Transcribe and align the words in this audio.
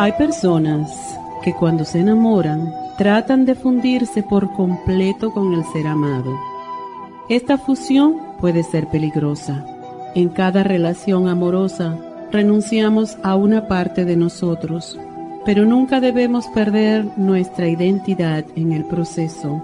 Hay 0.00 0.12
personas 0.12 1.18
que 1.42 1.52
cuando 1.52 1.84
se 1.84 1.98
enamoran 1.98 2.72
tratan 2.96 3.44
de 3.44 3.56
fundirse 3.56 4.22
por 4.22 4.52
completo 4.52 5.32
con 5.32 5.54
el 5.54 5.64
ser 5.72 5.88
amado. 5.88 6.38
Esta 7.28 7.58
fusión 7.58 8.14
puede 8.40 8.62
ser 8.62 8.86
peligrosa. 8.86 9.66
En 10.14 10.28
cada 10.28 10.62
relación 10.62 11.26
amorosa 11.26 11.98
renunciamos 12.30 13.18
a 13.24 13.34
una 13.34 13.66
parte 13.66 14.04
de 14.04 14.16
nosotros, 14.16 14.96
pero 15.44 15.64
nunca 15.64 15.98
debemos 15.98 16.46
perder 16.46 17.04
nuestra 17.16 17.66
identidad 17.68 18.44
en 18.54 18.70
el 18.70 18.84
proceso. 18.84 19.60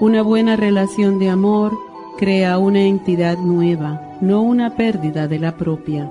Una 0.00 0.22
buena 0.22 0.56
relación 0.56 1.18
de 1.18 1.28
amor 1.28 1.76
crea 2.16 2.56
una 2.56 2.80
entidad 2.80 3.36
nueva, 3.36 4.00
no 4.22 4.40
una 4.40 4.76
pérdida 4.76 5.28
de 5.28 5.38
la 5.38 5.56
propia. 5.56 6.10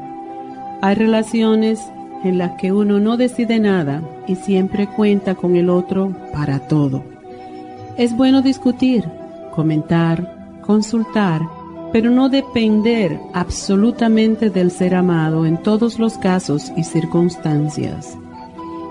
Hay 0.82 0.94
relaciones 0.94 1.92
en 2.23 2.38
las 2.38 2.52
que 2.54 2.72
uno 2.72 3.00
no 3.00 3.18
decide 3.18 3.60
nada 3.60 4.02
y 4.28 4.36
siempre 4.36 4.88
cuenta 4.88 5.36
con 5.36 5.56
el 5.56 5.70
otro 5.70 6.16
para 6.34 6.60
todo. 6.60 7.04
Es 7.98 8.16
bueno 8.16 8.42
discutir, 8.42 9.06
comentar, 9.54 10.60
consultar, 10.62 11.42
pero 11.92 12.10
no 12.12 12.30
depender 12.30 13.20
absolutamente 13.34 14.50
del 14.50 14.72
ser 14.72 14.95
amado 14.95 15.45
en 15.45 15.58
todos 15.58 16.00
los 16.00 16.18
casos 16.18 16.72
y 16.76 16.84
circunstancias. 16.84 18.18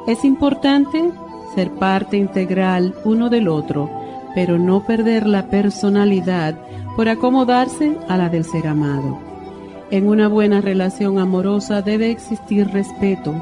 Es 0.07 0.25
importante 0.25 1.11
ser 1.55 1.71
parte 1.73 2.17
integral 2.17 2.95
uno 3.05 3.29
del 3.29 3.49
otro, 3.49 3.91
pero 4.35 4.59
no 4.59 4.85
perder 4.85 5.27
la 5.27 5.47
personalidad 5.47 6.55
por 6.97 7.09
acomodarse 7.09 7.97
a 8.09 8.17
la 8.17 8.29
del 8.29 8.45
ser 8.45 8.67
amado. 8.67 9.26
En 9.91 10.09
una 10.09 10.29
buena 10.29 10.61
relación 10.61 11.19
amorosa 11.19 11.81
debe 11.81 12.11
existir 12.11 12.67
respeto, 12.69 13.35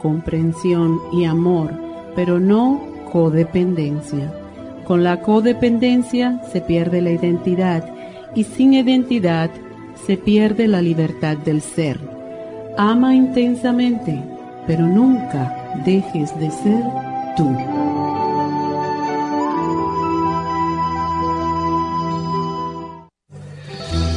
comprensión 0.00 0.98
y 1.12 1.24
amor, 1.24 1.70
pero 2.16 2.40
no 2.40 2.80
codependencia. 3.12 4.32
Con 4.84 5.04
la 5.04 5.20
codependencia 5.20 6.40
se 6.50 6.60
pierde 6.60 7.00
la 7.02 7.12
identidad 7.12 7.84
y 8.34 8.42
sin 8.44 8.74
identidad 8.74 9.50
se 10.06 10.16
pierde 10.16 10.66
la 10.66 10.82
libertad 10.82 11.36
del 11.36 11.60
ser. 11.60 12.00
Ama 12.76 13.14
intensamente, 13.14 14.20
pero 14.66 14.84
nunca 14.86 15.54
dejes 15.84 16.36
de 16.40 16.50
ser 16.50 16.82
tú. 17.36 17.91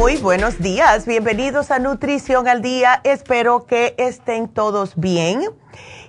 Muy 0.00 0.16
buenos 0.16 0.58
días, 0.58 1.04
bienvenidos 1.04 1.70
a 1.70 1.78
Nutrición 1.78 2.48
al 2.48 2.62
Día. 2.62 3.02
Espero 3.04 3.66
que 3.66 3.94
estén 3.98 4.48
todos 4.48 4.94
bien. 4.96 5.42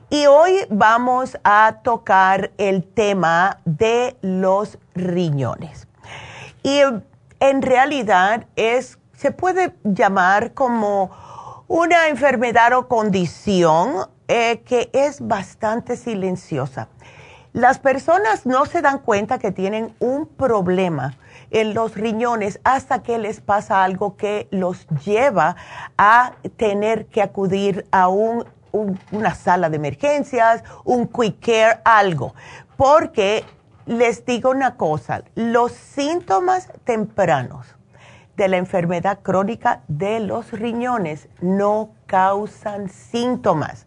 Y 0.10 0.28
hoy 0.28 0.60
vamos 0.70 1.38
a 1.44 1.80
tocar 1.84 2.52
el 2.58 2.86
tema 2.86 3.60
de 3.66 4.16
los 4.22 4.78
riñones. 4.96 5.90
Y 6.64 6.80
en 7.42 7.62
realidad 7.62 8.48
es, 8.56 8.98
se 9.14 9.32
puede 9.32 9.76
llamar 9.84 10.54
como 10.54 11.12
una 11.68 12.08
enfermedad 12.08 12.72
o 12.78 12.88
condición 12.88 14.08
eh, 14.30 14.62
que 14.66 14.90
es 14.94 15.20
bastante 15.20 15.98
silenciosa. 15.98 16.88
Las 17.52 17.78
personas 17.78 18.46
no 18.46 18.66
se 18.66 18.82
dan 18.82 19.00
cuenta 19.00 19.38
que 19.38 19.52
tienen 19.52 19.94
un 20.00 20.28
problema 20.28 21.18
en 21.52 21.74
los 21.74 21.96
riñones 21.96 22.60
hasta 22.64 23.04
que 23.04 23.18
les 23.18 23.42
pasa 23.42 23.84
algo 23.84 24.16
que 24.18 24.48
los 24.52 24.88
lleva 25.06 25.56
a 25.98 26.34
tener 26.58 27.06
que 27.06 27.22
acudir 27.22 27.86
a 27.92 28.08
una 28.08 29.36
sala 29.36 29.70
de 29.70 29.76
emergencias, 29.76 30.64
un 30.84 31.08
quick 31.08 31.40
care, 31.40 31.82
algo. 31.84 32.34
Porque 32.78 33.46
les 33.86 34.26
digo 34.26 34.50
una 34.50 34.76
cosa, 34.76 35.24
los 35.36 35.74
síntomas 35.74 36.70
tempranos 36.86 37.68
de 38.38 38.48
la 38.48 38.58
enfermedad 38.58 39.20
crónica 39.22 39.82
de 39.88 40.20
los 40.20 40.52
riñones. 40.52 41.28
No 41.42 41.92
causan 42.08 42.90
síntomas. 42.90 43.86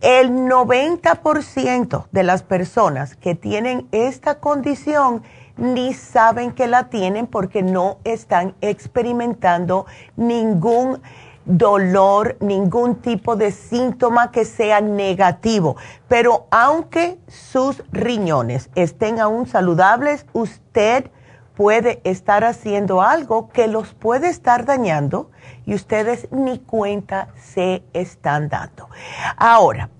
El 0.00 0.30
90% 0.30 2.06
de 2.10 2.22
las 2.22 2.42
personas 2.42 3.16
que 3.16 3.34
tienen 3.34 3.88
esta 3.92 4.38
condición 4.38 5.22
ni 5.60 5.94
saben 5.94 6.52
que 6.52 6.66
la 6.66 6.88
tienen 6.88 7.26
porque 7.26 7.62
no 7.62 7.98
están 8.02 8.54
experimentando 8.60 9.86
ningún 10.16 11.00
dolor, 11.44 12.36
ningún 12.40 12.96
tipo 12.96 13.36
de 13.36 13.52
síntoma 13.52 14.30
que 14.30 14.44
sea 14.44 14.80
negativo. 14.80 15.76
Pero 16.08 16.46
aunque 16.50 17.18
sus 17.28 17.82
riñones 17.92 18.70
estén 18.74 19.20
aún 19.20 19.46
saludables, 19.46 20.26
usted 20.32 21.10
puede 21.54 22.00
estar 22.04 22.44
haciendo 22.44 23.02
algo 23.02 23.50
que 23.50 23.68
los 23.68 23.92
puede 23.92 24.28
estar 24.28 24.64
dañando 24.64 25.30
y 25.66 25.74
ustedes 25.74 26.28
ni 26.30 26.58
cuenta 26.58 27.28
se 27.36 27.82
están 27.92 28.48
dando. 28.48 28.88
Ahora, 29.36 29.90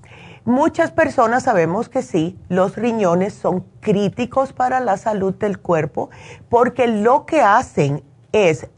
muchas 0.45 0.91
personas 0.91 1.45
sabemos 1.45 1.89
que 1.89 2.03
sí, 2.03 2.39
los 2.49 2.77
riñones 2.77 3.35
son 3.35 3.65
críticos 3.81 4.53
para 4.53 4.81
la 4.81 4.97
salud 4.97 5.35
del 5.35 5.59
cuerpo 5.59 6.11
porque 6.49 6.87
lo 6.87 7.27
que 7.27 7.43
hacen 7.43 8.03
es 8.33 8.69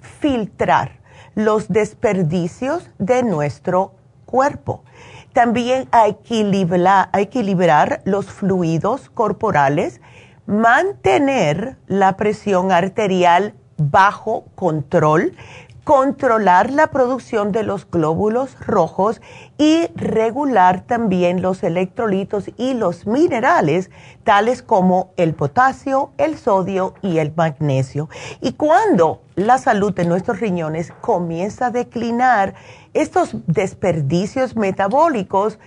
filtrar 0.00 1.00
los 1.34 1.68
desperdicios 1.68 2.90
de 2.98 3.22
nuestro 3.22 3.94
cuerpo. 4.26 4.84
También 5.32 5.88
a 5.92 6.08
equilibrar, 6.08 7.08
equilibrar 7.14 8.02
los 8.04 8.26
fluidos 8.26 9.08
corporales, 9.08 10.00
mantener 10.46 11.78
la 11.86 12.16
presión 12.16 12.70
arterial 12.70 13.54
bajo 13.78 14.44
control, 14.54 15.34
controlar 15.84 16.70
la 16.70 16.88
producción 16.88 17.50
de 17.50 17.64
los 17.64 17.90
glóbulos 17.90 18.56
rojos 18.60 19.20
y 19.58 19.88
regular 19.96 20.82
también 20.86 21.42
los 21.42 21.62
electrolitos 21.64 22.50
y 22.56 22.74
los 22.74 23.06
minerales, 23.06 23.90
tales 24.22 24.62
como 24.62 25.12
el 25.16 25.34
potasio, 25.34 26.12
el 26.18 26.38
sodio 26.38 26.94
y 27.02 27.18
el 27.18 27.32
magnesio. 27.34 28.08
Y 28.40 28.52
cuando 28.52 29.22
la 29.34 29.58
salud 29.58 29.92
de 29.92 30.04
nuestros 30.04 30.38
riñones 30.38 30.92
comienza 31.00 31.66
a 31.66 31.70
declinar, 31.70 32.54
estos 32.94 33.36
desperdicios 33.46 34.54
metabólicos 34.54 35.58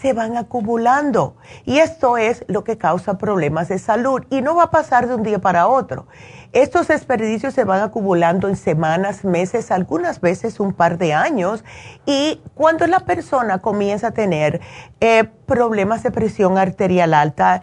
se 0.00 0.12
van 0.12 0.36
acumulando 0.36 1.36
y 1.64 1.78
esto 1.78 2.16
es 2.16 2.44
lo 2.48 2.64
que 2.64 2.76
causa 2.76 3.18
problemas 3.18 3.68
de 3.68 3.78
salud 3.78 4.22
y 4.30 4.42
no 4.42 4.56
va 4.56 4.64
a 4.64 4.70
pasar 4.72 5.06
de 5.06 5.14
un 5.14 5.22
día 5.22 5.38
para 5.38 5.68
otro. 5.68 6.08
Estos 6.52 6.88
desperdicios 6.88 7.54
se 7.54 7.64
van 7.64 7.80
acumulando 7.80 8.46
en 8.46 8.56
semanas, 8.56 9.24
meses, 9.24 9.70
algunas 9.70 10.20
veces 10.20 10.60
un 10.60 10.74
par 10.74 10.98
de 10.98 11.14
años 11.14 11.64
y 12.04 12.42
cuando 12.54 12.86
la 12.86 13.00
persona 13.00 13.60
comienza 13.60 14.08
a 14.08 14.10
tener 14.10 14.60
eh, 15.00 15.24
problemas 15.46 16.02
de 16.02 16.10
presión 16.10 16.58
arterial 16.58 17.14
alta, 17.14 17.62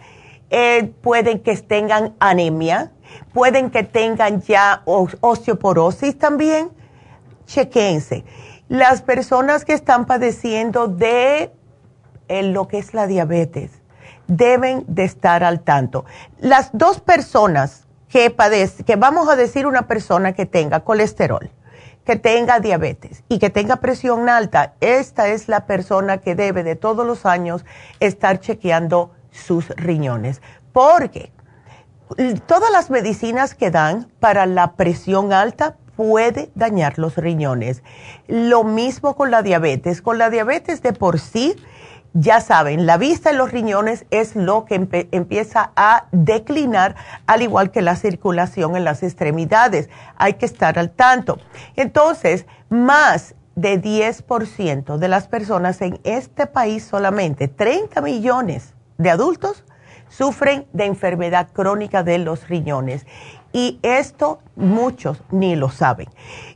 eh, 0.50 0.92
pueden 1.02 1.38
que 1.38 1.56
tengan 1.56 2.16
anemia, 2.18 2.90
pueden 3.32 3.70
que 3.70 3.84
tengan 3.84 4.42
ya 4.42 4.82
osteoporosis 4.84 6.18
también, 6.18 6.70
chequense. 7.46 8.24
Las 8.68 9.02
personas 9.02 9.64
que 9.64 9.72
están 9.72 10.04
padeciendo 10.06 10.88
de 10.88 11.52
eh, 12.26 12.42
lo 12.42 12.66
que 12.66 12.78
es 12.78 12.92
la 12.92 13.06
diabetes 13.06 13.70
deben 14.26 14.84
de 14.88 15.04
estar 15.04 15.44
al 15.44 15.60
tanto. 15.60 16.04
Las 16.40 16.70
dos 16.72 17.00
personas 17.00 17.86
que 18.10 18.30
padece, 18.30 18.84
que 18.84 18.96
vamos 18.96 19.28
a 19.28 19.36
decir 19.36 19.66
una 19.66 19.86
persona 19.86 20.32
que 20.32 20.44
tenga 20.44 20.80
colesterol, 20.80 21.50
que 22.04 22.16
tenga 22.16 22.58
diabetes 22.58 23.22
y 23.28 23.38
que 23.38 23.50
tenga 23.50 23.76
presión 23.76 24.28
alta, 24.28 24.74
esta 24.80 25.28
es 25.28 25.48
la 25.48 25.64
persona 25.66 26.18
que 26.18 26.34
debe 26.34 26.64
de 26.64 26.74
todos 26.74 27.06
los 27.06 27.24
años 27.24 27.64
estar 28.00 28.40
chequeando 28.40 29.12
sus 29.30 29.68
riñones. 29.70 30.42
Porque 30.72 31.32
todas 32.46 32.72
las 32.72 32.90
medicinas 32.90 33.54
que 33.54 33.70
dan 33.70 34.10
para 34.18 34.46
la 34.46 34.72
presión 34.72 35.32
alta 35.32 35.76
puede 35.96 36.50
dañar 36.54 36.98
los 36.98 37.16
riñones. 37.16 37.82
Lo 38.26 38.64
mismo 38.64 39.14
con 39.14 39.30
la 39.30 39.42
diabetes. 39.42 40.02
Con 40.02 40.18
la 40.18 40.30
diabetes 40.30 40.82
de 40.82 40.92
por 40.92 41.20
sí, 41.20 41.54
ya 42.12 42.40
saben, 42.40 42.86
la 42.86 42.96
vista 42.96 43.30
en 43.30 43.38
los 43.38 43.52
riñones 43.52 44.04
es 44.10 44.34
lo 44.34 44.64
que 44.64 44.74
empieza 45.12 45.72
a 45.76 46.06
declinar, 46.10 46.96
al 47.26 47.42
igual 47.42 47.70
que 47.70 47.82
la 47.82 47.96
circulación 47.96 48.76
en 48.76 48.84
las 48.84 49.02
extremidades. 49.02 49.88
Hay 50.16 50.34
que 50.34 50.46
estar 50.46 50.78
al 50.78 50.90
tanto. 50.90 51.38
Entonces, 51.76 52.46
más 52.68 53.34
de 53.54 53.80
10% 53.80 54.96
de 54.96 55.08
las 55.08 55.28
personas 55.28 55.80
en 55.82 56.00
este 56.04 56.46
país 56.46 56.84
solamente, 56.84 57.48
30 57.48 58.00
millones 58.00 58.74
de 58.98 59.10
adultos, 59.10 59.64
sufren 60.08 60.66
de 60.72 60.86
enfermedad 60.86 61.48
crónica 61.52 62.02
de 62.02 62.18
los 62.18 62.48
riñones. 62.48 63.06
Y 63.52 63.78
esto 63.82 64.38
muchos 64.56 65.22
ni 65.30 65.56
lo 65.56 65.70
saben. 65.70 66.08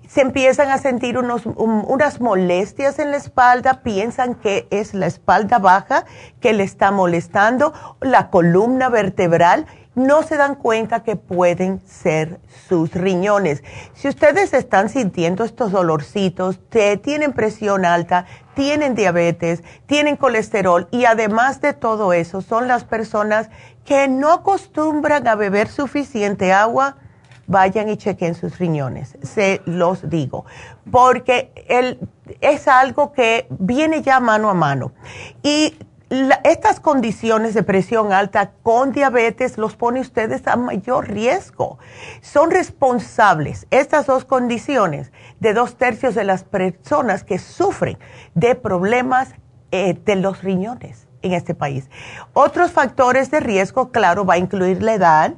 Se 0.06 0.20
empiezan 0.20 0.70
a 0.70 0.78
sentir 0.78 1.18
unos, 1.18 1.44
unas 1.46 2.20
molestias 2.20 2.98
en 3.00 3.10
la 3.10 3.16
espalda, 3.16 3.82
piensan 3.82 4.36
que 4.36 4.68
es 4.70 4.94
la 4.94 5.06
espalda 5.06 5.58
baja 5.58 6.04
que 6.40 6.52
le 6.52 6.62
está 6.62 6.92
molestando, 6.92 7.72
la 8.00 8.30
columna 8.30 8.88
vertebral, 8.90 9.66
no 9.94 10.22
se 10.22 10.36
dan 10.36 10.54
cuenta 10.56 11.02
que 11.02 11.16
pueden 11.16 11.80
ser 11.86 12.40
sus 12.68 12.92
riñones. 12.92 13.62
Si 13.94 14.08
ustedes 14.08 14.52
están 14.52 14.88
sintiendo 14.88 15.44
estos 15.44 15.72
dolorcitos, 15.72 16.58
tienen 17.02 17.32
presión 17.32 17.84
alta, 17.84 18.26
tienen 18.54 18.94
diabetes, 18.94 19.62
tienen 19.86 20.16
colesterol 20.16 20.88
y 20.90 21.04
además 21.04 21.60
de 21.60 21.72
todo 21.72 22.12
eso 22.12 22.40
son 22.40 22.68
las 22.68 22.84
personas 22.84 23.50
que 23.84 24.08
no 24.08 24.32
acostumbran 24.32 25.28
a 25.28 25.34
beber 25.34 25.68
suficiente 25.68 26.52
agua, 26.52 26.96
vayan 27.46 27.88
y 27.90 27.96
chequen 27.96 28.34
sus 28.34 28.58
riñones, 28.58 29.18
se 29.22 29.60
los 29.66 30.08
digo, 30.08 30.46
porque 30.90 31.52
es 32.40 32.68
algo 32.68 33.12
que 33.12 33.46
viene 33.50 34.02
ya 34.02 34.18
mano 34.20 34.48
a 34.48 34.54
mano. 34.54 34.92
Y 35.42 35.76
estas 36.44 36.80
condiciones 36.80 37.54
de 37.54 37.62
presión 37.62 38.12
alta 38.12 38.52
con 38.62 38.92
diabetes 38.92 39.58
los 39.58 39.76
pone 39.76 40.00
ustedes 40.00 40.46
a 40.46 40.56
mayor 40.56 41.08
riesgo. 41.08 41.78
Son 42.20 42.50
responsables 42.50 43.66
estas 43.70 44.06
dos 44.06 44.24
condiciones 44.24 45.12
de 45.40 45.54
dos 45.54 45.76
tercios 45.76 46.14
de 46.14 46.24
las 46.24 46.44
personas 46.44 47.24
que 47.24 47.38
sufren 47.38 47.98
de 48.34 48.54
problemas 48.54 49.34
eh, 49.70 49.98
de 50.04 50.16
los 50.16 50.42
riñones 50.42 51.08
en 51.22 51.32
este 51.32 51.54
país. 51.54 51.88
Otros 52.32 52.70
factores 52.70 53.30
de 53.30 53.40
riesgo, 53.40 53.90
claro, 53.90 54.24
va 54.24 54.34
a 54.34 54.38
incluir 54.38 54.82
la 54.82 54.94
edad, 54.94 55.34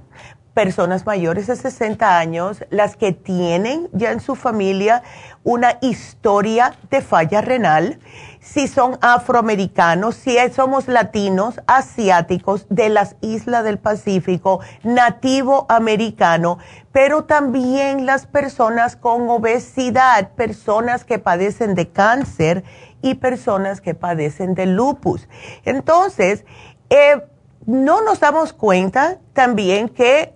personas 0.57 1.05
mayores 1.05 1.47
de 1.47 1.55
60 1.55 2.19
años, 2.19 2.65
las 2.71 2.97
que 2.97 3.13
tienen 3.13 3.89
ya 3.93 4.11
en 4.11 4.21
su 4.21 4.35
familia 4.35 5.03
una 5.45 5.79
historia 5.83 6.75
de 6.91 7.03
falla 7.03 7.43
renal, 7.43 8.01
si 8.53 8.69
son 8.69 8.97
afroamericanos, 9.01 10.15
si 10.15 10.37
somos 10.55 10.87
latinos, 10.87 11.61
asiáticos, 11.67 12.67
de 12.71 12.89
las 12.89 13.17
islas 13.21 13.65
del 13.65 13.79
Pacífico, 13.79 14.61
nativo 14.85 15.67
americano, 15.69 16.59
pero 16.93 17.25
también 17.25 18.07
las 18.07 18.27
personas 18.27 18.95
con 18.95 19.29
obesidad, 19.29 20.31
personas 20.31 21.05
que 21.05 21.19
padecen 21.19 21.75
de 21.75 21.89
cáncer 21.89 22.63
y 23.03 23.15
personas 23.15 23.81
que 23.81 23.95
padecen 23.95 24.55
de 24.55 24.67
lupus. 24.67 25.29
Entonces, 25.65 26.45
eh, 26.89 27.21
no 27.67 28.01
nos 28.03 28.21
damos 28.21 28.53
cuenta 28.53 29.19
también 29.33 29.89
que 29.89 30.33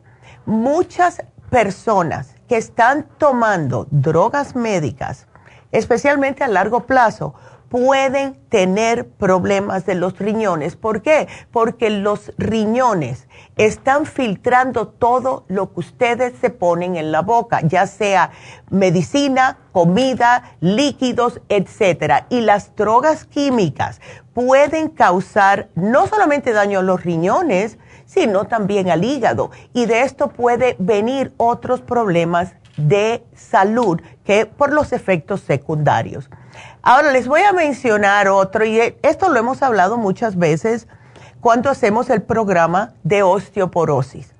muchas 0.47 1.23
personas 1.49 2.35
que 2.49 2.57
están 2.57 3.07
tomando 3.19 3.87
drogas 3.93 4.57
médicas, 4.57 5.29
especialmente 5.71 6.43
a 6.43 6.49
largo 6.49 6.87
plazo, 6.87 7.35
pueden 7.71 8.35
tener 8.49 9.09
problemas 9.09 9.87
de 9.87 9.95
los 9.95 10.19
riñones. 10.19 10.75
¿Por 10.75 11.03
qué? 11.03 11.29
Porque 11.53 11.89
los 11.89 12.33
riñones 12.37 13.29
están 13.57 14.07
filtrando 14.07 14.89
todo 14.89 15.45
lo 15.47 15.73
que 15.73 15.81
ustedes 15.81 16.35
se 16.41 16.50
ponen 16.50 16.97
en 16.97 17.12
la 17.12 17.23
boca, 17.23 17.61
ya 17.62 17.87
sea 17.87 18.33
medicina, 18.71 19.59
comida, 19.71 20.57
líquidos, 20.61 21.41
etcétera. 21.49 22.27
Y 22.29 22.41
las 22.41 22.75
drogas 22.75 23.25
químicas 23.25 24.00
pueden 24.35 24.89
causar 24.89 25.69
no 25.77 26.09
solamente 26.09 26.53
daño 26.53 26.81
a 26.81 26.83
los 26.83 27.05
riñones, 27.05 27.79
sino 28.05 28.47
también 28.47 28.91
al 28.91 29.05
hígado. 29.05 29.53
Y 29.73 29.87
de 29.87 30.03
esto 30.03 30.29
puede 30.29 30.75
venir 30.81 31.33
otros 31.37 31.83
problemas 31.83 32.55
de 32.88 33.25
salud 33.34 34.00
que 34.25 34.46
por 34.46 34.72
los 34.72 34.92
efectos 34.92 35.40
secundarios. 35.40 36.30
Ahora 36.82 37.12
les 37.12 37.28
voy 37.28 37.42
a 37.42 37.52
mencionar 37.52 38.28
otro, 38.28 38.64
y 38.64 38.80
esto 39.02 39.28
lo 39.28 39.38
hemos 39.38 39.62
hablado 39.62 39.99
muchas 39.99 40.37
veces 40.37 40.88
cuando 41.40 41.70
hacemos 41.70 42.10
el 42.10 42.22
programa 42.22 42.94
de 43.02 43.22
osteoporosis. 43.22 44.34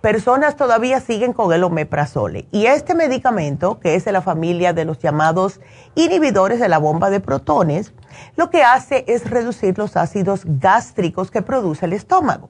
personas 0.00 0.56
todavía 0.56 1.00
siguen 1.00 1.32
con 1.32 1.52
el 1.52 1.62
omeprazole. 1.62 2.46
Y 2.50 2.66
este 2.66 2.94
medicamento, 2.94 3.78
que 3.78 3.94
es 3.94 4.04
de 4.04 4.10
la 4.10 4.20
familia 4.20 4.72
de 4.72 4.84
los 4.84 4.98
llamados 4.98 5.60
inhibidores 5.94 6.58
de 6.58 6.68
la 6.68 6.78
bomba 6.78 7.08
de 7.08 7.20
protones, 7.20 7.92
lo 8.36 8.50
que 8.50 8.62
hace 8.62 9.04
es 9.08 9.28
reducir 9.28 9.78
los 9.78 9.96
ácidos 9.96 10.42
gástricos 10.44 11.30
que 11.30 11.42
produce 11.42 11.86
el 11.86 11.92
estómago. 11.92 12.48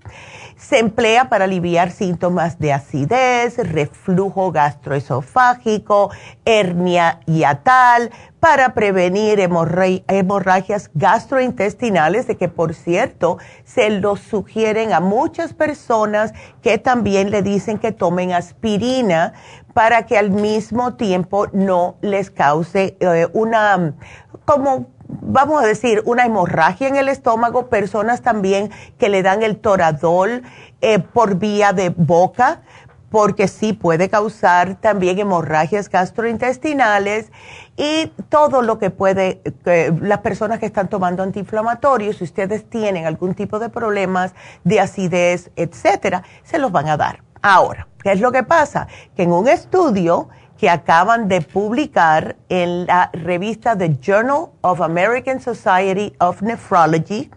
Se 0.56 0.78
emplea 0.78 1.28
para 1.28 1.44
aliviar 1.44 1.90
síntomas 1.90 2.58
de 2.58 2.72
acidez, 2.72 3.56
reflujo 3.58 4.52
gastroesofágico, 4.52 6.10
hernia 6.44 7.20
hiatal, 7.26 8.10
para 8.42 8.74
prevenir 8.74 9.38
hemorragias 9.38 10.90
gastrointestinales, 10.94 12.26
de 12.26 12.36
que 12.36 12.48
por 12.48 12.74
cierto 12.74 13.38
se 13.64 13.88
lo 13.90 14.16
sugieren 14.16 14.92
a 14.92 14.98
muchas 14.98 15.54
personas 15.54 16.32
que 16.60 16.78
también 16.78 17.30
le 17.30 17.42
dicen 17.42 17.78
que 17.78 17.92
tomen 17.92 18.32
aspirina 18.32 19.32
para 19.74 20.06
que 20.06 20.18
al 20.18 20.30
mismo 20.30 20.94
tiempo 20.94 21.46
no 21.52 21.96
les 22.00 22.30
cause 22.30 22.96
eh, 22.98 23.28
una 23.32 23.94
como 24.44 24.90
vamos 25.08 25.62
a 25.62 25.66
decir, 25.66 26.02
una 26.04 26.24
hemorragia 26.24 26.88
en 26.88 26.96
el 26.96 27.08
estómago, 27.08 27.68
personas 27.68 28.22
también 28.22 28.70
que 28.98 29.08
le 29.08 29.22
dan 29.22 29.42
el 29.42 29.58
toradol 29.58 30.42
eh, 30.80 30.98
por 30.98 31.36
vía 31.36 31.72
de 31.72 31.90
boca, 31.90 32.62
porque 33.12 33.46
sí 33.46 33.74
puede 33.74 34.08
causar 34.08 34.76
también 34.76 35.18
hemorragias 35.18 35.90
gastrointestinales 35.90 37.30
y 37.76 38.06
todo 38.30 38.62
lo 38.62 38.78
que 38.78 38.88
puede, 38.88 39.42
las 40.00 40.20
personas 40.20 40.58
que 40.58 40.66
están 40.66 40.88
tomando 40.88 41.22
antiinflamatorios, 41.22 42.16
si 42.16 42.24
ustedes 42.24 42.68
tienen 42.68 43.04
algún 43.04 43.34
tipo 43.34 43.58
de 43.58 43.68
problemas 43.68 44.32
de 44.64 44.80
acidez, 44.80 45.50
etcétera, 45.56 46.22
se 46.42 46.58
los 46.58 46.72
van 46.72 46.88
a 46.88 46.96
dar. 46.96 47.22
Ahora, 47.42 47.86
¿qué 48.02 48.12
es 48.12 48.20
lo 48.20 48.32
que 48.32 48.44
pasa? 48.44 48.86
Que 49.14 49.24
en 49.24 49.32
un 49.32 49.46
estudio, 49.46 50.28
que 50.62 50.70
acaban 50.70 51.26
de 51.26 51.40
publicar 51.40 52.36
en 52.48 52.86
la 52.86 53.10
revista 53.12 53.76
The 53.76 53.98
Journal 54.00 54.50
of 54.60 54.80
American 54.80 55.40
Society 55.40 56.14
of 56.20 56.40
Nephrology, 56.40 57.32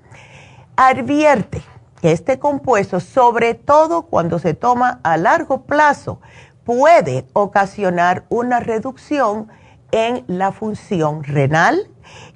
advierte 0.75 1.63
que 1.99 2.11
este 2.11 2.37
compuesto, 2.37 2.99
sobre 2.99 3.55
todo 3.55 4.03
cuando 4.03 4.37
se 4.37 4.53
toma 4.53 4.99
a 5.01 5.17
largo 5.17 5.63
plazo, 5.63 6.21
puede 6.65 7.25
ocasionar 7.33 8.25
una 8.29 8.59
reducción 8.59 9.51
en 9.89 10.23
la 10.27 10.51
función 10.51 11.23
renal, 11.23 11.89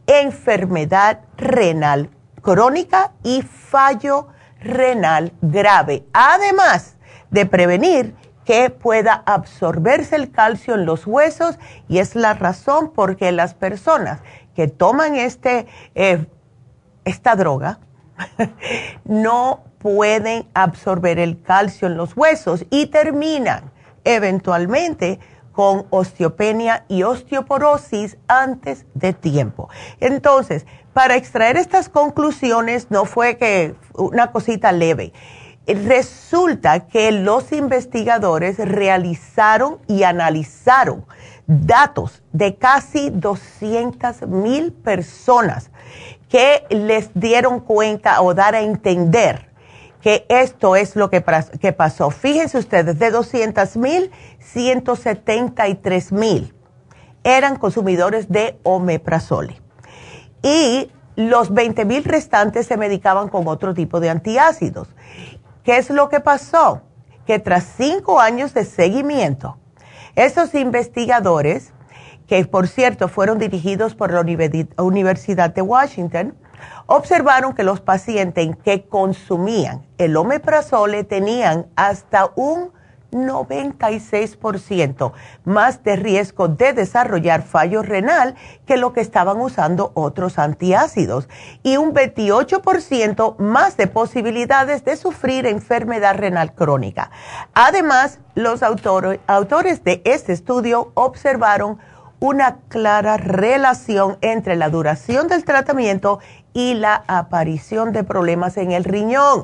enfermedad 0.07 1.19
renal 1.37 2.09
crónica 2.41 3.11
y 3.21 3.43
fallo 3.43 4.29
renal 4.59 5.33
grave, 5.39 6.07
además 6.13 6.95
de 7.29 7.45
prevenir 7.45 8.15
que 8.49 8.71
pueda 8.71 9.21
absorberse 9.27 10.15
el 10.15 10.31
calcio 10.31 10.73
en 10.73 10.87
los 10.87 11.05
huesos 11.05 11.59
y 11.87 11.99
es 11.99 12.15
la 12.15 12.33
razón 12.33 12.91
por 12.93 13.15
qué 13.15 13.31
las 13.31 13.53
personas 13.53 14.21
que 14.55 14.67
toman 14.67 15.13
este, 15.13 15.67
eh, 15.93 16.25
esta 17.05 17.35
droga 17.35 17.77
no 19.05 19.65
pueden 19.77 20.47
absorber 20.55 21.19
el 21.19 21.39
calcio 21.43 21.87
en 21.87 21.95
los 21.95 22.17
huesos 22.17 22.65
y 22.71 22.87
terminan 22.87 23.71
eventualmente 24.03 25.19
con 25.51 25.85
osteopenia 25.91 26.85
y 26.87 27.03
osteoporosis 27.03 28.17
antes 28.27 28.87
de 28.95 29.13
tiempo. 29.13 29.69
Entonces, 29.99 30.65
para 30.93 31.17
extraer 31.17 31.55
estas 31.55 31.87
conclusiones 31.87 32.89
no 32.89 33.05
fue 33.05 33.37
que 33.37 33.75
una 33.93 34.31
cosita 34.31 34.71
leve 34.71 35.13
resulta 35.73 36.87
que 36.87 37.11
los 37.11 37.51
investigadores 37.51 38.57
realizaron 38.57 39.79
y 39.87 40.03
analizaron 40.03 41.05
datos 41.47 42.21
de 42.31 42.55
casi 42.55 43.09
200 43.09 44.27
mil 44.27 44.71
personas 44.71 45.71
que 46.29 46.63
les 46.69 47.09
dieron 47.13 47.59
cuenta 47.59 48.21
o 48.21 48.33
dar 48.33 48.55
a 48.55 48.61
entender 48.61 49.49
que 50.01 50.25
esto 50.29 50.75
es 50.75 50.95
lo 50.95 51.09
que, 51.09 51.21
pasó. 51.21 52.09
Fíjense 52.11 52.57
ustedes, 52.57 52.99
de 52.99 53.11
200 53.11 53.77
mil, 53.77 54.11
173 54.39 56.11
mil 56.11 56.53
eran 57.23 57.57
consumidores 57.57 58.29
de 58.29 58.57
omeprazole. 58.63 59.61
Y 60.41 60.89
los 61.15 61.53
20 61.53 61.83
mil 61.83 62.03
restantes 62.05 62.67
se 62.67 62.77
medicaban 62.77 63.27
con 63.27 63.47
otro 63.47 63.73
tipo 63.73 63.99
de 63.99 64.09
antiácidos. 64.09 64.87
¿Qué 65.69 65.77
es 65.77 65.91
lo 65.91 66.09
que 66.09 66.19
pasó? 66.19 66.81
Que 67.27 67.37
tras 67.37 67.63
cinco 67.77 68.19
años 68.19 68.55
de 68.55 68.65
seguimiento, 68.65 69.59
esos 70.15 70.55
investigadores, 70.55 71.73
que 72.25 72.43
por 72.45 72.67
cierto 72.67 73.07
fueron 73.07 73.37
dirigidos 73.37 73.93
por 73.93 74.11
la 74.11 74.25
Universidad 74.77 75.53
de 75.53 75.61
Washington, 75.61 76.35
observaron 76.87 77.53
que 77.53 77.61
los 77.61 77.81
pacientes 77.81 78.49
que 78.63 78.87
consumían 78.87 79.85
el 79.99 80.17
omeprazole 80.17 81.03
tenían 81.03 81.67
hasta 81.75 82.31
un 82.35 82.71
96% 83.11 85.11
más 85.43 85.83
de 85.83 85.95
riesgo 85.95 86.47
de 86.47 86.73
desarrollar 86.73 87.43
fallo 87.43 87.81
renal 87.81 88.35
que 88.65 88.77
lo 88.77 88.93
que 88.93 89.01
estaban 89.01 89.39
usando 89.41 89.91
otros 89.95 90.39
antiácidos 90.39 91.27
y 91.63 91.77
un 91.77 91.93
28% 91.93 93.37
más 93.37 93.77
de 93.77 93.87
posibilidades 93.87 94.85
de 94.85 94.95
sufrir 94.95 95.45
enfermedad 95.45 96.15
renal 96.15 96.53
crónica. 96.53 97.11
Además, 97.53 98.19
los 98.35 98.61
autores 98.63 99.83
de 99.83 100.01
este 100.05 100.33
estudio 100.33 100.91
observaron 100.93 101.79
una 102.19 102.57
clara 102.67 103.17
relación 103.17 104.17
entre 104.21 104.55
la 104.55 104.69
duración 104.69 105.27
del 105.27 105.45
tratamiento 105.45 106.19
y 106.53 106.73
la 106.73 107.03
aparición 107.07 107.93
de 107.93 108.03
problemas 108.03 108.57
en 108.57 108.71
el 108.71 108.83
riñón. 108.83 109.43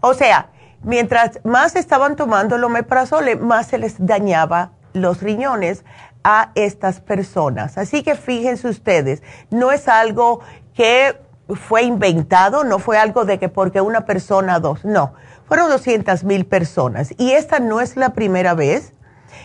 O 0.00 0.14
sea, 0.14 0.48
mientras 0.84 1.40
más 1.44 1.76
estaban 1.76 2.16
tomando 2.16 2.56
el 2.56 2.64
omeprazole, 2.64 3.36
más 3.36 3.66
se 3.68 3.78
les 3.78 4.04
dañaba 4.04 4.72
los 4.92 5.22
riñones 5.22 5.84
a 6.22 6.52
estas 6.54 7.00
personas. 7.00 7.76
Así 7.76 8.02
que 8.02 8.14
fíjense 8.14 8.68
ustedes, 8.68 9.22
no 9.50 9.72
es 9.72 9.88
algo 9.88 10.40
que 10.74 11.20
fue 11.48 11.82
inventado, 11.82 12.64
no 12.64 12.78
fue 12.78 12.96
algo 12.96 13.24
de 13.24 13.38
que 13.38 13.48
porque 13.48 13.80
una 13.80 14.06
persona, 14.06 14.60
dos, 14.60 14.84
no, 14.84 15.12
fueron 15.46 15.68
200 15.68 16.24
mil 16.24 16.46
personas. 16.46 17.14
Y 17.18 17.32
esta 17.32 17.60
no 17.60 17.80
es 17.80 17.96
la 17.96 18.10
primera 18.14 18.54
vez 18.54 18.94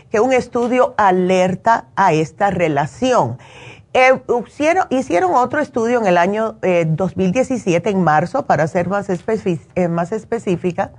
que 0.09 0.19
un 0.19 0.33
estudio 0.33 0.93
alerta 0.97 1.85
a 1.95 2.13
esta 2.13 2.49
relación. 2.49 3.37
Eh, 3.93 4.21
hicieron, 4.91 5.33
otro 5.33 5.59
estudio 5.59 5.99
en 5.99 6.05
el 6.05 6.17
año 6.17 6.57
2017, 6.61 7.89
eh, 7.89 7.91
en 7.91 8.03
marzo, 8.03 8.45
para 8.45 8.67
ser 8.67 8.87
más, 8.87 9.09
eh, 9.09 9.17
específica, 10.11 10.91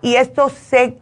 y 0.00 0.14
esto 0.14 0.48
se 0.48 0.96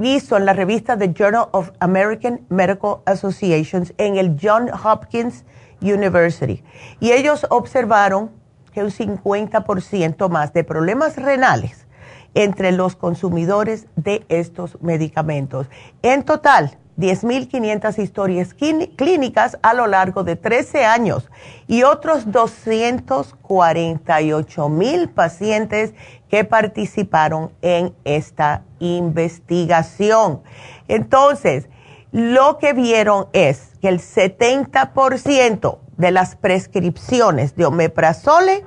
hizo 0.00 0.38
en 0.38 0.46
la 0.46 0.54
revista 0.54 0.96
The 0.96 1.12
Journal 1.12 1.48
of 1.52 1.72
American 1.80 2.40
Medical 2.48 3.00
Associations 3.04 3.92
en 3.98 4.16
el 4.16 4.38
John 4.40 4.70
Hopkins 4.70 5.44
University. 5.82 6.64
Y 7.00 7.12
ellos 7.12 7.46
observaron 7.50 8.30
que 8.72 8.82
un 8.82 8.90
50% 8.90 10.30
más 10.30 10.54
de 10.54 10.64
problemas 10.64 11.16
renales 11.16 11.86
entre 12.32 12.72
los 12.72 12.96
consumidores 12.96 13.86
de 13.96 14.24
estos 14.30 14.80
medicamentos. 14.80 15.66
En 16.00 16.22
total, 16.22 16.78
10.500 16.98 17.98
historias 17.98 18.52
clínicas 18.52 19.56
a 19.62 19.72
lo 19.72 19.86
largo 19.86 20.22
de 20.24 20.36
13 20.36 20.84
años 20.84 21.30
y 21.68 21.84
otros 21.84 22.26
248.000 22.26 25.08
pacientes 25.08 25.94
que 26.28 26.44
participaron 26.44 27.52
en 27.62 27.94
esta 28.04 28.64
investigación. 28.80 30.42
Entonces, 30.88 31.70
lo 32.10 32.58
que 32.58 32.72
vieron 32.72 33.28
es 33.32 33.76
que 33.80 33.88
el 33.88 34.00
70% 34.00 35.78
de 35.96 36.10
las 36.10 36.34
prescripciones 36.36 37.54
de 37.54 37.66
omeprazole 37.66 38.64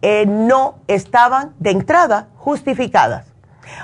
eh, 0.00 0.24
no 0.26 0.78
estaban 0.86 1.54
de 1.58 1.72
entrada 1.72 2.28
justificadas. 2.36 3.27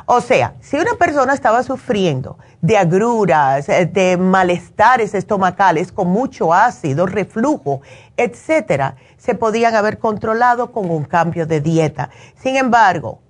O 0.07 0.21
sea, 0.21 0.55
si 0.61 0.77
una 0.77 0.95
persona 0.95 1.35
estaba 1.35 1.63
sufriendo 1.63 2.39
de 2.61 2.77
agruras, 2.77 3.69
eh, 3.69 3.87
de 3.87 4.17
malestares 4.17 5.15
estomacales 5.15 5.93
con 5.93 6.09
mucho 6.09 6.53
ácido, 6.53 7.07
reflujo, 7.07 7.81
etcétera, 8.17 8.97
se 9.17 9.35
podían 9.35 9.75
haber 9.75 9.99
controlado 9.99 10.73
con 10.73 10.91
un 10.91 11.05
cambio 11.05 11.47
de 11.47 11.61
dieta. 11.61 12.11
Sin 12.37 12.57
embargo, 12.57 13.21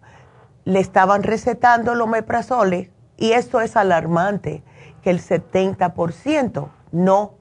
le 0.65 0.81
estaban 0.81 1.23
recetando 1.23 1.93
omeprazole 2.01 2.91
y 3.17 3.33
esto 3.33 3.61
es 3.61 3.77
alarmante, 3.77 4.63
que 5.03 5.11
el 5.11 5.21
70% 5.21 6.69
no 6.93 7.35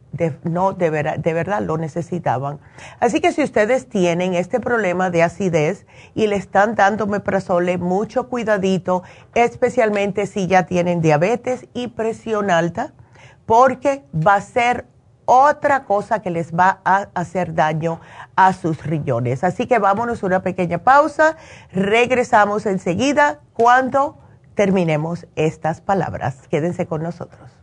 no 0.44 0.74
de, 0.74 0.90
de 1.18 1.34
verdad 1.34 1.62
lo 1.62 1.78
necesitaban. 1.78 2.60
Así 3.00 3.20
que 3.20 3.32
si 3.32 3.44
ustedes 3.44 3.90
tienen 3.90 4.34
este 4.34 4.60
problema 4.60 5.10
de 5.10 5.24
acidez 5.24 5.86
y 6.14 6.28
le 6.28 6.36
están 6.36 6.76
dando 6.76 7.08
meprazole, 7.08 7.78
mucho 7.78 8.30
cuidadito, 8.30 9.04
especialmente 9.34 10.28
si 10.28 10.48
ya 10.48 10.66
tienen 10.66 11.02
diabetes 11.02 11.68
y 11.74 11.88
presión 11.90 12.52
alta, 12.52 12.94
porque 13.46 14.04
va 14.16 14.36
a 14.36 14.42
ser 14.42 14.86
otra 15.26 15.86
cosa 15.86 16.22
que 16.22 16.32
les 16.32 16.54
va 16.54 16.82
a 16.84 17.10
hacer 17.14 17.54
daño 17.54 18.00
a 18.36 18.54
sus 18.54 18.84
riñones. 18.84 19.44
Así 19.44 19.68
que 19.68 19.80
vámonos 19.80 20.24
una 20.24 20.42
pequeña 20.42 20.80
pausa. 20.80 21.38
Regresamos 21.72 22.66
enseguida 22.66 23.40
cuando 23.54 24.18
terminemos 24.56 25.28
estas 25.36 25.82
palabras. 25.82 26.48
Quédense 26.50 26.86
con 26.86 27.04
nosotros. 27.04 27.63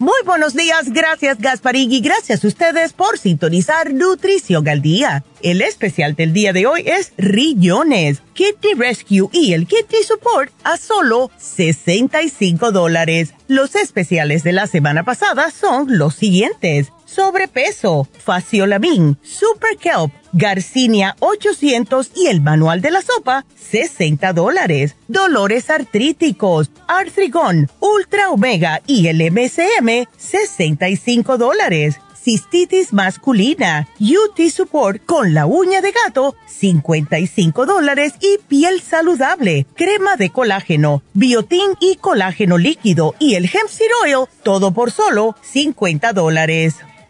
Muy 0.00 0.20
buenos 0.24 0.54
días, 0.54 0.92
gracias 0.92 1.38
Gasparín 1.38 1.90
y 1.90 2.00
gracias 2.00 2.44
a 2.44 2.46
ustedes 2.46 2.92
por 2.92 3.18
sintonizar 3.18 3.92
Nutrición 3.92 4.68
al 4.68 4.80
Día. 4.80 5.24
El 5.42 5.60
especial 5.60 6.14
del 6.14 6.32
día 6.32 6.52
de 6.52 6.68
hoy 6.68 6.84
es 6.86 7.12
Rillones, 7.16 8.22
Kidney 8.32 8.74
Rescue 8.76 9.28
y 9.32 9.54
el 9.54 9.66
Kidney 9.66 10.04
Support 10.06 10.52
a 10.62 10.76
solo 10.76 11.32
65 11.38 12.70
dólares. 12.70 13.34
Los 13.48 13.74
especiales 13.74 14.44
de 14.44 14.52
la 14.52 14.68
semana 14.68 15.02
pasada 15.02 15.50
son 15.50 15.98
los 15.98 16.14
siguientes 16.14 16.92
sobrepeso, 17.08 18.06
faciolamin, 18.24 19.16
super 19.22 19.76
kelp, 19.78 20.12
garcinia 20.32 21.16
800 21.20 22.10
y 22.14 22.26
el 22.26 22.40
manual 22.40 22.82
de 22.82 22.90
la 22.90 23.02
sopa, 23.02 23.46
60 23.56 24.32
dólares. 24.32 24.96
Dolores 25.08 25.70
artríticos, 25.70 26.70
artrigón, 26.86 27.70
ultra 27.80 28.30
omega 28.30 28.82
y 28.86 29.06
el 29.08 29.18
MSM, 29.32 30.06
65 30.16 31.38
dólares 31.38 31.98
cistitis 32.28 32.92
masculina, 32.92 33.88
UT 33.98 34.50
Support 34.50 35.06
con 35.06 35.32
la 35.32 35.46
uña 35.46 35.80
de 35.80 35.92
gato, 35.92 36.36
55 36.46 37.64
dólares 37.64 38.12
y 38.20 38.36
piel 38.48 38.82
saludable, 38.82 39.66
crema 39.74 40.16
de 40.16 40.28
colágeno, 40.28 41.02
biotín 41.14 41.70
y 41.80 41.96
colágeno 41.96 42.58
líquido 42.58 43.14
y 43.18 43.36
el 43.36 43.46
hemp 43.46 43.70
seed 43.70 43.88
oil, 44.04 44.26
todo 44.42 44.74
por 44.74 44.90
solo 44.90 45.36
50 45.40 46.12
dólares. 46.12 46.74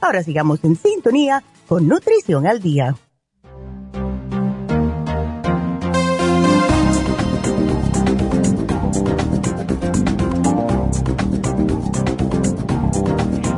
Ahora 0.00 0.22
sigamos 0.22 0.62
en 0.62 0.76
sintonía 0.76 1.42
con 1.66 1.88
Nutrición 1.88 2.46
al 2.46 2.60
Día. 2.60 2.94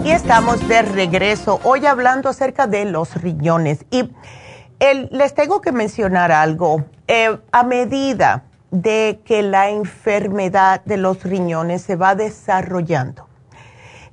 Y 0.05 0.11
estamos 0.11 0.67
de 0.69 0.83
regreso 0.83 1.61
hoy 1.65 1.85
hablando 1.85 2.29
acerca 2.29 2.67
de 2.67 2.85
los 2.87 3.21
riñones. 3.21 3.85
Y 3.91 4.11
les 5.11 5.35
tengo 5.35 5.61
que 5.61 5.73
mencionar 5.73 6.33
algo. 6.33 6.85
Eh, 7.09 7.37
a 7.53 7.63
medida 7.65 8.45
de 8.71 9.21
que 9.25 9.43
la 9.43 9.71
enfermedad 9.71 10.83
de 10.85 10.99
los 10.99 11.23
riñones 11.25 11.83
se 11.83 11.97
va 11.97 12.15
desarrollando, 12.15 13.27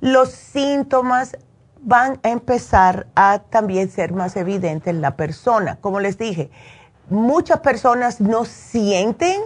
los 0.02 0.32
síntomas 0.32 1.38
van 1.86 2.20
a 2.24 2.30
empezar 2.30 3.06
a 3.16 3.40
también 3.40 3.90
ser 3.92 4.12
más 4.12 4.36
evidentes 4.36 4.88
en 4.88 5.02
la 5.02 5.16
persona. 5.16 5.78
Como 5.80 6.00
les 6.00 6.18
dije, 6.18 6.50
muchas 7.10 7.60
personas 7.60 8.20
no 8.20 8.44
sienten 8.44 9.40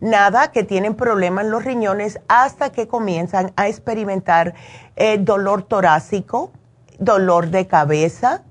nada 0.00 0.52
que 0.52 0.62
tienen 0.62 0.94
problemas 0.94 1.46
en 1.46 1.50
los 1.50 1.64
riñones 1.64 2.20
hasta 2.28 2.70
que 2.70 2.86
comienzan 2.86 3.52
a 3.56 3.68
experimentar 3.68 4.54
eh, 4.94 5.16
dolor 5.18 5.62
torácico, 5.62 6.52
dolor 6.98 7.48
de 7.48 7.66
cabeza, 7.66 8.42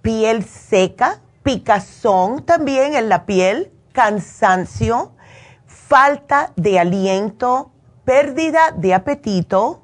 piel 0.00 0.44
seca, 0.44 1.18
picazón 1.42 2.44
también 2.44 2.94
en 2.94 3.08
la 3.08 3.26
piel, 3.26 3.72
cansancio, 3.90 5.10
falta 5.66 6.52
de 6.54 6.78
aliento, 6.78 7.72
pérdida 8.04 8.70
de 8.76 8.94
apetito, 8.94 9.82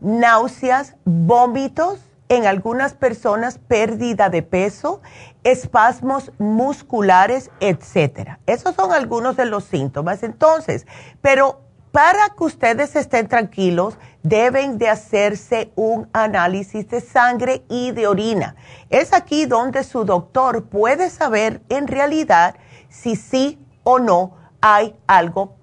náuseas, 0.00 0.94
vómitos, 1.04 2.05
en 2.28 2.46
algunas 2.46 2.94
personas 2.94 3.58
pérdida 3.58 4.28
de 4.30 4.42
peso, 4.42 5.00
espasmos 5.44 6.32
musculares, 6.38 7.50
etcétera. 7.60 8.40
Esos 8.46 8.74
son 8.74 8.92
algunos 8.92 9.36
de 9.36 9.46
los 9.46 9.64
síntomas. 9.64 10.22
Entonces, 10.22 10.86
pero 11.22 11.60
para 11.92 12.28
que 12.36 12.44
ustedes 12.44 12.94
estén 12.96 13.26
tranquilos, 13.26 13.96
deben 14.22 14.76
de 14.76 14.88
hacerse 14.88 15.72
un 15.76 16.08
análisis 16.12 16.88
de 16.88 17.00
sangre 17.00 17.64
y 17.68 17.92
de 17.92 18.06
orina. 18.06 18.56
Es 18.90 19.12
aquí 19.12 19.46
donde 19.46 19.82
su 19.82 20.04
doctor 20.04 20.64
puede 20.64 21.08
saber 21.10 21.62
en 21.68 21.86
realidad 21.86 22.56
si 22.88 23.16
sí 23.16 23.58
o 23.82 23.98
no 23.98 24.34
hay 24.60 24.94
algo, 25.06 25.56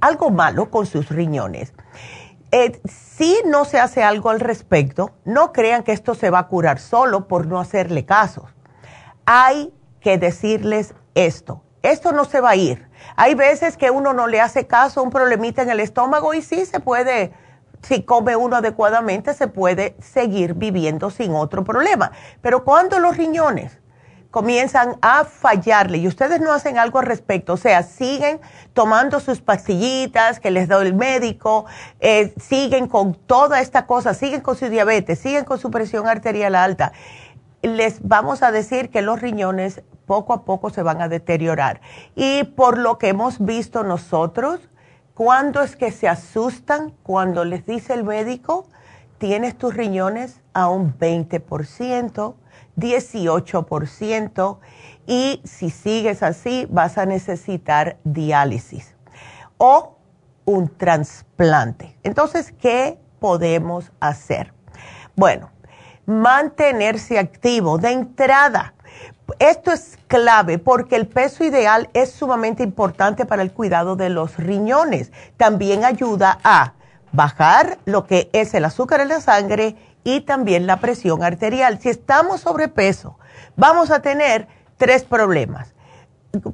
algo 0.00 0.30
malo 0.30 0.70
con 0.70 0.86
sus 0.86 1.08
riñones. 1.08 1.72
Eh, 2.54 2.82
si 2.84 3.34
no 3.46 3.64
se 3.64 3.80
hace 3.80 4.02
algo 4.02 4.28
al 4.28 4.38
respecto, 4.38 5.12
no 5.24 5.52
crean 5.52 5.82
que 5.82 5.92
esto 5.92 6.14
se 6.14 6.28
va 6.28 6.40
a 6.40 6.48
curar 6.48 6.78
solo 6.78 7.26
por 7.26 7.46
no 7.46 7.58
hacerle 7.58 8.04
caso. 8.04 8.46
Hay 9.24 9.72
que 10.00 10.18
decirles 10.18 10.94
esto. 11.14 11.62
Esto 11.80 12.12
no 12.12 12.26
se 12.26 12.42
va 12.42 12.50
a 12.50 12.56
ir. 12.56 12.90
Hay 13.16 13.34
veces 13.34 13.78
que 13.78 13.90
uno 13.90 14.12
no 14.12 14.26
le 14.26 14.42
hace 14.42 14.66
caso 14.66 15.00
a 15.00 15.02
un 15.02 15.08
problemita 15.08 15.62
en 15.62 15.70
el 15.70 15.80
estómago 15.80 16.34
y 16.34 16.42
sí 16.42 16.66
se 16.66 16.78
puede, 16.78 17.32
si 17.80 18.02
come 18.02 18.36
uno 18.36 18.56
adecuadamente, 18.56 19.32
se 19.32 19.48
puede 19.48 19.96
seguir 20.00 20.52
viviendo 20.52 21.08
sin 21.08 21.34
otro 21.34 21.64
problema. 21.64 22.12
Pero 22.42 22.64
cuando 22.64 22.98
los 22.98 23.16
riñones 23.16 23.80
comienzan 24.32 24.96
a 25.02 25.24
fallarle 25.24 25.98
y 25.98 26.08
ustedes 26.08 26.40
no 26.40 26.52
hacen 26.52 26.78
algo 26.78 26.98
al 26.98 27.06
respecto, 27.06 27.52
o 27.52 27.56
sea, 27.58 27.82
siguen 27.82 28.40
tomando 28.72 29.20
sus 29.20 29.42
pastillitas 29.42 30.40
que 30.40 30.50
les 30.50 30.68
da 30.68 30.80
el 30.80 30.94
médico, 30.94 31.66
eh, 32.00 32.32
siguen 32.40 32.88
con 32.88 33.14
toda 33.14 33.60
esta 33.60 33.86
cosa, 33.86 34.14
siguen 34.14 34.40
con 34.40 34.56
su 34.56 34.70
diabetes, 34.70 35.18
siguen 35.18 35.44
con 35.44 35.58
su 35.58 35.70
presión 35.70 36.08
arterial 36.08 36.54
alta, 36.54 36.92
les 37.60 38.00
vamos 38.08 38.42
a 38.42 38.50
decir 38.50 38.88
que 38.88 39.02
los 39.02 39.20
riñones 39.20 39.82
poco 40.06 40.32
a 40.32 40.44
poco 40.46 40.70
se 40.70 40.82
van 40.82 41.02
a 41.02 41.08
deteriorar. 41.08 41.82
Y 42.16 42.44
por 42.44 42.78
lo 42.78 42.96
que 42.96 43.08
hemos 43.08 43.38
visto 43.38 43.84
nosotros, 43.84 44.60
cuando 45.12 45.60
es 45.60 45.76
que 45.76 45.92
se 45.92 46.08
asustan 46.08 46.94
cuando 47.02 47.44
les 47.44 47.66
dice 47.66 47.92
el 47.92 48.02
médico, 48.02 48.66
tienes 49.18 49.58
tus 49.58 49.74
riñones 49.74 50.40
a 50.54 50.70
un 50.70 50.98
20%, 50.98 52.34
18%. 52.76 54.58
Y 55.06 55.40
si 55.44 55.70
sigues 55.70 56.22
así, 56.22 56.66
vas 56.70 56.98
a 56.98 57.06
necesitar 57.06 57.96
diálisis 58.04 58.94
o 59.58 59.96
un 60.44 60.68
trasplante. 60.76 61.96
Entonces, 62.02 62.52
¿qué 62.52 62.98
podemos 63.20 63.92
hacer? 64.00 64.52
Bueno, 65.14 65.50
mantenerse 66.06 67.18
activo 67.18 67.78
de 67.78 67.92
entrada. 67.92 68.74
Esto 69.38 69.72
es 69.72 69.98
clave 70.08 70.58
porque 70.58 70.96
el 70.96 71.06
peso 71.06 71.44
ideal 71.44 71.88
es 71.94 72.12
sumamente 72.12 72.62
importante 72.62 73.24
para 73.24 73.42
el 73.42 73.52
cuidado 73.52 73.96
de 73.96 74.08
los 74.08 74.36
riñones. 74.36 75.12
También 75.36 75.84
ayuda 75.84 76.38
a 76.42 76.74
bajar 77.12 77.78
lo 77.84 78.06
que 78.06 78.30
es 78.32 78.54
el 78.54 78.64
azúcar 78.64 79.00
en 79.00 79.08
la 79.08 79.20
sangre 79.20 79.76
y 80.04 80.22
también 80.22 80.66
la 80.66 80.80
presión 80.80 81.22
arterial. 81.22 81.78
Si 81.80 81.88
estamos 81.88 82.42
sobrepeso, 82.42 83.18
vamos 83.56 83.90
a 83.90 84.00
tener 84.00 84.48
tres 84.76 85.04
problemas. 85.04 85.74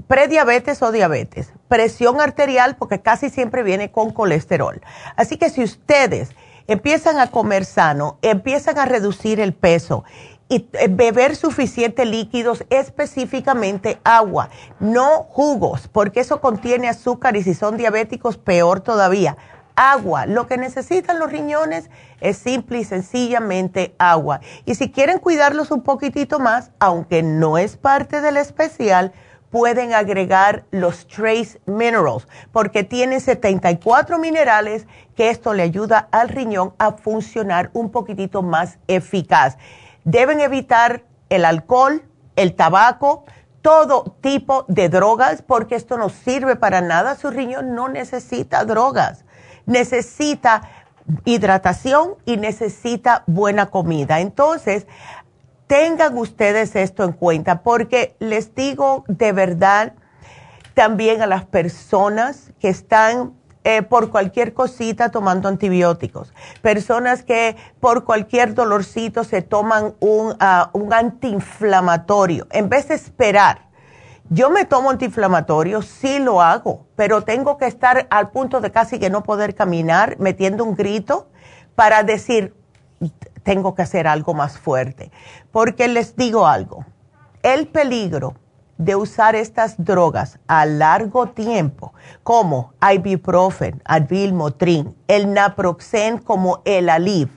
Prediabetes 0.08 0.82
o 0.82 0.90
diabetes, 0.90 1.52
presión 1.68 2.20
arterial 2.20 2.76
porque 2.76 3.00
casi 3.00 3.30
siempre 3.30 3.62
viene 3.62 3.92
con 3.92 4.12
colesterol. 4.12 4.80
Así 5.14 5.37
que 5.37 5.50
si 5.50 5.62
ustedes 5.62 6.30
empiezan 6.66 7.18
a 7.18 7.30
comer 7.30 7.64
sano, 7.64 8.18
empiezan 8.22 8.78
a 8.78 8.87
reducir 8.87 9.38
el 9.38 9.54
peso 9.54 10.04
y 10.48 10.68
eh, 10.72 10.88
beber 10.90 11.37
suficientes 11.37 12.06
líquidos, 12.06 12.64
específicamente 12.70 14.00
agua, 14.04 14.48
no 14.80 15.24
jugos, 15.24 15.88
porque 15.88 16.20
eso 16.20 16.40
contiene 16.40 16.88
azúcar 16.88 17.37
y 17.37 17.42
si 17.42 17.54
son 17.54 17.76
diabéticos, 17.76 18.37
peor 18.37 18.80
todavía. 18.80 19.37
Agua, 19.81 20.27
lo 20.27 20.49
que 20.49 20.59
necesitan 20.59 21.21
los 21.21 21.31
riñones 21.31 21.88
es 22.21 22.37
simple 22.37 22.81
y 22.81 22.85
sencillamente 22.85 23.95
agua. 24.01 24.41
Y 24.64 24.75
si 24.75 24.91
quieren 24.91 25.21
cuidarlos 25.21 25.71
un 25.71 25.83
poquitito 25.83 26.41
más, 26.41 26.73
aunque 26.81 27.23
no 27.23 27.59
es 27.59 27.77
parte 27.77 28.21
del 28.21 28.38
especial, 28.38 29.12
pueden 29.51 29.95
agregar 29.95 30.64
los 30.73 31.07
trace 31.07 31.61
minerals, 31.67 32.27
porque 32.51 32.83
tienen 32.83 33.21
74 33.21 34.19
minerales 34.19 34.88
que 35.14 35.31
esto 35.31 35.55
le 35.55 35.62
ayuda 35.62 36.09
al 36.11 36.29
riñón 36.29 36.75
a 36.79 36.95
funcionar 36.95 37.71
un 37.73 37.93
poquitito 37.93 38.43
más 38.43 38.81
eficaz. 38.88 39.59
Deben 40.03 40.41
evitar 40.41 41.05
el 41.29 41.45
alcohol, 41.45 42.03
el 42.35 42.57
tabaco, 42.57 43.27
todo 43.62 44.17
tipo 44.23 44.64
de 44.67 44.88
drogas, 44.88 45.43
porque 45.43 45.77
esto 45.77 45.99
no 45.99 46.09
sirve 46.09 46.57
para 46.57 46.81
nada. 46.81 47.14
Su 47.14 47.31
riñón 47.31 47.77
no 47.77 47.88
necesita 47.88 48.64
drogas, 48.64 49.25
necesita 49.68 50.62
hidratación 51.24 52.14
y 52.24 52.37
necesita 52.37 53.22
buena 53.26 53.66
comida. 53.66 54.20
Entonces, 54.20 54.87
tengan 55.68 56.16
ustedes 56.18 56.74
esto 56.74 57.04
en 57.04 57.12
cuenta, 57.12 57.62
porque 57.62 58.16
les 58.18 58.54
digo 58.54 59.04
de 59.07 59.33
verdad 59.33 59.92
también 60.74 61.22
a 61.22 61.26
las 61.26 61.44
personas 61.44 62.50
que 62.59 62.68
están 62.68 63.35
eh, 63.64 63.83
por 63.83 64.11
cualquier 64.11 64.54
cosita 64.54 65.11
tomando 65.11 65.48
antibióticos, 65.48 66.33
personas 66.62 67.22
que 67.22 67.57
por 67.81 68.04
cualquier 68.04 68.54
dolorcito 68.54 69.24
se 69.24 69.42
toman 69.42 69.94
un, 70.00 70.28
uh, 70.31 70.68
un 70.72 70.94
antiinflamatorio, 70.94 72.46
en 72.50 72.68
vez 72.68 72.88
de 72.88 72.94
esperar. 72.94 73.67
Yo 74.31 74.51
me 74.51 74.67
tomo 74.67 74.91
antiinflamatorio, 74.91 75.81
sí 75.81 76.19
lo 76.19 76.43
hago, 76.43 76.87
pero 76.97 77.23
tengo 77.23 77.57
que 77.57 77.64
estar 77.64 78.07
al 78.11 78.31
punto 78.31 78.61
de 78.61 78.71
casi 78.71 78.99
que 78.99 79.09
no 79.09 79.23
poder 79.23 79.55
caminar, 79.55 80.17
metiendo 80.19 80.64
un 80.64 80.75
grito 80.75 81.31
para 81.75 82.03
decir, 82.03 82.55
tengo 83.43 83.75
que 83.75 83.81
hacer 83.81 84.07
algo 84.07 84.35
más 84.35 84.59
fuerte. 84.59 85.11
Porque 85.51 85.88
les 85.88 86.14
digo 86.14 86.47
algo, 86.47 86.85
el 87.43 87.69
peligro 87.69 88.35
de 88.77 88.97
usar 88.97 89.35
estas 89.35 89.83
drogas 89.83 90.38
a 90.47 90.67
largo 90.67 91.29
tiempo, 91.29 91.95
como 92.23 92.75
ibuprofen, 92.83 93.83
Advil, 93.87 94.35
Motrin, 94.35 94.95
el 95.09 95.33
naproxen 95.33 96.19
como 96.19 96.61
el 96.67 96.91
Alив, 96.91 97.31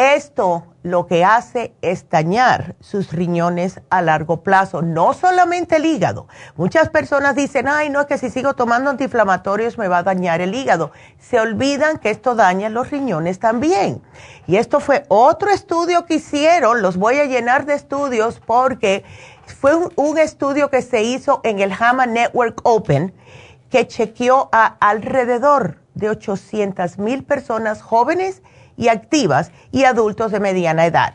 esto 0.00 0.64
lo 0.82 1.06
que 1.06 1.26
hace 1.26 1.74
es 1.82 2.08
dañar 2.08 2.74
sus 2.80 3.12
riñones 3.12 3.82
a 3.90 4.00
largo 4.00 4.42
plazo, 4.42 4.80
no 4.80 5.12
solamente 5.12 5.76
el 5.76 5.84
hígado. 5.84 6.26
Muchas 6.56 6.88
personas 6.88 7.36
dicen, 7.36 7.68
ay, 7.68 7.90
no, 7.90 8.00
es 8.00 8.06
que 8.06 8.16
si 8.16 8.30
sigo 8.30 8.54
tomando 8.54 8.88
antiinflamatorios 8.88 9.76
me 9.76 9.88
va 9.88 9.98
a 9.98 10.02
dañar 10.02 10.40
el 10.40 10.54
hígado. 10.54 10.90
Se 11.18 11.38
olvidan 11.38 11.98
que 11.98 12.08
esto 12.08 12.34
daña 12.34 12.70
los 12.70 12.90
riñones 12.90 13.40
también. 13.40 14.00
Y 14.46 14.56
esto 14.56 14.80
fue 14.80 15.04
otro 15.08 15.50
estudio 15.50 16.06
que 16.06 16.14
hicieron, 16.14 16.80
los 16.80 16.96
voy 16.96 17.18
a 17.18 17.26
llenar 17.26 17.66
de 17.66 17.74
estudios 17.74 18.40
porque 18.40 19.04
fue 19.44 19.72
un, 19.96 20.18
estudio 20.18 20.70
que 20.70 20.80
se 20.80 21.02
hizo 21.02 21.42
en 21.44 21.60
el 21.60 21.72
HAMA 21.78 22.06
Network 22.06 22.60
Open 22.64 23.12
que 23.68 23.86
chequeó 23.86 24.48
a 24.50 24.76
alrededor 24.80 25.76
de 25.94 26.08
800 26.08 26.98
mil 26.98 27.22
personas 27.22 27.82
jóvenes 27.82 28.42
y 28.80 28.88
activas 28.88 29.52
y 29.70 29.84
adultos 29.84 30.32
de 30.32 30.40
mediana 30.40 30.86
edad, 30.86 31.14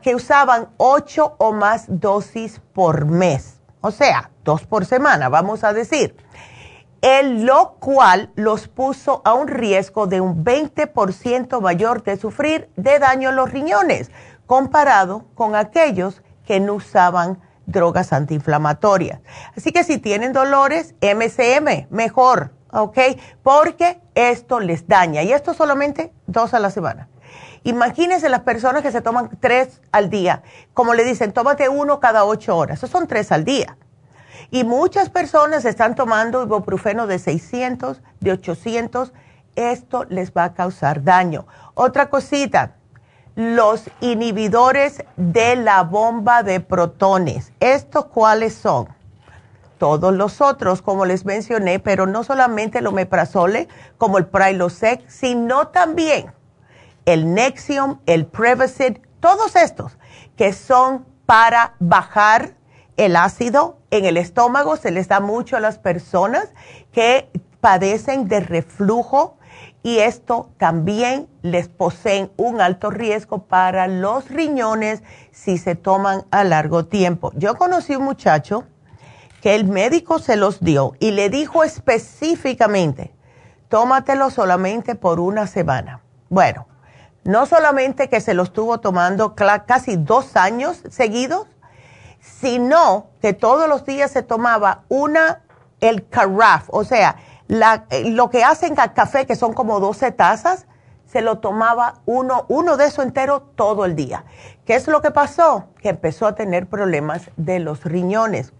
que 0.00 0.14
usaban 0.14 0.68
ocho 0.76 1.34
o 1.38 1.52
más 1.52 1.86
dosis 1.88 2.60
por 2.72 3.04
mes, 3.04 3.60
o 3.80 3.90
sea, 3.90 4.30
dos 4.44 4.64
por 4.64 4.86
semana, 4.86 5.28
vamos 5.28 5.64
a 5.64 5.72
decir, 5.72 6.16
en 7.02 7.46
lo 7.46 7.74
cual 7.80 8.30
los 8.36 8.68
puso 8.68 9.22
a 9.24 9.34
un 9.34 9.48
riesgo 9.48 10.06
de 10.06 10.20
un 10.20 10.44
20% 10.44 11.60
mayor 11.60 12.04
de 12.04 12.16
sufrir 12.16 12.70
de 12.76 13.00
daño 13.00 13.30
a 13.30 13.32
los 13.32 13.50
riñones, 13.50 14.12
comparado 14.46 15.24
con 15.34 15.56
aquellos 15.56 16.22
que 16.46 16.60
no 16.60 16.74
usaban 16.74 17.40
drogas 17.66 18.12
antiinflamatorias. 18.12 19.20
Así 19.56 19.72
que 19.72 19.82
si 19.82 19.98
tienen 19.98 20.32
dolores, 20.32 20.94
MCM, 21.00 21.88
mejor, 21.90 22.53
¿ok? 22.74 22.98
Porque 23.42 24.00
esto 24.14 24.60
les 24.60 24.86
daña. 24.86 25.22
Y 25.22 25.32
esto 25.32 25.54
solamente 25.54 26.12
dos 26.26 26.54
a 26.54 26.58
la 26.58 26.70
semana. 26.70 27.08
Imagínense 27.62 28.28
las 28.28 28.40
personas 28.40 28.82
que 28.82 28.92
se 28.92 29.00
toman 29.00 29.30
tres 29.40 29.80
al 29.90 30.10
día. 30.10 30.42
Como 30.74 30.92
le 30.92 31.04
dicen, 31.04 31.32
tómate 31.32 31.68
uno 31.68 31.98
cada 31.98 32.24
ocho 32.24 32.56
horas. 32.56 32.78
Eso 32.78 32.86
son 32.86 33.06
tres 33.06 33.32
al 33.32 33.44
día. 33.44 33.78
Y 34.50 34.64
muchas 34.64 35.08
personas 35.08 35.64
están 35.64 35.94
tomando 35.94 36.42
ibuprofeno 36.42 37.06
de 37.06 37.18
600, 37.18 38.02
de 38.20 38.32
800. 38.32 39.12
Esto 39.56 40.04
les 40.10 40.32
va 40.32 40.44
a 40.44 40.54
causar 40.54 41.02
daño. 41.02 41.46
Otra 41.72 42.10
cosita, 42.10 42.74
los 43.34 43.90
inhibidores 44.00 45.02
de 45.16 45.56
la 45.56 45.82
bomba 45.82 46.42
de 46.42 46.60
protones. 46.60 47.52
¿Estos 47.60 48.06
cuáles 48.06 48.54
son? 48.54 48.93
Todos 49.78 50.14
los 50.14 50.40
otros, 50.40 50.82
como 50.82 51.04
les 51.04 51.24
mencioné, 51.24 51.78
pero 51.78 52.06
no 52.06 52.24
solamente 52.24 52.78
el 52.78 52.86
omeprazole, 52.86 53.68
como 53.98 54.18
el 54.18 54.26
Prilosec, 54.26 55.08
sino 55.08 55.68
también 55.68 56.32
el 57.06 57.34
Nexium, 57.34 57.98
el 58.06 58.26
Prevacid, 58.26 58.98
todos 59.20 59.56
estos 59.56 59.98
que 60.36 60.52
son 60.52 61.06
para 61.26 61.74
bajar 61.78 62.54
el 62.96 63.16
ácido 63.16 63.78
en 63.90 64.04
el 64.04 64.16
estómago, 64.16 64.76
se 64.76 64.90
les 64.90 65.08
da 65.08 65.20
mucho 65.20 65.56
a 65.56 65.60
las 65.60 65.78
personas 65.78 66.52
que 66.92 67.30
padecen 67.60 68.28
de 68.28 68.40
reflujo 68.40 69.38
y 69.82 69.98
esto 69.98 70.50
también 70.56 71.28
les 71.42 71.68
poseen 71.68 72.30
un 72.36 72.60
alto 72.60 72.90
riesgo 72.90 73.44
para 73.44 73.86
los 73.86 74.28
riñones 74.30 75.02
si 75.30 75.58
se 75.58 75.74
toman 75.74 76.24
a 76.30 76.44
largo 76.44 76.86
tiempo. 76.86 77.32
Yo 77.34 77.56
conocí 77.56 77.94
un 77.94 78.04
muchacho 78.04 78.64
que 79.44 79.54
el 79.54 79.66
médico 79.66 80.20
se 80.20 80.36
los 80.36 80.60
dio 80.60 80.94
y 81.00 81.10
le 81.10 81.28
dijo 81.28 81.64
específicamente, 81.64 83.14
tómatelo 83.68 84.30
solamente 84.30 84.94
por 84.94 85.20
una 85.20 85.46
semana. 85.46 86.00
Bueno, 86.30 86.66
no 87.24 87.44
solamente 87.44 88.08
que 88.08 88.22
se 88.22 88.32
lo 88.32 88.44
estuvo 88.44 88.80
tomando 88.80 89.34
casi 89.34 89.96
dos 89.96 90.38
años 90.38 90.82
seguidos, 90.88 91.46
sino 92.20 93.08
que 93.20 93.34
todos 93.34 93.68
los 93.68 93.84
días 93.84 94.10
se 94.12 94.22
tomaba 94.22 94.84
una, 94.88 95.42
el 95.82 96.08
carafe, 96.08 96.70
o 96.70 96.82
sea, 96.84 97.16
eh, 97.90 98.10
lo 98.12 98.30
que 98.30 98.44
hacen 98.44 98.74
café, 98.74 99.26
que 99.26 99.36
son 99.36 99.52
como 99.52 99.78
12 99.78 100.10
tazas, 100.12 100.66
se 101.04 101.20
lo 101.20 101.40
tomaba 101.40 102.00
uno, 102.06 102.46
uno 102.48 102.78
de 102.78 102.86
eso 102.86 103.02
entero 103.02 103.42
todo 103.42 103.84
el 103.84 103.94
día. 103.94 104.24
¿Qué 104.64 104.74
es 104.74 104.88
lo 104.88 105.02
que 105.02 105.10
pasó? 105.10 105.66
Que 105.82 105.90
empezó 105.90 106.26
a 106.26 106.34
tener 106.34 106.66
problemas 106.66 107.30
de 107.36 107.58
los 107.58 107.84
riñones. 107.84 108.54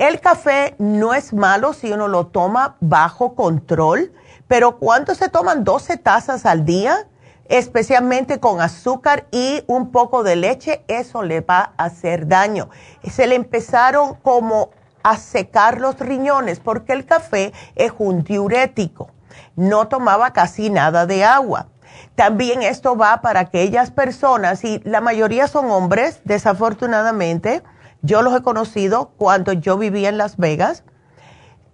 El 0.00 0.18
café 0.18 0.76
no 0.78 1.12
es 1.12 1.34
malo 1.34 1.74
si 1.74 1.92
uno 1.92 2.08
lo 2.08 2.28
toma 2.28 2.76
bajo 2.80 3.34
control, 3.34 4.14
pero 4.48 4.78
cuando 4.78 5.14
se 5.14 5.28
toman 5.28 5.62
12 5.62 5.98
tazas 5.98 6.46
al 6.46 6.64
día, 6.64 7.06
especialmente 7.50 8.40
con 8.40 8.62
azúcar 8.62 9.26
y 9.30 9.62
un 9.66 9.92
poco 9.92 10.22
de 10.22 10.36
leche, 10.36 10.82
eso 10.88 11.22
le 11.22 11.42
va 11.42 11.74
a 11.76 11.84
hacer 11.84 12.26
daño. 12.28 12.70
Se 13.02 13.26
le 13.26 13.34
empezaron 13.34 14.14
como 14.14 14.70
a 15.02 15.18
secar 15.18 15.78
los 15.82 15.98
riñones 15.98 16.60
porque 16.60 16.94
el 16.94 17.04
café 17.04 17.52
es 17.76 17.92
un 17.98 18.24
diurético. 18.24 19.10
No 19.54 19.88
tomaba 19.88 20.32
casi 20.32 20.70
nada 20.70 21.04
de 21.04 21.24
agua. 21.24 21.66
También 22.14 22.62
esto 22.62 22.96
va 22.96 23.20
para 23.20 23.40
aquellas 23.40 23.90
personas, 23.90 24.64
y 24.64 24.80
la 24.82 25.02
mayoría 25.02 25.46
son 25.46 25.70
hombres, 25.70 26.22
desafortunadamente, 26.24 27.62
yo 28.02 28.22
los 28.22 28.34
he 28.34 28.42
conocido 28.42 29.12
cuando 29.16 29.52
yo 29.52 29.76
vivía 29.78 30.08
en 30.08 30.18
Las 30.18 30.36
Vegas, 30.36 30.84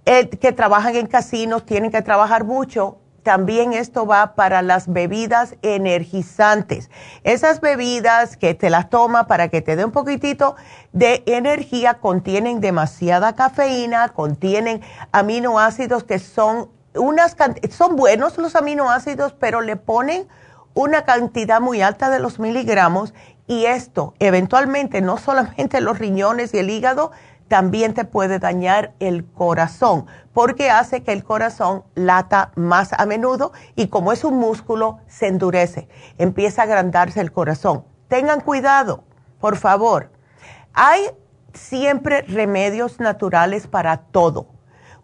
eh, 0.04 0.28
que 0.28 0.52
trabajan 0.52 0.96
en 0.96 1.06
casinos, 1.06 1.66
tienen 1.66 1.90
que 1.90 2.02
trabajar 2.02 2.44
mucho. 2.44 2.98
También 3.22 3.72
esto 3.72 4.06
va 4.06 4.36
para 4.36 4.62
las 4.62 4.92
bebidas 4.92 5.56
energizantes. 5.62 6.90
Esas 7.24 7.60
bebidas 7.60 8.36
que 8.36 8.54
te 8.54 8.70
las 8.70 8.88
toma 8.88 9.26
para 9.26 9.48
que 9.48 9.62
te 9.62 9.74
dé 9.74 9.84
un 9.84 9.90
poquitito 9.90 10.54
de 10.92 11.24
energía 11.26 11.94
contienen 11.94 12.60
demasiada 12.60 13.34
cafeína, 13.34 14.10
contienen 14.10 14.80
aminoácidos 15.10 16.04
que 16.04 16.20
son 16.20 16.70
unas 16.94 17.36
son 17.70 17.96
buenos 17.96 18.38
los 18.38 18.54
aminoácidos, 18.54 19.32
pero 19.32 19.60
le 19.60 19.74
ponen 19.76 20.28
una 20.74 21.04
cantidad 21.04 21.60
muy 21.60 21.82
alta 21.82 22.10
de 22.10 22.20
los 22.20 22.38
miligramos 22.38 23.12
y 23.46 23.66
esto 23.66 24.14
eventualmente 24.18 25.00
no 25.00 25.18
solamente 25.18 25.80
los 25.80 25.98
riñones 25.98 26.52
y 26.54 26.58
el 26.58 26.70
hígado, 26.70 27.12
también 27.48 27.94
te 27.94 28.04
puede 28.04 28.38
dañar 28.38 28.92
el 28.98 29.24
corazón 29.24 30.06
porque 30.32 30.70
hace 30.70 31.02
que 31.02 31.12
el 31.12 31.22
corazón 31.22 31.84
lata 31.94 32.50
más 32.56 32.92
a 32.92 33.06
menudo 33.06 33.52
y 33.76 33.86
como 33.86 34.12
es 34.12 34.24
un 34.24 34.36
músculo 34.38 34.98
se 35.06 35.28
endurece, 35.28 35.88
empieza 36.18 36.62
a 36.62 36.64
agrandarse 36.64 37.20
el 37.20 37.32
corazón. 37.32 37.84
Tengan 38.08 38.40
cuidado, 38.40 39.04
por 39.40 39.56
favor. 39.56 40.10
Hay 40.72 41.10
siempre 41.54 42.22
remedios 42.22 43.00
naturales 43.00 43.66
para 43.66 43.98
todo. 43.98 44.48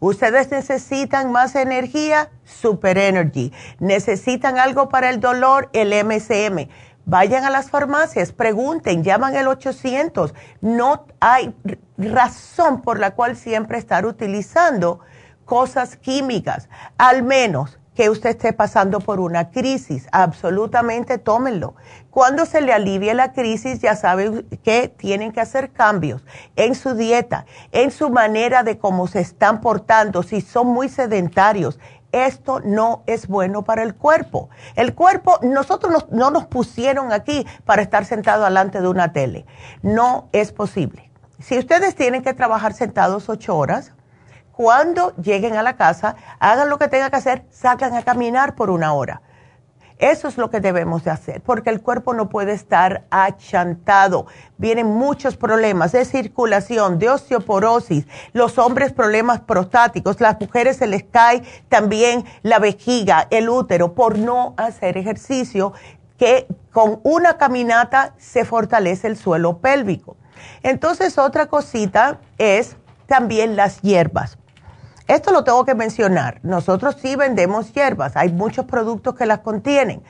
Ustedes 0.00 0.50
necesitan 0.50 1.30
más 1.30 1.54
energía, 1.54 2.30
Super 2.44 2.98
Energy. 2.98 3.52
Necesitan 3.78 4.58
algo 4.58 4.88
para 4.88 5.10
el 5.10 5.20
dolor, 5.20 5.70
el 5.72 5.92
MCM 6.04 6.68
Vayan 7.04 7.44
a 7.44 7.50
las 7.50 7.68
farmacias, 7.70 8.32
pregunten, 8.32 9.02
llaman 9.02 9.34
el 9.34 9.48
800. 9.48 10.34
No 10.60 11.06
hay 11.20 11.54
razón 11.98 12.82
por 12.82 13.00
la 13.00 13.14
cual 13.14 13.36
siempre 13.36 13.78
estar 13.78 14.06
utilizando 14.06 15.00
cosas 15.44 15.96
químicas, 15.96 16.68
al 16.98 17.22
menos 17.24 17.78
que 17.94 18.08
usted 18.08 18.30
esté 18.30 18.52
pasando 18.52 19.00
por 19.00 19.20
una 19.20 19.50
crisis. 19.50 20.06
Absolutamente 20.12 21.18
tómenlo. 21.18 21.74
Cuando 22.10 22.46
se 22.46 22.60
le 22.60 22.72
alivie 22.72 23.14
la 23.14 23.32
crisis, 23.32 23.80
ya 23.80 23.96
saben 23.96 24.46
que 24.62 24.88
tienen 24.88 25.32
que 25.32 25.40
hacer 25.40 25.72
cambios 25.72 26.24
en 26.56 26.74
su 26.74 26.94
dieta, 26.94 27.46
en 27.70 27.90
su 27.90 28.10
manera 28.10 28.62
de 28.62 28.78
cómo 28.78 29.06
se 29.06 29.20
están 29.20 29.60
portando, 29.60 30.22
si 30.22 30.40
son 30.40 30.68
muy 30.68 30.88
sedentarios, 30.88 31.78
esto 32.12 32.60
no 32.60 33.02
es 33.06 33.26
bueno 33.26 33.62
para 33.62 33.82
el 33.82 33.94
cuerpo. 33.94 34.50
El 34.76 34.94
cuerpo, 34.94 35.38
nosotros 35.42 36.06
no 36.10 36.30
nos 36.30 36.46
pusieron 36.46 37.12
aquí 37.12 37.46
para 37.64 37.82
estar 37.82 38.04
sentados 38.04 38.44
delante 38.44 38.80
de 38.80 38.88
una 38.88 39.12
tele. 39.12 39.46
No 39.82 40.28
es 40.32 40.52
posible. 40.52 41.10
Si 41.40 41.58
ustedes 41.58 41.94
tienen 41.96 42.22
que 42.22 42.34
trabajar 42.34 42.74
sentados 42.74 43.28
ocho 43.28 43.56
horas, 43.56 43.92
cuando 44.52 45.16
lleguen 45.16 45.56
a 45.56 45.62
la 45.62 45.76
casa, 45.76 46.14
hagan 46.38 46.68
lo 46.68 46.78
que 46.78 46.88
tengan 46.88 47.10
que 47.10 47.16
hacer, 47.16 47.44
salgan 47.50 47.94
a 47.94 48.02
caminar 48.02 48.54
por 48.54 48.70
una 48.70 48.92
hora 48.92 49.22
eso 50.02 50.26
es 50.26 50.36
lo 50.36 50.50
que 50.50 50.58
debemos 50.58 51.04
de 51.04 51.12
hacer, 51.12 51.40
porque 51.42 51.70
el 51.70 51.80
cuerpo 51.80 52.12
no 52.12 52.28
puede 52.28 52.52
estar 52.52 53.04
achantado. 53.10 54.26
Vienen 54.58 54.88
muchos 54.88 55.36
problemas 55.36 55.92
de 55.92 56.04
circulación, 56.04 56.98
de 56.98 57.08
osteoporosis, 57.08 58.08
los 58.32 58.58
hombres 58.58 58.92
problemas 58.92 59.40
prostáticos, 59.40 60.20
las 60.20 60.40
mujeres 60.40 60.78
se 60.78 60.88
les 60.88 61.04
cae 61.04 61.44
también 61.68 62.24
la 62.42 62.58
vejiga, 62.58 63.28
el 63.30 63.48
útero, 63.48 63.94
por 63.94 64.18
no 64.18 64.54
hacer 64.56 64.98
ejercicio, 64.98 65.72
que 66.18 66.48
con 66.72 66.98
una 67.04 67.38
caminata 67.38 68.14
se 68.18 68.44
fortalece 68.44 69.06
el 69.06 69.16
suelo 69.16 69.58
pélvico. 69.58 70.16
Entonces, 70.64 71.16
otra 71.16 71.46
cosita 71.46 72.18
es 72.38 72.76
también 73.06 73.54
las 73.54 73.80
hierbas. 73.82 74.36
Esto 75.08 75.32
lo 75.32 75.42
tengo 75.42 75.64
que 75.64 75.74
mencionar. 75.74 76.38
Nosotros 76.42 76.96
sí 77.00 77.16
vendemos 77.16 77.72
hierbas, 77.72 78.16
hay 78.16 78.32
muchos 78.32 78.66
productos 78.66 79.14
que 79.14 79.26
las 79.26 79.40
contienen, 79.40 80.02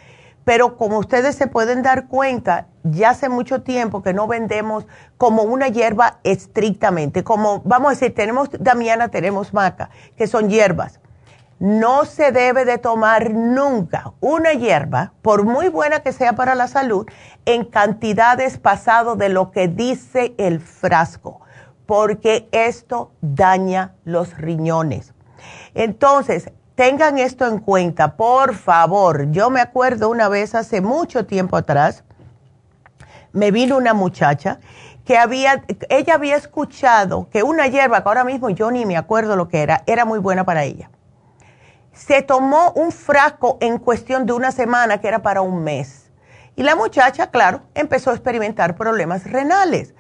pero 0.44 0.76
como 0.76 0.98
ustedes 0.98 1.36
se 1.36 1.46
pueden 1.46 1.82
dar 1.82 2.08
cuenta, 2.08 2.66
ya 2.82 3.10
hace 3.10 3.28
mucho 3.28 3.62
tiempo 3.62 4.02
que 4.02 4.12
no 4.12 4.26
vendemos 4.26 4.86
como 5.16 5.42
una 5.42 5.68
hierba 5.68 6.18
estrictamente, 6.24 7.24
como 7.24 7.62
vamos 7.64 7.88
a 7.88 7.90
decir, 7.94 8.14
tenemos 8.14 8.50
Damiana, 8.58 9.08
tenemos 9.08 9.54
Maca, 9.54 9.90
que 10.16 10.26
son 10.26 10.50
hierbas. 10.50 11.00
No 11.58 12.04
se 12.04 12.32
debe 12.32 12.64
de 12.64 12.78
tomar 12.78 13.30
nunca 13.30 14.12
una 14.20 14.52
hierba, 14.52 15.12
por 15.22 15.44
muy 15.44 15.68
buena 15.68 16.00
que 16.00 16.12
sea 16.12 16.32
para 16.32 16.56
la 16.56 16.66
salud, 16.66 17.06
en 17.46 17.64
cantidades 17.64 18.58
pasado 18.58 19.14
de 19.14 19.28
lo 19.28 19.52
que 19.52 19.68
dice 19.68 20.34
el 20.38 20.60
frasco 20.60 21.41
porque 21.92 22.48
esto 22.52 23.12
daña 23.20 23.96
los 24.06 24.38
riñones. 24.38 25.12
Entonces, 25.74 26.50
tengan 26.74 27.18
esto 27.18 27.46
en 27.46 27.58
cuenta, 27.58 28.16
por 28.16 28.54
favor. 28.54 29.30
Yo 29.30 29.50
me 29.50 29.60
acuerdo 29.60 30.08
una 30.08 30.30
vez 30.30 30.54
hace 30.54 30.80
mucho 30.80 31.26
tiempo 31.26 31.58
atrás, 31.58 32.02
me 33.34 33.50
vino 33.50 33.76
una 33.76 33.92
muchacha 33.92 34.58
que 35.04 35.18
había, 35.18 35.64
ella 35.90 36.14
había 36.14 36.36
escuchado 36.36 37.28
que 37.28 37.42
una 37.42 37.66
hierba, 37.66 38.02
que 38.02 38.08
ahora 38.08 38.24
mismo 38.24 38.48
yo 38.48 38.70
ni 38.70 38.86
me 38.86 38.96
acuerdo 38.96 39.36
lo 39.36 39.48
que 39.48 39.60
era, 39.60 39.82
era 39.84 40.06
muy 40.06 40.18
buena 40.18 40.46
para 40.46 40.64
ella. 40.64 40.90
Se 41.92 42.22
tomó 42.22 42.72
un 42.72 42.90
frasco 42.90 43.58
en 43.60 43.76
cuestión 43.76 44.24
de 44.24 44.32
una 44.32 44.50
semana 44.50 44.98
que 45.02 45.08
era 45.08 45.20
para 45.20 45.42
un 45.42 45.62
mes. 45.62 46.10
Y 46.56 46.62
la 46.62 46.74
muchacha, 46.74 47.30
claro, 47.30 47.60
empezó 47.74 48.12
a 48.12 48.14
experimentar 48.14 48.76
problemas 48.76 49.30
renales 49.30 49.94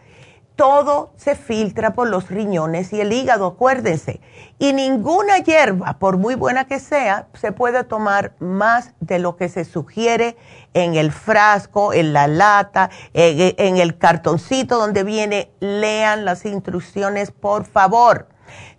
todo 0.56 1.12
se 1.16 1.34
filtra 1.34 1.94
por 1.94 2.08
los 2.08 2.30
riñones 2.30 2.92
y 2.92 3.00
el 3.00 3.12
hígado, 3.12 3.46
acuérdense. 3.46 4.20
Y 4.58 4.72
ninguna 4.72 5.38
hierba, 5.38 5.98
por 5.98 6.18
muy 6.18 6.34
buena 6.34 6.66
que 6.66 6.78
sea, 6.78 7.26
se 7.34 7.52
puede 7.52 7.84
tomar 7.84 8.32
más 8.38 8.92
de 9.00 9.18
lo 9.18 9.36
que 9.36 9.48
se 9.48 9.64
sugiere 9.64 10.36
en 10.74 10.94
el 10.94 11.10
frasco, 11.10 11.92
en 11.92 12.12
la 12.12 12.26
lata, 12.26 12.90
en, 13.14 13.76
el 13.76 13.98
cartoncito 13.98 14.78
donde 14.78 15.04
viene. 15.04 15.50
Lean 15.60 16.24
las 16.24 16.44
instrucciones, 16.44 17.30
por 17.30 17.64
favor. 17.64 18.28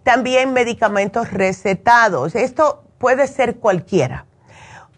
También 0.03 0.53
medicamentos 0.53 1.31
recetados. 1.31 2.35
Esto 2.35 2.83
puede 2.97 3.27
ser 3.27 3.57
cualquiera. 3.57 4.25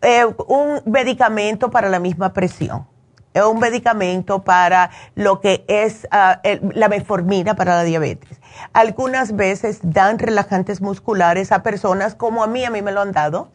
Eh, 0.01 0.25
un 0.47 0.81
medicamento 0.85 1.71
para 1.71 1.89
la 1.89 1.99
misma 1.99 2.33
presión 2.33 2.85
es 2.85 2.94
un 3.43 3.59
medicamento 3.59 4.43
para 4.43 4.91
lo 5.15 5.41
que 5.41 5.65
es 5.67 6.07
ah, 6.11 6.41
la 6.73 6.87
meformina 6.87 7.55
para 7.55 7.75
la 7.75 7.83
diabetes. 7.83 8.39
Algunas 8.71 9.35
veces 9.35 9.79
dan 9.83 10.19
relajantes 10.19 10.81
musculares 10.81 11.51
a 11.51 11.61
personas 11.61 12.15
como 12.15 12.43
a 12.43 12.47
mí, 12.47 12.63
a 12.63 12.69
mí 12.69 12.81
me 12.81 12.93
lo 12.93 13.01
han 13.01 13.11
dado, 13.11 13.49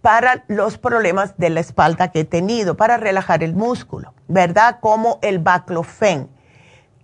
para 0.00 0.44
los 0.46 0.78
problemas 0.78 1.36
de 1.36 1.50
la 1.50 1.60
espalda 1.60 2.12
que 2.12 2.20
he 2.20 2.24
tenido, 2.24 2.76
para 2.76 2.96
relajar 2.96 3.42
el 3.42 3.54
músculo, 3.54 4.14
¿verdad? 4.28 4.78
Como 4.80 5.18
el 5.22 5.40
baclofen. 5.40 6.30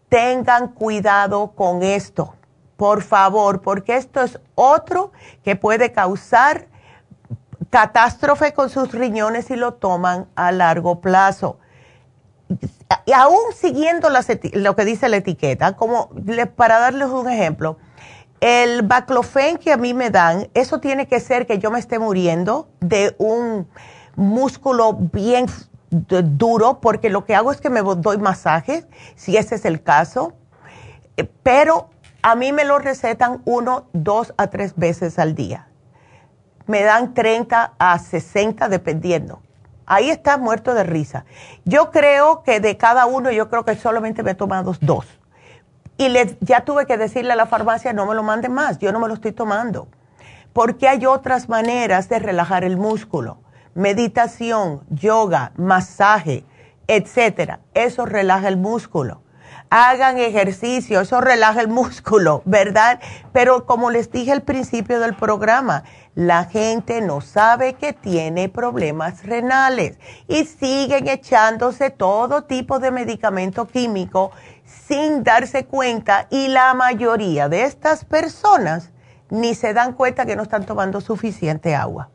Tengan 0.08 0.68
cuidado 0.68 1.52
con 1.56 1.82
esto, 1.82 2.36
por 2.76 3.02
favor, 3.02 3.62
porque 3.62 3.96
esto 3.96 4.22
es 4.22 4.38
otro 4.54 5.10
que 5.42 5.56
puede 5.56 5.90
causar 5.90 6.68
catástrofe 7.70 8.52
con 8.54 8.70
sus 8.70 8.92
riñones 8.92 9.46
si 9.46 9.56
lo 9.56 9.74
toman 9.74 10.28
a 10.36 10.52
largo 10.52 11.00
plazo 11.00 11.58
y 13.06 13.12
aún 13.12 13.52
siguiendo 13.54 14.08
lo 14.10 14.76
que 14.76 14.84
dice 14.84 15.08
la 15.08 15.16
etiqueta, 15.16 15.74
como 15.74 16.10
para 16.56 16.78
darles 16.78 17.08
un 17.08 17.28
ejemplo, 17.28 17.78
el 18.40 18.82
baclofen 18.82 19.58
que 19.58 19.72
a 19.72 19.76
mí 19.76 19.94
me 19.94 20.10
dan, 20.10 20.48
eso 20.54 20.80
tiene 20.80 21.06
que 21.06 21.20
ser 21.20 21.46
que 21.46 21.58
yo 21.58 21.70
me 21.70 21.78
esté 21.78 21.98
muriendo 21.98 22.68
de 22.80 23.14
un 23.18 23.68
músculo 24.16 24.94
bien 24.94 25.46
duro, 25.90 26.80
porque 26.80 27.10
lo 27.10 27.24
que 27.24 27.34
hago 27.34 27.52
es 27.52 27.60
que 27.60 27.70
me 27.70 27.80
doy 27.80 28.18
masajes, 28.18 28.86
si 29.16 29.36
ese 29.36 29.54
es 29.54 29.64
el 29.64 29.82
caso, 29.82 30.34
eh, 31.16 31.28
pero 31.42 31.90
a 32.22 32.34
mí 32.34 32.52
me 32.52 32.64
lo 32.64 32.78
recetan 32.78 33.42
uno, 33.44 33.86
dos 33.92 34.34
a 34.36 34.48
tres 34.48 34.74
veces 34.76 35.18
al 35.18 35.34
día. 35.34 35.68
Me 36.66 36.82
dan 36.82 37.14
30 37.14 37.74
a 37.78 37.98
60 37.98 38.68
dependiendo 38.68 39.40
ahí 39.86 40.10
está 40.10 40.38
muerto 40.38 40.74
de 40.74 40.84
risa. 40.84 41.24
Yo 41.64 41.90
creo 41.90 42.42
que 42.42 42.60
de 42.60 42.76
cada 42.76 43.06
uno, 43.06 43.30
yo 43.30 43.48
creo 43.48 43.64
que 43.64 43.76
solamente 43.76 44.22
me 44.22 44.32
he 44.32 44.34
tomado 44.34 44.74
dos. 44.80 45.06
Y 45.96 46.12
ya 46.40 46.64
tuve 46.64 46.86
que 46.86 46.96
decirle 46.96 47.32
a 47.32 47.36
la 47.36 47.46
farmacia, 47.46 47.92
no 47.92 48.06
me 48.06 48.14
lo 48.14 48.22
manden 48.22 48.52
más, 48.52 48.78
yo 48.78 48.92
no 48.92 48.98
me 48.98 49.08
lo 49.08 49.14
estoy 49.14 49.32
tomando. 49.32 49.88
Porque 50.52 50.88
hay 50.88 51.06
otras 51.06 51.48
maneras 51.48 52.08
de 52.08 52.18
relajar 52.18 52.64
el 52.64 52.76
músculo. 52.76 53.38
Meditación, 53.74 54.82
yoga, 54.88 55.52
masaje, 55.56 56.44
etcétera. 56.86 57.60
Eso 57.74 58.06
relaja 58.06 58.48
el 58.48 58.56
músculo. 58.56 59.20
hagan 59.70 60.18
ejercicio, 60.18 61.00
eso 61.00 61.20
relaja 61.20 61.60
el 61.60 61.68
músculo, 61.68 62.42
¿verdad? 62.44 63.00
Pero 63.32 63.66
como 63.66 63.90
les 63.90 64.10
dije 64.12 64.30
al 64.30 64.42
principio 64.42 65.00
del 65.00 65.14
programa, 65.16 65.82
la 66.14 66.44
gente 66.44 67.00
no 67.00 67.20
sabe 67.20 67.74
que 67.74 67.92
tiene 67.92 68.48
problemas 68.48 69.24
renales 69.24 69.98
y 70.28 70.44
siguen 70.44 71.08
echándose 71.08 71.90
todo 71.90 72.44
tipo 72.44 72.78
de 72.78 72.92
medicamento 72.92 73.66
químico 73.66 74.30
sin 74.64 75.24
darse 75.24 75.66
cuenta 75.66 76.28
y 76.30 76.48
la 76.48 76.72
mayoría 76.74 77.48
de 77.48 77.64
estas 77.64 78.04
personas 78.04 78.90
ni 79.28 79.54
se 79.54 79.74
dan 79.74 79.94
cuenta 79.94 80.26
que 80.26 80.36
no 80.36 80.44
están 80.44 80.66
tomando 80.66 81.00
suficiente 81.00 81.74
agua. 81.74 82.10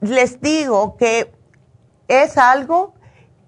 Les 0.00 0.40
digo 0.40 0.96
que 0.96 1.32
es 2.08 2.36
algo 2.36 2.94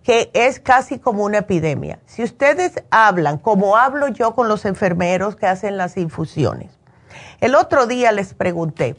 que 0.03 0.31
es 0.35 0.61
casi 0.61 0.99
como 0.99 1.25
una 1.25 1.38
epidemia. 1.38 1.99
Si 2.07 2.22
ustedes 2.22 2.83
hablan 2.90 3.38
como 3.38 3.77
hablo 3.77 4.09
yo 4.09 4.35
con 4.35 4.49
los 4.49 4.64
enfermeros 4.64 5.37
que 5.37 5.46
hacen 5.46 5.77
las 5.77 5.96
infusiones, 5.96 6.70
el 7.40 7.55
otro 7.55 7.87
día 7.87 8.12
les 8.12 8.33
pregunté, 8.33 8.96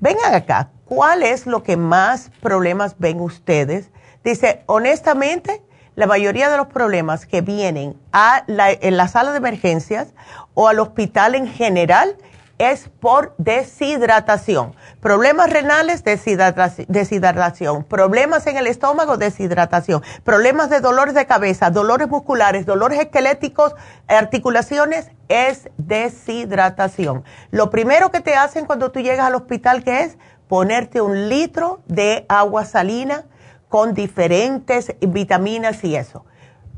vengan 0.00 0.34
acá, 0.34 0.70
¿cuál 0.84 1.22
es 1.22 1.46
lo 1.46 1.62
que 1.62 1.76
más 1.76 2.30
problemas 2.40 2.96
ven 2.98 3.20
ustedes? 3.20 3.90
Dice, 4.24 4.62
honestamente, 4.66 5.62
la 5.94 6.06
mayoría 6.06 6.50
de 6.50 6.56
los 6.58 6.66
problemas 6.66 7.26
que 7.26 7.40
vienen 7.40 7.98
a 8.12 8.44
la, 8.46 8.70
en 8.70 8.96
la 8.96 9.08
sala 9.08 9.32
de 9.32 9.38
emergencias 9.38 10.08
o 10.54 10.68
al 10.68 10.78
hospital 10.78 11.34
en 11.34 11.46
general 11.48 12.16
es 12.58 12.88
por 13.00 13.34
deshidratación. 13.38 14.74
Problemas 15.00 15.50
renales, 15.50 16.02
deshidratación. 16.04 17.84
Problemas 17.84 18.46
en 18.46 18.56
el 18.56 18.66
estómago, 18.66 19.16
deshidratación. 19.16 20.02
Problemas 20.24 20.70
de 20.70 20.80
dolores 20.80 21.14
de 21.14 21.26
cabeza, 21.26 21.70
dolores 21.70 22.08
musculares, 22.08 22.66
dolores 22.66 22.98
esqueléticos, 22.98 23.74
articulaciones, 24.08 25.10
es 25.28 25.68
deshidratación. 25.76 27.24
Lo 27.50 27.70
primero 27.70 28.10
que 28.10 28.20
te 28.20 28.34
hacen 28.34 28.64
cuando 28.66 28.90
tú 28.90 29.00
llegas 29.00 29.26
al 29.26 29.34
hospital, 29.34 29.84
que 29.84 30.02
es 30.02 30.16
ponerte 30.48 31.00
un 31.00 31.28
litro 31.28 31.80
de 31.86 32.24
agua 32.28 32.64
salina 32.64 33.24
con 33.68 33.94
diferentes 33.94 34.94
vitaminas 35.00 35.82
y 35.84 35.96
eso. 35.96 36.24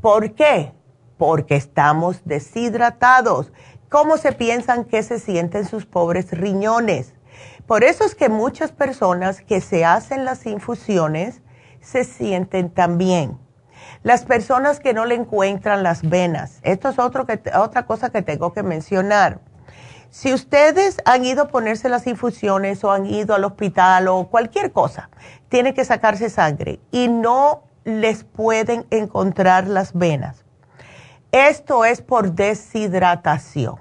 ¿Por 0.01 0.33
qué? 0.33 0.73
Porque 1.17 1.55
estamos 1.55 2.21
deshidratados. 2.25 3.51
¿Cómo 3.89 4.17
se 4.17 4.33
piensan 4.33 4.85
que 4.85 5.01
se 5.01 5.17
sienten 5.17 5.65
sus 5.65 5.87
pobres 5.87 6.29
riñones? 6.29 7.15
Por 7.65 7.83
eso 7.83 8.03
es 8.03 8.13
que 8.13 8.29
muchas 8.29 8.71
personas 8.71 9.41
que 9.41 9.61
se 9.61 9.83
hacen 9.83 10.25
las 10.25 10.45
infusiones 10.45 11.41
se 11.81 12.03
sienten 12.03 12.69
tan 12.69 12.99
bien. 12.99 13.39
Las 14.03 14.25
personas 14.25 14.79
que 14.79 14.93
no 14.93 15.05
le 15.05 15.15
encuentran 15.15 15.81
las 15.81 16.07
venas, 16.07 16.59
esto 16.61 16.89
es 16.89 16.99
otra 16.99 17.85
cosa 17.87 18.11
que 18.11 18.21
tengo 18.21 18.53
que 18.53 18.61
mencionar. 18.61 19.39
Si 20.11 20.35
ustedes 20.35 20.97
han 21.05 21.25
ido 21.25 21.43
a 21.43 21.47
ponerse 21.47 21.89
las 21.89 22.05
infusiones 22.05 22.83
o 22.83 22.91
han 22.91 23.07
ido 23.07 23.33
al 23.33 23.43
hospital 23.43 24.07
o 24.07 24.27
cualquier 24.27 24.71
cosa, 24.71 25.09
tienen 25.49 25.73
que 25.73 25.83
sacarse 25.83 26.29
sangre 26.29 26.79
y 26.91 27.07
no 27.07 27.63
les 27.85 28.23
pueden 28.23 28.85
encontrar 28.91 29.67
las 29.67 29.93
venas. 29.93 30.45
Esto 31.31 31.85
es 31.85 32.01
por 32.01 32.31
deshidratación. 32.31 33.75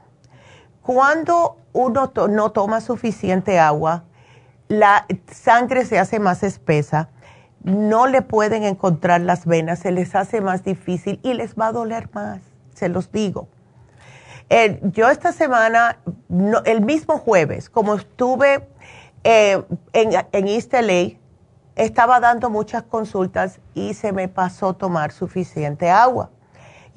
Cuando 0.82 1.56
uno 1.72 2.12
no 2.28 2.52
toma 2.52 2.80
suficiente 2.80 3.58
agua, 3.58 4.04
la 4.68 5.06
sangre 5.32 5.86
se 5.86 5.98
hace 5.98 6.20
más 6.20 6.42
espesa, 6.42 7.08
no 7.62 8.06
le 8.06 8.22
pueden 8.22 8.64
encontrar 8.64 9.22
las 9.22 9.46
venas, 9.46 9.78
se 9.78 9.92
les 9.92 10.14
hace 10.14 10.40
más 10.40 10.62
difícil 10.62 11.20
y 11.22 11.34
les 11.34 11.54
va 11.54 11.68
a 11.68 11.72
doler 11.72 12.10
más, 12.12 12.40
se 12.74 12.88
los 12.88 13.10
digo. 13.12 13.48
Yo 14.92 15.08
esta 15.10 15.32
semana, 15.32 15.98
el 16.64 16.80
mismo 16.82 17.18
jueves, 17.18 17.68
como 17.68 17.94
estuve 17.94 18.68
eh, 19.24 19.62
en, 19.92 20.10
en 20.32 20.48
East 20.48 20.74
estaba 21.76 22.20
dando 22.20 22.50
muchas 22.50 22.82
consultas 22.82 23.60
y 23.74 23.94
se 23.94 24.12
me 24.12 24.28
pasó 24.28 24.74
tomar 24.74 25.12
suficiente 25.12 25.90
agua. 25.90 26.30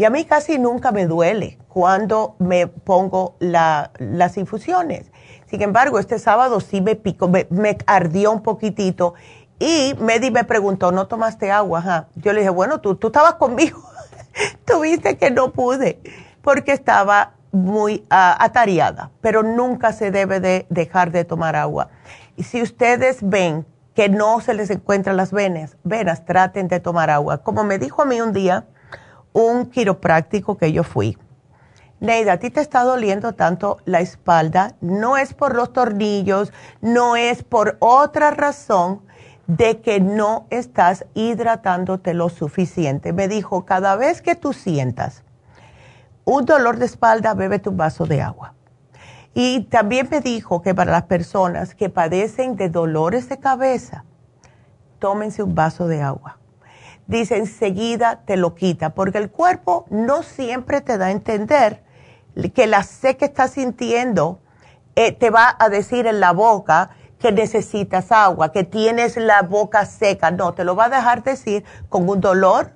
Y 0.01 0.05
a 0.05 0.09
mí 0.09 0.25
casi 0.25 0.57
nunca 0.57 0.91
me 0.91 1.05
duele 1.05 1.59
cuando 1.67 2.35
me 2.39 2.65
pongo 2.65 3.35
las 3.37 4.35
infusiones. 4.35 5.11
Sin 5.45 5.61
embargo, 5.61 5.99
este 5.99 6.17
sábado 6.17 6.59
sí 6.59 6.81
me 6.81 6.95
picó, 6.95 7.27
me, 7.27 7.77
ardió 7.85 8.31
un 8.31 8.41
poquitito 8.41 9.13
y 9.59 9.93
Medi 9.99 10.31
me 10.31 10.43
preguntó, 10.43 10.91
¿no 10.91 11.05
tomaste 11.05 11.51
agua? 11.51 12.07
Yo 12.15 12.33
le 12.33 12.39
dije, 12.39 12.49
bueno, 12.49 12.81
tú, 12.81 12.95
tú 12.95 13.07
estabas 13.09 13.35
conmigo. 13.35 13.79
Tuviste 14.65 15.19
que 15.19 15.29
no 15.29 15.51
pude 15.51 15.99
porque 16.41 16.71
estaba 16.71 17.33
muy 17.51 18.03
ah, 18.09 18.35
atareada, 18.39 19.11
pero 19.21 19.43
nunca 19.43 19.93
se 19.93 20.09
debe 20.09 20.39
de 20.39 20.65
dejar 20.71 21.11
de 21.11 21.25
tomar 21.25 21.55
agua. 21.55 21.89
Y 22.35 22.41
si 22.41 22.63
ustedes 22.63 23.19
ven 23.21 23.67
que 23.93 24.09
no 24.09 24.39
se 24.41 24.55
les 24.55 24.71
encuentran 24.71 25.15
las 25.15 25.31
venas, 25.31 25.77
venas, 25.83 26.25
traten 26.25 26.67
de 26.69 26.79
tomar 26.79 27.11
agua. 27.11 27.43
Como 27.43 27.63
me 27.63 27.77
dijo 27.77 28.01
a 28.01 28.05
mí 28.05 28.19
un 28.19 28.33
día, 28.33 28.65
un 29.33 29.67
quiropráctico 29.67 30.57
que 30.57 30.71
yo 30.71 30.83
fui. 30.83 31.17
Neida, 31.99 32.33
a 32.33 32.37
ti 32.37 32.49
te 32.49 32.61
está 32.61 32.83
doliendo 32.83 33.33
tanto 33.33 33.77
la 33.85 33.99
espalda, 33.99 34.75
no 34.81 35.17
es 35.17 35.35
por 35.35 35.55
los 35.55 35.71
tornillos, 35.71 36.51
no 36.81 37.15
es 37.15 37.43
por 37.43 37.77
otra 37.79 38.31
razón 38.31 39.01
de 39.45 39.81
que 39.81 39.99
no 39.99 40.47
estás 40.49 41.05
hidratándote 41.13 42.15
lo 42.15 42.29
suficiente. 42.29 43.13
Me 43.13 43.27
dijo, 43.27 43.65
cada 43.65 43.95
vez 43.95 44.21
que 44.21 44.33
tú 44.33 44.51
sientas 44.51 45.23
un 46.25 46.45
dolor 46.45 46.77
de 46.77 46.85
espalda, 46.85 47.33
bebe 47.33 47.59
tu 47.59 47.71
vaso 47.71 48.05
de 48.05 48.21
agua. 48.21 48.55
Y 49.33 49.65
también 49.65 50.07
me 50.09 50.21
dijo 50.21 50.61
que 50.61 50.73
para 50.73 50.91
las 50.91 51.03
personas 51.03 51.75
que 51.75 51.89
padecen 51.89 52.55
de 52.55 52.69
dolores 52.69 53.29
de 53.29 53.39
cabeza, 53.39 54.05
tómense 54.99 55.43
un 55.43 55.53
vaso 55.55 55.87
de 55.87 56.01
agua 56.01 56.40
dice 57.07 57.37
enseguida 57.37 58.21
te 58.25 58.37
lo 58.37 58.55
quita, 58.55 58.91
porque 58.91 59.17
el 59.17 59.29
cuerpo 59.29 59.85
no 59.89 60.23
siempre 60.23 60.81
te 60.81 60.97
da 60.97 61.07
a 61.07 61.11
entender 61.11 61.83
que 62.53 62.67
la 62.67 62.83
sed 62.83 63.17
que 63.17 63.25
estás 63.25 63.51
sintiendo 63.51 64.39
eh, 64.95 65.11
te 65.11 65.29
va 65.29 65.55
a 65.59 65.69
decir 65.69 66.07
en 66.07 66.19
la 66.19 66.31
boca 66.31 66.91
que 67.19 67.31
necesitas 67.31 68.11
agua, 68.11 68.51
que 68.51 68.63
tienes 68.63 69.15
la 69.17 69.41
boca 69.43 69.85
seca. 69.85 70.31
No, 70.31 70.53
te 70.53 70.63
lo 70.63 70.75
va 70.75 70.85
a 70.85 70.89
dejar 70.89 71.23
decir 71.23 71.63
con 71.89 72.09
un 72.09 72.19
dolor, 72.19 72.71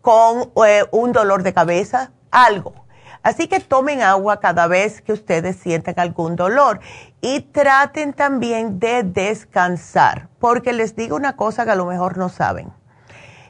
con 0.00 0.50
eh, 0.66 0.84
un 0.90 1.12
dolor 1.12 1.42
de 1.42 1.54
cabeza, 1.54 2.12
algo. 2.30 2.74
Así 3.22 3.48
que 3.48 3.60
tomen 3.60 4.02
agua 4.02 4.40
cada 4.40 4.66
vez 4.66 5.02
que 5.02 5.12
ustedes 5.12 5.56
sientan 5.56 5.94
algún 5.98 6.36
dolor 6.36 6.80
y 7.20 7.40
traten 7.40 8.12
también 8.12 8.78
de 8.78 9.02
descansar, 9.02 10.28
porque 10.38 10.72
les 10.72 10.94
digo 10.94 11.16
una 11.16 11.36
cosa 11.36 11.64
que 11.64 11.72
a 11.72 11.76
lo 11.76 11.86
mejor 11.86 12.18
no 12.18 12.28
saben 12.28 12.72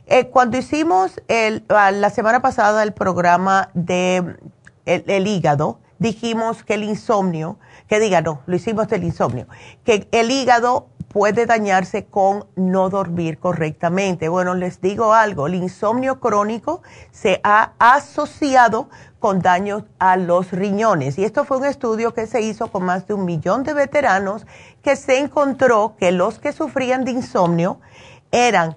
eh, 0.06 0.28
cuando 0.28 0.56
hicimos 0.56 1.20
ah, 1.68 1.90
la 1.90 2.10
semana 2.10 2.40
pasada 2.40 2.82
el 2.82 2.92
programa 2.92 3.70
de 3.74 4.36
el, 4.86 5.26
hígado, 5.26 5.80
dijimos 5.98 6.62
que 6.62 6.74
el 6.74 6.84
insomnio, 6.84 7.58
que 7.88 7.98
diga, 7.98 8.20
no, 8.20 8.42
lo 8.46 8.56
hicimos 8.56 8.88
del 8.88 9.04
insomnio, 9.04 9.46
que 9.84 10.08
el 10.12 10.30
hígado 10.30 10.88
puede 11.08 11.46
dañarse 11.46 12.04
con 12.04 12.46
no 12.56 12.90
dormir 12.90 13.38
correctamente. 13.38 14.28
Bueno, 14.28 14.54
les 14.54 14.80
digo 14.80 15.14
algo, 15.14 15.46
el 15.46 15.54
insomnio 15.54 16.20
crónico 16.20 16.82
se 17.10 17.40
ha 17.42 17.72
asociado 17.78 18.88
con 19.18 19.40
daños 19.40 19.84
a 19.98 20.16
los 20.16 20.52
riñones. 20.52 21.18
Y 21.18 21.24
esto 21.24 21.44
fue 21.44 21.56
un 21.56 21.64
estudio 21.64 22.12
que 22.12 22.26
se 22.26 22.42
hizo 22.42 22.70
con 22.70 22.84
más 22.84 23.06
de 23.06 23.14
un 23.14 23.24
millón 23.24 23.64
de 23.64 23.72
veteranos 23.72 24.46
que 24.82 24.94
se 24.94 25.18
encontró 25.18 25.96
que 25.98 26.12
los 26.12 26.38
que 26.38 26.52
sufrían 26.52 27.04
de 27.04 27.12
insomnio 27.12 27.80
eran 28.30 28.76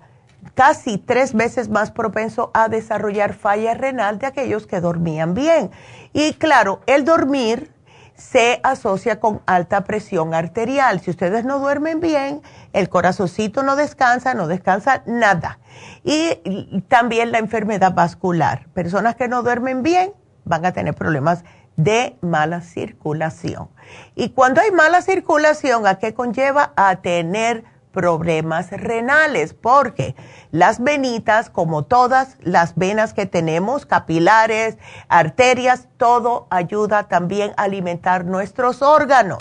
casi 0.55 0.97
tres 0.97 1.33
veces 1.33 1.69
más 1.69 1.91
propenso 1.91 2.51
a 2.53 2.67
desarrollar 2.67 3.33
falla 3.33 3.73
renal 3.73 4.19
de 4.19 4.27
aquellos 4.27 4.67
que 4.67 4.81
dormían 4.81 5.33
bien. 5.33 5.71
Y 6.13 6.33
claro, 6.33 6.81
el 6.85 7.05
dormir 7.05 7.71
se 8.19 8.59
asocia 8.63 9.19
con 9.19 9.41
alta 9.45 9.85
presión 9.85 10.33
arterial. 10.33 10.99
Si 10.99 11.09
ustedes 11.09 11.45
no 11.45 11.59
duermen 11.59 12.01
bien, 12.01 12.41
el 12.73 12.89
corazoncito 12.89 13.63
no 13.63 13.77
descansa, 13.77 14.33
no 14.33 14.47
descansa 14.47 15.03
nada. 15.05 15.59
Y 16.03 16.83
también 16.89 17.31
la 17.31 17.39
enfermedad 17.39 17.93
vascular. 17.93 18.67
Personas 18.73 19.15
que 19.15 19.29
no 19.29 19.41
duermen 19.41 19.83
bien 19.83 20.11
van 20.43 20.65
a 20.65 20.73
tener 20.73 20.95
problemas 20.95 21.45
de 21.77 22.17
mala 22.19 22.59
circulación. 22.59 23.69
Y 24.15 24.29
cuando 24.31 24.59
hay 24.59 24.71
mala 24.71 25.01
circulación, 25.01 25.87
¿a 25.87 25.95
qué 25.95 26.13
conlleva? 26.13 26.73
A 26.75 26.97
tener 26.97 27.63
problemas 27.91 28.69
renales, 28.71 29.53
porque 29.53 30.15
las 30.51 30.81
venitas, 30.81 31.49
como 31.49 31.83
todas 31.83 32.37
las 32.41 32.75
venas 32.75 33.13
que 33.13 33.25
tenemos, 33.25 33.85
capilares, 33.85 34.77
arterias, 35.07 35.87
todo 35.97 36.47
ayuda 36.49 37.07
también 37.07 37.53
a 37.57 37.63
alimentar 37.63 38.25
nuestros 38.25 38.81
órganos. 38.81 39.39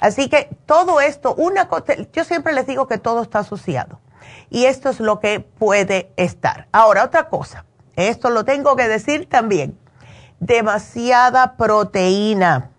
Así 0.00 0.28
que 0.28 0.50
todo 0.66 1.00
esto, 1.00 1.34
una 1.34 1.68
yo 2.12 2.24
siempre 2.24 2.52
les 2.52 2.66
digo 2.66 2.86
que 2.86 2.98
todo 2.98 3.22
está 3.22 3.40
asociado. 3.40 4.00
Y 4.50 4.66
esto 4.66 4.90
es 4.90 5.00
lo 5.00 5.20
que 5.20 5.40
puede 5.40 6.12
estar. 6.16 6.68
Ahora, 6.72 7.04
otra 7.04 7.28
cosa. 7.28 7.64
esto 7.96 8.30
lo 8.30 8.44
tengo 8.44 8.76
que 8.76 8.88
decir 8.88 9.28
también, 9.28 9.78
demasiada 10.38 11.56
proteína. 11.56 12.70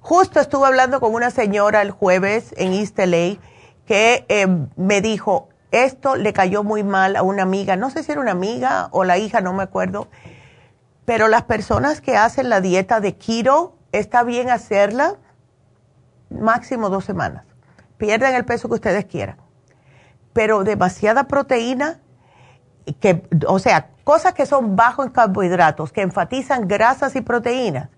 Justo 0.00 0.40
estuve 0.40 0.66
hablando 0.66 1.00
con 1.00 1.14
una 1.14 1.30
señora 1.30 1.82
el 1.82 1.90
jueves 1.90 2.54
en 2.56 2.72
East 2.72 2.98
LA 2.98 3.38
que 3.86 4.24
eh, 4.28 4.46
me 4.76 5.00
dijo, 5.00 5.48
esto 5.70 6.16
le 6.16 6.32
cayó 6.32 6.64
muy 6.64 6.82
mal 6.82 7.16
a 7.16 7.22
una 7.22 7.42
amiga, 7.42 7.76
no 7.76 7.90
sé 7.90 8.02
si 8.02 8.12
era 8.12 8.20
una 8.20 8.32
amiga 8.32 8.88
o 8.92 9.04
la 9.04 9.18
hija, 9.18 9.40
no 9.40 9.52
me 9.52 9.62
acuerdo, 9.62 10.08
pero 11.04 11.28
las 11.28 11.42
personas 11.44 12.00
que 12.00 12.16
hacen 12.16 12.48
la 12.48 12.60
dieta 12.60 13.00
de 13.00 13.16
keto, 13.16 13.76
está 13.92 14.22
bien 14.22 14.50
hacerla 14.50 15.16
máximo 16.30 16.90
dos 16.90 17.04
semanas. 17.04 17.44
Pierden 17.96 18.34
el 18.34 18.44
peso 18.44 18.68
que 18.68 18.74
ustedes 18.74 19.04
quieran. 19.06 19.36
Pero 20.32 20.64
demasiada 20.64 21.24
proteína, 21.24 22.00
que, 23.00 23.28
o 23.46 23.58
sea, 23.58 23.90
cosas 24.04 24.34
que 24.34 24.46
son 24.46 24.76
bajos 24.76 25.06
en 25.06 25.12
carbohidratos, 25.12 25.92
que 25.92 26.02
enfatizan 26.02 26.68
grasas 26.68 27.14
y 27.16 27.20
proteínas, 27.20 27.88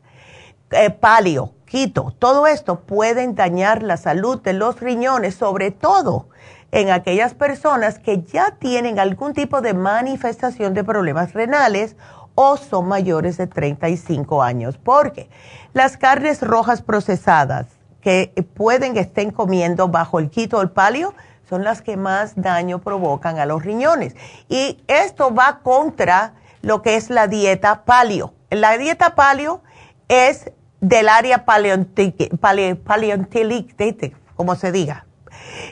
eh, 0.70 0.90
palio, 0.90 1.52
quito, 1.72 2.12
todo 2.18 2.46
esto 2.46 2.80
pueden 2.80 3.34
dañar 3.34 3.82
la 3.82 3.96
salud 3.96 4.42
de 4.42 4.52
los 4.52 4.78
riñones, 4.78 5.36
sobre 5.36 5.70
todo 5.70 6.28
en 6.70 6.90
aquellas 6.90 7.32
personas 7.32 7.98
que 7.98 8.22
ya 8.24 8.56
tienen 8.58 8.98
algún 8.98 9.32
tipo 9.32 9.62
de 9.62 9.72
manifestación 9.72 10.74
de 10.74 10.84
problemas 10.84 11.32
renales 11.32 11.96
o 12.34 12.58
son 12.58 12.88
mayores 12.88 13.38
de 13.38 13.46
35 13.46 14.42
años, 14.42 14.76
porque 14.76 15.30
las 15.72 15.96
carnes 15.96 16.42
rojas 16.42 16.82
procesadas 16.82 17.68
que 18.02 18.34
pueden 18.52 18.98
estén 18.98 19.30
comiendo 19.30 19.88
bajo 19.88 20.18
el 20.18 20.28
quito 20.28 20.58
o 20.58 20.60
el 20.60 20.70
palio 20.70 21.14
son 21.48 21.64
las 21.64 21.80
que 21.80 21.96
más 21.96 22.34
daño 22.36 22.80
provocan 22.80 23.38
a 23.38 23.46
los 23.46 23.64
riñones. 23.64 24.14
Y 24.50 24.84
esto 24.88 25.34
va 25.34 25.60
contra 25.62 26.34
lo 26.60 26.82
que 26.82 26.96
es 26.96 27.08
la 27.08 27.28
dieta 27.28 27.86
palio. 27.86 28.34
La 28.50 28.76
dieta 28.76 29.14
palio 29.14 29.62
es 30.08 30.52
del 30.82 31.08
área 31.08 31.46
paleontilic, 31.46 32.36
como 34.36 34.56
se 34.56 34.72
diga, 34.72 35.06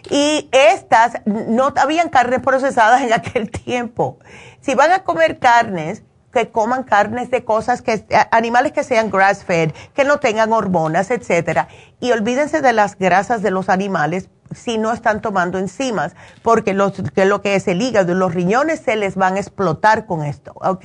y 0.09 0.49
estas 0.53 1.21
no 1.27 1.75
habían 1.77 2.09
carnes 2.09 2.41
procesadas 2.41 3.03
en 3.03 3.13
aquel 3.21 3.51
tiempo. 3.51 4.19
Si 4.61 4.75
van 4.75 4.93
a 4.93 5.01
comer 5.01 5.39
carnes, 5.39 6.05
que 6.33 6.51
coman 6.51 6.85
carnes 6.85 7.29
de 7.31 7.45
cosas 7.45 7.83
que 7.83 8.07
animales 8.31 8.71
que 8.71 8.85
sean 8.85 9.11
grass 9.11 9.45
fed, 9.45 9.73
que 9.95 10.05
no 10.05 10.21
tengan 10.21 10.53
hormonas, 10.53 11.11
etcétera, 11.11 11.67
y 11.99 12.13
olvídense 12.13 12.63
de 12.63 12.73
las 12.73 12.97
grasas 12.97 13.43
de 13.43 13.51
los 13.51 13.69
animales 13.69 14.29
si 14.55 14.79
no 14.79 14.93
están 14.93 15.21
tomando 15.21 15.59
enzimas, 15.59 16.15
porque 16.43 16.73
los, 16.73 16.93
que 17.15 17.25
lo 17.25 17.41
que 17.41 17.57
es 17.57 17.67
el 17.69 17.83
hígado 17.83 18.15
los 18.15 18.35
riñones 18.35 18.81
se 18.81 18.97
les 18.97 19.17
van 19.17 19.35
a 19.37 19.41
explotar 19.41 20.07
con 20.07 20.25
esto, 20.25 20.53
¿ok? 20.55 20.85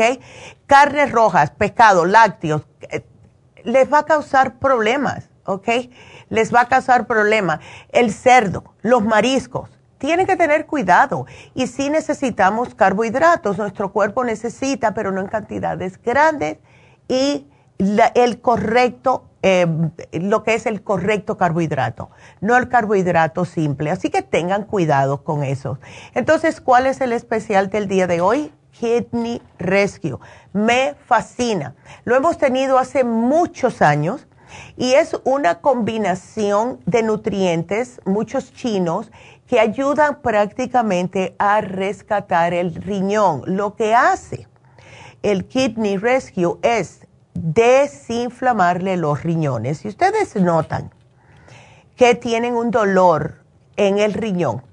Carnes 0.67 1.11
rojas, 1.11 1.51
pescado, 1.51 2.05
lácteos, 2.05 2.63
eh, 2.89 3.03
les 3.65 3.91
va 3.91 3.99
a 3.99 4.05
causar 4.05 4.59
problemas, 4.59 5.29
¿ok? 5.45 5.69
les 6.29 6.53
va 6.53 6.61
a 6.61 6.67
causar 6.67 7.07
problemas. 7.07 7.59
El 7.89 8.11
cerdo, 8.11 8.63
los 8.81 9.03
mariscos, 9.03 9.69
tienen 9.97 10.25
que 10.25 10.35
tener 10.35 10.65
cuidado. 10.65 11.25
Y 11.53 11.67
si 11.67 11.89
necesitamos 11.89 12.75
carbohidratos, 12.75 13.57
nuestro 13.57 13.91
cuerpo 13.91 14.23
necesita, 14.23 14.93
pero 14.93 15.11
no 15.11 15.21
en 15.21 15.27
cantidades 15.27 16.01
grandes, 16.01 16.57
y 17.07 17.47
el 17.77 18.41
correcto, 18.41 19.25
eh, 19.41 19.67
lo 20.13 20.43
que 20.43 20.55
es 20.55 20.65
el 20.65 20.81
correcto 20.81 21.37
carbohidrato, 21.37 22.09
no 22.41 22.57
el 22.57 22.69
carbohidrato 22.69 23.45
simple. 23.45 23.91
Así 23.91 24.09
que 24.09 24.21
tengan 24.21 24.63
cuidado 24.63 25.23
con 25.23 25.43
eso. 25.43 25.79
Entonces, 26.13 26.61
¿cuál 26.61 26.87
es 26.87 27.01
el 27.01 27.11
especial 27.11 27.69
del 27.69 27.87
día 27.87 28.07
de 28.07 28.21
hoy? 28.21 28.51
Kidney 28.79 29.41
Rescue. 29.57 30.19
Me 30.53 30.95
fascina. 31.05 31.75
Lo 32.03 32.15
hemos 32.15 32.37
tenido 32.37 32.77
hace 32.77 33.03
muchos 33.03 33.81
años 33.81 34.27
y 34.77 34.93
es 34.93 35.15
una 35.23 35.59
combinación 35.61 36.79
de 36.85 37.03
nutrientes, 37.03 37.99
muchos 38.05 38.53
chinos, 38.53 39.11
que 39.47 39.59
ayudan 39.59 40.21
prácticamente 40.21 41.35
a 41.37 41.61
rescatar 41.61 42.53
el 42.53 42.75
riñón. 42.75 43.43
Lo 43.45 43.75
que 43.75 43.93
hace 43.93 44.47
el 45.23 45.45
Kidney 45.45 45.97
Rescue 45.97 46.57
es 46.61 47.07
desinflamarle 47.33 48.97
los 48.97 49.23
riñones. 49.23 49.79
Si 49.79 49.87
ustedes 49.87 50.35
notan 50.35 50.91
que 51.95 52.15
tienen 52.15 52.55
un 52.55 52.71
dolor 52.71 53.43
en 53.77 53.99
el 53.99 54.13
riñón, 54.13 54.63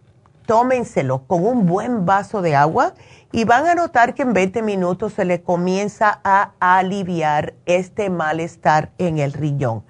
tómenselo 0.47 1.25
con 1.27 1.45
un 1.47 1.67
buen 1.67 2.05
vaso 2.05 2.43
de 2.43 2.57
agua 2.57 2.95
y 3.33 3.45
van 3.45 3.67
a 3.67 3.75
notar 3.75 4.15
que 4.15 4.23
en 4.23 4.35
20 4.35 4.61
minutos 4.63 5.15
se 5.15 5.25
le 5.25 5.43
comienza 5.43 6.21
a 6.23 6.53
aliviar 6.61 7.55
este 7.65 8.11
malestar 8.11 8.91
en 8.99 9.19
el 9.19 9.33
riñón. 9.33 9.85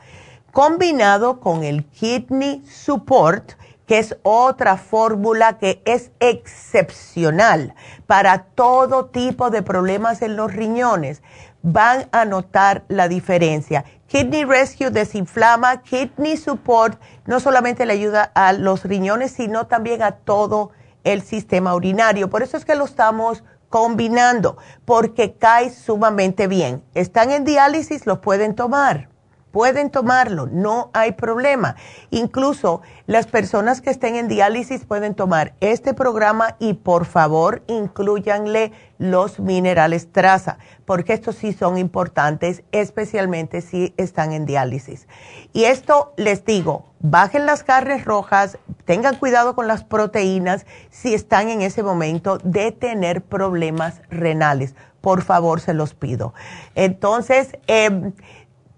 Combinado 0.52 1.40
con 1.40 1.64
el 1.64 1.84
Kidney 1.86 2.62
Support, 2.64 3.54
que 3.86 3.98
es 3.98 4.16
otra 4.22 4.76
fórmula 4.76 5.58
que 5.58 5.82
es 5.84 6.12
excepcional 6.20 7.74
para 8.06 8.44
todo 8.44 9.06
tipo 9.06 9.50
de 9.50 9.62
problemas 9.62 10.22
en 10.22 10.36
los 10.36 10.52
riñones, 10.52 11.22
van 11.62 12.08
a 12.12 12.24
notar 12.24 12.84
la 12.88 13.08
diferencia. 13.08 13.84
Kidney 14.06 14.44
Rescue 14.44 14.90
desinflama, 14.90 15.82
Kidney 15.82 16.36
Support 16.36 17.00
no 17.26 17.40
solamente 17.40 17.86
le 17.86 17.94
ayuda 17.94 18.30
a 18.34 18.52
los 18.52 18.84
riñones, 18.84 19.32
sino 19.32 19.66
también 19.66 20.02
a 20.02 20.12
todo 20.12 20.70
el 20.70 20.81
sistema 21.22 21.74
urinario. 21.74 22.30
Por 22.30 22.42
eso 22.42 22.56
es 22.56 22.64
que 22.64 22.74
lo 22.74 22.84
estamos 22.84 23.44
combinando, 23.68 24.58
porque 24.84 25.34
cae 25.34 25.70
sumamente 25.70 26.46
bien. 26.46 26.82
Están 26.94 27.30
en 27.30 27.44
diálisis, 27.44 28.06
los 28.06 28.18
pueden 28.18 28.54
tomar 28.54 29.11
pueden 29.52 29.90
tomarlo, 29.90 30.48
no 30.50 30.90
hay 30.94 31.12
problema. 31.12 31.76
Incluso 32.10 32.82
las 33.06 33.26
personas 33.26 33.80
que 33.80 33.90
estén 33.90 34.16
en 34.16 34.26
diálisis 34.26 34.84
pueden 34.84 35.14
tomar 35.14 35.54
este 35.60 35.94
programa 35.94 36.56
y 36.58 36.74
por 36.74 37.04
favor 37.04 37.62
incluyanle 37.68 38.72
los 38.98 39.38
minerales 39.38 40.10
traza, 40.10 40.58
porque 40.84 41.12
estos 41.12 41.36
sí 41.36 41.52
son 41.52 41.76
importantes, 41.76 42.62
especialmente 42.72 43.60
si 43.60 43.94
están 43.96 44.32
en 44.32 44.46
diálisis. 44.46 45.06
Y 45.52 45.64
esto 45.64 46.14
les 46.16 46.44
digo, 46.44 46.86
bajen 47.00 47.46
las 47.46 47.62
carnes 47.62 48.04
rojas, 48.04 48.58
tengan 48.84 49.16
cuidado 49.16 49.54
con 49.54 49.66
las 49.68 49.84
proteínas 49.84 50.66
si 50.90 51.14
están 51.14 51.48
en 51.48 51.62
ese 51.62 51.82
momento 51.82 52.38
de 52.38 52.72
tener 52.72 53.22
problemas 53.22 54.00
renales. 54.08 54.74
Por 55.00 55.22
favor, 55.22 55.60
se 55.60 55.74
los 55.74 55.94
pido. 55.94 56.32
Entonces, 56.76 57.58
eh, 57.66 58.12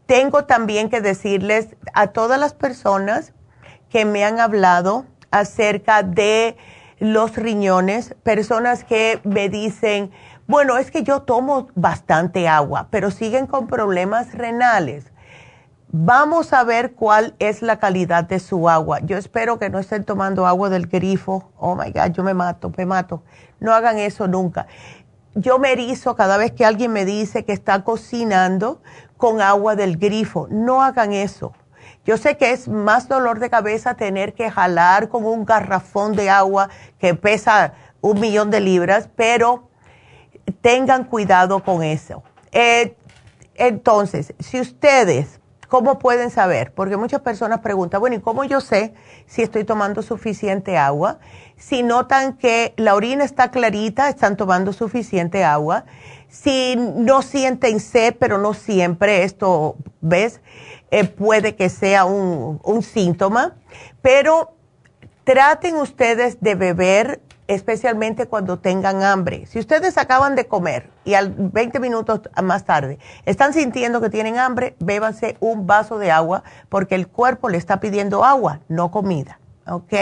tengo 0.06 0.44
también 0.44 0.90
que 0.90 1.00
decirles 1.00 1.76
a 1.94 2.08
todas 2.08 2.38
las 2.38 2.54
personas 2.54 3.32
que 3.88 4.04
me 4.04 4.24
han 4.24 4.40
hablado 4.40 5.06
acerca 5.30 6.02
de 6.02 6.56
los 6.98 7.36
riñones, 7.36 8.14
personas 8.22 8.84
que 8.84 9.20
me 9.24 9.48
dicen, 9.48 10.10
bueno, 10.46 10.76
es 10.76 10.90
que 10.90 11.02
yo 11.02 11.22
tomo 11.22 11.68
bastante 11.74 12.48
agua, 12.48 12.88
pero 12.90 13.10
siguen 13.10 13.46
con 13.46 13.66
problemas 13.66 14.34
renales. 14.34 15.10
Vamos 15.88 16.52
a 16.52 16.64
ver 16.64 16.94
cuál 16.94 17.34
es 17.38 17.62
la 17.62 17.78
calidad 17.78 18.24
de 18.24 18.40
su 18.40 18.68
agua. 18.68 18.98
Yo 19.00 19.16
espero 19.16 19.58
que 19.58 19.70
no 19.70 19.78
estén 19.78 20.02
tomando 20.04 20.46
agua 20.46 20.68
del 20.68 20.88
grifo. 20.88 21.52
Oh 21.56 21.76
my 21.76 21.92
God, 21.92 22.12
yo 22.12 22.24
me 22.24 22.34
mato, 22.34 22.72
me 22.76 22.84
mato. 22.84 23.22
No 23.60 23.72
hagan 23.72 23.98
eso 23.98 24.26
nunca. 24.26 24.66
Yo 25.34 25.58
me 25.58 25.72
erizo 25.72 26.14
cada 26.14 26.36
vez 26.36 26.52
que 26.52 26.64
alguien 26.64 26.92
me 26.92 27.04
dice 27.04 27.44
que 27.44 27.52
está 27.52 27.82
cocinando 27.82 28.80
con 29.16 29.40
agua 29.40 29.74
del 29.74 29.96
grifo. 29.96 30.46
No 30.50 30.82
hagan 30.82 31.12
eso. 31.12 31.52
Yo 32.04 32.18
sé 32.18 32.36
que 32.36 32.52
es 32.52 32.68
más 32.68 33.08
dolor 33.08 33.38
de 33.38 33.50
cabeza 33.50 33.94
tener 33.94 34.34
que 34.34 34.50
jalar 34.50 35.08
con 35.08 35.24
un 35.24 35.44
garrafón 35.44 36.14
de 36.14 36.30
agua 36.30 36.68
que 36.98 37.14
pesa 37.14 37.72
un 38.00 38.20
millón 38.20 38.50
de 38.50 38.60
libras, 38.60 39.08
pero 39.16 39.70
tengan 40.60 41.04
cuidado 41.04 41.64
con 41.64 41.82
eso. 41.82 42.22
Eh, 42.52 42.96
entonces, 43.54 44.34
si 44.38 44.60
ustedes, 44.60 45.40
¿cómo 45.68 45.98
pueden 45.98 46.30
saber? 46.30 46.72
Porque 46.72 46.96
muchas 46.96 47.20
personas 47.20 47.60
preguntan, 47.60 48.00
bueno, 48.00 48.16
¿y 48.16 48.20
cómo 48.20 48.44
yo 48.44 48.60
sé 48.60 48.94
si 49.26 49.42
estoy 49.42 49.64
tomando 49.64 50.02
suficiente 50.02 50.76
agua? 50.76 51.18
Si 51.56 51.82
notan 51.82 52.36
que 52.36 52.74
la 52.76 52.94
orina 52.94 53.24
está 53.24 53.50
clarita, 53.50 54.08
están 54.08 54.36
tomando 54.36 54.72
suficiente 54.72 55.44
agua 55.44 55.84
si 56.34 56.74
no 56.76 57.22
sienten 57.22 57.78
sed, 57.78 58.16
pero 58.18 58.38
no 58.38 58.54
siempre, 58.54 59.22
esto, 59.22 59.76
¿ves? 60.00 60.40
Eh, 60.90 61.04
puede 61.04 61.54
que 61.54 61.68
sea 61.68 62.06
un, 62.06 62.60
un 62.64 62.82
síntoma, 62.82 63.54
pero 64.02 64.56
traten 65.22 65.76
ustedes 65.76 66.40
de 66.40 66.56
beber 66.56 67.20
especialmente 67.46 68.26
cuando 68.26 68.58
tengan 68.58 69.02
hambre. 69.02 69.46
Si 69.46 69.58
ustedes 69.58 69.98
acaban 69.98 70.34
de 70.34 70.46
comer 70.46 70.90
y 71.04 71.14
al 71.14 71.34
20 71.36 71.78
minutos 71.80 72.22
más 72.42 72.64
tarde 72.64 72.98
están 73.26 73.52
sintiendo 73.52 74.00
que 74.00 74.10
tienen 74.10 74.38
hambre, 74.38 74.76
bébanse 74.80 75.36
un 75.40 75.66
vaso 75.66 75.98
de 75.98 76.10
agua 76.10 76.42
porque 76.68 76.94
el 76.94 77.08
cuerpo 77.08 77.48
le 77.48 77.58
está 77.58 77.80
pidiendo 77.80 78.24
agua, 78.24 78.60
no 78.68 78.90
comida. 78.90 79.38
¿ok? 79.66 79.92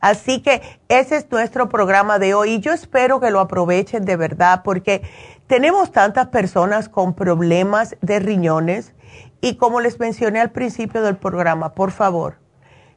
Así 0.00 0.42
que 0.42 0.62
ese 0.88 1.16
es 1.16 1.30
nuestro 1.30 1.68
programa 1.68 2.18
de 2.18 2.34
hoy 2.34 2.54
y 2.54 2.60
yo 2.60 2.72
espero 2.72 3.20
que 3.20 3.30
lo 3.30 3.40
aprovechen 3.40 4.04
de 4.04 4.16
verdad 4.16 4.62
porque 4.64 5.02
tenemos 5.46 5.92
tantas 5.92 6.28
personas 6.28 6.88
con 6.88 7.14
problemas 7.14 7.96
de 8.00 8.20
riñones 8.20 8.94
y 9.40 9.56
como 9.56 9.80
les 9.80 9.98
mencioné 9.98 10.40
al 10.40 10.50
principio 10.50 11.02
del 11.02 11.16
programa, 11.16 11.74
por 11.74 11.90
favor, 11.90 12.38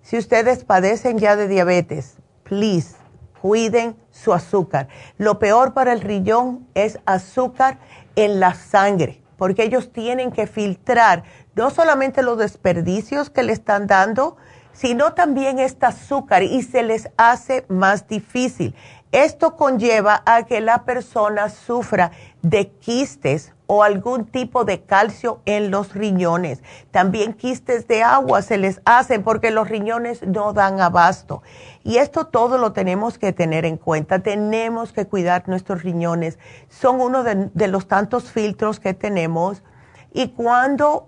si 0.02 0.18
ustedes 0.18 0.64
padecen 0.64 1.20
ya 1.20 1.36
de 1.36 1.48
diabetes, 1.48 2.18
please, 2.44 2.96
cuiden 3.42 3.96
su 4.12 4.34
azúcar. 4.34 4.88
Lo 5.18 5.40
peor 5.40 5.74
para 5.74 5.94
el 5.94 6.02
riñón 6.02 6.68
es 6.76 7.00
azúcar 7.06 7.80
en 8.16 8.40
la 8.40 8.54
sangre, 8.54 9.22
porque 9.38 9.64
ellos 9.64 9.92
tienen 9.92 10.32
que 10.32 10.46
filtrar 10.46 11.24
no 11.56 11.72
solamente 11.72 12.22
los 12.22 12.38
desperdicios 12.38 13.30
que 13.30 13.44
le 13.44 13.54
están 13.54 13.88
dando, 13.88 14.38
sino 14.74 15.14
también 15.14 15.60
este 15.60 15.88
azúcar 15.88 16.44
y 16.44 16.62
se 16.62 16.84
les 16.84 17.10
hace 17.18 17.66
más 17.68 18.08
difícil. 18.08 18.76
Esto 19.12 19.58
conlleva 19.58 20.22
a 20.26 20.44
que 20.44 20.62
la 20.62 20.86
persona 20.86 21.50
sufra 21.50 22.12
de 22.42 22.70
quistes 22.70 23.54
o 23.74 23.84
algún 23.84 24.26
tipo 24.26 24.66
de 24.66 24.82
calcio 24.82 25.40
en 25.46 25.72
los 25.72 25.94
riñones. 25.94 26.62
También 26.92 27.32
quistes 27.32 27.88
de 27.88 28.04
agua 28.04 28.42
se 28.42 28.58
les 28.58 28.82
hacen 28.84 29.24
porque 29.24 29.50
los 29.50 29.70
riñones 29.70 30.28
no 30.28 30.52
dan 30.52 30.82
abasto. 30.82 31.42
Y 31.82 31.96
esto 31.96 32.28
todo 32.28 32.58
lo 32.58 32.74
tenemos 32.74 33.18
que 33.18 33.32
tener 33.32 33.64
en 33.64 33.78
cuenta. 33.78 34.20
Tenemos 34.20 34.92
que 34.92 35.08
cuidar 35.08 35.48
nuestros 35.48 35.84
riñones. 35.84 36.38
Son 36.68 37.00
uno 37.00 37.24
de, 37.24 37.68
los 37.70 37.88
tantos 37.88 38.30
filtros 38.30 38.82
que 38.82 38.94
tenemos. 38.94 39.64
Y 40.12 40.32
cuando 40.32 41.08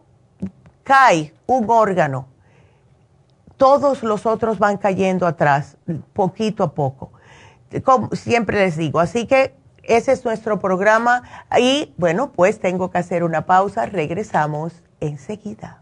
cae 0.86 1.34
un 1.45 1.70
órgano, 1.70 2.30
todos 3.57 4.03
los 4.03 4.26
otros 4.26 4.57
van 4.57 4.78
cayendo 4.78 5.28
atrás, 5.28 5.76
poquito 6.14 6.64
a 6.64 6.74
poco. 6.74 7.11
Como 7.84 8.09
siempre 8.14 8.59
les 8.59 8.78
digo, 8.78 9.01
así 9.01 9.28
que 9.28 9.53
ese 9.84 10.12
es 10.12 10.26
nuestro 10.26 10.60
programa 10.60 11.24
y 11.60 11.94
bueno, 11.98 12.32
pues 12.32 12.60
tengo 12.60 12.90
que 12.92 12.98
hacer 12.98 13.24
una 13.24 13.46
pausa, 13.46 13.86
regresamos 13.86 14.74
enseguida. 15.00 15.82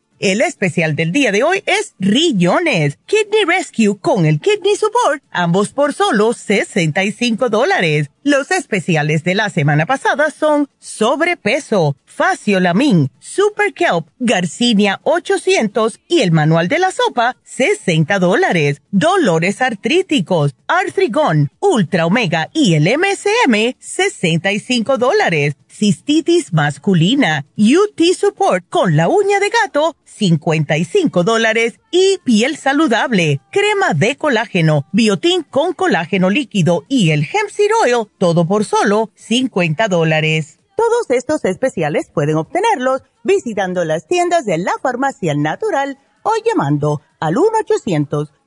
El 0.21 0.41
especial 0.41 0.95
del 0.95 1.11
día 1.11 1.31
de 1.31 1.41
hoy 1.41 1.63
es 1.65 1.95
Rillones, 1.97 2.99
Kidney 3.07 3.43
Rescue 3.43 3.97
con 3.99 4.27
el 4.27 4.39
Kidney 4.39 4.75
Support, 4.75 5.23
ambos 5.31 5.69
por 5.69 5.95
solo 5.95 6.33
65 6.33 7.49
dólares. 7.49 8.11
Los 8.21 8.51
especiales 8.51 9.23
de 9.23 9.33
la 9.33 9.49
semana 9.49 9.87
pasada 9.87 10.29
son 10.29 10.69
sobrepeso, 10.77 11.95
faciolamin, 12.05 13.09
super 13.19 13.73
kelp, 13.73 14.09
garcinia 14.19 14.99
800 15.01 15.99
y 16.07 16.21
el 16.21 16.31
manual 16.31 16.67
de 16.67 16.77
la 16.77 16.91
sopa, 16.91 17.35
60 17.43 18.19
dólares. 18.19 18.83
Dolores 18.91 19.59
artríticos, 19.59 20.53
artrigón, 20.67 21.49
ultra 21.59 22.05
omega 22.05 22.51
y 22.53 22.75
el 22.75 22.83
MSM, 22.83 23.75
65 23.79 24.99
dólares. 24.99 25.55
Cistitis 25.81 26.53
masculina, 26.53 27.47
UT 27.57 27.99
support 28.15 28.63
con 28.69 28.95
la 28.95 29.09
uña 29.09 29.39
de 29.39 29.49
gato, 29.49 29.95
55 30.03 31.23
dólares 31.23 31.79
y 31.89 32.19
piel 32.23 32.55
saludable, 32.55 33.41
crema 33.51 33.95
de 33.95 34.15
colágeno, 34.15 34.85
biotín 34.91 35.41
con 35.41 35.73
colágeno 35.73 36.29
líquido 36.29 36.83
y 36.87 37.09
el 37.09 37.21
hemp 37.21 37.49
seed 37.49 37.71
oil, 37.83 38.05
todo 38.19 38.47
por 38.47 38.63
solo 38.63 39.09
50 39.15 39.87
dólares. 39.87 40.59
Todos 40.77 41.09
estos 41.09 41.43
especiales 41.45 42.11
pueden 42.13 42.35
obtenerlos 42.35 43.01
visitando 43.23 43.83
las 43.83 44.05
tiendas 44.05 44.45
de 44.45 44.59
la 44.59 44.73
farmacia 44.83 45.33
natural 45.33 45.97
o 46.21 46.31
llamando 46.45 47.01
al 47.19 47.33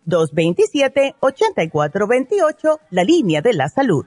1-800-227-8428, 0.07 2.79
la 2.91 3.03
línea 3.03 3.43
de 3.43 3.55
la 3.55 3.69
salud. 3.69 4.07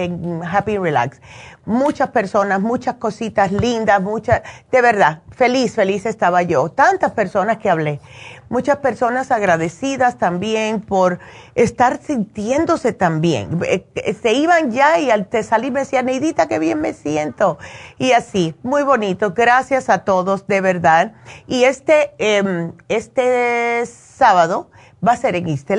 Happy 0.50 0.78
Relax 0.78 1.20
muchas 1.66 2.10
personas, 2.10 2.60
muchas 2.60 2.96
cositas 2.96 3.52
lindas, 3.52 4.00
muchas, 4.00 4.42
de 4.70 4.82
verdad, 4.82 5.22
feliz, 5.30 5.74
feliz 5.74 6.06
estaba 6.06 6.42
yo. 6.42 6.68
Tantas 6.70 7.12
personas 7.12 7.58
que 7.58 7.70
hablé, 7.70 8.00
muchas 8.48 8.78
personas 8.78 9.30
agradecidas 9.30 10.18
también 10.18 10.80
por 10.80 11.18
estar 11.54 12.00
sintiéndose 12.02 12.92
tan 12.92 13.20
bien. 13.20 13.60
Eh, 13.66 13.86
eh, 13.94 14.14
se 14.14 14.32
iban 14.32 14.70
ya 14.70 14.98
y 14.98 15.10
al 15.10 15.28
salir 15.42 15.72
me 15.72 15.80
decían, 15.80 16.06
Neidita, 16.06 16.48
qué 16.48 16.58
bien 16.58 16.80
me 16.80 16.92
siento. 16.92 17.58
Y 17.98 18.12
así, 18.12 18.54
muy 18.62 18.82
bonito. 18.82 19.32
Gracias 19.34 19.88
a 19.88 20.04
todos, 20.04 20.46
de 20.46 20.60
verdad. 20.60 21.12
Y 21.46 21.64
este, 21.64 22.14
em, 22.18 22.72
este 22.88 23.84
sábado 23.86 24.70
va 25.06 25.12
a 25.12 25.16
ser 25.16 25.36
en 25.36 25.48
East 25.48 25.70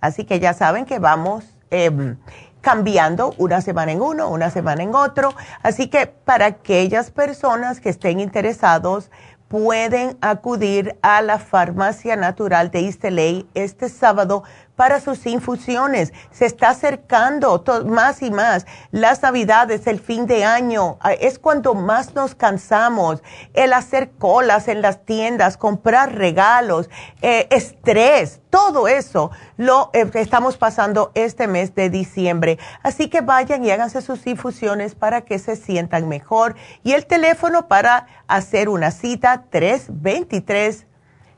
Así 0.00 0.24
que 0.24 0.38
ya 0.40 0.52
saben 0.52 0.84
que 0.84 0.98
vamos 0.98 1.56
em, 1.70 2.16
cambiando 2.66 3.32
una 3.38 3.60
semana 3.60 3.92
en 3.92 4.02
uno, 4.02 4.28
una 4.28 4.50
semana 4.50 4.82
en 4.82 4.92
otro. 4.92 5.32
Así 5.62 5.86
que 5.86 6.08
para 6.08 6.46
aquellas 6.46 7.12
personas 7.12 7.78
que 7.78 7.90
estén 7.90 8.18
interesados, 8.18 9.08
pueden 9.46 10.18
acudir 10.20 10.96
a 11.00 11.22
la 11.22 11.38
farmacia 11.38 12.16
natural 12.16 12.72
de 12.72 12.80
East 12.80 13.04
este 13.54 13.88
sábado 13.88 14.42
para 14.76 15.00
sus 15.00 15.26
infusiones. 15.26 16.12
Se 16.30 16.46
está 16.46 16.70
acercando 16.70 17.64
más 17.86 18.22
y 18.22 18.30
más 18.30 18.66
las 18.92 19.22
navidades, 19.22 19.86
el 19.86 19.98
fin 19.98 20.26
de 20.26 20.44
año. 20.44 20.98
Ah, 21.00 21.14
es 21.14 21.38
cuando 21.38 21.74
más 21.74 22.14
nos 22.14 22.34
cansamos. 22.34 23.22
El 23.54 23.72
hacer 23.72 24.10
colas 24.10 24.68
en 24.68 24.82
las 24.82 25.04
tiendas, 25.04 25.56
comprar 25.56 26.14
regalos, 26.14 26.88
eh, 27.22 27.48
estrés, 27.50 28.40
todo 28.50 28.88
eso 28.88 29.30
lo 29.56 29.90
eh, 29.92 30.08
estamos 30.14 30.56
pasando 30.56 31.10
este 31.14 31.46
mes 31.46 31.74
de 31.74 31.90
diciembre. 31.90 32.58
Así 32.82 33.08
que 33.08 33.20
vayan 33.20 33.64
y 33.64 33.70
háganse 33.70 34.00
sus 34.02 34.26
infusiones 34.26 34.94
para 34.94 35.22
que 35.22 35.38
se 35.38 35.56
sientan 35.56 36.08
mejor. 36.08 36.54
Y 36.82 36.92
el 36.92 37.06
teléfono 37.06 37.68
para 37.68 38.06
hacer 38.28 38.68
una 38.68 38.90
cita 38.90 39.44
323 39.50 40.86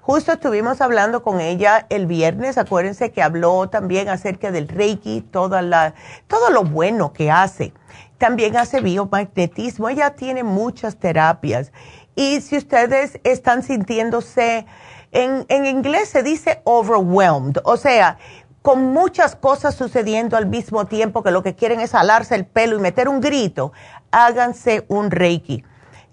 Justo 0.00 0.32
estuvimos 0.32 0.80
hablando 0.80 1.22
con 1.22 1.38
ella 1.38 1.86
el 1.90 2.06
viernes, 2.06 2.56
acuérdense 2.56 3.12
que 3.12 3.22
habló 3.22 3.68
también 3.68 4.08
acerca 4.08 4.50
del 4.50 4.66
Reiki, 4.66 5.20
todo 5.20 5.60
lo 5.60 6.64
bueno 6.64 7.12
que 7.12 7.30
hace. 7.30 7.74
También 8.16 8.56
hace 8.56 8.80
biomagnetismo, 8.80 9.90
ella 9.90 10.16
tiene 10.16 10.44
muchas 10.44 10.96
terapias 10.96 11.72
y 12.18 12.40
si 12.40 12.56
ustedes 12.56 13.20
están 13.22 13.62
sintiéndose, 13.62 14.66
en, 15.12 15.46
en 15.48 15.66
inglés 15.66 16.08
se 16.08 16.24
dice 16.24 16.60
overwhelmed, 16.64 17.58
o 17.62 17.76
sea, 17.76 18.18
con 18.60 18.92
muchas 18.92 19.36
cosas 19.36 19.76
sucediendo 19.76 20.36
al 20.36 20.46
mismo 20.46 20.86
tiempo 20.86 21.22
que 21.22 21.30
lo 21.30 21.44
que 21.44 21.54
quieren 21.54 21.78
es 21.78 21.94
alarse 21.94 22.34
el 22.34 22.44
pelo 22.44 22.76
y 22.76 22.80
meter 22.80 23.08
un 23.08 23.20
grito, 23.20 23.70
háganse 24.10 24.84
un 24.88 25.12
reiki. 25.12 25.64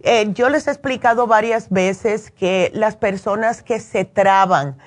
Eh, 0.01 0.27
yo 0.33 0.49
les 0.49 0.67
he 0.67 0.69
explicado 0.69 1.25
varias 1.25 1.71
veces 1.71 2.29
que 2.29 2.69
las 2.75 2.95
personas 2.95 3.63
que 3.63 3.79
se 3.79 4.05
traban, 4.05 4.77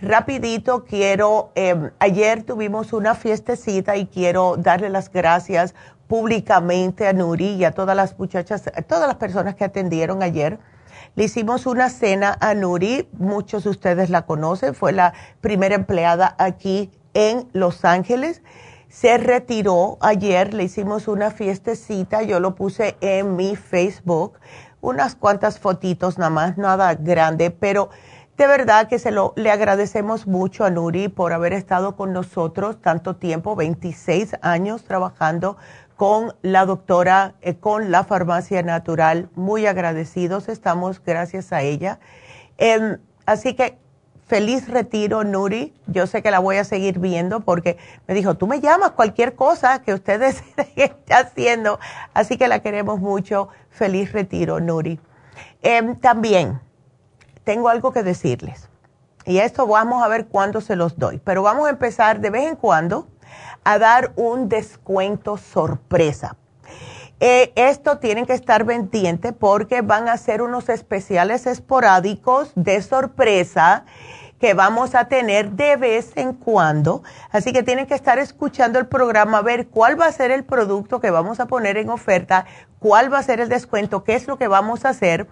Rapidito, 0.02 0.84
quiero, 0.84 1.52
em, 1.56 1.90
ayer 2.00 2.44
tuvimos 2.44 2.92
una 2.92 3.16
fiestecita 3.16 3.96
y 3.96 4.08
quiero 4.08 4.58
darle 4.58 4.90
las 4.90 5.10
gracias 5.10 5.74
públicamente 6.08 7.08
a 7.08 7.14
Nuri 7.14 7.52
y 7.56 7.66
a 7.66 7.72
todas 7.72 7.96
las 7.96 8.18
muchachas, 8.18 8.64
todas 8.88 9.08
las 9.08 9.18
personas 9.18 9.56
que 9.56 9.64
atendieron 9.64 10.24
ayer. 10.24 10.60
Le 11.16 11.26
hicimos 11.26 11.66
una 11.66 11.90
cena 11.90 12.38
a 12.40 12.54
Nuri, 12.54 13.08
muchos 13.14 13.64
de 13.64 13.70
ustedes 13.70 14.10
la 14.10 14.26
conocen, 14.26 14.76
fue 14.76 14.92
la 14.92 15.14
primera 15.42 15.76
empleada 15.76 16.36
aquí 16.38 16.92
en 17.14 17.48
Los 17.54 17.86
Ángeles. 17.86 18.42
Se 18.90 19.18
retiró 19.18 19.98
ayer, 20.02 20.54
le 20.54 20.64
hicimos 20.64 21.08
una 21.08 21.32
fiestecita, 21.32 22.22
yo 22.22 22.40
lo 22.40 22.56
puse 22.56 22.98
en 23.02 23.36
mi 23.36 23.56
Facebook, 23.56 24.40
unas 24.82 25.16
cuantas 25.16 25.60
fotitos 25.60 26.18
nada 26.18 26.30
más, 26.30 26.58
nada 26.58 26.94
grande, 26.96 27.50
pero 27.50 27.90
de 28.38 28.48
verdad 28.48 28.90
que 28.90 29.00
se 29.00 29.12
lo 29.12 29.34
le 29.38 29.50
agradecemos 29.50 30.28
mucho 30.28 30.66
a 30.66 30.70
Nuri 30.70 31.08
por 31.08 31.32
haber 31.32 31.54
estado 31.54 31.96
con 31.96 32.12
nosotros 32.12 32.82
tanto 32.82 33.16
tiempo, 33.16 33.56
26 33.56 34.36
años 34.42 34.84
trabajando 34.84 35.56
con 35.96 36.34
la 36.42 36.66
doctora, 36.66 37.36
eh, 37.42 37.56
con 37.56 37.92
la 37.92 38.04
farmacia 38.04 38.62
natural. 38.64 39.30
Muy 39.36 39.66
agradecidos 39.66 40.50
estamos 40.50 41.02
gracias 41.04 41.54
a 41.54 41.62
ella. 41.62 42.00
Em, 42.58 42.98
así 43.26 43.54
que 43.54 43.78
feliz 44.28 44.68
retiro, 44.68 45.24
Nuri. 45.24 45.74
Yo 45.88 46.08
sé 46.08 46.22
que 46.22 46.32
la 46.32 46.40
voy 46.40 46.58
a 46.58 46.64
seguir 46.64 47.00
viendo 47.00 47.42
porque 47.42 47.78
me 48.08 48.14
dijo, 48.14 48.36
tú 48.36 48.48
me 48.48 48.60
llamas 48.60 48.92
cualquier 48.92 49.36
cosa 49.36 49.82
que 49.82 49.94
ustedes 49.94 50.44
estén 50.58 50.96
haciendo. 51.10 51.80
Así 52.14 52.38
que 52.38 52.48
la 52.48 52.60
queremos 52.60 53.00
mucho. 53.00 53.50
Feliz 53.70 54.12
retiro, 54.12 54.60
Nuri. 54.60 55.00
Em, 55.62 55.96
también 55.96 56.60
tengo 57.44 57.70
algo 57.70 57.92
que 57.94 58.04
decirles. 58.04 58.70
Y 59.26 59.40
esto 59.40 59.66
vamos 59.66 60.04
a 60.04 60.08
ver 60.08 60.28
cuándo 60.28 60.62
se 60.62 60.76
los 60.76 61.00
doy. 61.00 61.20
Pero 61.24 61.42
vamos 61.42 61.68
a 61.68 61.72
empezar 61.72 62.20
de 62.20 62.30
vez 62.30 62.48
en 62.48 62.56
cuando 62.56 63.08
a 63.64 63.80
dar 63.80 64.14
un 64.16 64.50
descuento 64.50 65.38
sorpresa. 65.38 66.36
Eh, 67.20 67.54
esto 67.56 67.98
tienen 68.00 68.26
que 68.26 68.34
estar 68.34 68.66
pendientes 68.66 69.34
porque 69.34 69.82
van 69.82 70.10
a 70.10 70.18
ser 70.18 70.42
unos 70.42 70.68
especiales 70.68 71.48
esporádicos 71.48 72.52
de 72.56 72.82
sorpresa 72.82 73.86
que 74.40 74.54
vamos 74.54 74.96
a 74.96 75.06
tener 75.06 75.52
de 75.52 75.78
vez 75.78 76.12
en 76.16 76.34
cuando. 76.34 77.04
Así 77.32 77.54
que 77.54 77.64
tienen 77.64 77.86
que 77.86 77.94
estar 77.94 78.20
escuchando 78.20 78.80
el 78.80 78.88
programa, 78.88 79.42
ver 79.42 79.68
cuál 79.68 80.00
va 80.00 80.08
a 80.08 80.12
ser 80.12 80.32
el 80.32 80.44
producto 80.44 81.00
que 81.00 81.10
vamos 81.10 81.40
a 81.40 81.46
poner 81.46 81.78
en 81.78 81.90
oferta, 81.90 82.46
cuál 82.80 83.12
va 83.12 83.20
a 83.20 83.24
ser 83.24 83.40
el 83.40 83.48
descuento, 83.48 84.04
qué 84.04 84.16
es 84.16 84.28
lo 84.28 84.38
que 84.38 84.50
vamos 84.50 84.84
a 84.84 84.90
hacer. 84.90 85.28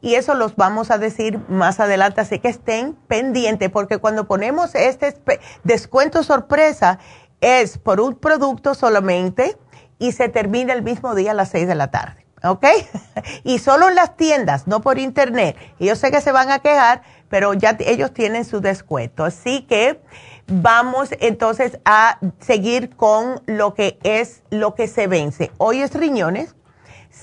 Y 0.00 0.16
eso 0.16 0.34
los 0.34 0.56
vamos 0.56 0.90
a 0.90 0.98
decir 0.98 1.38
más 1.48 1.78
adelante. 1.78 2.20
Así 2.20 2.40
que 2.40 2.48
estén 2.48 2.94
pendientes 3.06 3.70
porque 3.70 3.98
cuando 3.98 4.26
ponemos 4.26 4.74
este 4.74 5.16
descuento 5.62 6.24
sorpresa 6.24 6.98
es 7.40 7.78
por 7.78 8.00
un 8.00 8.14
producto 8.14 8.74
solamente 8.74 9.56
y 9.98 10.12
se 10.12 10.28
termina 10.28 10.72
el 10.72 10.82
mismo 10.82 11.14
día 11.14 11.32
a 11.32 11.34
las 11.34 11.50
6 11.50 11.68
de 11.68 11.74
la 11.74 11.90
tarde. 11.90 12.28
¿ok? 12.42 12.64
y 13.44 13.58
solo 13.58 13.88
en 13.88 13.94
las 13.94 14.16
tiendas, 14.16 14.66
no 14.66 14.80
por 14.80 14.98
internet. 14.98 15.56
Yo 15.78 15.96
sé 15.96 16.10
que 16.10 16.20
se 16.20 16.32
van 16.32 16.50
a 16.50 16.60
quejar, 16.60 17.02
pero 17.28 17.54
ya 17.54 17.76
ellos 17.80 18.12
tienen 18.12 18.44
su 18.44 18.60
descuento. 18.60 19.24
Así 19.24 19.62
que 19.62 20.00
vamos 20.46 21.10
entonces 21.20 21.78
a 21.84 22.18
seguir 22.40 22.94
con 22.96 23.42
lo 23.46 23.74
que 23.74 23.98
es 24.02 24.42
lo 24.50 24.74
que 24.74 24.88
se 24.88 25.06
vence. 25.06 25.50
Hoy 25.58 25.82
es 25.82 25.94
riñones, 25.94 26.54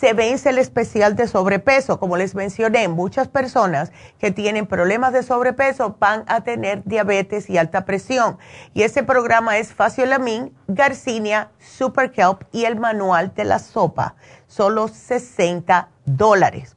se 0.05 0.13
vence 0.13 0.49
el 0.51 0.59
especial 0.59 1.15
de 1.15 1.27
sobrepeso. 1.27 1.99
Como 1.99 2.15
les 2.15 2.35
mencioné, 2.35 2.87
muchas 2.87 3.27
personas 3.27 3.91
que 4.19 4.29
tienen 4.29 4.67
problemas 4.67 5.13
de 5.13 5.23
sobrepeso 5.23 5.97
van 5.99 6.25
a 6.27 6.41
tener 6.41 6.83
diabetes 6.85 7.49
y 7.49 7.57
alta 7.57 7.85
presión. 7.85 8.37
Y 8.75 8.83
ese 8.83 9.01
programa 9.01 9.57
es 9.57 9.73
Faciolamin, 9.73 10.55
Garcinia, 10.67 11.49
Super 11.57 12.11
Kelp 12.11 12.43
y 12.51 12.65
el 12.65 12.75
manual 12.75 13.33
de 13.33 13.45
la 13.45 13.57
sopa. 13.57 14.13
Solo 14.45 14.89
60 14.89 15.89
dólares. 16.05 16.75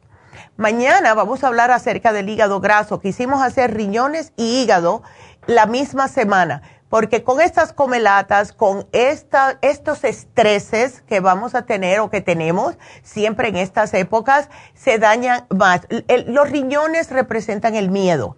Mañana 0.57 1.13
vamos 1.13 1.45
a 1.45 1.49
hablar 1.49 1.71
acerca 1.71 2.15
del 2.15 2.31
hígado 2.31 2.61
graso. 2.61 2.99
Quisimos 2.99 3.43
hacer 3.43 3.75
riñones 3.75 4.33
y 4.39 4.63
hígado 4.63 5.03
la 5.47 5.67
misma 5.67 6.09
semana 6.09 6.63
porque 6.89 7.23
con 7.25 7.41
estas 7.41 7.73
comelatas, 7.73 8.53
con 8.53 8.87
esta, 8.93 9.59
estos 9.63 10.05
estreses 10.05 11.03
que 11.03 11.21
vamos 11.21 11.55
a 11.55 11.63
tener 11.63 12.01
o 12.01 12.11
que 12.11 12.21
tenemos 12.21 12.77
siempre 13.03 13.49
en 13.49 13.57
estas 13.57 13.95
épocas, 13.95 14.49
se 14.75 14.99
dañan 14.99 15.47
más. 15.51 15.83
los 16.27 16.51
riñones 16.51 17.11
representan 17.11 17.75
el 17.75 17.91
miedo 17.91 18.37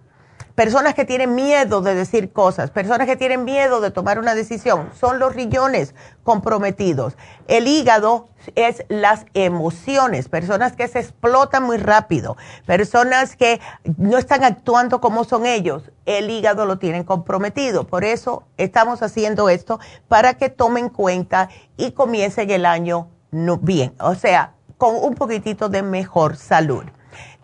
personas 0.55 0.93
que 0.93 1.05
tienen 1.05 1.35
miedo 1.35 1.81
de 1.81 1.95
decir 1.95 2.31
cosas, 2.31 2.71
personas 2.71 3.07
que 3.07 3.15
tienen 3.15 3.43
miedo 3.43 3.81
de 3.81 3.91
tomar 3.91 4.19
una 4.19 4.35
decisión, 4.35 4.89
son 4.99 5.19
los 5.19 5.35
riñones 5.35 5.95
comprometidos. 6.23 7.17
El 7.47 7.67
hígado 7.67 8.27
es 8.55 8.83
las 8.89 9.25
emociones, 9.33 10.29
personas 10.29 10.73
que 10.73 10.87
se 10.87 10.99
explotan 10.99 11.63
muy 11.63 11.77
rápido, 11.77 12.37
personas 12.65 13.35
que 13.35 13.59
no 13.97 14.17
están 14.17 14.43
actuando 14.43 15.01
como 15.01 15.23
son 15.23 15.45
ellos, 15.45 15.91
el 16.05 16.29
hígado 16.29 16.65
lo 16.65 16.77
tienen 16.77 17.03
comprometido. 17.03 17.87
Por 17.87 18.03
eso 18.03 18.43
estamos 18.57 19.01
haciendo 19.01 19.49
esto 19.49 19.79
para 20.07 20.33
que 20.35 20.49
tomen 20.49 20.89
cuenta 20.89 21.49
y 21.77 21.91
comiencen 21.91 22.49
el 22.51 22.65
año 22.65 23.07
bien, 23.61 23.93
o 23.99 24.15
sea, 24.15 24.53
con 24.77 24.95
un 24.95 25.15
poquitito 25.15 25.69
de 25.69 25.83
mejor 25.83 26.35
salud. 26.35 26.83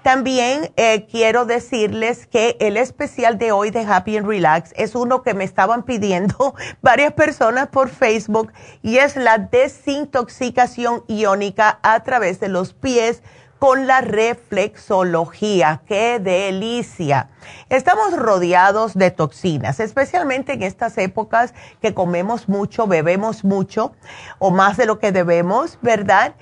También 0.04 0.72
eh, 0.78 1.06
quiero 1.10 1.46
decirles 1.46 2.28
que 2.28 2.56
el 2.60 2.78
especial 2.78 3.38
de 3.38 3.52
hoy 3.52 3.72
de 3.72 3.82
Happy 3.82 4.18
and 4.18 4.28
Relax 4.28 4.74
es 4.78 4.96
uno 4.96 5.22
que 5.22 5.34
me 5.34 5.44
estaban 5.44 5.84
pidiendo 5.84 6.56
varias 6.82 7.14
personas 7.14 7.68
por 7.68 7.90
Facebook 7.90 8.54
y 8.82 8.98
es 8.98 9.16
la 9.16 9.38
desintoxicación 9.38 11.04
iónica 11.08 11.80
a 11.82 12.04
través 12.04 12.40
de 12.40 12.48
los 12.48 12.74
pies 12.74 13.22
con 13.60 13.88
la 13.88 14.02
reflexología. 14.02 15.82
¡Qué 15.88 16.20
delicia! 16.20 17.30
Estamos 17.70 18.16
rodeados 18.16 18.94
de 18.94 19.12
toxinas, 19.12 19.80
especialmente 19.80 20.54
en 20.54 20.64
estas 20.64 20.98
épocas 20.98 21.54
que 21.82 21.94
comemos 21.94 22.48
mucho, 22.48 22.88
bebemos 22.88 23.44
mucho 23.44 23.94
o 24.40 24.52
más 24.52 24.78
de 24.78 24.86
lo 24.86 25.00
que 25.00 25.12
debemos, 25.12 25.80
¿verdad? 25.82 26.36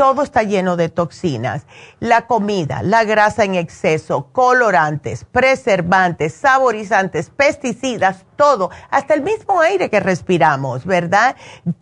Todo 0.00 0.22
está 0.22 0.44
lleno 0.44 0.78
de 0.78 0.88
toxinas. 0.88 1.66
La 1.98 2.26
comida, 2.26 2.82
la 2.82 3.04
grasa 3.04 3.44
en 3.44 3.54
exceso, 3.54 4.28
colorantes, 4.32 5.26
preservantes, 5.26 6.32
saborizantes, 6.32 7.28
pesticidas, 7.28 8.24
todo, 8.34 8.70
hasta 8.88 9.12
el 9.12 9.20
mismo 9.20 9.60
aire 9.60 9.90
que 9.90 10.00
respiramos, 10.00 10.86
¿verdad? 10.86 11.36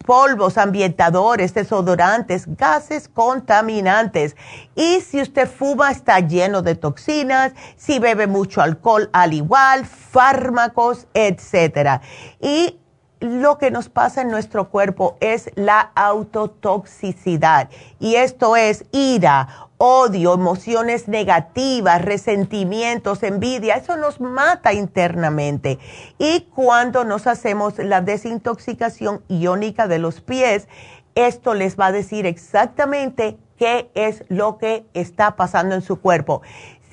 Polvos, 0.04 0.58
ambientadores, 0.58 1.54
desodorantes, 1.54 2.56
gases 2.56 3.06
contaminantes. 3.06 4.34
Y 4.74 5.00
si 5.00 5.20
usted 5.20 5.48
fuma, 5.48 5.92
está 5.92 6.18
lleno 6.18 6.60
de 6.62 6.74
toxinas, 6.74 7.52
si 7.76 8.00
bebe 8.00 8.26
mucho 8.26 8.62
alcohol, 8.62 9.10
al 9.12 9.32
igual, 9.32 9.86
fármacos, 9.86 11.06
etcétera. 11.14 12.00
Y 12.40 12.80
lo 13.20 13.58
que 13.58 13.70
nos 13.70 13.88
pasa 13.88 14.22
en 14.22 14.30
nuestro 14.30 14.68
cuerpo 14.70 15.16
es 15.20 15.50
la 15.54 15.80
autotoxicidad. 15.94 17.68
Y 17.98 18.14
esto 18.16 18.56
es 18.56 18.84
ira, 18.92 19.68
odio, 19.78 20.34
emociones 20.34 21.08
negativas, 21.08 22.04
resentimientos, 22.04 23.22
envidia. 23.22 23.76
Eso 23.76 23.96
nos 23.96 24.20
mata 24.20 24.72
internamente. 24.72 25.78
Y 26.18 26.42
cuando 26.54 27.04
nos 27.04 27.26
hacemos 27.26 27.78
la 27.78 28.00
desintoxicación 28.00 29.22
iónica 29.28 29.88
de 29.88 29.98
los 29.98 30.20
pies, 30.20 30.68
esto 31.14 31.54
les 31.54 31.78
va 31.78 31.86
a 31.86 31.92
decir 31.92 32.26
exactamente 32.26 33.38
qué 33.56 33.90
es 33.94 34.24
lo 34.28 34.58
que 34.58 34.86
está 34.94 35.34
pasando 35.34 35.74
en 35.74 35.82
su 35.82 36.00
cuerpo. 36.00 36.42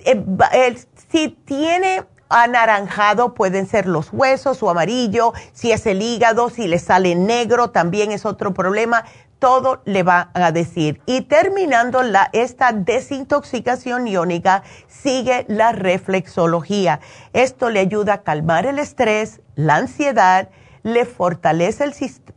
Eh, 0.05 0.75
si 1.11 1.29
tiene 1.29 2.03
anaranjado 2.29 3.33
pueden 3.33 3.67
ser 3.67 3.85
los 3.85 4.11
huesos 4.11 4.61
o 4.63 4.69
amarillo, 4.69 5.33
si 5.53 5.71
es 5.71 5.85
el 5.85 6.01
hígado, 6.01 6.49
si 6.49 6.67
le 6.67 6.79
sale 6.79 7.15
negro 7.15 7.69
también 7.69 8.11
es 8.11 8.25
otro 8.25 8.53
problema, 8.53 9.05
todo 9.39 9.81
le 9.85 10.03
va 10.03 10.29
a 10.33 10.51
decir. 10.51 11.01
Y 11.05 11.21
terminando 11.21 12.01
la, 12.01 12.29
esta 12.33 12.71
desintoxicación 12.71 14.07
iónica, 14.07 14.63
sigue 14.87 15.45
la 15.47 15.71
reflexología. 15.71 16.99
Esto 17.33 17.69
le 17.69 17.79
ayuda 17.79 18.13
a 18.13 18.23
calmar 18.23 18.65
el 18.65 18.79
estrés, 18.79 19.41
la 19.55 19.75
ansiedad, 19.75 20.49
le 20.83 21.05
fortalece 21.05 21.83
el, 21.83 21.93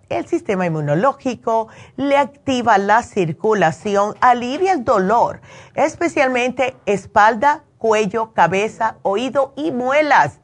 el 0.09 0.27
sistema 0.27 0.67
inmunológico, 0.67 1.69
le 1.97 2.17
activa 2.17 2.79
la 2.79 3.03
circulación, 3.03 4.15
alivia 4.21 4.73
el 4.73 4.85
dolor, 4.85 5.41
especialmente 5.75 6.77
espalda, 6.87 7.63
cuello, 7.79 8.33
cabeza, 8.35 8.97
oído 9.03 9.53
y 9.57 9.73
muelas. 9.73 10.41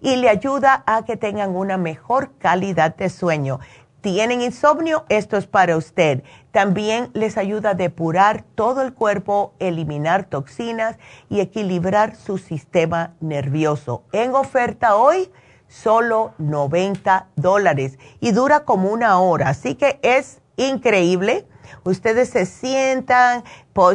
Y 0.00 0.16
le 0.16 0.28
ayuda 0.28 0.82
a 0.86 1.04
que 1.04 1.16
tengan 1.16 1.54
una 1.54 1.76
mejor 1.76 2.32
calidad 2.38 2.96
de 2.96 3.08
sueño. 3.10 3.60
¿Tienen 4.00 4.40
insomnio? 4.40 5.04
Esto 5.08 5.36
es 5.36 5.46
para 5.46 5.76
usted. 5.76 6.22
También 6.52 7.10
les 7.14 7.36
ayuda 7.36 7.70
a 7.70 7.74
depurar 7.74 8.44
todo 8.54 8.82
el 8.82 8.94
cuerpo, 8.94 9.54
eliminar 9.58 10.24
toxinas 10.24 10.98
y 11.28 11.40
equilibrar 11.40 12.14
su 12.14 12.38
sistema 12.38 13.14
nervioso. 13.20 14.04
En 14.12 14.34
oferta 14.36 14.94
hoy, 14.94 15.32
solo 15.66 16.32
90 16.38 17.26
dólares 17.34 17.98
y 18.20 18.30
dura 18.30 18.60
como 18.60 18.90
una 18.90 19.18
hora. 19.18 19.48
Así 19.48 19.74
que 19.74 19.98
es 20.02 20.42
increíble 20.56 21.47
Ustedes 21.84 22.30
se 22.30 22.46
sientan, 22.46 23.44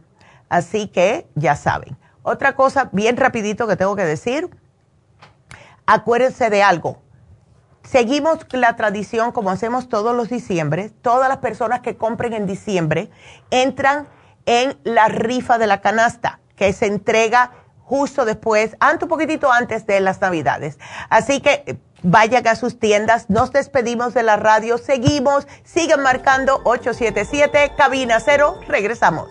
Así 0.48 0.88
que 0.88 1.28
ya 1.34 1.56
saben. 1.56 1.96
Otra 2.22 2.54
cosa 2.54 2.88
bien 2.92 3.16
rapidito 3.16 3.66
que 3.66 3.76
tengo 3.76 3.96
que 3.96 4.04
decir, 4.04 4.50
acuérdense 5.86 6.50
de 6.50 6.62
algo. 6.62 7.02
Seguimos 7.82 8.38
la 8.52 8.76
tradición 8.76 9.32
como 9.32 9.50
hacemos 9.50 9.88
todos 9.88 10.14
los 10.14 10.28
diciembre. 10.28 10.90
Todas 11.00 11.28
las 11.28 11.38
personas 11.38 11.80
que 11.80 11.96
compren 11.96 12.34
en 12.34 12.46
diciembre 12.46 13.10
entran 13.50 14.08
en 14.44 14.78
la 14.84 15.08
rifa 15.08 15.58
de 15.58 15.66
la 15.66 15.80
canasta 15.80 16.40
que 16.56 16.72
se 16.72 16.86
entrega 16.86 17.52
justo 17.88 18.26
después, 18.26 18.76
antes 18.80 19.04
un 19.04 19.08
poquitito 19.08 19.50
antes 19.50 19.86
de 19.86 20.00
las 20.00 20.20
navidades. 20.20 20.78
Así 21.08 21.40
que 21.40 21.64
eh, 21.66 21.76
vayan 22.02 22.46
a 22.46 22.54
sus 22.54 22.78
tiendas, 22.78 23.30
nos 23.30 23.50
despedimos 23.52 24.12
de 24.12 24.22
la 24.22 24.36
radio, 24.36 24.76
seguimos, 24.76 25.46
sigan 25.64 26.02
marcando 26.02 26.60
877, 26.64 27.72
cabina 27.76 28.20
cero, 28.20 28.60
regresamos. 28.68 29.30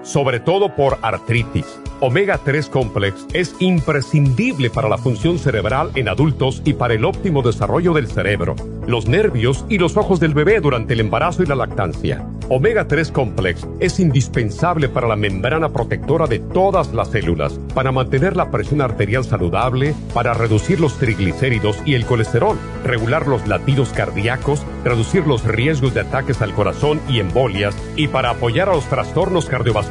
sobre 0.03 0.39
todo 0.39 0.75
por 0.75 0.97
artritis. 1.01 1.65
Omega 1.99 2.39
3 2.43 2.67
Complex 2.69 3.27
es 3.33 3.55
imprescindible 3.59 4.71
para 4.71 4.89
la 4.89 4.97
función 4.97 5.37
cerebral 5.37 5.91
en 5.93 6.09
adultos 6.09 6.61
y 6.65 6.73
para 6.73 6.95
el 6.95 7.05
óptimo 7.05 7.43
desarrollo 7.43 7.93
del 7.93 8.07
cerebro, 8.07 8.55
los 8.87 9.07
nervios 9.07 9.65
y 9.69 9.77
los 9.77 9.97
ojos 9.97 10.19
del 10.19 10.33
bebé 10.33 10.59
durante 10.61 10.93
el 10.93 11.01
embarazo 11.01 11.43
y 11.43 11.45
la 11.45 11.55
lactancia. 11.55 12.25
Omega 12.49 12.85
3 12.85 13.11
Complex 13.11 13.65
es 13.79 13.99
indispensable 13.99 14.89
para 14.89 15.07
la 15.07 15.15
membrana 15.15 15.69
protectora 15.69 16.27
de 16.27 16.39
todas 16.39 16.91
las 16.91 17.09
células, 17.09 17.53
para 17.73 17.93
mantener 17.93 18.35
la 18.35 18.51
presión 18.51 18.81
arterial 18.81 19.23
saludable, 19.23 19.93
para 20.13 20.33
reducir 20.33 20.81
los 20.81 20.97
triglicéridos 20.97 21.77
y 21.85 21.93
el 21.93 22.05
colesterol, 22.05 22.57
regular 22.83 23.27
los 23.27 23.47
latidos 23.47 23.89
cardíacos, 23.89 24.63
reducir 24.83 25.25
los 25.27 25.45
riesgos 25.45 25.93
de 25.93 26.01
ataques 26.01 26.41
al 26.41 26.53
corazón 26.53 26.99
y 27.07 27.19
embolias, 27.19 27.73
y 27.95 28.09
para 28.09 28.31
apoyar 28.31 28.67
a 28.67 28.73
los 28.73 28.85
trastornos 28.85 29.45
cardiovasculares 29.45 29.90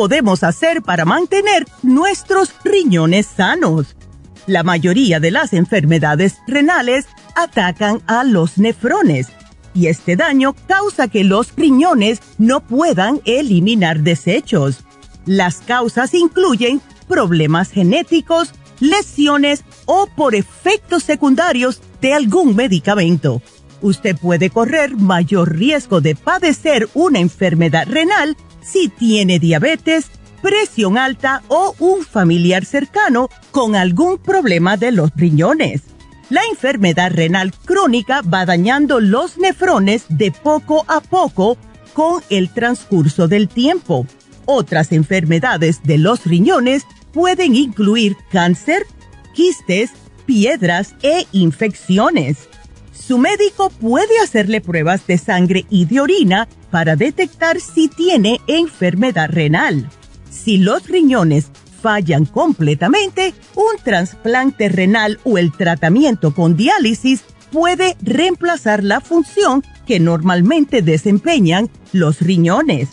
Podemos 0.00 0.44
hacer 0.44 0.80
para 0.80 1.04
mantener 1.04 1.66
nuestros 1.82 2.54
riñones 2.64 3.26
sanos? 3.26 3.96
La 4.46 4.62
mayoría 4.62 5.20
de 5.20 5.30
las 5.30 5.52
enfermedades 5.52 6.38
renales 6.46 7.06
atacan 7.36 8.00
a 8.06 8.24
los 8.24 8.56
nefrones 8.56 9.26
y 9.74 9.88
este 9.88 10.16
daño 10.16 10.56
causa 10.66 11.08
que 11.08 11.22
los 11.22 11.54
riñones 11.54 12.20
no 12.38 12.60
puedan 12.60 13.20
eliminar 13.26 14.00
desechos. 14.00 14.84
Las 15.26 15.56
causas 15.58 16.14
incluyen 16.14 16.80
problemas 17.06 17.70
genéticos, 17.70 18.54
lesiones 18.78 19.64
o 19.84 20.06
por 20.16 20.34
efectos 20.34 21.02
secundarios 21.02 21.82
de 22.00 22.14
algún 22.14 22.56
medicamento. 22.56 23.42
Usted 23.82 24.16
puede 24.16 24.48
correr 24.48 24.96
mayor 24.96 25.58
riesgo 25.58 26.00
de 26.00 26.14
padecer 26.14 26.88
una 26.94 27.18
enfermedad 27.18 27.86
renal 27.86 28.34
si 28.62 28.88
tiene 28.88 29.38
diabetes, 29.38 30.06
presión 30.42 30.98
alta 30.98 31.42
o 31.48 31.74
un 31.78 32.02
familiar 32.04 32.64
cercano 32.64 33.28
con 33.50 33.76
algún 33.76 34.18
problema 34.18 34.76
de 34.76 34.92
los 34.92 35.10
riñones. 35.16 35.82
La 36.30 36.42
enfermedad 36.48 37.10
renal 37.12 37.52
crónica 37.52 38.22
va 38.22 38.46
dañando 38.46 39.00
los 39.00 39.36
nefrones 39.36 40.04
de 40.08 40.30
poco 40.30 40.84
a 40.86 41.00
poco 41.00 41.58
con 41.92 42.22
el 42.30 42.50
transcurso 42.50 43.26
del 43.26 43.48
tiempo. 43.48 44.06
Otras 44.46 44.92
enfermedades 44.92 45.82
de 45.82 45.98
los 45.98 46.24
riñones 46.24 46.86
pueden 47.12 47.56
incluir 47.56 48.16
cáncer, 48.30 48.86
quistes, 49.34 49.90
piedras 50.24 50.94
e 51.02 51.26
infecciones. 51.32 52.49
Su 53.10 53.18
médico 53.18 53.70
puede 53.70 54.20
hacerle 54.22 54.60
pruebas 54.60 55.04
de 55.08 55.18
sangre 55.18 55.66
y 55.68 55.86
de 55.86 56.00
orina 56.00 56.46
para 56.70 56.94
detectar 56.94 57.58
si 57.58 57.88
tiene 57.88 58.40
enfermedad 58.46 59.28
renal. 59.28 59.90
Si 60.30 60.58
los 60.58 60.86
riñones 60.86 61.46
fallan 61.82 62.24
completamente, 62.24 63.34
un 63.56 63.82
trasplante 63.82 64.68
renal 64.68 65.18
o 65.24 65.38
el 65.38 65.50
tratamiento 65.50 66.32
con 66.32 66.56
diálisis 66.56 67.24
puede 67.50 67.96
reemplazar 68.00 68.84
la 68.84 69.00
función 69.00 69.64
que 69.88 69.98
normalmente 69.98 70.80
desempeñan 70.80 71.68
los 71.92 72.20
riñones. 72.20 72.90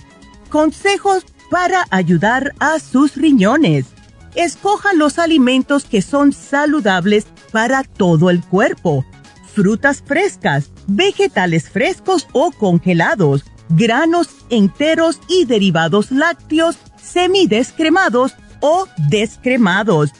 Consejos 0.49 1.27
para 1.51 1.85
ayudar 1.91 2.55
a 2.57 2.79
sus 2.79 3.17
riñones. 3.17 3.85
Escoja 4.33 4.93
los 4.93 5.19
alimentos 5.19 5.85
que 5.85 6.01
son 6.01 6.33
saludables 6.33 7.27
para 7.51 7.83
todo 7.83 8.31
el 8.31 8.43
cuerpo. 8.43 9.05
Frutas 9.57 10.03
frescas, 10.05 10.69
vegetales 10.85 11.67
frescos 11.67 12.27
o 12.31 12.51
congelados 12.51 13.43
granos 13.69 14.29
enteros 14.51 15.19
y 15.27 15.45
derivados 15.45 16.11
lácteos 16.11 16.77
semidescremados 17.01 18.33
o 18.59 18.85
descremados. 19.09 20.11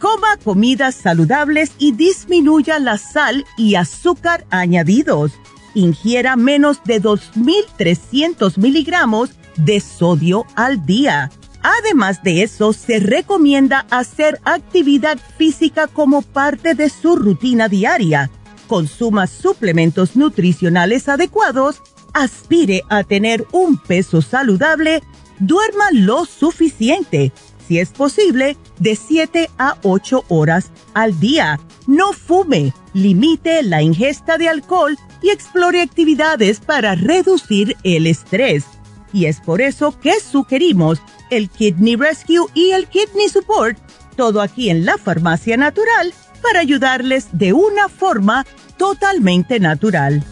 Coma 0.00 0.36
comidas 0.42 0.96
saludables 0.96 1.70
y 1.78 1.92
disminuya 1.92 2.80
la 2.80 2.98
sal 2.98 3.44
y 3.56 3.76
azúcar 3.76 4.44
añadidos. 4.50 5.34
Ingiera 5.74 6.34
menos 6.34 6.82
de 6.82 7.00
2.300 7.00 8.56
miligramos 8.56 9.30
de 9.54 9.78
sodio 9.78 10.46
al 10.56 10.84
día. 10.84 11.30
Además 11.62 12.24
de 12.24 12.42
eso, 12.42 12.72
se 12.72 12.98
recomienda 12.98 13.86
hacer 13.88 14.40
actividad 14.44 15.16
física 15.38 15.86
como 15.86 16.22
parte 16.22 16.74
de 16.74 16.90
su 16.90 17.14
rutina 17.14 17.68
diaria. 17.68 18.32
Consuma 18.70 19.26
suplementos 19.26 20.14
nutricionales 20.14 21.08
adecuados 21.08 21.82
aspire 22.12 22.84
a 22.88 23.02
tener 23.02 23.44
un 23.50 23.76
peso 23.76 24.22
saludable, 24.22 25.02
duerma 25.40 25.86
lo 25.92 26.24
suficiente, 26.24 27.32
si 27.66 27.80
es 27.80 27.88
posible, 27.88 28.56
de 28.78 28.94
7 28.94 29.50
a 29.58 29.76
8 29.82 30.24
horas 30.28 30.70
al 30.94 31.18
día. 31.18 31.58
No 31.88 32.12
fume, 32.12 32.72
limite 32.94 33.64
la 33.64 33.82
ingesta 33.82 34.38
de 34.38 34.48
alcohol 34.48 34.96
y 35.20 35.30
explore 35.30 35.82
actividades 35.82 36.60
para 36.60 36.94
reducir 36.94 37.76
el 37.82 38.06
estrés. 38.06 38.66
Y 39.12 39.24
es 39.24 39.40
por 39.40 39.62
eso 39.62 39.98
que 39.98 40.20
sugerimos 40.20 41.02
el 41.30 41.50
Kidney 41.50 41.96
Rescue 41.96 42.46
y 42.54 42.70
el 42.70 42.86
Kidney 42.86 43.30
Support, 43.30 43.78
todo 44.14 44.40
aquí 44.40 44.70
en 44.70 44.84
la 44.84 44.96
farmacia 44.96 45.56
natural, 45.56 46.14
para 46.40 46.60
ayudarles 46.60 47.28
de 47.32 47.52
una 47.52 47.88
forma 47.88 48.46
totalmente 48.76 49.60
natural. 49.60 50.22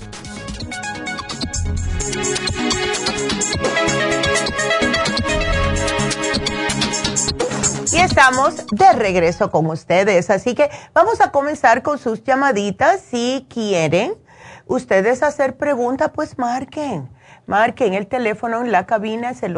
Y 7.92 7.96
estamos 8.00 8.66
de 8.70 8.92
regreso 8.92 9.50
con 9.50 9.66
ustedes, 9.66 10.30
así 10.30 10.54
que 10.54 10.70
vamos 10.94 11.20
a 11.20 11.30
comenzar 11.30 11.82
con 11.82 11.98
sus 11.98 12.22
llamaditas. 12.22 13.00
Si 13.00 13.46
quieren 13.48 14.14
ustedes 14.66 15.22
hacer 15.22 15.56
preguntas, 15.56 16.10
pues 16.14 16.38
marquen. 16.38 17.08
Marquen 17.46 17.94
el 17.94 18.06
teléfono 18.06 18.60
en 18.60 18.72
la 18.72 18.86
cabina, 18.86 19.30
es 19.30 19.42
el 19.42 19.56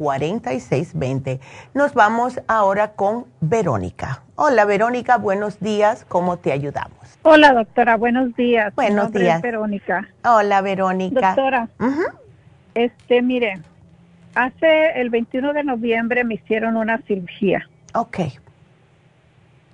877-222-4620. 0.00 1.40
Nos 1.74 1.94
vamos 1.94 2.40
ahora 2.48 2.92
con 2.92 3.26
Verónica. 3.40 4.22
Hola 4.34 4.64
Verónica, 4.64 5.18
buenos 5.18 5.60
días, 5.60 6.04
¿cómo 6.08 6.38
te 6.38 6.50
ayudamos? 6.52 6.98
Hola 7.22 7.52
doctora, 7.52 7.96
buenos 7.96 8.34
días. 8.34 8.74
Buenos 8.74 9.12
días. 9.12 9.40
Verónica. 9.42 10.08
Hola 10.24 10.62
Verónica. 10.62 11.34
Doctora, 11.34 11.68
este, 12.74 13.20
mire, 13.20 13.60
Hace 14.34 15.00
el 15.00 15.10
21 15.10 15.52
de 15.52 15.64
noviembre 15.64 16.24
me 16.24 16.34
hicieron 16.34 16.76
una 16.76 16.98
cirugía. 17.02 17.68
Ok. 17.94 18.18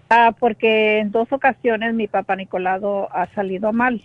Ah, 0.09 0.35
porque 0.39 0.99
en 0.99 1.11
dos 1.11 1.31
ocasiones 1.33 1.95
mi 1.95 2.07
papá 2.07 2.37
Nicolado 2.37 3.09
ha 3.15 3.27
salido 3.35 3.73
mal. 3.73 4.03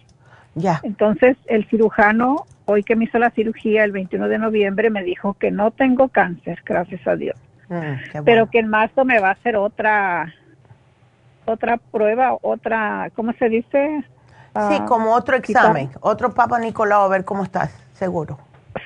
Ya. 0.56 0.82
Entonces 0.84 1.38
el 1.46 1.68
cirujano 1.70 2.46
hoy 2.72 2.84
que 2.84 2.96
me 2.96 3.06
hizo 3.06 3.20
la 3.20 3.30
cirugía 3.32 3.84
el 3.84 3.92
21 3.92 4.28
de 4.28 4.38
noviembre 4.38 4.90
me 4.90 5.04
dijo 5.04 5.34
que 5.36 5.52
no 5.52 5.72
tengo 5.72 6.10
cáncer, 6.10 6.62
gracias 6.66 7.06
a 7.08 7.16
Dios. 7.16 7.38
Mm, 7.70 8.24
Pero 8.26 8.50
que 8.50 8.60
en 8.60 8.68
marzo 8.68 9.06
me 9.06 9.20
va 9.20 9.30
a 9.30 9.34
hacer 9.34 9.56
otra 9.56 10.34
otra 11.46 11.78
prueba, 11.78 12.38
otra, 12.42 13.10
¿cómo 13.16 13.34
se 13.34 13.50
dice? 13.50 14.04
sí, 14.04 14.78
Ah, 14.80 14.86
como 14.88 15.14
otro 15.14 15.38
examen, 15.38 15.90
otro 16.02 16.34
Papa 16.34 16.60
Nicolau, 16.60 17.04
a 17.04 17.08
ver 17.08 17.24
cómo 17.24 17.44
estás, 17.44 17.72
seguro. 17.94 18.38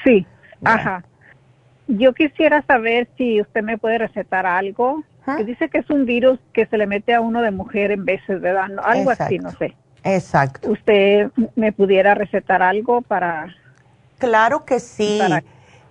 Sí, 0.03 0.25
ajá. 0.63 1.03
Yo 1.87 2.13
quisiera 2.13 2.61
saber 2.63 3.07
si 3.17 3.41
usted 3.41 3.63
me 3.63 3.77
puede 3.77 3.97
recetar 3.97 4.45
algo. 4.45 5.03
Que 5.37 5.43
dice 5.43 5.69
que 5.69 5.79
es 5.79 5.89
un 5.89 6.05
virus 6.05 6.39
que 6.53 6.67
se 6.67 6.77
le 6.77 6.85
mete 6.85 7.15
a 7.15 7.19
uno 7.19 7.41
de 7.41 7.49
mujer 7.49 7.89
en 7.89 8.05
veces, 8.05 8.39
¿verdad? 8.41 8.67
No, 8.67 8.83
Algo 8.83 9.09
así, 9.09 9.39
no 9.39 9.49
sé. 9.49 9.75
Exacto. 10.03 10.69
¿Usted 10.69 11.31
me 11.55 11.71
pudiera 11.71 12.13
recetar 12.13 12.61
algo 12.61 13.01
para...? 13.01 13.47
Claro 14.25 14.65
que 14.65 14.79
sí. 14.79 15.19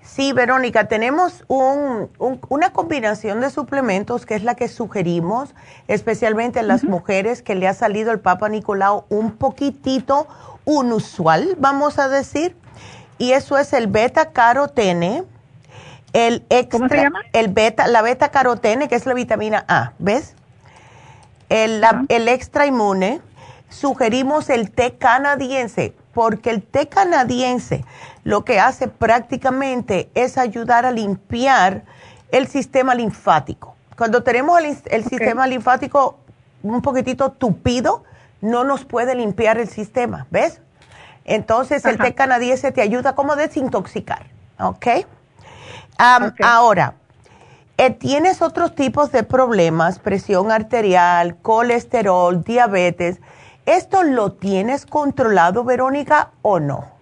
Sí, 0.02 0.34
Verónica, 0.34 0.86
tenemos 0.86 1.44
un, 1.48 2.10
un- 2.18 2.38
una 2.50 2.72
combinación 2.74 3.40
de 3.40 3.48
suplementos 3.48 4.26
que 4.26 4.34
es 4.34 4.42
la 4.44 4.54
que 4.54 4.68
sugerimos, 4.68 5.54
especialmente 5.88 6.60
en 6.60 6.68
las 6.68 6.84
mujeres 6.84 7.40
que 7.40 7.54
le 7.54 7.66
ha 7.68 7.72
salido 7.74 8.12
el 8.12 8.20
Papa 8.20 8.50
Nicolau 8.50 9.06
un 9.08 9.32
poquitito 9.32 10.26
unusual, 10.66 11.56
vamos 11.58 11.98
a 11.98 12.08
decir. 12.08 12.54
Y 13.16 13.32
eso 13.32 13.56
es 13.56 13.72
el 13.72 13.86
beta 13.86 14.30
carotene, 14.32 15.24
el 16.12 16.44
extra, 16.50 16.78
¿Cómo 16.80 16.88
se 16.90 16.96
llama? 16.96 17.20
el 17.32 17.48
beta, 17.48 17.86
la 17.86 18.02
beta 18.02 18.28
carotene, 18.30 18.88
que 18.88 18.96
es 18.96 19.06
la 19.06 19.14
vitamina 19.14 19.64
A, 19.68 19.92
¿ves? 19.98 20.34
El, 21.48 21.80
la- 21.80 22.04
el 22.08 22.28
extra 22.28 22.66
inmune, 22.66 23.20
sugerimos 23.70 24.50
el 24.50 24.70
té 24.70 24.96
canadiense, 24.98 25.94
porque 26.12 26.50
el 26.50 26.62
té 26.62 26.88
canadiense 26.88 27.84
lo 28.24 28.44
que 28.44 28.58
hace 28.58 28.88
prácticamente 28.88 30.10
es 30.14 30.38
ayudar 30.38 30.86
a 30.86 30.90
limpiar 30.90 31.84
el 32.32 32.48
sistema 32.48 32.94
linfático. 32.94 33.76
Cuando 33.96 34.22
tenemos 34.22 34.58
el, 34.60 34.76
el 34.86 35.04
sistema 35.04 35.46
linfático 35.46 36.18
un 36.62 36.82
poquitito 36.82 37.30
tupido, 37.30 38.02
no 38.40 38.64
nos 38.64 38.84
puede 38.84 39.14
limpiar 39.14 39.58
el 39.58 39.68
sistema, 39.68 40.26
¿ves? 40.30 40.60
Entonces 41.24 41.84
el 41.84 41.94
Ajá. 41.94 42.04
té 42.04 42.14
canadiense 42.14 42.72
te 42.72 42.82
ayuda 42.82 43.14
como 43.14 43.32
a 43.32 43.36
desintoxicar, 43.36 44.26
Ok. 44.58 44.86
Ahora, 46.42 46.94
eh, 47.76 47.90
¿tienes 47.90 48.42
otros 48.42 48.74
tipos 48.74 49.12
de 49.12 49.22
problemas? 49.22 49.98
Presión 49.98 50.50
arterial, 50.50 51.36
colesterol, 51.36 52.42
diabetes. 52.42 53.20
¿Esto 53.66 54.02
lo 54.02 54.32
tienes 54.32 54.86
controlado, 54.86 55.64
Verónica, 55.64 56.30
o 56.42 56.60
no? 56.60 56.93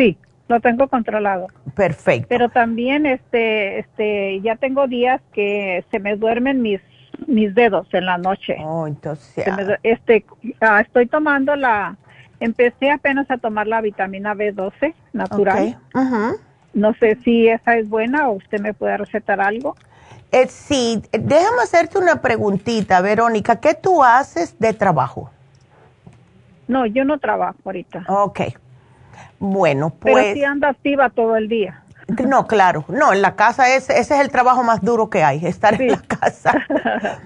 Sí, 0.00 0.16
lo 0.48 0.60
tengo 0.60 0.88
controlado. 0.88 1.48
Perfecto. 1.74 2.26
Pero 2.30 2.48
también, 2.48 3.04
este, 3.04 3.80
este, 3.80 4.40
ya 4.40 4.56
tengo 4.56 4.86
días 4.86 5.20
que 5.34 5.84
se 5.90 5.98
me 5.98 6.16
duermen 6.16 6.62
mis, 6.62 6.80
mis 7.26 7.54
dedos 7.54 7.86
en 7.92 8.06
la 8.06 8.16
noche. 8.16 8.56
Oh, 8.64 8.86
entonces, 8.86 9.44
Se 9.44 9.52
me 9.52 9.62
du- 9.64 9.74
este, 9.82 10.24
ah, 10.62 10.80
estoy 10.80 11.06
tomando 11.06 11.54
la, 11.54 11.98
empecé 12.40 12.90
apenas 12.90 13.30
a 13.30 13.36
tomar 13.36 13.66
la 13.66 13.82
vitamina 13.82 14.34
B12 14.34 14.94
natural. 15.12 15.76
ok. 15.94 15.96
Ujú. 16.02 16.36
No 16.72 16.94
sé 16.94 17.18
si 17.22 17.48
esa 17.48 17.76
es 17.76 17.86
buena 17.86 18.30
o 18.30 18.36
usted 18.36 18.58
me 18.58 18.72
puede 18.72 18.96
recetar 18.96 19.38
algo. 19.42 19.76
Eh, 20.32 20.46
sí, 20.48 21.02
déjame 21.12 21.60
hacerte 21.62 21.98
una 21.98 22.22
preguntita, 22.22 23.02
Verónica. 23.02 23.56
¿Qué 23.56 23.74
tú 23.74 24.02
haces 24.02 24.58
de 24.58 24.72
trabajo? 24.72 25.30
No, 26.68 26.86
yo 26.86 27.04
no 27.04 27.18
trabajo 27.18 27.58
ahorita. 27.66 28.06
Ok. 28.08 28.40
Bueno, 29.40 29.92
pero 30.00 30.14
pues... 30.16 30.34
sí 30.34 30.44
ando 30.44 30.68
activa 30.68 31.10
todo 31.10 31.34
el 31.36 31.48
día. 31.48 31.82
No, 32.26 32.46
claro, 32.48 32.84
no, 32.88 33.12
en 33.12 33.22
la 33.22 33.36
casa 33.36 33.74
es, 33.74 33.88
ese 33.88 34.14
es 34.14 34.20
el 34.20 34.30
trabajo 34.30 34.62
más 34.64 34.80
duro 34.82 35.10
que 35.10 35.22
hay, 35.22 35.46
estar 35.46 35.76
Sí. 35.76 35.84
en 35.84 35.90
la 35.92 36.02
casa. 36.02 36.54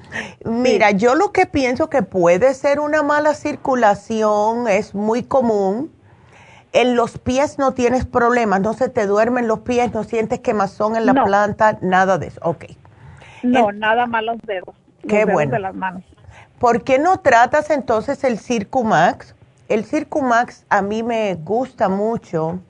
Mira, 0.44 0.90
yo 0.90 1.14
lo 1.14 1.32
que 1.32 1.46
pienso 1.46 1.88
que 1.88 2.02
puede 2.02 2.52
ser 2.54 2.80
una 2.80 3.02
mala 3.02 3.34
circulación 3.34 4.68
es 4.68 4.94
muy 4.94 5.22
común. 5.22 5.90
En 6.72 6.96
los 6.96 7.18
pies 7.18 7.58
no 7.58 7.72
tienes 7.72 8.04
problemas, 8.04 8.60
no 8.60 8.74
se 8.74 8.88
te 8.88 9.06
duermen 9.06 9.48
los 9.48 9.60
pies, 9.60 9.94
no 9.94 10.04
sientes 10.04 10.40
quemazón 10.40 10.96
en 10.96 11.06
la 11.06 11.12
No. 11.14 11.24
planta, 11.24 11.78
nada 11.80 12.18
de 12.18 12.26
eso. 12.26 12.40
Ok. 12.42 12.64
No, 13.42 13.72
nada 13.72 14.06
más 14.06 14.22
los 14.22 14.38
dedos. 14.42 14.74
los 15.02 15.08
Qué 15.10 15.18
dedos 15.18 15.32
bueno. 15.32 15.52
de 15.52 15.58
las 15.60 15.74
manos. 15.74 16.02
¿Por 16.58 16.82
qué 16.84 16.98
no 16.98 17.20
tratas 17.20 17.70
entonces 17.70 18.22
el 18.24 18.38
Circumax? 18.38 19.34
El 19.68 19.84
Circumax 19.84 20.64
a 20.68 20.82
mí 20.82 21.02
me 21.02 21.34
gusta 21.36 21.88
mucho 21.88 22.60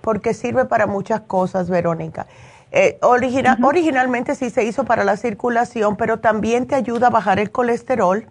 porque 0.00 0.34
sirve 0.34 0.64
para 0.64 0.86
muchas 0.86 1.22
cosas, 1.22 1.70
Verónica. 1.70 2.26
Eh, 2.72 2.98
origina- 3.02 3.58
Originalmente 3.62 4.34
sí 4.34 4.50
se 4.50 4.64
hizo 4.64 4.84
para 4.84 5.04
la 5.04 5.16
circulación, 5.16 5.96
pero 5.96 6.20
también 6.20 6.66
te 6.66 6.74
ayuda 6.74 7.08
a 7.08 7.10
bajar 7.10 7.38
el 7.38 7.50
colesterol, 7.50 8.26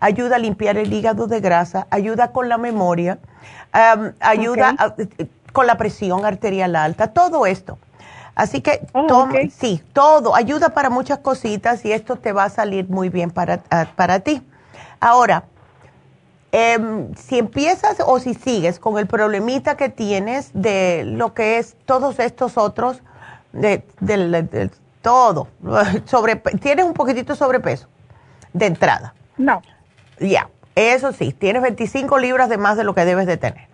ayuda 0.00 0.36
a 0.36 0.38
limpiar 0.38 0.76
el 0.76 0.92
hígado 0.92 1.26
de 1.26 1.40
grasa, 1.40 1.86
ayuda 1.90 2.32
con 2.32 2.48
la 2.48 2.58
memoria, 2.58 3.18
ayuda 4.20 4.74
a- 4.78 4.94
con 5.52 5.66
la 5.66 5.76
presión 5.76 6.24
arterial 6.24 6.74
alta, 6.76 7.08
todo 7.12 7.46
esto. 7.46 7.78
Así 8.34 8.60
que 8.60 8.84
Oh, 8.92 9.06
toma- 9.06 9.34
sí, 9.56 9.80
todo, 9.92 10.34
ayuda 10.34 10.70
para 10.70 10.90
muchas 10.90 11.18
cositas 11.18 11.84
y 11.84 11.92
esto 11.92 12.16
te 12.16 12.32
va 12.32 12.44
a 12.44 12.50
salir 12.50 12.88
muy 12.88 13.08
bien 13.08 13.30
para, 13.30 13.58
para 13.94 14.20
ti. 14.20 14.42
Ahora, 14.98 15.44
em, 16.56 17.12
si 17.16 17.40
empiezas 17.40 17.96
o 18.06 18.20
si 18.20 18.32
sigues 18.34 18.78
con 18.78 18.96
el 18.96 19.08
problemita 19.08 19.76
que 19.76 19.88
tienes 19.88 20.50
de 20.54 21.02
lo 21.04 21.34
que 21.34 21.58
es 21.58 21.74
todos 21.84 22.20
estos 22.20 22.56
otros, 22.56 23.02
de, 23.52 23.82
todo, 25.02 25.48
sobre, 26.04 26.36
tienes 26.36 26.84
un 26.84 26.94
poquitito 26.94 27.32
de 27.32 27.38
sobrepeso 27.38 27.88
de 28.52 28.66
entrada. 28.66 29.14
No. 29.36 29.62
Ya, 30.20 30.48
eso 30.76 31.10
sí, 31.12 31.32
tienes 31.32 31.60
25 31.60 32.18
libras 32.18 32.48
de 32.48 32.56
más 32.56 32.76
de 32.76 32.84
lo 32.84 32.94
que 32.94 33.04
debes 33.04 33.26
de 33.26 33.36
tener. 33.36 33.66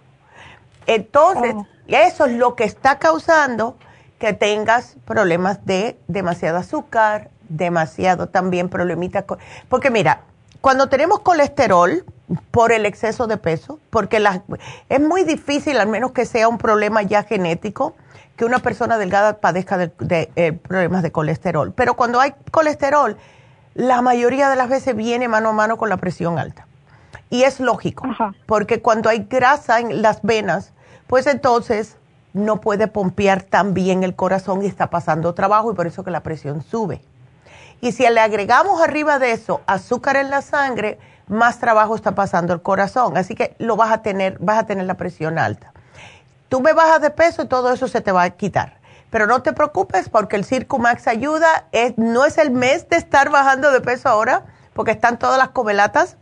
Entonces, 0.87 1.55
Oh. 1.55 1.66
eso 1.89 2.24
es 2.24 2.33
lo 2.33 2.57
que 2.57 2.64
está 2.64 2.99
causando 2.99 3.76
que 4.18 4.33
tengas 4.33 4.97
problemas 5.05 5.66
de 5.66 5.99
demasiado 6.09 6.57
azúcar, 6.57 7.28
demasiado 7.51 8.28
también 8.28 8.70
problemitas. 8.70 9.24
con- 9.24 9.39
Porque 9.68 9.91
mira, 9.91 10.22
cuando 10.62 10.89
tenemos 10.89 11.20
colesterol 11.20 12.05
por 12.51 12.72
el 12.72 12.87
exceso 12.87 13.26
de 13.26 13.37
peso, 13.37 13.78
porque 13.91 14.20
las- 14.20 14.41
es 14.89 15.01
muy 15.01 15.24
difícil, 15.24 15.78
al 15.78 15.89
menos 15.89 16.12
que 16.12 16.24
sea 16.26 16.49
un 16.49 16.59
problema 16.59 17.03
ya 17.03 17.22
genético, 17.24 17.95
que 18.37 18.45
una 18.45 18.61
persona 18.61 18.97
delgada 18.99 19.39
padezca 19.39 19.76
de, 19.76 19.93
de, 19.99 20.31
eh, 20.37 20.53
problemas 20.53 21.03
de 21.03 21.12
colesterol. 21.12 21.72
Pero 21.74 21.95
cuando 21.95 22.20
hay 22.20 22.35
colesterol, 22.51 23.16
la 23.74 24.01
mayoría 24.03 24.49
de 24.49 24.57
las 24.57 24.68
veces 24.68 24.97
viene 24.97 25.28
mano 25.28 25.51
a 25.51 25.53
mano 25.53 25.76
con 25.76 25.89
la 25.89 25.97
presión 25.99 26.39
alta. 26.39 26.66
Y 27.28 27.43
es 27.43 27.61
lógico, 27.61 28.07
Ajá. 28.09 28.35
porque 28.47 28.81
cuando 28.81 29.09
hay 29.09 29.26
grasa 29.28 29.78
en 29.81 30.03
las 30.03 30.22
venas, 30.22 30.72
pues 31.07 31.26
entonces 31.26 31.97
no 32.33 32.61
puede 32.61 32.87
pompear 32.87 33.43
tan 33.43 33.74
bien 33.74 34.03
el 34.05 34.14
corazón 34.16 34.62
y 34.62 34.66
está 34.66 34.89
pasando 34.89 35.35
trabajo 35.35 35.70
y 35.72 35.74
por 35.74 35.87
eso 35.87 36.03
que 36.05 36.11
la 36.11 36.22
presión 36.22 36.62
sube. 36.62 37.03
Y 37.81 37.93
si 37.93 38.09
le 38.09 38.20
agregamos 38.20 38.81
arriba 38.83 39.18
de 39.18 39.33
eso 39.33 39.61
azúcar 39.66 40.16
en 40.16 40.31
la 40.31 40.43
sangre, 40.43 40.99
más 41.31 41.59
trabajo 41.59 41.95
está 41.95 42.14
pasando 42.14 42.53
el 42.53 42.61
corazón. 42.62 43.16
Así 43.16 43.35
que 43.35 43.55
lo 43.59 43.76
vas 43.76 43.91
a 43.93 44.03
tener, 44.03 44.37
vas 44.41 44.59
a 44.59 44.66
tener 44.66 44.85
la 44.87 44.95
presión 44.95 45.39
alta. 45.39 45.72
Tú 46.49 46.61
me 46.61 46.72
bajas 46.72 47.01
de 47.01 47.11
peso 47.11 47.43
y 47.43 47.47
todo 47.49 47.72
eso 47.72 47.89
se 47.89 48.01
te 48.01 48.12
va 48.12 48.22
a 48.24 48.31
quitar. 48.31 48.78
Pero 49.11 49.26
no 49.26 49.43
te 49.43 49.53
preocupes 49.53 50.09
porque 50.09 50.37
el 50.37 50.45
Circumax 50.45 51.07
ayuda. 51.09 51.64
Es, 51.72 51.97
no 51.97 52.24
es 52.24 52.39
el 52.39 52.51
mes 52.51 52.89
de 52.89 52.97
estar 52.97 53.31
bajando 53.31 53.70
de 53.70 53.81
peso 53.81 54.09
ahora, 54.09 54.45
porque 54.74 54.91
están 54.93 55.18
todas 55.18 55.39
las 55.39 55.49
covelatas. 55.51 56.16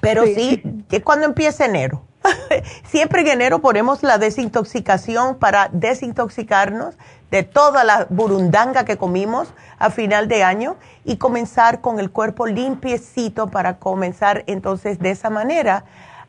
Pero 0.00 0.24
sí, 0.24 0.60
Sí. 0.62 0.84
es 0.90 1.02
cuando 1.02 1.26
empieza 1.26 1.64
enero. 1.64 2.02
Siempre 2.84 3.22
en 3.22 3.28
enero 3.28 3.60
ponemos 3.60 4.02
la 4.02 4.18
desintoxicación 4.18 5.36
para 5.36 5.68
desintoxicarnos 5.72 6.96
de 7.30 7.42
toda 7.42 7.84
la 7.84 8.06
burundanga 8.10 8.84
que 8.84 8.96
comimos 8.96 9.52
a 9.78 9.90
final 9.90 10.28
de 10.28 10.44
año 10.44 10.76
y 11.04 11.16
comenzar 11.16 11.80
con 11.80 11.98
el 11.98 12.10
cuerpo 12.10 12.46
limpiecito 12.46 13.48
para 13.48 13.78
comenzar 13.78 14.44
entonces 14.46 14.98
de 14.98 15.10
esa 15.10 15.30
manera 15.30 15.84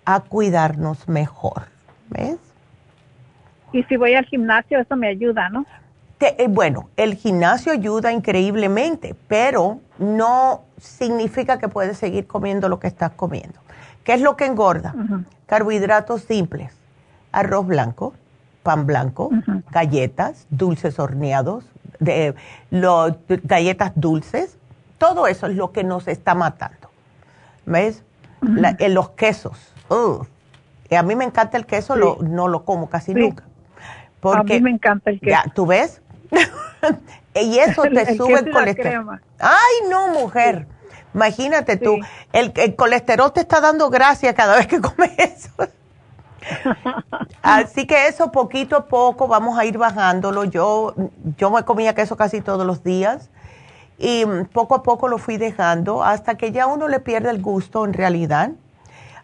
a 0.06 0.20
cuidarnos 0.22 1.08
mejor. 1.08 1.68
¿Ves? 2.10 2.38
Y 3.72 3.84
si 3.84 3.98
voy 3.98 4.16
al 4.16 4.26
gimnasio, 4.26 4.80
eso 4.80 4.96
me 4.96 5.08
ayuda, 5.08 5.50
¿no? 5.50 5.66
Te- 6.18 6.41
eh, 6.41 6.48
bueno, 6.48 6.89
el 6.96 7.16
gimnasio 7.16 7.74
ayuda 7.74 8.12
increíblemente, 8.12 9.16
pero 9.28 9.80
no 9.98 10.62
significa 10.78 11.60
que 11.60 11.68
puedes 11.68 11.98
seguir 11.98 12.26
comiendo 12.26 12.70
lo 12.70 12.80
que 12.80 12.88
estás 12.88 13.12
comiendo. 13.12 13.60
¿Qué 14.06 14.14
es 14.14 14.22
lo 14.22 14.38
que 14.38 14.45
engorda? 14.45 14.93
Carbohidratos 15.47 16.22
simples, 16.22 16.72
arroz 17.34 17.66
blanco, 17.68 18.14
pan 18.64 18.86
blanco, 18.86 19.30
galletas, 19.72 20.45
dulces 20.49 20.97
horneados, 20.99 21.66
de, 21.99 22.36
lo- 22.72 23.18
galletas 23.43 23.91
dulces, 23.95 24.58
todo 24.97 25.28
eso 25.28 25.47
es 25.47 25.56
lo 25.56 25.72
que 25.74 25.84
nos 25.84 26.08
está 26.08 26.34
matando. 26.36 26.89
¿Ves? 27.66 28.03
La- 28.41 28.76
eh, 28.80 28.89
los 28.89 29.10
quesos, 29.10 29.74
a 29.89 31.03
mí 31.03 31.16
me 31.16 31.26
encanta 31.26 31.58
el 31.58 31.66
queso, 31.66 31.95
lo, 31.95 32.18
no 32.22 32.47
lo 32.47 32.64
como 32.64 32.89
casi 32.89 33.14
nunca. 33.14 33.43
Porque, 34.20 34.53
a 34.56 34.58
mí 34.58 34.64
me 34.64 34.70
encanta 34.72 35.10
el 35.10 35.20
queso. 35.20 35.32
Ya, 35.45 35.51
¿tú 35.53 35.66
ves? 35.66 36.01
y 37.36 37.58
eso 37.60 37.82
te 38.06 38.16
sube 38.18 38.34
el 38.39 38.51
colesterol. 38.51 39.20
Ay, 39.39 39.89
no, 39.89 40.10
mujer. 40.10 40.68
Imagínate 41.16 41.78
tú, 41.78 41.97
el, 42.34 42.51
el, 42.57 42.76
colesterol 42.76 43.32
te 43.32 43.39
está 43.39 43.61
dando 43.61 43.89
gracia 43.89 44.36
cada 44.36 44.57
vez 44.57 44.68
que 44.68 44.82
comes 44.82 45.11
eso. 45.18 45.49
Así 47.41 47.88
que 47.88 48.07
eso 48.07 48.32
poquito 48.34 48.76
a 48.76 48.86
poco 48.86 49.28
vamos 49.28 49.57
a 49.57 49.63
ir 49.63 49.78
bajándolo. 49.78 50.43
Yo, 50.43 50.93
yo 51.38 51.49
me 51.49 51.63
comía 51.63 51.95
queso 51.95 52.18
casi 52.18 52.41
todos 52.41 52.68
los 52.68 52.84
días 52.84 53.30
y 53.97 54.26
poco 54.51 54.76
a 54.76 54.84
poco 54.84 55.07
lo 55.07 55.18
fui 55.18 55.38
dejando 55.38 56.03
hasta 56.03 56.36
que 56.36 56.51
ya 56.51 56.68
uno 56.68 56.89
le 56.89 56.99
pierde 56.99 57.30
el 57.30 57.41
gusto 57.41 57.86
en 57.86 57.93
realidad. 57.93 58.51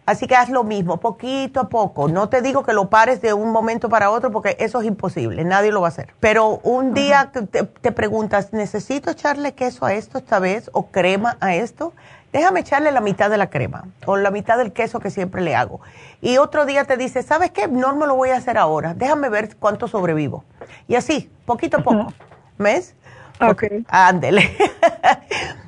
Así 0.04 0.26
que 0.26 0.34
haz 0.34 0.48
lo 0.48 0.64
mismo, 0.64 0.98
poquito 0.98 1.60
a 1.60 1.68
poco. 1.68 2.08
No 2.08 2.28
te 2.28 2.42
digo 2.42 2.64
que 2.64 2.72
lo 2.72 2.90
pares 2.90 3.22
de 3.22 3.32
un 3.32 3.52
momento 3.52 3.88
para 3.88 4.10
otro 4.10 4.32
porque 4.32 4.56
eso 4.58 4.80
es 4.80 4.86
imposible, 4.86 5.44
nadie 5.44 5.70
lo 5.70 5.80
va 5.80 5.88
a 5.88 5.90
hacer. 5.90 6.12
Pero 6.18 6.58
un 6.64 6.92
día 6.92 7.30
te, 7.32 7.42
te, 7.42 7.92
preguntas, 7.92 8.52
¿necesito 8.52 9.10
echarle 9.10 9.54
queso 9.54 9.86
a 9.86 9.94
esto 9.94 10.18
esta 10.18 10.40
vez 10.40 10.70
o 10.72 10.86
crema 10.86 11.36
a 11.40 11.54
esto? 11.54 11.92
Déjame 12.32 12.60
echarle 12.60 12.90
la 12.90 13.00
mitad 13.00 13.30
de 13.30 13.36
la 13.36 13.48
crema 13.48 13.84
o 14.06 14.16
la 14.16 14.30
mitad 14.30 14.58
del 14.58 14.72
queso 14.72 14.98
que 14.98 15.10
siempre 15.10 15.42
le 15.42 15.54
hago. 15.54 15.80
Y 16.20 16.38
otro 16.38 16.66
día 16.66 16.84
te 16.84 16.96
dice, 16.96 17.22
¿sabes 17.22 17.50
qué? 17.50 17.68
No 17.68 17.94
me 17.94 18.06
lo 18.06 18.16
voy 18.16 18.30
a 18.30 18.36
hacer 18.38 18.58
ahora. 18.58 18.94
Déjame 18.94 19.28
ver 19.28 19.56
cuánto 19.56 19.86
sobrevivo. 19.86 20.44
Y 20.88 20.96
así, 20.96 21.30
poquito 21.44 21.76
a 21.76 21.82
poco. 21.82 22.12
¿Ves? 22.58 22.94
Ok. 23.40 23.64
Ándele. 23.88 24.50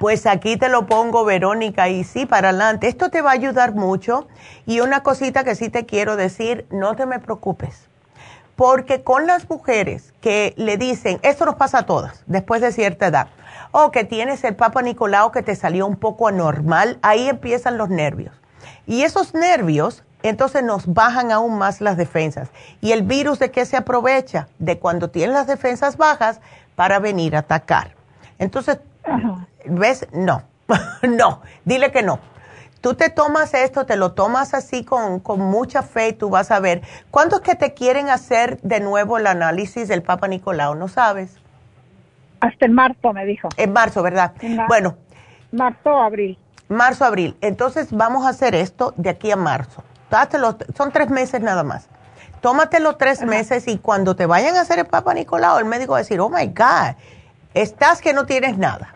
Pues 0.00 0.26
aquí 0.26 0.56
te 0.56 0.68
lo 0.68 0.86
pongo, 0.86 1.24
Verónica, 1.24 1.88
y 1.88 2.04
sí, 2.04 2.26
para 2.26 2.50
adelante. 2.50 2.88
Esto 2.88 3.10
te 3.10 3.22
va 3.22 3.30
a 3.30 3.34
ayudar 3.34 3.74
mucho. 3.74 4.26
Y 4.66 4.80
una 4.80 5.02
cosita 5.02 5.44
que 5.44 5.54
sí 5.54 5.68
te 5.68 5.86
quiero 5.86 6.16
decir, 6.16 6.66
no 6.70 6.96
te 6.96 7.06
me 7.06 7.18
preocupes. 7.18 7.88
Porque 8.56 9.02
con 9.02 9.26
las 9.26 9.48
mujeres 9.48 10.12
que 10.20 10.54
le 10.56 10.76
dicen, 10.76 11.18
esto 11.22 11.46
nos 11.46 11.56
pasa 11.56 11.78
a 11.78 11.86
todas, 11.86 12.22
después 12.26 12.60
de 12.60 12.70
cierta 12.70 13.06
edad, 13.06 13.28
o 13.70 13.90
que 13.90 14.04
tienes 14.04 14.44
el 14.44 14.54
Papa 14.54 14.82
Nicolau 14.82 15.32
que 15.32 15.42
te 15.42 15.56
salió 15.56 15.86
un 15.86 15.96
poco 15.96 16.28
anormal, 16.28 16.98
ahí 17.02 17.28
empiezan 17.28 17.78
los 17.78 17.88
nervios. 17.88 18.34
Y 18.86 19.02
esos 19.02 19.34
nervios, 19.34 20.04
entonces 20.22 20.62
nos 20.62 20.92
bajan 20.92 21.32
aún 21.32 21.56
más 21.56 21.80
las 21.80 21.96
defensas. 21.96 22.50
¿Y 22.80 22.92
el 22.92 23.02
virus 23.02 23.38
de 23.38 23.50
qué 23.50 23.64
se 23.64 23.76
aprovecha? 23.76 24.48
De 24.58 24.78
cuando 24.78 25.08
tienes 25.08 25.34
las 25.34 25.46
defensas 25.46 25.96
bajas 25.96 26.40
para 26.76 26.98
venir 26.98 27.34
a 27.34 27.40
atacar. 27.40 27.94
Entonces, 28.38 28.78
¿Ves? 29.66 30.06
No, 30.12 30.42
no, 31.02 31.42
dile 31.64 31.92
que 31.92 32.02
no. 32.02 32.18
Tú 32.80 32.94
te 32.94 33.10
tomas 33.10 33.54
esto, 33.54 33.86
te 33.86 33.96
lo 33.96 34.12
tomas 34.12 34.54
así 34.54 34.84
con, 34.84 35.20
con, 35.20 35.40
mucha 35.40 35.82
fe 35.82 36.08
y 36.08 36.12
tú 36.14 36.30
vas 36.30 36.50
a 36.50 36.58
ver. 36.58 36.82
¿Cuándo 37.12 37.36
es 37.36 37.42
que 37.42 37.54
te 37.54 37.74
quieren 37.74 38.08
hacer 38.08 38.60
de 38.62 38.80
nuevo 38.80 39.18
el 39.18 39.28
análisis 39.28 39.86
del 39.86 40.02
Papa 40.02 40.26
Nicolau? 40.26 40.74
¿No 40.74 40.88
sabes? 40.88 41.36
Hasta 42.40 42.66
en 42.66 42.72
marzo, 42.72 43.12
me 43.12 43.24
dijo. 43.24 43.48
En 43.56 43.72
marzo, 43.72 44.02
¿verdad? 44.02 44.32
bueno. 44.66 44.96
Marzo, 45.52 45.90
abril. 45.90 46.36
Marzo, 46.68 47.04
abril. 47.04 47.36
Entonces 47.40 47.92
vamos 47.92 48.26
a 48.26 48.30
hacer 48.30 48.56
esto 48.56 48.94
de 48.96 49.10
aquí 49.10 49.30
a 49.30 49.36
marzo. 49.36 49.84
Dátelo, 50.10 50.56
son 50.76 50.90
tres 50.90 51.08
meses 51.08 51.40
nada 51.40 51.62
más. 51.62 51.88
Tómatelo 52.40 52.96
tres 52.96 53.22
meses 53.22 53.68
y 53.68 53.78
cuando 53.78 54.16
te 54.16 54.26
vayan 54.26 54.56
a 54.56 54.62
hacer 54.62 54.80
el 54.80 54.86
Papa 54.86 55.14
Nicolau, 55.14 55.58
el 55.58 55.64
médico 55.64 55.92
va 55.92 55.98
a 55.98 56.00
decir, 56.00 56.18
oh 56.18 56.28
my 56.28 56.46
God, 56.48 56.96
estás 57.54 58.00
que 58.00 58.12
no 58.12 58.26
tienes 58.26 58.58
nada. 58.58 58.94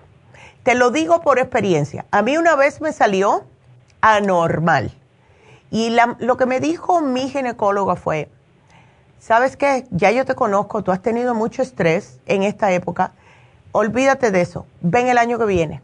Te 0.63 0.75
lo 0.75 0.91
digo 0.91 1.21
por 1.21 1.39
experiencia. 1.39 2.07
A 2.11 2.23
mí 2.23 2.37
una 2.37 2.57
vez 2.57 2.81
me 2.81 2.93
salió 2.93 3.45
anormal. 4.01 4.93
Y 5.71 5.97
lo 6.19 6.37
que 6.37 6.47
me 6.47 6.61
dijo 6.61 7.01
mi 7.01 7.29
ginecóloga 7.29 7.97
fue, 7.97 8.29
¿sabes 9.19 9.57
qué? 9.57 9.87
Ya 9.91 10.11
yo 10.11 10.25
te 10.25 10.35
conozco, 10.35 10.83
tú 10.83 10.93
has 10.93 11.03
tenido 11.03 11.35
mucho 11.35 11.63
estrés 11.63 12.19
en 12.27 12.43
esta 12.43 12.73
época. 12.73 13.13
Olvídate 13.73 14.31
de 14.31 14.41
eso. 14.41 14.67
Ven 14.81 15.09
el 15.09 15.19
año 15.19 15.39
que 15.39 15.45
viene. 15.45 15.83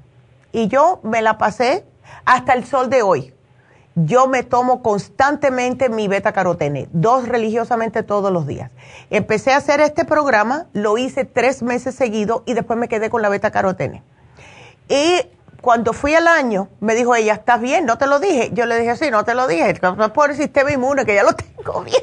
Y 0.53 0.69
yo 0.69 1.01
me 1.03 1.23
la 1.23 1.39
pasé 1.39 1.85
hasta 2.25 2.55
el 2.55 2.65
sol 2.65 2.91
de 2.91 3.03
hoy. 3.03 3.35
Yo 3.95 4.27
me 4.27 4.43
tomo 4.43 4.83
constantemente 4.83 5.91
mi 5.91 6.09
beta 6.09 6.33
carotene, 6.33 6.89
dos 6.93 7.29
religiosamente 7.29 8.03
todos 8.03 8.33
los 8.33 8.47
días. 8.47 8.71
Empecé 9.11 9.53
a 9.53 9.59
hacer 9.59 9.81
este 9.81 10.07
programa, 10.07 10.67
lo 10.73 10.97
hice 10.97 11.27
tres 11.27 11.63
meses 11.63 11.95
seguidos 11.95 12.43
y 12.47 12.55
después 12.55 12.79
me 12.79 12.89
quedé 12.89 13.11
con 13.11 13.21
la 13.21 13.29
beta 13.29 13.51
carotene. 13.51 14.03
Y 14.89 15.27
cuando 15.61 15.93
fui 15.93 16.15
al 16.15 16.27
año, 16.27 16.69
me 16.81 16.95
dijo 16.95 17.15
ella, 17.15 17.35
¿estás 17.35 17.61
bien? 17.61 17.87
No 17.87 17.97
te 17.99 18.07
lo 18.07 18.19
dije. 18.19 18.51
Yo 18.53 18.67
le 18.67 18.79
dije, 18.79 18.97
sí, 18.97 19.11
no 19.11 19.25
te 19.25 19.35
lo 19.35 19.47
dije. 19.47 19.79
Por 20.15 20.31
el 20.31 20.37
sistema 20.37 20.73
inmune, 20.73 21.05
que 21.07 21.15
ya 21.15 21.23
lo 21.23 21.33
tengo 21.35 21.83
bien. 21.83 22.03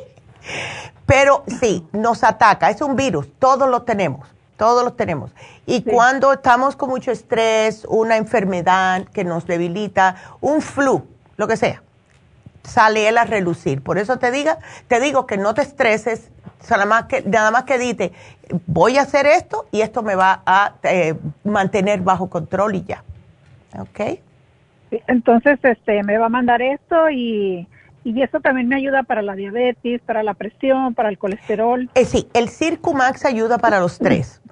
Pero 1.06 1.44
sí, 1.60 1.88
nos 1.92 2.24
ataca. 2.24 2.70
Es 2.70 2.82
un 2.82 2.96
virus. 2.96 3.28
Todos 3.38 3.68
lo 3.70 3.82
tenemos. 3.82 4.30
Todos 4.58 4.84
los 4.84 4.96
tenemos. 4.96 5.32
Y 5.66 5.84
cuando 5.84 6.34
estamos 6.34 6.76
con 6.76 6.90
mucho 6.90 7.12
estrés, 7.12 7.86
una 7.86 8.18
enfermedad 8.18 9.06
que 9.06 9.24
nos 9.24 9.46
debilita, 9.46 10.16
un 10.42 10.62
flu, 10.62 11.08
lo 11.40 11.48
que 11.48 11.56
sea, 11.56 11.82
sale 12.64 13.08
él 13.08 13.18
a 13.18 13.24
relucir. 13.24 13.82
Por 13.82 13.98
eso 13.98 14.20
te 14.20 14.30
diga, 14.30 14.60
te 14.90 15.00
digo 15.00 15.26
que 15.26 15.38
no 15.38 15.54
te 15.54 15.62
estreses, 15.62 16.32
nada 16.70 16.86
más 16.86 17.06
que, 17.06 17.22
nada 17.22 17.50
más 17.50 17.64
que 17.64 17.78
dite, 17.78 18.12
voy 18.68 18.98
a 18.98 19.04
hacer 19.04 19.26
esto 19.26 19.66
y 19.72 19.80
esto 19.80 20.04
me 20.04 20.16
va 20.16 20.44
a 20.46 20.74
eh, 20.84 21.16
mantener 21.46 22.02
bajo 22.02 22.30
control 22.30 22.76
y 22.76 22.84
ya. 22.84 23.06
¿Ok? 23.80 24.20
Entonces, 25.08 25.60
este, 25.64 26.04
me 26.04 26.18
va 26.18 26.26
a 26.26 26.30
mandar 26.30 26.62
esto 26.62 27.10
y, 27.10 27.66
y 28.04 28.22
eso 28.22 28.42
también 28.42 28.68
me 28.68 28.76
ayuda 28.76 29.04
para 29.04 29.22
la 29.22 29.36
diabetes, 29.36 30.02
para 30.02 30.24
la 30.24 30.34
presión, 30.34 30.94
para 30.94 31.08
el 31.08 31.18
colesterol. 31.18 31.90
Eh, 31.96 32.04
sí, 32.04 32.28
el 32.34 32.50
Circumax 32.50 33.24
ayuda 33.24 33.60
para 33.60 33.80
los 33.80 33.98
tres. 33.98 34.42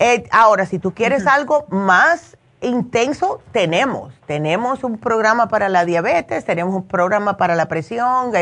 Eh, 0.00 0.24
ahora, 0.32 0.66
si 0.66 0.80
tú 0.80 0.92
quieres 0.92 1.24
algo 1.24 1.66
más 1.70 2.36
intenso 2.60 3.40
tenemos. 3.52 4.14
Tenemos 4.26 4.84
un 4.84 4.98
programa 4.98 5.48
para 5.48 5.68
la 5.68 5.84
diabetes, 5.84 6.44
tenemos 6.44 6.74
un 6.74 6.86
programa 6.86 7.36
para 7.36 7.54
la 7.54 7.66
presión, 7.66 8.32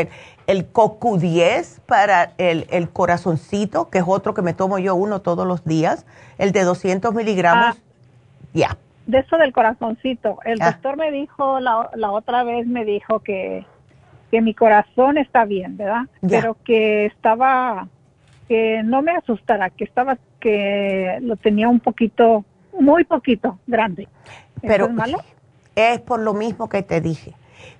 el, 0.47 0.73
CoQ10 0.73 1.81
para 1.85 2.33
el, 2.37 2.89
corazoncito, 2.89 3.89
que 3.89 3.99
es 3.99 4.05
otro 4.07 4.33
que 4.33 4.41
me 4.41 4.53
tomo 4.53 4.79
yo 4.79 4.95
uno 4.95 5.21
todos 5.21 5.47
los 5.47 5.65
días, 5.65 6.05
el 6.37 6.51
de 6.51 6.63
200 6.63 7.13
miligramos. 7.13 7.77
Ah. 7.77 7.81
ya. 8.53 8.77
De 9.05 9.19
eso 9.19 9.37
del 9.37 9.51
corazoncito, 9.51 10.39
el 10.45 10.61
ah. 10.61 10.71
doctor 10.71 10.95
me 10.95 11.11
dijo, 11.11 11.59
la, 11.59 11.89
la, 11.95 12.11
otra 12.11 12.43
vez 12.43 12.65
me 12.65 12.85
dijo 12.85 13.19
que, 13.19 13.65
que 14.31 14.41
mi 14.41 14.53
corazón 14.53 15.17
está 15.17 15.43
bien, 15.43 15.75
¿verdad? 15.75 16.03
Pero 16.27 16.55
que 16.63 17.07
estaba, 17.07 17.89
que 18.47 18.81
no 18.83 19.01
me 19.01 19.11
asustara, 19.11 19.69
que 19.69 19.83
estaba, 19.83 20.17
que 20.39 21.17
lo 21.21 21.35
tenía 21.35 21.67
un 21.67 21.81
poquito 21.81 22.45
muy 22.79 23.03
poquito, 23.03 23.57
grande. 23.67 24.07
Pero 24.61 24.89
es 25.75 25.99
por 26.01 26.19
lo 26.19 26.33
mismo 26.33 26.69
que 26.69 26.83
te 26.83 27.01
dije. 27.01 27.33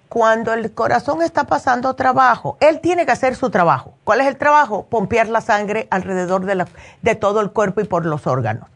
Cuando 0.09 0.53
el 0.53 0.71
corazón 0.73 1.21
está 1.21 1.45
pasando 1.45 1.95
trabajo, 1.95 2.57
él 2.59 2.79
tiene 2.81 3.05
que 3.05 3.11
hacer 3.11 3.35
su 3.35 3.49
trabajo. 3.49 3.95
¿Cuál 4.03 4.21
es 4.21 4.27
el 4.27 4.37
trabajo? 4.37 4.85
Pompear 4.85 5.27
la 5.27 5.41
sangre 5.41 5.87
alrededor 5.89 6.45
de, 6.45 6.55
la, 6.55 6.67
de 7.01 7.15
todo 7.15 7.41
el 7.41 7.51
cuerpo 7.51 7.81
y 7.81 7.85
por 7.85 8.05
los 8.05 8.27
órganos. 8.27 8.67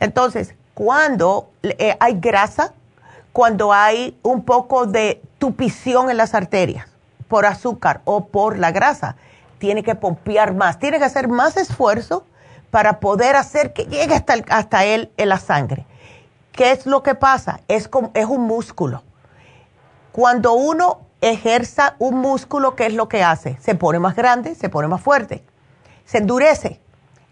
Entonces, 0.00 0.54
cuando 0.74 1.50
eh, 1.62 1.96
hay 2.00 2.18
grasa, 2.18 2.72
cuando 3.32 3.72
hay 3.72 4.18
un 4.22 4.44
poco 4.44 4.86
de 4.86 5.22
tupición 5.38 6.10
en 6.10 6.16
las 6.16 6.34
arterias 6.34 6.88
por 7.28 7.46
azúcar 7.46 8.00
o 8.04 8.26
por 8.26 8.58
la 8.58 8.72
grasa, 8.72 9.14
tiene 9.58 9.84
que 9.84 9.94
pompear 9.94 10.54
más, 10.54 10.78
tiene 10.78 10.98
que 10.98 11.04
hacer 11.04 11.28
más 11.28 11.56
esfuerzo 11.56 12.24
para 12.70 13.00
poder 13.00 13.36
hacer 13.36 13.72
que 13.72 13.84
llegue 13.84 14.14
hasta, 14.14 14.34
hasta 14.48 14.84
él 14.84 15.10
en 15.16 15.28
la 15.28 15.38
sangre. 15.38 15.86
¿Qué 16.52 16.72
es 16.72 16.86
lo 16.86 17.02
que 17.02 17.14
pasa? 17.14 17.60
Es, 17.68 17.88
como, 17.88 18.10
es 18.14 18.26
un 18.26 18.42
músculo. 18.42 19.02
Cuando 20.12 20.52
uno 20.54 21.00
ejerza 21.20 21.94
un 21.98 22.16
músculo, 22.16 22.76
¿qué 22.76 22.86
es 22.86 22.94
lo 22.94 23.08
que 23.08 23.22
hace? 23.22 23.58
Se 23.60 23.74
pone 23.74 23.98
más 23.98 24.16
grande, 24.16 24.54
se 24.54 24.68
pone 24.68 24.88
más 24.88 25.00
fuerte, 25.00 25.44
se 26.04 26.18
endurece. 26.18 26.80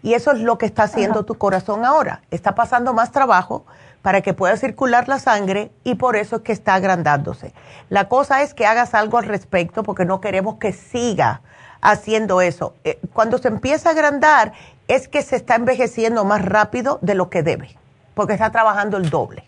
Y 0.01 0.13
eso 0.13 0.31
es 0.31 0.39
lo 0.39 0.57
que 0.57 0.65
está 0.65 0.83
haciendo 0.83 1.25
tu 1.25 1.37
corazón 1.37 1.83
ahora. 1.83 2.21
Está 2.31 2.55
pasando 2.55 2.93
más 2.93 3.11
trabajo 3.11 3.65
para 4.01 4.21
que 4.21 4.33
pueda 4.33 4.55
circular 4.55 5.09
la 5.09 5.19
sangre 5.19 5.71
y 5.83 5.95
por 5.95 6.15
eso 6.15 6.37
es 6.37 6.41
que 6.43 6.53
está 6.53 6.75
agrandándose. 6.75 7.53
La 7.89 8.07
cosa 8.07 8.41
es 8.41 8.53
que 8.53 8.65
hagas 8.65 8.93
algo 8.93 9.17
al 9.17 9.25
respecto 9.25 9.83
porque 9.83 10.05
no 10.05 10.21
queremos 10.21 10.55
que 10.55 10.71
siga 10.71 11.41
haciendo 11.81 12.39
eso. 12.39 12.75
Eh, 12.85 12.99
cuando 13.13 13.37
se 13.37 13.49
empieza 13.49 13.89
a 13.89 13.91
agrandar 13.91 14.53
es 14.89 15.07
que 15.07 15.21
se 15.21 15.37
está 15.37 15.55
envejeciendo 15.55 16.25
más 16.25 16.43
rápido 16.43 16.99
de 17.01 17.15
lo 17.15 17.29
que 17.29 17.43
debe, 17.43 17.69
porque 18.15 18.33
está 18.33 18.51
trabajando 18.51 18.97
el 18.97 19.09
doble. 19.09 19.45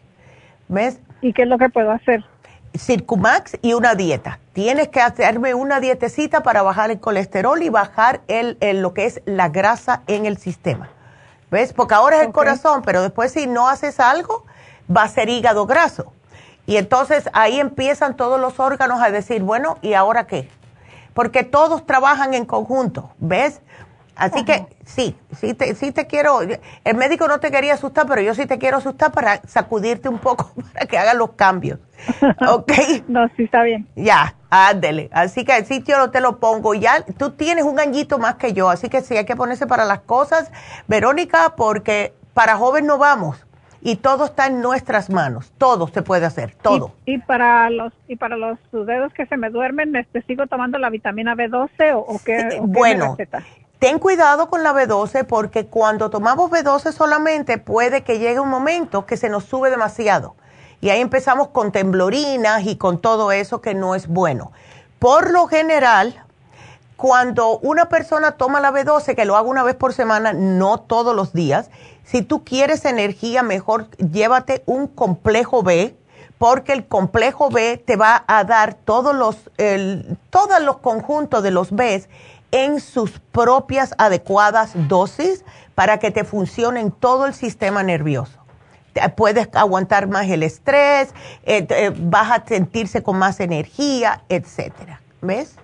¿Ves? 0.69 0.99
¿Y 1.21 1.33
qué 1.33 1.41
es 1.41 1.47
lo 1.49 1.57
que 1.57 1.67
puedo 1.67 1.91
hacer? 1.91 2.23
Circumax 2.77 3.57
y 3.61 3.73
una 3.73 3.95
dieta. 3.95 4.39
Tienes 4.53 4.87
que 4.87 5.01
hacerme 5.01 5.53
una 5.53 5.81
dietecita 5.81 6.43
para 6.43 6.61
bajar 6.61 6.91
el 6.91 6.99
colesterol 7.01 7.61
y 7.61 7.67
bajar 7.69 8.21
el, 8.27 8.57
lo 8.81 8.93
que 8.93 9.05
es 9.05 9.21
la 9.25 9.49
grasa 9.49 10.03
en 10.07 10.25
el 10.25 10.37
sistema. 10.37 10.89
¿Ves? 11.49 11.73
Porque 11.73 11.95
ahora 11.95 12.17
es 12.17 12.27
el 12.27 12.31
corazón, 12.31 12.83
pero 12.85 13.01
después 13.01 13.33
si 13.33 13.47
no 13.47 13.67
haces 13.67 13.99
algo, 13.99 14.45
va 14.95 15.03
a 15.03 15.07
ser 15.09 15.27
hígado 15.27 15.65
graso. 15.65 16.13
Y 16.65 16.77
entonces 16.77 17.29
ahí 17.33 17.59
empiezan 17.59 18.15
todos 18.15 18.39
los 18.39 18.57
órganos 18.59 19.01
a 19.01 19.11
decir, 19.11 19.41
bueno, 19.41 19.77
¿y 19.81 19.95
ahora 19.95 20.27
qué? 20.27 20.47
porque 21.13 21.43
todos 21.43 21.85
trabajan 21.85 22.33
en 22.33 22.45
conjunto, 22.45 23.11
¿ves? 23.19 23.61
Así 24.15 24.43
que 24.45 24.65
sí, 24.85 25.15
sí 25.31 25.53
te, 25.53 25.73
sí 25.75 25.91
te 25.91 26.05
quiero, 26.05 26.41
el 26.41 26.95
médico 26.95 27.27
no 27.27 27.39
te 27.39 27.49
quería 27.49 27.73
asustar, 27.73 28.05
pero 28.07 28.21
yo 28.21 28.35
sí 28.35 28.45
te 28.45 28.59
quiero 28.59 28.77
asustar 28.77 29.11
para 29.11 29.41
sacudirte 29.47 30.09
un 30.09 30.19
poco, 30.19 30.51
para 30.73 30.85
que 30.85 30.97
hagas 30.97 31.15
los 31.15 31.31
cambios. 31.31 31.79
¿Ok? 32.49 32.71
no, 33.07 33.27
sí 33.35 33.43
está 33.43 33.63
bien. 33.63 33.87
Ya, 33.95 34.35
ándele. 34.49 35.09
Así 35.11 35.45
que 35.45 35.63
sí, 35.65 35.83
yo 35.85 35.97
no 35.97 36.11
te 36.11 36.19
lo 36.19 36.39
pongo. 36.39 36.73
Ya, 36.73 37.03
tú 37.17 37.31
tienes 37.31 37.63
un 37.63 37.79
añito 37.79 38.17
más 38.17 38.35
que 38.35 38.53
yo, 38.53 38.69
así 38.69 38.89
que 38.89 39.01
sí 39.01 39.17
hay 39.17 39.25
que 39.25 39.35
ponerse 39.35 39.67
para 39.67 39.85
las 39.85 40.01
cosas, 40.01 40.51
Verónica, 40.87 41.55
porque 41.55 42.13
para 42.33 42.57
joven 42.57 42.85
no 42.85 42.97
vamos 42.97 43.45
y 43.81 43.95
todo 43.95 44.25
está 44.25 44.47
en 44.47 44.61
nuestras 44.61 45.09
manos, 45.09 45.51
todo 45.57 45.87
se 45.87 46.01
puede 46.01 46.25
hacer, 46.25 46.53
todo. 46.55 46.93
Y, 47.05 47.17
para 47.17 47.69
los 47.69 47.91
y 48.07 48.15
para 48.15 48.37
los 48.37 48.59
dedos 48.71 49.13
que 49.13 49.25
se 49.25 49.37
me 49.37 49.49
duermen, 49.49 49.93
¿te 50.11 50.21
sigo 50.23 50.47
tomando 50.47 50.77
la 50.77 50.89
vitamina 50.89 51.35
B12 51.35 51.93
o, 51.95 52.19
qué? 52.23 52.59
bueno, 52.61 53.17
ten 53.81 53.97
cuidado 53.97 54.47
con 54.47 54.61
la 54.61 54.73
B12 54.73 55.25
porque 55.25 55.65
cuando 55.65 56.11
tomamos 56.11 56.51
B12 56.51 56.91
solamente 56.91 57.57
puede 57.57 58.03
que 58.03 58.19
llegue 58.19 58.39
un 58.39 58.47
momento 58.47 59.07
que 59.07 59.17
se 59.17 59.27
nos 59.27 59.45
sube 59.45 59.71
demasiado 59.71 60.35
y 60.81 60.91
ahí 60.91 61.01
empezamos 61.01 61.47
con 61.47 61.71
temblorinas 61.71 62.63
y 62.67 62.75
con 62.75 63.01
todo 63.01 63.31
eso 63.31 63.59
que 63.59 63.73
no 63.73 63.95
es 63.95 64.05
bueno. 64.05 64.51
Por 64.99 65.31
lo 65.31 65.47
general, 65.47 66.23
cuando 66.95 67.57
una 67.57 67.89
persona 67.89 68.33
toma 68.33 68.59
la 68.59 68.71
B12, 68.71 69.15
que 69.15 69.25
lo 69.25 69.35
haga 69.35 69.49
una 69.49 69.63
vez 69.63 69.73
por 69.73 69.93
semana, 69.93 70.31
no 70.31 70.79
todos 70.79 71.15
los 71.15 71.33
días, 71.33 71.71
si 72.03 72.21
tú 72.21 72.43
quieres 72.43 72.85
energía, 72.85 73.41
mejor 73.41 73.89
llévate 73.97 74.61
un 74.67 74.85
complejo 74.85 75.63
B, 75.63 75.97
porque 76.37 76.73
el 76.73 76.87
complejo 76.87 77.49
B 77.49 77.77
te 77.83 77.95
va 77.95 78.23
a 78.27 78.43
dar 78.43 78.75
todos 78.75 79.15
los, 79.15 79.37
todos 80.29 80.61
los 80.61 80.77
conjuntos 80.77 81.41
de 81.41 81.49
los 81.49 81.71
B 81.71 82.07
en 82.51 82.79
sus 82.79 83.19
propias 83.19 83.95
adecuadas 83.97 84.71
dosis 84.87 85.43
para 85.75 85.97
que 85.99 86.11
te 86.11 86.23
funcione 86.23 86.91
todo 86.99 87.25
el 87.25 87.33
sistema 87.33 87.83
nervioso. 87.83 88.39
Puedes 89.15 89.49
aguantar 89.53 90.07
más 90.07 90.27
el 90.29 90.43
estrés, 90.43 91.13
eh, 91.43 91.65
eh, 91.69 91.93
vas 91.95 92.31
a 92.31 92.45
sentirse 92.45 93.01
con 93.03 93.17
más 93.17 93.39
energía, 93.39 94.21
etcétera. 94.27 95.01
¿Ves? 95.21 95.55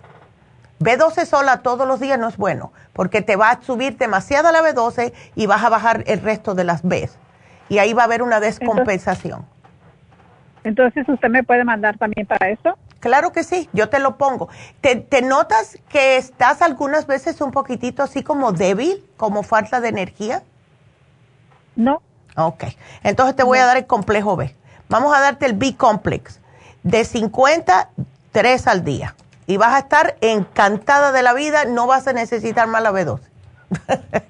B12 0.79 1.25
sola 1.25 1.61
todos 1.61 1.87
los 1.87 1.99
días 1.99 2.19
no 2.19 2.29
es 2.29 2.37
bueno, 2.37 2.71
porque 2.93 3.21
te 3.21 3.35
va 3.35 3.49
a 3.49 3.61
subir 3.61 3.97
demasiada 3.97 4.51
la 4.51 4.61
B12 4.61 5.11
y 5.35 5.45
vas 5.47 5.63
a 5.63 5.69
bajar 5.69 6.03
el 6.07 6.21
resto 6.21 6.55
de 6.55 6.63
las 6.63 6.83
B. 6.83 7.09
Y 7.67 7.79
ahí 7.79 7.93
va 7.93 8.03
a 8.03 8.05
haber 8.05 8.21
una 8.21 8.39
descompensación. 8.39 9.45
Entonces, 10.63 11.07
¿usted 11.09 11.29
me 11.29 11.43
puede 11.43 11.63
mandar 11.63 11.97
también 11.97 12.27
para 12.27 12.49
eso? 12.49 12.77
Claro 13.07 13.31
que 13.31 13.45
sí, 13.45 13.69
yo 13.71 13.87
te 13.87 13.99
lo 13.99 14.17
pongo. 14.17 14.49
¿Te, 14.81 14.97
¿Te, 14.97 15.21
notas 15.21 15.79
que 15.87 16.17
estás 16.17 16.61
algunas 16.61 17.07
veces 17.07 17.39
un 17.39 17.51
poquitito 17.51 18.03
así 18.03 18.21
como 18.21 18.51
débil, 18.51 19.01
como 19.15 19.43
falta 19.43 19.79
de 19.79 19.87
energía? 19.87 20.43
No. 21.77 22.01
Ok, 22.35 22.65
entonces 23.03 23.33
te 23.37 23.43
voy 23.43 23.59
a 23.59 23.65
dar 23.65 23.77
el 23.77 23.87
complejo 23.87 24.35
B. 24.35 24.53
Vamos 24.89 25.15
a 25.15 25.21
darte 25.21 25.45
el 25.45 25.53
B-complex 25.53 26.41
de 26.83 27.05
50, 27.05 27.91
3 28.33 28.67
al 28.67 28.83
día 28.83 29.15
y 29.45 29.55
vas 29.55 29.73
a 29.73 29.79
estar 29.79 30.17
encantada 30.19 31.13
de 31.13 31.23
la 31.23 31.33
vida, 31.33 31.63
no 31.63 31.87
vas 31.87 32.09
a 32.09 32.13
necesitar 32.13 32.67
más 32.67 32.83
la 32.83 32.91
B12. 32.91 33.21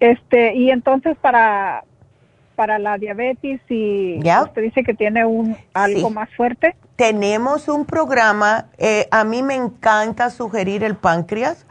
este, 0.00 0.56
y 0.56 0.72
entonces 0.72 1.16
para 1.18 1.84
para 2.56 2.78
la 2.78 2.98
diabetes 2.98 3.60
y 3.68 4.18
usted 4.18 4.62
dice 4.62 4.82
que 4.82 4.94
tiene 4.94 5.24
un 5.24 5.56
algo 5.74 6.10
más 6.10 6.28
fuerte. 6.34 6.74
Tenemos 6.96 7.68
un 7.68 7.84
programa, 7.84 8.66
eh, 8.78 9.06
a 9.10 9.22
mí 9.24 9.42
me 9.42 9.54
encanta 9.54 10.30
sugerir 10.30 10.82
el 10.82 10.96
páncreas 10.96 11.66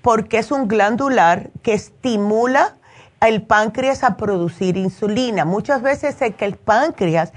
porque 0.00 0.38
es 0.38 0.50
un 0.52 0.68
glandular 0.68 1.50
que 1.62 1.74
estimula 1.74 2.76
el 3.20 3.42
páncreas 3.42 4.04
a 4.04 4.16
producir 4.16 4.76
insulina. 4.76 5.44
Muchas 5.44 5.82
veces 5.82 6.22
es 6.22 6.34
que 6.36 6.44
el 6.44 6.56
páncreas 6.56 7.32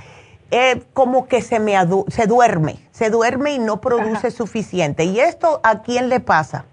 eh, 0.52 0.84
como 0.94 1.28
que 1.28 1.42
se, 1.42 1.60
me 1.60 1.76
se 2.10 2.28
duerme, 2.28 2.78
se 2.92 3.10
duerme 3.10 3.54
y 3.54 3.60
no 3.60 3.82
produce 3.82 4.32
suficiente. 4.32 5.06
¿Y 5.06 5.20
esto 5.20 5.60
a 5.64 5.82
quién 5.82 6.10
le 6.10 6.20
pasa? 6.20 6.66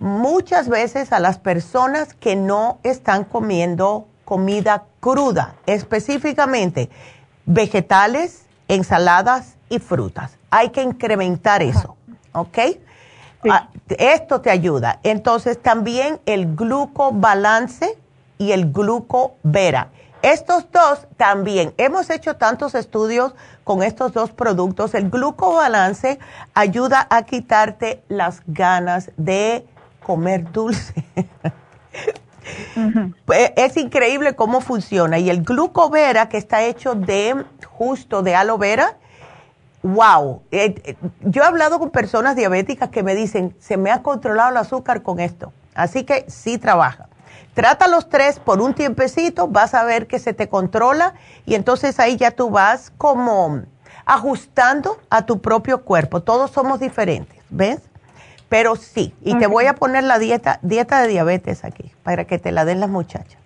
Muchas 0.00 0.68
veces 0.68 1.12
a 1.12 1.20
las 1.20 1.38
personas 1.38 2.14
que 2.14 2.34
no 2.34 2.78
están 2.82 3.24
comiendo 3.24 4.08
comida 4.32 4.84
cruda, 4.98 5.56
específicamente 5.66 6.88
vegetales, 7.44 8.46
ensaladas 8.66 9.56
y 9.68 9.78
frutas. 9.78 10.38
Hay 10.48 10.70
que 10.70 10.82
incrementar 10.82 11.62
eso, 11.62 11.96
¿ok? 12.32 12.58
Ah, 13.50 13.68
esto 13.90 14.40
te 14.40 14.48
ayuda. 14.48 15.00
Entonces 15.02 15.60
también 15.60 16.18
el 16.24 16.56
glucobalance 16.56 17.98
y 18.38 18.52
el 18.52 18.72
glucovera 18.72 19.90
estos 20.22 20.70
dos 20.72 21.06
también, 21.18 21.74
hemos 21.76 22.08
hecho 22.08 22.36
tantos 22.36 22.74
estudios 22.74 23.34
con 23.64 23.82
estos 23.82 24.14
dos 24.14 24.30
productos. 24.30 24.94
El 24.94 25.10
glucobalance 25.10 26.18
ayuda 26.54 27.06
a 27.10 27.24
quitarte 27.24 28.02
las 28.08 28.40
ganas 28.46 29.10
de 29.18 29.66
comer 30.02 30.50
dulce. 30.50 31.04
Pues, 33.24 33.52
es 33.56 33.76
increíble 33.76 34.34
cómo 34.34 34.60
funciona. 34.60 35.18
Y 35.18 35.30
el 35.30 35.42
glucovera, 35.42 36.28
que 36.28 36.38
está 36.38 36.62
hecho 36.62 36.94
de 36.94 37.44
justo 37.66 38.22
de 38.22 38.34
aloe 38.34 38.58
vera, 38.58 38.96
wow. 39.82 40.42
Eh, 40.50 40.74
eh, 40.84 40.96
yo 41.22 41.42
he 41.42 41.46
hablado 41.46 41.78
con 41.78 41.90
personas 41.90 42.36
diabéticas 42.36 42.90
que 42.90 43.02
me 43.02 43.14
dicen, 43.14 43.54
se 43.58 43.76
me 43.76 43.90
ha 43.90 44.02
controlado 44.02 44.50
el 44.50 44.56
azúcar 44.56 45.02
con 45.02 45.20
esto. 45.20 45.52
Así 45.74 46.04
que 46.04 46.24
sí 46.28 46.58
trabaja. 46.58 47.08
Trata 47.54 47.86
los 47.86 48.08
tres 48.08 48.38
por 48.38 48.62
un 48.62 48.72
tiempecito, 48.72 49.46
vas 49.46 49.74
a 49.74 49.84
ver 49.84 50.06
que 50.06 50.18
se 50.18 50.32
te 50.32 50.48
controla 50.48 51.14
y 51.44 51.54
entonces 51.54 52.00
ahí 52.00 52.16
ya 52.16 52.30
tú 52.30 52.48
vas 52.48 52.92
como 52.96 53.62
ajustando 54.06 54.98
a 55.10 55.26
tu 55.26 55.40
propio 55.40 55.82
cuerpo. 55.84 56.22
Todos 56.22 56.50
somos 56.50 56.80
diferentes, 56.80 57.38
¿ves? 57.50 57.80
Pero 58.52 58.76
sí, 58.76 59.14
y 59.22 59.34
te 59.38 59.46
voy 59.46 59.64
a 59.64 59.72
poner 59.72 60.04
la 60.04 60.18
dieta, 60.18 60.58
dieta 60.60 61.00
de 61.00 61.08
diabetes 61.08 61.64
aquí 61.64 61.90
para 62.02 62.26
que 62.26 62.38
te 62.38 62.52
la 62.52 62.66
den 62.66 62.80
las 62.80 62.90
muchachas. 62.90 63.38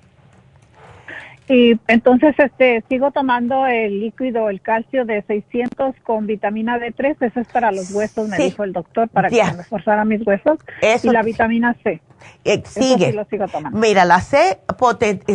Y 1.48 1.78
entonces 1.86 2.34
este 2.38 2.82
sigo 2.88 3.12
tomando 3.12 3.68
el 3.68 4.00
líquido, 4.00 4.50
el 4.50 4.60
calcio 4.60 5.04
de 5.04 5.22
600 5.22 5.94
con 6.02 6.26
vitamina 6.26 6.76
D3, 6.80 7.18
eso 7.20 7.38
es 7.38 7.46
para 7.46 7.70
los 7.70 7.92
huesos, 7.92 8.28
me 8.28 8.36
dijo 8.36 8.64
el 8.64 8.72
doctor, 8.72 9.08
para 9.08 9.30
que 9.30 9.44
me 9.44 9.52
reforzara 9.52 10.04
mis 10.04 10.26
huesos. 10.26 10.58
y 11.00 11.08
la 11.10 11.22
vitamina 11.22 11.76
C. 11.84 12.00
Eh, 12.44 12.64
sigue. 12.66 13.12
lo 13.12 13.26
sigo 13.26 13.46
tomando. 13.46 13.78
Mira, 13.78 14.04
la 14.04 14.20
C 14.20 14.58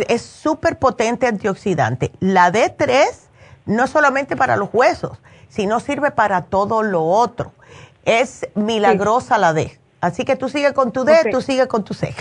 es 0.09 0.21
súper 0.21 0.79
potente 0.79 1.27
antioxidante. 1.27 2.11
La 2.19 2.51
D3 2.51 3.05
no 3.67 3.87
solamente 3.87 4.35
para 4.35 4.57
los 4.57 4.67
huesos, 4.73 5.17
sino 5.47 5.79
sirve 5.79 6.11
para 6.11 6.41
todo 6.41 6.83
lo 6.83 7.05
otro. 7.05 7.53
Es 8.05 8.47
milagrosa 8.55 9.37
la 9.37 9.53
D. 9.53 9.77
Así 9.99 10.25
que 10.25 10.35
tú 10.35 10.49
sigues 10.49 10.73
con 10.73 10.91
tu 10.91 11.03
D, 11.03 11.13
tú 11.31 11.41
sigues 11.41 11.67
con 11.67 11.83
tu 11.83 11.93
C. 11.93 12.13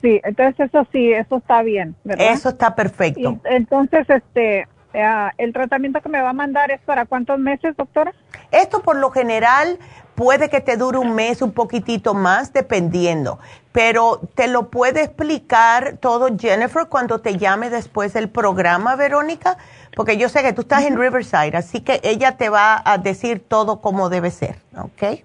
Sí, 0.00 0.18
entonces 0.24 0.68
eso 0.68 0.86
sí, 0.90 1.12
eso 1.12 1.36
está 1.36 1.62
bien, 1.62 1.94
¿verdad? 2.04 2.32
Eso 2.32 2.48
está 2.48 2.74
perfecto. 2.74 3.38
entonces, 3.44 4.08
este, 4.08 4.66
eh, 4.94 5.30
el 5.38 5.52
tratamiento 5.52 6.00
que 6.00 6.08
me 6.08 6.20
va 6.20 6.30
a 6.30 6.32
mandar 6.32 6.70
es 6.70 6.80
para 6.80 7.04
cuántos 7.04 7.38
meses, 7.38 7.76
doctora? 7.76 8.14
Esto 8.50 8.80
por 8.80 8.96
lo 8.96 9.10
general 9.10 9.78
puede 10.14 10.48
que 10.48 10.60
te 10.60 10.76
dure 10.76 10.98
un 10.98 11.14
mes, 11.14 11.42
un 11.42 11.52
poquitito 11.52 12.14
más, 12.14 12.52
dependiendo. 12.52 13.38
Pero 13.72 14.20
te 14.34 14.48
lo 14.48 14.68
puede 14.68 15.02
explicar 15.02 15.98
todo 15.98 16.28
Jennifer 16.36 16.86
cuando 16.88 17.20
te 17.20 17.38
llame 17.38 17.70
después 17.70 18.12
del 18.12 18.28
programa, 18.28 18.96
Verónica, 18.96 19.58
porque 19.96 20.16
yo 20.16 20.28
sé 20.28 20.42
que 20.42 20.52
tú 20.52 20.62
estás 20.62 20.84
en 20.84 20.98
Riverside, 20.98 21.56
así 21.56 21.80
que 21.80 22.00
ella 22.02 22.36
te 22.36 22.48
va 22.48 22.80
a 22.84 22.98
decir 22.98 23.42
todo 23.46 23.80
como 23.80 24.08
debe 24.08 24.30
ser, 24.30 24.56
¿ok? 24.76 25.20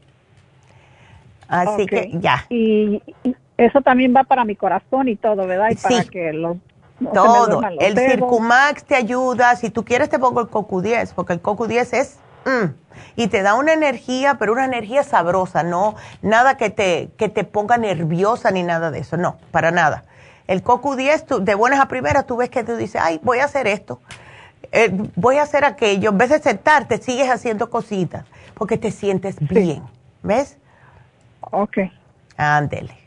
Así 1.48 1.86
que 1.86 2.12
ya. 2.14 2.46
Y, 2.50 3.02
eso 3.58 3.82
también 3.82 4.14
va 4.14 4.24
para 4.24 4.44
mi 4.44 4.56
corazón 4.56 5.08
y 5.08 5.16
todo, 5.16 5.48
¿verdad? 5.48 5.70
Y 5.72 5.76
para 5.76 6.04
que 6.04 6.34
los 6.34 6.58
todo. 7.14 7.62
el 7.80 7.98
Circumax 7.98 8.84
te 8.84 8.96
ayuda. 8.96 9.56
Si 9.56 9.70
tú 9.70 9.84
quieres, 9.84 10.10
te 10.10 10.20
pongo 10.20 10.42
el 10.42 10.48
CoQ10, 10.48 11.14
porque 11.14 11.34
el 11.34 11.42
CoQ10 11.42 11.94
es. 11.94 12.18
Mm, 12.46 12.74
y 13.16 13.28
te 13.28 13.42
da 13.42 13.56
una 13.56 13.74
energía, 13.74 14.36
pero 14.38 14.54
una 14.54 14.66
energía 14.66 15.04
sabrosa, 15.04 15.64
no 15.64 15.96
nada 16.22 16.58
que 16.58 16.70
te, 16.70 17.10
que 17.18 17.30
te 17.30 17.44
ponga 17.44 17.78
nerviosa 17.78 18.52
ni 18.52 18.62
nada 18.62 18.92
de 18.92 19.00
eso, 19.00 19.18
no, 19.18 19.38
para 19.52 19.72
nada. 19.72 20.04
El 20.48 20.64
CoQ10, 20.64 21.40
de 21.40 21.56
buenas 21.56 21.80
a 21.80 21.88
primeras, 21.88 22.28
tú 22.28 22.38
ves 22.38 22.50
que 22.50 22.64
tú 22.64 22.76
dices, 22.76 23.02
ay, 23.04 23.20
voy 23.24 23.40
a 23.40 23.46
hacer 23.46 23.68
esto, 23.68 24.00
eh, 24.72 24.90
voy 25.16 25.38
a 25.38 25.44
hacer 25.44 25.66
aquello. 25.66 26.10
En 26.10 26.18
vez 26.18 26.30
de 26.30 26.40
sentarte, 26.40 26.98
sigues 26.98 27.30
haciendo 27.30 27.70
cositas, 27.70 28.26
porque 28.54 28.78
te 28.78 28.92
sientes 28.92 29.38
bien, 29.40 29.84
¿ves? 30.24 30.58
Ok. 31.42 31.78
Ándele. 32.38 32.98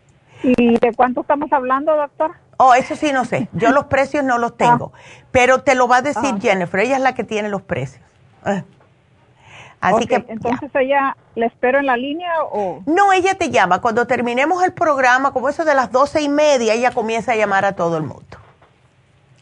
¿Y 0.43 0.79
de 0.79 0.93
cuánto 0.95 1.23
estamos 1.23 1.53
hablando, 1.53 1.95
doctor? 1.97 2.33
Oh, 2.59 2.75
eso 2.75 2.97
sí 2.97 3.13
no 3.13 3.25
sé. 3.25 3.49
Yo 3.53 3.71
los 3.71 3.85
precios 3.85 4.25
no 4.25 4.39
los 4.39 4.57
tengo. 4.57 4.93
Ah. 4.95 4.99
Pero 5.31 5.63
te 5.63 5.75
lo 5.75 5.89
va 5.89 5.99
a 5.99 6.03
decir 6.03 6.35
ah. 6.35 6.39
Jennifer. 6.41 6.81
Ella 6.81 6.97
es 6.97 7.03
la 7.03 7.15
que 7.15 7.25
tiene 7.25 7.49
los 7.49 7.63
precios. 7.63 8.05
Ah. 8.45 8.63
Así 9.81 10.07
que. 10.07 10.25
Entonces 10.29 10.71
ella, 10.75 11.17
¿le 11.37 11.47
espero 11.47 11.79
en 11.79 11.87
la 11.87 11.97
línea 11.97 12.33
o.? 12.51 12.83
No, 12.87 13.13
ella 13.13 13.37
te 13.37 13.51
llama. 13.51 13.81
Cuando 13.81 14.07
terminemos 14.07 14.63
el 14.65 14.73
programa, 14.73 15.33
como 15.33 15.49
eso 15.49 15.65
de 15.65 15.75
las 15.75 15.93
doce 15.93 16.21
y 16.21 16.29
media, 16.29 16.75
ella 16.75 16.91
comienza 16.91 17.33
a 17.33 17.37
llamar 17.37 17.65
a 17.65 17.73
todo 17.73 17.97
el 17.97 18.03
mundo. 18.03 18.38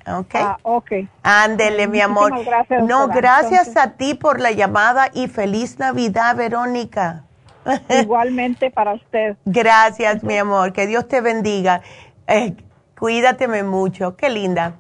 ¿Ok? 0.07 0.35
Ah, 0.35 0.59
ok. 0.63 0.93
Ándele, 1.23 1.89
mi 1.89 2.01
amor. 2.01 2.33
Gracias, 2.45 2.83
no, 2.85 3.09
gracias 3.09 3.77
a 3.77 3.93
ti 3.93 4.15
por 4.15 4.41
la 4.41 4.53
llamada 4.53 5.11
y 5.13 5.27
feliz 5.27 5.79
Navidad, 5.79 6.37
Verónica. 6.37 7.25
Igualmente 7.89 8.71
para 8.71 8.95
usted. 8.95 9.37
Gracias, 9.45 10.23
mi 10.23 10.39
amor. 10.39 10.73
Que 10.73 10.87
Dios 10.87 11.09
te 11.09 11.21
bendiga. 11.21 11.83
Eh, 12.29 12.57
cuídateme 12.99 13.65
mucho. 13.65 14.17
Qué 14.17 14.31
linda. 14.31 14.75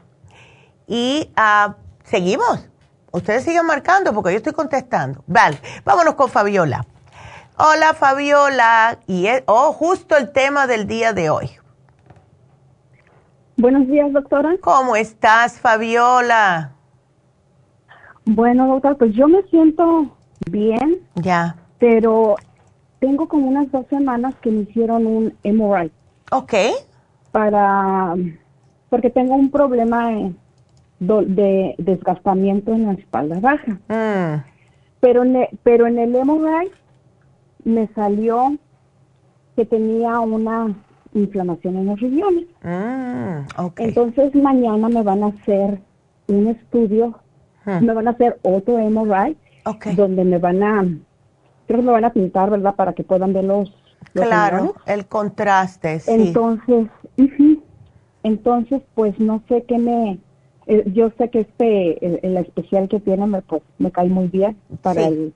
Y 0.86 1.32
uh, 1.36 1.72
seguimos. 2.04 2.68
Ustedes 3.10 3.44
sigan 3.44 3.66
marcando 3.66 4.12
porque 4.12 4.30
yo 4.30 4.36
estoy 4.36 4.52
contestando. 4.52 5.24
Vale, 5.26 5.58
vámonos 5.84 6.14
con 6.14 6.28
Fabiola. 6.28 6.86
Hola, 7.56 7.94
Fabiola. 7.94 8.98
Y 9.06 9.26
es, 9.26 9.42
oh, 9.46 9.72
justo 9.72 10.16
el 10.16 10.30
tema 10.30 10.66
del 10.66 10.86
día 10.86 11.12
de 11.12 11.30
hoy. 11.30 11.50
Buenos 13.58 13.86
días, 13.88 14.12
doctora. 14.12 14.54
¿Cómo 14.60 14.96
estás, 14.96 15.58
Fabiola? 15.58 16.72
Bueno, 18.26 18.66
doctora, 18.66 18.96
pues 18.96 19.14
yo 19.14 19.28
me 19.28 19.42
siento 19.44 20.14
bien. 20.50 21.00
Ya. 21.14 21.56
Pero 21.78 22.36
tengo 22.98 23.26
como 23.28 23.48
unas 23.48 23.72
dos 23.72 23.86
semanas 23.88 24.34
que 24.42 24.50
me 24.50 24.62
hicieron 24.62 25.06
un 25.06 25.34
MRI. 25.42 25.90
Ok. 26.32 26.52
Para, 27.32 28.14
porque 28.90 29.08
tengo 29.08 29.34
un 29.34 29.50
problema 29.50 30.10
de, 30.98 31.74
desgastamiento 31.78 32.74
en 32.74 32.86
la 32.86 32.92
espalda 32.92 33.40
baja. 33.40 33.72
Mm. 33.88 34.44
Pero, 35.00 35.22
en 35.22 35.48
pero 35.62 35.86
en 35.86 35.98
el 35.98 36.10
MRI 36.10 36.70
me 37.64 37.88
salió 37.94 38.54
que 39.56 39.64
tenía 39.64 40.20
una 40.20 40.74
inflamación 41.18 41.76
en 41.76 41.86
los 41.86 42.00
riñones. 42.00 42.46
Mm, 42.62 43.60
okay. 43.64 43.88
Entonces 43.88 44.34
mañana 44.34 44.88
me 44.88 45.02
van 45.02 45.22
a 45.22 45.26
hacer 45.28 45.80
un 46.28 46.48
estudio, 46.48 47.18
Hmm. 47.64 47.84
me 47.84 47.92
van 47.94 48.06
a 48.06 48.12
hacer 48.12 48.38
otro 48.42 48.78
MRI, 48.78 49.36
Okay. 49.64 49.96
donde 49.96 50.24
me 50.24 50.38
van 50.38 50.62
a, 50.62 50.82
creo 51.66 51.80
que 51.80 51.86
me 51.86 51.90
van 51.92 52.04
a 52.04 52.12
pintar, 52.12 52.48
¿verdad? 52.50 52.76
Para 52.76 52.92
que 52.92 53.02
puedan 53.02 53.32
ver 53.32 53.42
los, 53.44 53.70
los 54.14 54.26
Claro, 54.26 54.56
riñones. 54.58 54.74
el 54.86 55.06
contraste, 55.06 55.98
sí. 55.98 56.12
Entonces, 56.12 56.86
entonces 58.22 58.82
pues 58.94 59.18
no 59.18 59.42
sé 59.48 59.64
qué 59.66 59.78
me, 59.78 60.18
eh, 60.66 60.84
yo 60.92 61.10
sé 61.18 61.28
que 61.30 61.40
este, 61.40 62.04
el, 62.06 62.20
el 62.22 62.36
especial 62.38 62.88
que 62.88 63.00
tiene 63.00 63.26
me, 63.26 63.42
pues, 63.42 63.62
me 63.78 63.90
cae 63.90 64.08
muy 64.08 64.28
bien 64.28 64.56
para 64.82 65.02
Sí. 65.02 65.08
el, 65.08 65.34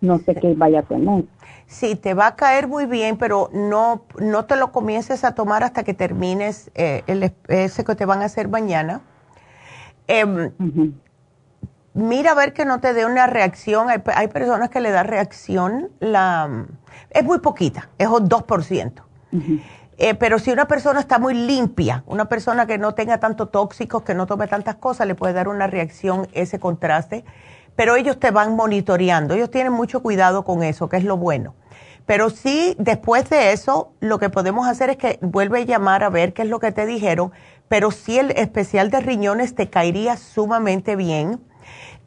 no 0.00 0.18
sé 0.18 0.34
qué 0.34 0.54
vaya 0.54 0.80
a 0.80 0.82
tener. 0.82 1.24
Sí, 1.66 1.96
te 1.96 2.14
va 2.14 2.28
a 2.28 2.36
caer 2.36 2.68
muy 2.68 2.86
bien, 2.86 3.16
pero 3.16 3.50
no, 3.52 4.04
no 4.18 4.44
te 4.44 4.56
lo 4.56 4.70
comiences 4.70 5.24
a 5.24 5.34
tomar 5.34 5.64
hasta 5.64 5.82
que 5.82 5.94
termines 5.94 6.70
eh, 6.74 7.02
el, 7.06 7.32
ese 7.48 7.84
que 7.84 7.94
te 7.94 8.06
van 8.06 8.22
a 8.22 8.26
hacer 8.26 8.48
mañana. 8.48 9.00
Em, 10.06 10.52
mira 11.94 12.32
a 12.32 12.34
ver 12.34 12.52
que 12.52 12.64
no 12.64 12.80
te 12.80 12.94
dé 12.94 13.04
una 13.04 13.26
reacción. 13.26 13.90
Hay, 13.90 14.00
hay 14.14 14.28
personas 14.28 14.70
que 14.70 14.80
le 14.80 14.90
da 14.90 15.02
reacción, 15.02 15.90
la, 15.98 16.66
es 17.10 17.24
muy 17.24 17.40
poquita, 17.40 17.88
es 17.98 18.06
un 18.06 18.28
2%. 18.28 19.02
Ujú. 19.32 19.60
Eh, 19.98 20.14
pero 20.14 20.38
si 20.38 20.50
una 20.50 20.68
persona 20.68 21.00
está 21.00 21.18
muy 21.18 21.34
limpia, 21.34 22.04
una 22.06 22.26
persona 22.26 22.66
que 22.66 22.76
no 22.76 22.92
tenga 22.92 23.18
tanto 23.18 23.48
tóxicos, 23.48 24.02
que 24.02 24.14
no 24.14 24.26
tome 24.26 24.46
tantas 24.46 24.76
cosas, 24.76 25.06
le 25.06 25.14
puede 25.14 25.32
dar 25.32 25.48
una 25.48 25.66
reacción 25.66 26.28
ese 26.32 26.60
contraste. 26.60 27.24
Pero 27.76 27.96
ellos 27.96 28.18
te 28.18 28.30
van 28.30 28.56
monitoreando, 28.56 29.34
ellos 29.34 29.50
tienen 29.50 29.72
mucho 29.72 30.02
cuidado 30.02 30.44
con 30.44 30.62
eso, 30.62 30.88
que 30.88 30.96
es 30.96 31.04
lo 31.04 31.16
bueno. 31.16 31.54
Pero 32.06 32.30
sí, 32.30 32.76
después 32.78 33.28
de 33.28 33.52
eso, 33.52 33.92
lo 34.00 34.18
que 34.18 34.30
podemos 34.30 34.68
hacer 34.68 34.90
es 34.90 34.96
que 34.96 35.18
vuelve 35.20 35.62
a 35.62 35.64
llamar 35.64 36.04
a 36.04 36.08
ver 36.08 36.32
qué 36.32 36.42
es 36.42 36.48
lo 36.48 36.60
que 36.60 36.70
te 36.70 36.86
dijeron, 36.86 37.32
pero 37.68 37.90
sí 37.90 38.18
el 38.18 38.30
especial 38.30 38.90
de 38.90 39.00
riñones 39.00 39.54
te 39.54 39.68
caería 39.68 40.16
sumamente 40.16 40.94
bien. 40.94 41.40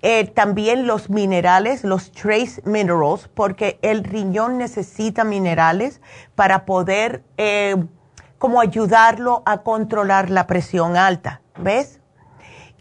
Eh, 0.01 0.27
también 0.27 0.87
los 0.87 1.09
minerales, 1.09 1.83
los 1.83 2.13
trace 2.13 2.61
minerals, 2.63 3.27
porque 3.33 3.77
el 3.81 4.05
riñón 4.05 4.57
necesita 4.57 5.25
minerales 5.25 5.99
para 6.35 6.65
poder 6.65 7.21
eh, 7.35 7.75
como 8.37 8.61
ayudarlo 8.61 9.43
a 9.45 9.63
controlar 9.63 10.29
la 10.29 10.47
presión 10.47 10.95
alta, 10.95 11.41
¿ves? 11.57 11.98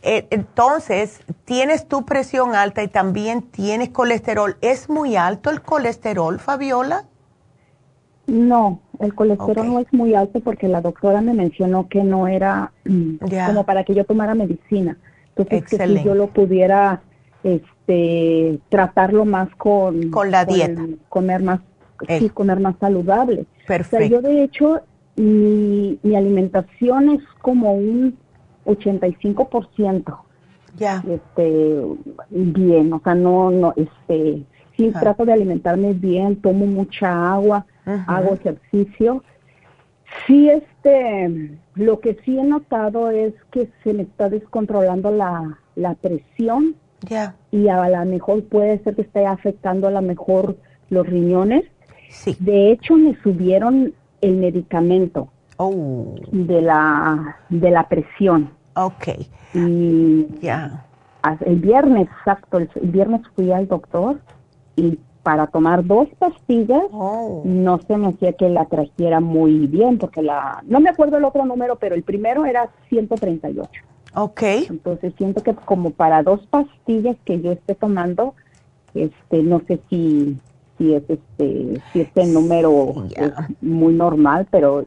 Eh, 0.02 0.26
entonces, 0.30 1.20
tienes 1.44 1.88
tu 1.88 2.04
presión 2.04 2.54
alta 2.54 2.82
y 2.82 2.88
también 2.88 3.42
tienes 3.42 3.88
colesterol. 3.90 4.56
¿Es 4.60 4.88
muy 4.88 5.16
alto 5.16 5.50
el 5.50 5.60
colesterol, 5.62 6.38
Fabiola? 6.38 7.04
No, 8.26 8.80
el 9.00 9.14
colesterol 9.14 9.66
no 9.66 9.80
es 9.80 9.92
muy 9.92 10.14
alto 10.14 10.40
porque 10.40 10.68
la 10.68 10.80
doctora 10.80 11.20
me 11.20 11.32
mencionó 11.32 11.88
que 11.88 12.04
no 12.04 12.28
era 12.28 12.72
mm, 12.84 13.16
como 13.46 13.64
para 13.64 13.84
que 13.84 13.94
yo 13.94 14.04
tomara 14.04 14.34
medicina. 14.34 14.98
Entonces, 15.34 15.64
que 15.64 15.86
si 15.86 16.04
yo 16.04 16.14
lo 16.14 16.28
pudiera 16.28 17.00
este, 17.42 18.58
tratarlo 18.68 19.24
más 19.24 19.48
con... 19.56 20.10
Con 20.10 20.30
la 20.30 20.44
dieta. 20.44 20.82
comer 21.08 21.42
más, 21.42 21.60
Eh. 22.06 22.18
sí, 22.20 22.28
comer 22.28 22.60
más 22.60 22.76
saludable. 22.78 23.42
O 23.42 23.44
sea, 23.66 23.66
Perfecto. 23.66 24.06
yo 24.08 24.20
de 24.20 24.42
hecho, 24.44 24.80
mi, 25.16 25.98
mi 26.02 26.14
alimentación 26.16 27.10
es 27.10 27.22
como 27.40 27.72
un 27.72 28.16
85% 28.68 30.18
Ya. 30.76 31.02
este 31.08 31.82
bien, 32.30 32.92
o 32.92 33.00
sea, 33.02 33.14
no 33.14 33.50
no 33.50 33.72
este 33.76 34.44
sí 34.76 34.92
trato 35.00 35.24
de 35.24 35.32
alimentarme 35.32 35.92
bien, 35.92 36.36
tomo 36.36 36.66
mucha 36.66 37.32
agua, 37.32 37.66
hago 38.06 38.34
ejercicio. 38.34 39.24
Sí 40.26 40.48
este 40.48 41.58
lo 41.74 42.00
que 42.00 42.16
sí 42.24 42.38
he 42.38 42.44
notado 42.44 43.10
es 43.10 43.34
que 43.50 43.68
se 43.82 43.92
me 43.94 44.02
está 44.02 44.28
descontrolando 44.28 45.10
la 45.10 45.58
la 45.74 45.94
presión 45.94 46.74
Ya. 47.08 47.34
y 47.50 47.68
a 47.68 47.88
lo 47.88 48.04
mejor 48.10 48.44
puede 48.44 48.78
ser 48.82 48.94
que 48.96 49.02
esté 49.02 49.26
afectando 49.26 49.86
a 49.88 49.90
lo 49.90 50.02
mejor 50.02 50.56
los 50.90 51.06
riñones. 51.06 51.64
Sí. 52.10 52.36
De 52.40 52.70
hecho 52.72 52.94
me 52.96 53.16
subieron 53.22 53.92
el 54.20 54.36
medicamento 54.36 55.28
Oh, 55.60 56.14
de 56.30 56.62
la 56.62 57.36
de 57.48 57.70
la 57.70 57.88
presión 57.88 58.50
ok. 58.86 59.08
y 59.54 60.26
Ya. 60.40 60.84
El 61.44 61.56
viernes, 61.56 62.08
exacto, 62.18 62.58
el, 62.58 62.70
viernes 62.82 63.20
fui 63.34 63.50
al 63.52 63.68
doctor 63.68 64.20
y 64.76 64.98
para 65.22 65.46
tomar 65.48 65.84
dos 65.84 66.08
pastillas 66.18 66.84
Oh, 66.90 67.42
no 67.44 67.80
se 67.86 67.96
me 67.98 68.08
hacía 68.08 68.32
que 68.32 68.48
la 68.48 68.64
trajera 68.64 69.20
muy 69.20 69.66
bien 69.66 69.98
porque 69.98 70.22
la, 70.22 70.62
no 70.66 70.80
me 70.80 70.88
acuerdo 70.88 71.18
el 71.18 71.24
otro 71.24 71.44
número, 71.44 71.76
pero 71.76 71.94
el 71.94 72.02
primero 72.02 72.46
era 72.46 72.70
138. 72.88 73.68
ok. 74.14 74.42
Entonces 74.70 75.12
siento 75.18 75.42
que 75.42 75.54
como 75.54 75.90
para 75.90 76.22
dos 76.22 76.46
pastillas 76.46 77.16
que 77.24 77.40
yo 77.42 77.52
esté 77.52 77.74
tomando, 77.74 78.34
este, 78.94 79.42
no 79.42 79.60
sé 79.66 79.80
si, 79.90 80.38
si 80.78 80.94
es 80.94 81.02
este, 81.08 81.82
si 81.92 82.00
este 82.00 82.24
número 82.24 82.94
es 83.10 83.32
muy 83.60 83.92
normal, 83.94 84.46
pero 84.50 84.84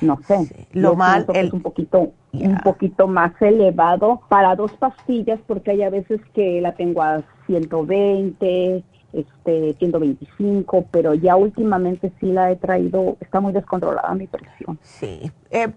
no 0.00 0.18
sé. 0.26 0.38
Sí, 0.38 0.66
lo 0.72 0.90
Yo 0.90 0.96
mal, 0.96 1.26
el- 1.34 1.46
es 1.46 1.52
un 1.52 1.62
poquito, 1.62 2.12
Un 2.42 2.58
poquito 2.58 3.06
más 3.06 3.32
elevado 3.40 4.20
para 4.28 4.54
dos 4.56 4.72
pastillas, 4.72 5.40
porque 5.46 5.72
hay 5.72 5.82
a 5.82 5.90
veces 5.90 6.20
que 6.34 6.60
la 6.60 6.74
tengo 6.74 7.02
a 7.02 7.22
120, 7.46 8.84
este, 9.12 9.74
125, 9.74 10.86
pero 10.90 11.14
ya 11.14 11.36
últimamente 11.36 12.12
sí 12.20 12.32
la 12.32 12.50
he 12.50 12.56
traído, 12.56 13.16
está 13.20 13.40
muy 13.40 13.52
descontrolada 13.52 14.14
mi 14.14 14.26
presión. 14.26 14.78
Sí. 14.82 15.30
Eh, 15.50 15.72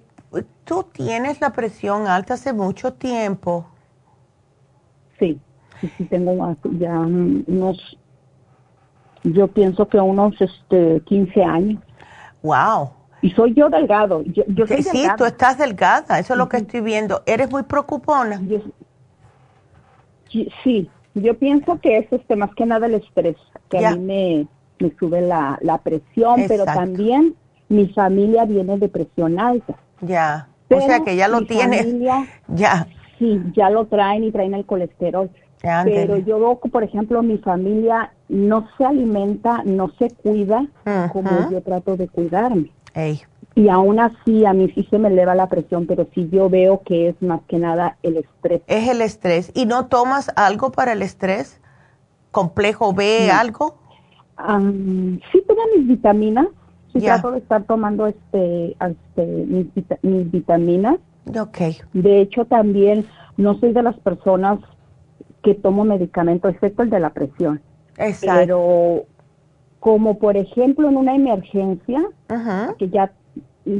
Tú 0.63 0.85
tienes 0.91 1.41
la 1.41 1.51
presión 1.51 2.07
alta 2.07 2.35
hace 2.35 2.53
mucho 2.53 2.93
tiempo. 2.93 3.65
Sí, 5.17 5.39
sí, 5.81 5.91
sí 5.97 6.05
tengo 6.05 6.55
ya 6.77 6.99
unos, 6.99 7.97
yo 9.23 9.47
pienso 9.47 9.87
que 9.87 9.99
unos 9.99 10.39
este 10.39 11.01
15 11.05 11.43
años. 11.43 11.83
Wow. 12.43 12.91
Y 13.21 13.31
soy 13.31 13.53
yo 13.53 13.69
delgado. 13.69 14.23
Yo, 14.23 14.43
yo 14.47 14.65
soy 14.67 14.81
Sí, 14.83 14.97
delgada. 14.99 15.15
tú 15.17 15.25
estás 15.25 15.57
delgada, 15.57 16.19
eso 16.19 16.33
es 16.33 16.37
lo 16.37 16.47
que 16.49 16.57
estoy 16.57 16.81
viendo. 16.81 17.21
¿Eres 17.25 17.51
muy 17.51 17.63
preocupona? 17.63 18.41
Yo- 18.43 18.61
sí, 20.63 20.89
yo 21.15 21.37
pienso 21.37 21.79
que 21.81 21.97
es 21.97 22.11
este 22.13 22.35
más 22.35 22.51
que 22.55 22.65
nada 22.65 22.85
el 22.87 22.95
estrés, 22.95 23.35
que 23.69 23.79
Ya. 23.81 23.89
a 23.89 23.95
mí 23.95 23.99
me, 23.99 24.47
me 24.79 24.95
sube 24.97 25.21
la, 25.21 25.57
la 25.61 25.79
presión, 25.79 26.45
pero 26.47 26.65
también 26.65 27.35
mi 27.67 27.87
familia 27.89 28.45
viene 28.45 28.77
de 28.77 28.89
presión 28.89 29.39
alta. 29.39 29.75
Ya. 30.01 30.47
Pero 30.67 30.83
o 30.83 30.85
sea 30.85 30.99
que 31.03 31.15
ya 31.15 31.27
lo 31.27 31.45
tienes. 31.45 31.81
familia, 31.81 32.27
Ya. 32.47 32.87
sí, 33.17 33.41
ya 33.55 33.69
lo 33.69 33.85
traen 33.87 34.23
y 34.23 34.31
traen 34.31 34.53
el 34.53 34.65
colesterol. 34.65 35.29
Ya, 35.61 35.81
Pero 35.83 36.17
yo 36.19 36.57
por 36.71 36.83
ejemplo, 36.83 37.21
mi 37.21 37.37
familia 37.39 38.13
no 38.29 38.69
se 38.77 38.85
alimenta, 38.85 39.61
no 39.65 39.91
se 39.99 40.09
cuida 40.09 40.65
como 41.11 41.51
yo 41.51 41.61
trato 41.61 41.97
de 41.97 42.07
cuidarme. 42.07 42.71
Y 43.55 43.67
aún 43.67 43.99
así, 43.99 44.45
a 44.45 44.53
mí 44.53 44.71
sí 44.73 44.87
se 44.89 44.99
me 44.99 45.09
eleva 45.09 45.35
la 45.35 45.47
presión, 45.47 45.85
pero 45.85 46.07
sí 46.13 46.29
yo 46.31 46.49
veo 46.49 46.81
que 46.83 47.09
es 47.09 47.21
más 47.21 47.41
que 47.47 47.57
nada 47.57 47.97
el 48.03 48.17
estrés. 48.17 48.61
es 48.67 48.87
el 48.87 49.01
estrés. 49.01 49.51
¿Y 49.53 49.65
no 49.65 49.87
tomas 49.87 50.31
algo 50.35 50.71
para 50.71 50.93
el 50.93 51.01
estrés? 51.01 51.59
complejo 52.31 52.93
B, 52.93 53.31
algo? 53.31 53.75
sí 54.37 55.43
tomo 55.47 55.61
mis 55.75 55.87
vitaminas. 55.87 56.47
Sí 56.93 56.99
trato 57.01 57.31
de 57.31 57.39
estar 57.39 57.63
tomando 57.65 58.07
este, 58.07 58.75
este 58.79 59.67
mis, 60.01 60.31
vitaminas. 60.31 60.97
Ok. 61.39 61.57
De 61.93 62.21
hecho, 62.21 62.45
también 62.45 63.05
no 63.37 63.59
soy 63.59 63.73
de 63.73 63.83
las 63.83 63.97
personas 63.99 64.59
que 65.43 65.53
tomo 65.53 65.83
medicamento, 65.85 66.47
excepto 66.47 66.81
el 66.81 66.89
de 66.89 66.99
la 66.99 67.11
presión. 67.11 67.61
Exacto. 67.97 68.39
Pero 68.39 69.05
como 69.79 70.19
por 70.19 70.37
ejemplo 70.37 70.89
en 70.89 70.97
una 70.97 71.15
emergencia, 71.15 72.03
que 72.77 72.89
ya 72.89 73.11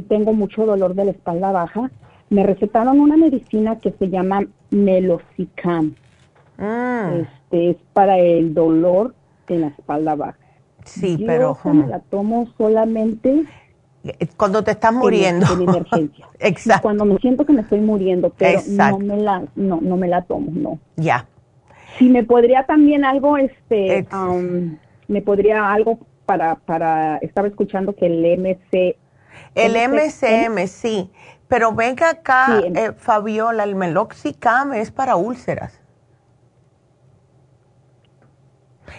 tengo 0.08 0.32
mucho 0.32 0.66
dolor 0.66 0.94
de 0.94 1.06
la 1.06 1.10
espalda 1.10 1.52
baja, 1.52 1.90
me 2.28 2.44
recetaron 2.44 3.00
una 3.00 3.16
medicina 3.16 3.78
que 3.78 3.92
se 3.92 4.08
llama 4.08 4.46
Melocicam. 4.70 5.94
Mm. 6.58 7.22
Este 7.22 7.70
es 7.70 7.76
para 7.92 8.18
el 8.18 8.54
dolor 8.54 9.14
de 9.48 9.58
la 9.58 9.66
espalda 9.68 10.14
baja. 10.14 10.38
Sí, 10.84 11.22
pero 11.26 11.58
me 11.64 11.86
la 11.86 12.00
tomo 12.00 12.48
solamente 12.56 13.44
eh, 14.04 14.28
cuando 14.36 14.64
te 14.64 14.70
estás 14.70 14.92
muriendo. 14.92 15.46
En, 15.52 15.68
emergencia. 15.68 16.28
Exacto. 16.38 16.82
Cuando 16.82 17.04
me 17.04 17.18
siento 17.18 17.44
que 17.44 17.52
me 17.52 17.62
estoy 17.62 17.80
muriendo, 17.80 18.30
pero 18.30 18.60
no 18.68 18.98
me 18.98 19.16
la 19.18 19.42
no, 19.56 19.80
no 19.80 19.96
me 19.96 20.08
la 20.08 20.22
tomo, 20.22 20.50
no. 20.52 20.78
Ya. 20.96 21.26
Si 21.98 22.08
me 22.08 22.24
podría 22.24 22.64
también 22.64 23.04
algo 23.04 23.36
este 23.36 24.06
um, 24.12 24.76
me 25.10 25.22
podría 25.22 25.72
algo 25.72 25.98
para 26.24 26.54
para 26.54 27.18
estaba 27.18 27.48
escuchando 27.48 27.94
que 27.94 28.06
el 28.06 28.24
MC 28.38 28.96
el 29.54 29.72
MCM, 29.72 30.66
sí. 30.66 31.10
Pero 31.48 31.72
venga 31.72 32.10
acá, 32.10 32.60
eh, 32.60 32.92
Fabiola, 32.96 33.64
el 33.64 33.74
Meloxicam 33.74 34.72
es 34.72 34.90
para 34.90 35.16
úlceras. 35.16 35.80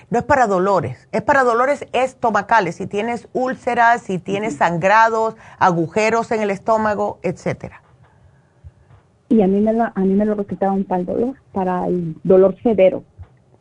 No 0.10 0.20
es 0.20 0.26
para 0.26 0.48
dolores, 0.48 1.08
es 1.14 1.22
para 1.22 1.44
dolores 1.44 1.86
estomacales, 1.94 2.76
si 2.76 2.88
tienes 2.88 3.30
úlceras, 3.32 4.02
si 4.02 4.20
tienes 4.20 4.58
sangrados, 4.58 5.36
agujeros 5.58 6.32
en 6.32 6.42
el 6.42 6.50
estómago, 6.50 7.20
etcétera. 7.24 7.82
Y 9.30 9.42
a 9.42 9.48
mí 9.48 9.62
me 9.62 9.72
lo, 9.72 9.84
a 9.84 10.00
mí 10.02 10.14
me 10.14 10.26
lo 10.26 10.36
recetaron 10.36 10.84
para 10.84 11.00
el 11.00 11.06
dolor, 11.06 11.36
para 11.54 11.88
el 11.88 12.18
dolor 12.24 12.58
severo. 12.62 13.04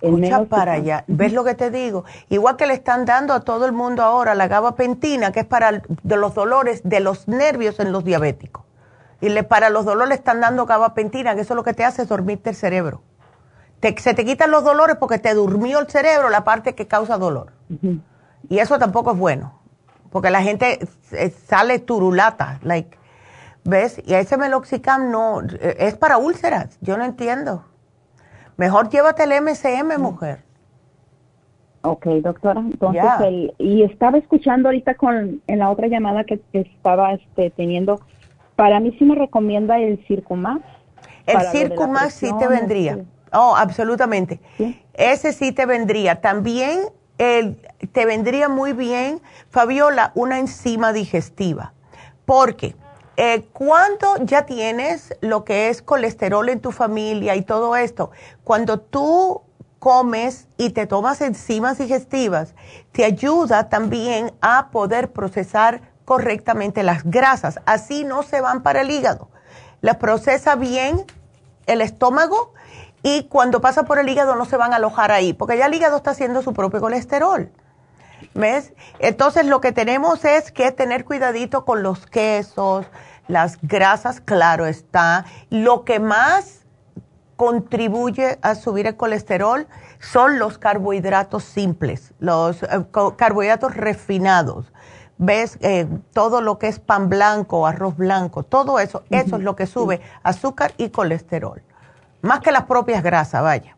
Escucha 0.01 0.44
para 0.44 0.72
allá. 0.72 1.05
¿Ves 1.06 1.32
lo 1.32 1.44
que 1.44 1.55
te 1.55 1.70
digo? 1.70 2.05
Igual 2.28 2.56
que 2.56 2.66
le 2.66 2.74
están 2.74 3.05
dando 3.05 3.35
a 3.35 3.40
todo 3.40 3.66
el 3.66 3.72
mundo 3.72 4.02
ahora 4.02 4.35
la 4.35 4.48
gabapentina, 4.48 5.32
que 5.32 5.40
es 5.40 5.47
para 5.47 5.82
de 6.02 6.16
los 6.16 6.35
dolores 6.35 6.81
de 6.85 7.01
los 7.01 7.28
nervios 7.28 7.81
en 7.81 7.93
los 7.93 8.05
diabéticos. 8.05 8.64
Y 9.20 9.28
le, 9.28 9.43
para 9.43 9.68
los 9.68 9.85
dolores 9.85 10.09
le 10.09 10.14
están 10.14 10.40
dando 10.40 10.64
gabapentina, 10.64 11.35
que 11.35 11.43
eso 11.43 11.55
lo 11.55 11.62
que 11.62 11.74
te 11.74 11.85
hace 11.85 12.02
es 12.02 12.09
dormirte 12.09 12.51
el 12.51 12.56
cerebro. 12.56 13.02
se 13.98 14.14
te 14.14 14.24
quitan 14.24 14.51
los 14.51 14.64
dolores 14.64 14.97
porque 14.97 15.18
te 15.18 15.35
durmió 15.35 15.78
el 15.78 15.89
cerebro, 15.89 16.31
la 16.31 16.44
parte 16.44 16.74
que 16.74 16.86
causa 16.86 17.18
dolor. 17.18 17.52
Y 18.48 18.59
eso 18.59 18.78
tampoco 18.78 19.12
es 19.12 19.18
bueno, 19.18 19.60
porque 20.10 20.31
la 20.31 20.43
gente 20.43 20.89
eh, 21.12 21.35
sale 21.47 21.78
turulata, 21.78 22.59
like, 22.62 22.97
¿ves? 23.64 24.01
Y 24.05 24.14
ese 24.14 24.39
meloxicam 24.39 25.10
no, 25.10 25.43
eh, 25.43 25.77
es 25.78 25.94
para 25.97 26.16
úlceras, 26.16 26.78
yo 26.81 26.97
no 26.97 27.05
entiendo. 27.05 27.64
Mejor 28.61 28.91
llévate 28.91 29.23
el 29.24 29.32
MCM, 29.43 29.99
mujer. 29.99 30.43
Ok, 31.81 32.05
doctora. 32.20 32.61
Entonces, 32.61 33.53
y 33.57 33.85
estaba 33.85 34.19
escuchando 34.19 34.69
ahorita 34.69 34.97
con 34.97 35.41
en 35.47 35.59
la 35.59 35.70
otra 35.70 35.87
llamada 35.87 36.24
que, 36.24 36.43
estaba 36.53 37.15
este, 37.15 37.49
teniendo, 37.49 38.03
para 38.57 38.78
mí 38.78 38.95
sí 38.99 39.07
me 39.07 39.15
recomienda 39.15 39.78
el 39.78 40.05
Circumax. 40.07 40.61
El 41.24 41.41
Circumax 41.41 42.12
sí 42.12 42.31
te 42.39 42.49
vendría. 42.49 42.99
Oh, 43.32 43.55
absolutamente. 43.57 44.41
Ese 44.93 45.32
sí 45.32 45.53
te 45.53 45.65
vendría. 45.65 46.20
También 46.20 46.81
el, 47.16 47.57
te 47.93 48.05
vendría 48.05 48.51
muy 48.51 48.74
bien, 48.74 49.23
Fabiola, 49.49 50.12
una 50.15 50.39
enzima 50.39 50.93
digestiva. 50.93 51.73
Porque 52.27 52.74
eh, 53.23 53.47
cuando 53.53 54.17
ya 54.23 54.47
tienes 54.47 55.15
lo 55.21 55.45
que 55.45 55.69
es 55.69 55.83
colesterol 55.83 56.49
en 56.49 56.61
tu 56.61 56.73
familia 56.73 57.37
y 57.37 57.43
todo 57.43 57.77
esto, 57.77 58.13
cuando 58.45 58.81
tú 58.81 59.43
comes 59.79 60.49
y 60.57 60.71
te 60.71 60.87
tomas 60.87 61.21
enzimas 61.21 61.77
digestivas, 61.77 62.55
te 62.93 63.05
ayuda 63.05 63.69
también 63.69 64.33
a 64.41 64.71
poder 64.71 65.13
procesar 65.13 65.83
correctamente 66.07 66.83
las 66.83 67.05
grasas. 67.05 67.61
Así 67.67 68.05
no 68.05 68.23
se 68.23 68.41
van 68.41 68.63
para 68.63 68.81
el 68.81 68.91
hígado. 68.91 69.29
Las 69.83 69.99
procesa 69.99 70.57
bien 70.57 71.05
el 71.67 71.83
estómago 71.83 72.55
y 73.03 73.25
cuando 73.25 73.61
pasa 73.61 73.83
por 73.83 73.99
el 73.99 74.09
hígado 74.09 74.35
no 74.35 74.47
se 74.47 74.57
van 74.57 74.73
a 74.73 74.77
alojar 74.77 75.13
ahí, 75.13 75.35
porque 75.35 75.59
ya 75.59 75.67
el 75.67 75.75
hígado 75.75 75.99
está 75.99 76.13
haciendo 76.13 76.41
su 76.41 76.55
propio 76.55 76.81
colesterol. 76.81 77.53
¿Ves? 78.33 78.73
Entonces 78.99 79.45
lo 79.45 79.61
que 79.61 79.73
tenemos 79.73 80.25
es 80.25 80.53
que 80.53 80.73
tener 80.73 81.05
cuidadito 81.05 81.67
con 81.67 81.83
los 81.83 82.07
quesos, 82.07 82.87
las 83.31 83.59
grasas, 83.62 84.20
claro 84.20 84.66
está. 84.66 85.24
Lo 85.51 85.85
que 85.85 86.01
más 86.01 86.66
contribuye 87.36 88.39
a 88.43 88.55
subir 88.55 88.86
el 88.86 88.97
colesterol 88.97 89.66
son 89.98 90.39
los 90.39 90.59
carbohidratos 90.59 91.44
simples, 91.44 92.12
los 92.19 92.62
eh, 92.62 92.69
carbohidratos 93.16 93.74
refinados. 93.74 94.73
¿Ves? 95.16 95.59
Eh, 95.61 95.86
todo 96.12 96.40
lo 96.40 96.59
que 96.59 96.69
es 96.69 96.81
pan 96.81 97.09
blanco, 97.11 97.66
arroz 97.66 97.97
blanco, 97.97 98.43
todo 98.43 98.78
eso, 98.78 99.05
eso 99.11 99.36
es 99.36 99.43
lo 99.43 99.55
que 99.55 99.66
sube 99.66 100.01
azúcar 100.23 100.73
y 100.78 100.89
colesterol. 100.89 101.62
Más 102.23 102.40
que 102.40 102.52
las 102.52 102.65
propias 102.65 103.02
grasas, 103.02 103.43
vaya. 103.43 103.77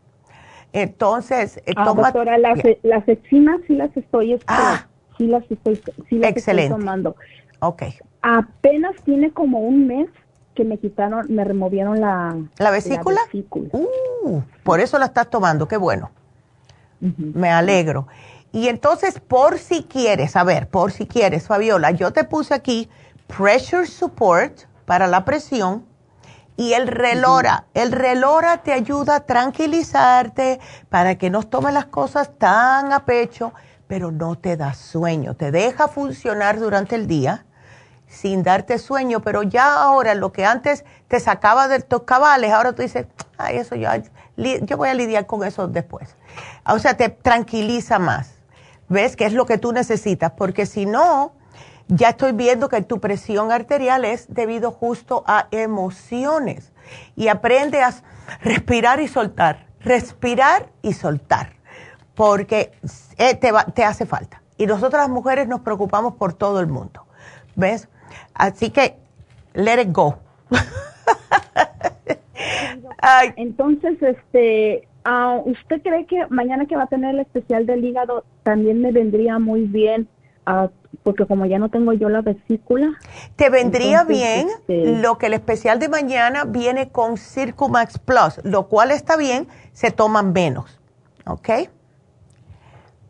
Entonces, 0.71 1.57
eh, 1.65 1.73
ah, 1.75 1.93
doctora, 1.93 2.37
las, 2.37 2.59
las 2.81 3.07
enzimas 3.07 3.61
sí 3.67 3.75
las 3.75 3.95
estoy, 3.95 4.33
este, 4.33 4.45
ah, 4.47 4.87
sí 5.17 5.27
las 5.27 5.43
estoy, 5.49 5.81
sí 6.09 6.17
las 6.17 6.31
excelente. 6.31 6.73
estoy 6.73 6.79
tomando. 6.79 7.15
Ok. 7.59 7.83
Apenas 8.23 8.95
tiene 9.03 9.31
como 9.31 9.59
un 9.59 9.85
mes 9.85 10.09
que 10.55 10.63
me 10.63 10.77
quitaron, 10.77 11.25
me 11.29 11.43
removieron 11.43 11.99
la... 11.99 12.37
¿La 12.57 12.71
vesícula? 12.71 13.19
Uh, 14.23 14.41
por 14.63 14.79
eso 14.79 14.97
la 14.97 15.05
estás 15.05 15.29
tomando, 15.29 15.67
qué 15.67 15.75
bueno. 15.75 16.09
Me 17.01 17.51
alegro. 17.51 18.07
Y 18.53 18.69
entonces, 18.69 19.19
por 19.19 19.59
si 19.59 19.83
quieres, 19.83 20.37
a 20.37 20.45
ver, 20.45 20.69
por 20.69 20.93
si 20.93 21.05
quieres, 21.05 21.47
Fabiola, 21.47 21.91
yo 21.91 22.13
te 22.13 22.23
puse 22.23 22.53
aquí 22.53 22.89
Pressure 23.27 23.85
Support 23.85 24.61
para 24.85 25.07
la 25.07 25.25
presión 25.25 25.85
y 26.55 26.73
el 26.73 26.87
relora. 26.87 27.65
El 27.73 27.91
relora 27.91 28.63
te 28.63 28.71
ayuda 28.71 29.17
a 29.17 29.19
tranquilizarte 29.25 30.61
para 30.87 31.17
que 31.17 31.29
no 31.29 31.43
tomes 31.43 31.73
las 31.73 31.87
cosas 31.87 32.37
tan 32.37 32.93
a 32.93 33.03
pecho, 33.03 33.53
pero 33.87 34.11
no 34.11 34.37
te 34.37 34.55
da 34.55 34.73
sueño. 34.73 35.33
Te 35.33 35.51
deja 35.51 35.89
funcionar 35.89 36.57
durante 36.57 36.95
el 36.95 37.05
día 37.05 37.45
sin 38.13 38.43
darte 38.43 38.77
sueño, 38.77 39.21
pero 39.21 39.43
ya 39.43 39.73
ahora 39.73 40.13
lo 40.13 40.31
que 40.31 40.45
antes 40.45 40.85
te 41.07 41.19
sacaba 41.19 41.67
de 41.67 41.81
tus 41.81 42.03
cabales, 42.03 42.51
ahora 42.51 42.73
tú 42.73 42.83
dices, 42.83 43.07
ay, 43.37 43.57
eso 43.57 43.75
yo, 43.75 43.89
yo 44.37 44.77
voy 44.77 44.89
a 44.89 44.93
lidiar 44.93 45.25
con 45.25 45.43
eso 45.43 45.67
después. 45.67 46.15
O 46.65 46.79
sea, 46.79 46.95
te 46.95 47.09
tranquiliza 47.09 47.99
más. 47.99 48.35
¿Ves? 48.89 49.15
Que 49.15 49.25
es 49.25 49.33
lo 49.33 49.45
que 49.45 49.57
tú 49.57 49.71
necesitas, 49.71 50.33
porque 50.33 50.65
si 50.65 50.85
no, 50.85 51.33
ya 51.87 52.09
estoy 52.09 52.33
viendo 52.33 52.69
que 52.69 52.81
tu 52.81 52.99
presión 52.99 53.51
arterial 53.51 54.05
es 54.05 54.31
debido 54.31 54.71
justo 54.71 55.23
a 55.25 55.47
emociones. 55.51 56.71
Y 57.15 57.29
aprende 57.29 57.81
a 57.81 57.93
respirar 58.41 58.99
y 58.99 59.07
soltar, 59.07 59.67
respirar 59.79 60.69
y 60.81 60.93
soltar, 60.93 61.53
porque 62.13 62.71
eh, 63.17 63.35
te, 63.35 63.51
te 63.73 63.83
hace 63.83 64.05
falta. 64.05 64.43
Y 64.57 64.67
nosotras 64.67 65.03
las 65.03 65.09
mujeres 65.09 65.47
nos 65.47 65.61
preocupamos 65.61 66.15
por 66.15 66.33
todo 66.33 66.59
el 66.59 66.67
mundo. 66.67 67.07
¿Ves? 67.55 67.87
Así 68.33 68.69
que, 68.69 68.95
let 69.53 69.81
it 69.81 69.91
go. 69.91 70.17
Entonces, 73.35 74.01
este, 74.01 74.87
ah, 75.03 75.41
¿usted 75.45 75.81
cree 75.81 76.05
que 76.05 76.25
mañana 76.29 76.65
que 76.65 76.75
va 76.75 76.83
a 76.83 76.87
tener 76.87 77.15
el 77.15 77.21
especial 77.21 77.65
del 77.65 77.83
hígado 77.83 78.23
también 78.43 78.81
me 78.81 78.91
vendría 78.91 79.39
muy 79.39 79.61
bien? 79.65 80.07
Uh, 80.45 80.67
porque 81.03 81.25
como 81.25 81.45
ya 81.45 81.57
no 81.57 81.69
tengo 81.69 81.93
yo 81.93 82.09
la 82.09 82.21
vesícula. 82.21 82.91
Te 83.35 83.49
vendría 83.49 84.03
bien 84.03 84.47
este, 84.49 85.01
lo 85.01 85.17
que 85.17 85.27
el 85.27 85.33
especial 85.33 85.79
de 85.79 85.89
mañana 85.89 86.45
viene 86.45 86.89
con 86.89 87.17
Circumax 87.17 87.97
Plus, 87.99 88.39
lo 88.43 88.67
cual 88.67 88.91
está 88.91 89.17
bien, 89.17 89.47
se 89.71 89.91
toman 89.91 90.33
menos. 90.33 90.79
¿Ok? 91.25 91.49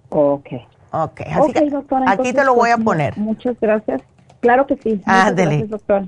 Ok. 0.09 0.47
Ok, 0.95 1.21
así 1.21 1.69
doctora, 1.69 2.11
aquí 2.11 2.33
te 2.33 2.43
lo 2.43 2.53
voy 2.53 2.69
a 2.69 2.75
pues, 2.75 2.85
poner. 2.85 3.17
Muchas 3.17 3.59
gracias. 3.59 4.03
Claro 4.43 4.67
que 4.67 4.75
sí. 4.75 5.01
Ándele. 5.05 5.63
doctor. 5.63 6.03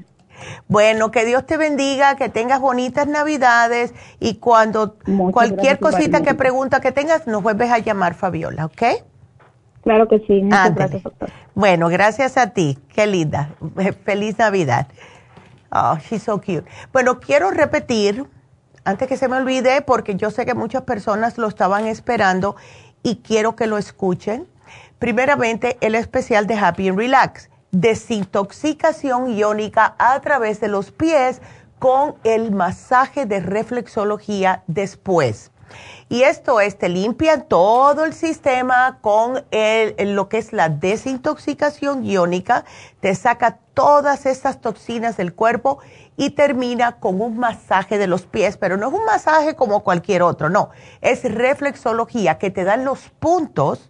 Bueno, 0.67 1.09
que 1.09 1.23
Dios 1.23 1.45
te 1.45 1.55
bendiga, 1.55 2.17
que 2.17 2.27
tengas 2.27 2.59
bonitas 2.59 3.07
navidades 3.07 3.93
y 4.19 4.35
cuando 4.35 4.97
cualquier 5.31 5.79
cosita 5.79 6.21
que 6.21 6.33
pregunta 6.33 6.81
que 6.81 6.91
tengas, 6.91 7.27
nos 7.27 7.41
vuelves 7.41 7.71
a 7.71 7.79
llamar, 7.79 8.13
Fabiola, 8.13 8.65
¿ok? 8.65 8.83
Claro 9.83 10.09
que 10.09 10.19
sí. 10.27 10.41
Muchas 10.41 10.75
gracias, 10.75 11.03
doctor. 11.03 11.29
Bueno, 11.53 11.87
gracias 11.87 12.37
a 12.37 12.49
ti. 12.49 12.77
Qué 12.93 13.07
linda. 13.07 13.51
Feliz 14.03 14.37
Navidad. 14.37 14.87
Oh, 15.71 15.97
she's 15.97 16.23
so 16.23 16.39
cute. 16.41 16.65
Bueno, 16.91 17.21
quiero 17.21 17.51
repetir, 17.51 18.25
antes 18.83 19.07
que 19.07 19.15
se 19.15 19.29
me 19.29 19.37
olvide, 19.37 19.81
porque 19.81 20.15
yo 20.15 20.29
sé 20.29 20.45
que 20.45 20.53
muchas 20.53 20.81
personas 20.81 21.37
lo 21.37 21.47
estaban 21.47 21.87
esperando, 21.87 22.57
y 23.03 23.17
quiero 23.17 23.55
que 23.55 23.67
lo 23.67 23.77
escuchen. 23.77 24.45
Primeramente, 24.99 25.77
el 25.79 25.95
especial 25.95 26.47
de 26.47 26.55
Happy 26.55 26.89
and 26.89 26.97
Relax, 26.97 27.49
desintoxicación 27.81 29.29
iónica 29.31 29.95
a 29.97 30.19
través 30.21 30.59
de 30.59 30.67
los 30.67 30.91
pies 30.91 31.41
con 31.79 32.15
el 32.23 32.51
masaje 32.51 33.25
de 33.25 33.41
reflexología 33.41 34.63
después. 34.67 35.51
Y 36.07 36.21
esto 36.21 36.61
es, 36.61 36.77
te 36.77 36.87
limpia 36.87 37.41
todo 37.41 38.05
el 38.05 38.13
sistema 38.13 38.99
con 39.01 39.43
lo 39.51 40.29
que 40.29 40.37
es 40.37 40.53
la 40.53 40.69
desintoxicación 40.69 42.05
iónica, 42.05 42.63
te 42.99 43.13
saca 43.15 43.57
todas 43.73 44.25
estas 44.25 44.61
toxinas 44.61 45.17
del 45.17 45.33
cuerpo 45.33 45.79
y 46.15 46.29
termina 46.29 46.99
con 46.99 47.19
un 47.19 47.37
masaje 47.37 47.97
de 47.97 48.07
los 48.07 48.25
pies, 48.25 48.55
pero 48.57 48.77
no 48.77 48.87
es 48.87 48.93
un 48.93 49.03
masaje 49.05 49.55
como 49.55 49.83
cualquier 49.83 50.21
otro, 50.21 50.49
no, 50.49 50.69
es 51.01 51.23
reflexología 51.23 52.37
que 52.37 52.51
te 52.51 52.63
dan 52.63 52.85
los 52.85 53.09
puntos 53.19 53.89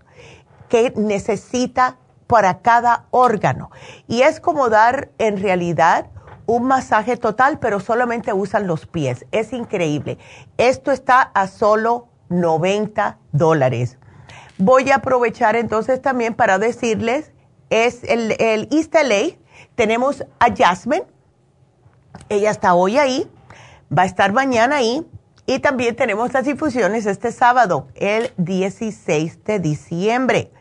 que 0.69 0.91
necesita 0.95 1.97
para 2.27 2.59
cada 2.59 3.05
órgano. 3.11 3.71
Y 4.07 4.21
es 4.21 4.39
como 4.39 4.69
dar 4.69 5.09
en 5.17 5.41
realidad 5.41 6.07
un 6.45 6.65
masaje 6.65 7.17
total, 7.17 7.59
pero 7.59 7.79
solamente 7.79 8.33
usan 8.33 8.67
los 8.67 8.85
pies. 8.85 9.25
Es 9.31 9.53
increíble. 9.53 10.17
Esto 10.57 10.91
está 10.91 11.21
a 11.21 11.47
solo 11.47 12.07
90 12.29 13.17
dólares. 13.31 13.97
Voy 14.57 14.89
a 14.91 14.95
aprovechar 14.95 15.55
entonces 15.55 16.01
también 16.01 16.33
para 16.33 16.59
decirles, 16.59 17.31
es 17.69 18.03
el, 18.03 18.35
el 18.39 18.69
East 18.71 18.95
tenemos 19.75 20.23
a 20.39 20.55
Jasmine, 20.55 21.03
ella 22.29 22.51
está 22.51 22.73
hoy 22.73 22.97
ahí, 22.97 23.29
va 23.95 24.03
a 24.03 24.05
estar 24.05 24.31
mañana 24.31 24.77
ahí, 24.77 25.05
y 25.45 25.59
también 25.59 25.95
tenemos 25.95 26.33
las 26.33 26.47
infusiones 26.47 27.05
este 27.05 27.31
sábado, 27.31 27.87
el 27.95 28.31
16 28.37 29.43
de 29.43 29.59
diciembre. 29.59 30.51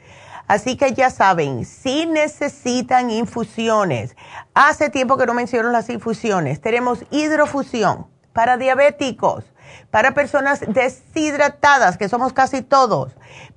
Así 0.47 0.77
que 0.77 0.93
ya 0.93 1.11
saben, 1.11 1.65
si 1.65 2.07
necesitan 2.07 3.11
infusiones, 3.11 4.15
hace 4.53 4.91
tiempo 4.91 5.17
que 5.17 5.27
no 5.27 5.35
menciono 5.35 5.71
las 5.71 5.89
infusiones, 5.89 6.61
tenemos 6.61 7.05
hidrofusión 7.11 8.07
para 8.35 8.59
diabéticos, 8.59 9.45
para 9.91 10.13
personas 10.13 10.61
deshidratadas, 10.61 11.97
que 11.97 12.09
somos 12.09 12.33
casi 12.33 12.61
todos, 12.61 13.13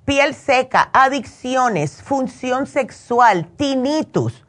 piel 0.05 0.33
seca, 0.33 0.89
adicciones, 0.93 2.01
función 2.01 2.67
sexual, 2.67 3.47
tinnitus, 3.57 4.45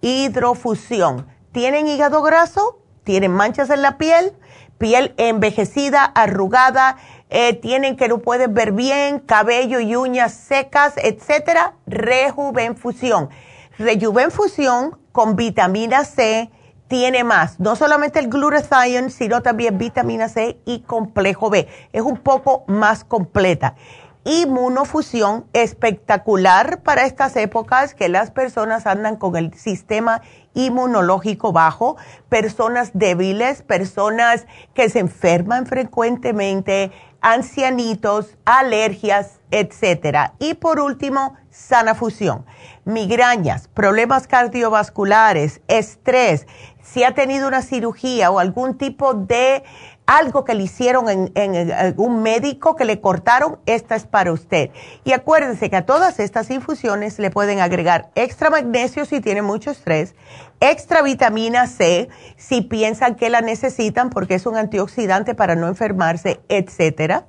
hidrofusión. 0.00 1.26
¿Tienen 1.52 1.88
hígado 1.88 2.22
graso? 2.22 2.78
¿Tienen 3.04 3.32
manchas 3.32 3.68
en 3.68 3.82
la 3.82 3.98
piel? 3.98 4.32
¿Piel 4.78 5.14
envejecida, 5.18 6.04
arrugada? 6.04 6.96
Eh, 7.34 7.54
tienen 7.54 7.96
que 7.96 8.08
no 8.08 8.18
pueden 8.18 8.52
ver 8.52 8.72
bien, 8.72 9.18
cabello 9.18 9.80
y 9.80 9.96
uñas 9.96 10.34
secas, 10.34 10.92
etcétera, 10.98 11.76
rejuvenfusión. 11.86 13.30
Rejuvenfusión 13.78 14.98
con 15.12 15.34
vitamina 15.34 16.04
C 16.04 16.50
tiene 16.88 17.24
más, 17.24 17.58
no 17.58 17.74
solamente 17.74 18.18
el 18.18 18.28
glutathione, 18.28 19.08
sino 19.08 19.40
también 19.40 19.78
vitamina 19.78 20.28
C 20.28 20.58
y 20.66 20.80
complejo 20.80 21.48
B. 21.48 21.68
Es 21.94 22.02
un 22.02 22.18
poco 22.18 22.64
más 22.66 23.02
completa. 23.02 23.76
Inmunofusión 24.24 25.46
espectacular 25.54 26.82
para 26.82 27.06
estas 27.06 27.34
épocas 27.36 27.94
que 27.94 28.10
las 28.10 28.30
personas 28.30 28.86
andan 28.86 29.16
con 29.16 29.36
el 29.36 29.54
sistema 29.54 30.20
inmunológico 30.52 31.50
bajo, 31.50 31.96
personas 32.28 32.90
débiles, 32.92 33.62
personas 33.62 34.46
que 34.74 34.90
se 34.90 34.98
enferman 34.98 35.64
frecuentemente, 35.64 36.92
ancianitos, 37.22 38.36
alergias, 38.44 39.40
etcétera. 39.50 40.34
Y 40.38 40.54
por 40.54 40.80
último, 40.80 41.36
sana 41.50 41.94
fusión. 41.94 42.44
Migrañas, 42.84 43.68
problemas 43.68 44.26
cardiovasculares, 44.26 45.60
estrés, 45.68 46.46
si 46.82 47.04
ha 47.04 47.14
tenido 47.14 47.46
una 47.46 47.62
cirugía 47.62 48.30
o 48.30 48.38
algún 48.38 48.76
tipo 48.76 49.14
de 49.14 49.62
algo 50.04 50.44
que 50.44 50.54
le 50.54 50.64
hicieron 50.64 51.30
en, 51.34 51.72
algún 51.72 52.22
médico 52.22 52.74
que 52.74 52.84
le 52.84 53.00
cortaron, 53.00 53.60
esta 53.66 53.94
es 53.94 54.04
para 54.04 54.32
usted. 54.32 54.70
Y 55.04 55.12
acuérdense 55.12 55.70
que 55.70 55.76
a 55.76 55.86
todas 55.86 56.18
estas 56.18 56.50
infusiones 56.50 57.18
le 57.18 57.30
pueden 57.30 57.60
agregar 57.60 58.10
extra 58.14 58.50
magnesio 58.50 59.04
si 59.04 59.20
tiene 59.20 59.42
mucho 59.42 59.70
estrés, 59.70 60.14
extra 60.62 61.02
vitamina 61.02 61.66
C 61.66 62.08
si 62.36 62.62
piensan 62.62 63.16
que 63.16 63.30
la 63.30 63.40
necesitan 63.40 64.10
porque 64.10 64.36
es 64.36 64.46
un 64.46 64.56
antioxidante 64.56 65.34
para 65.34 65.56
no 65.56 65.66
enfermarse, 65.66 66.40
etcétera. 66.48 67.26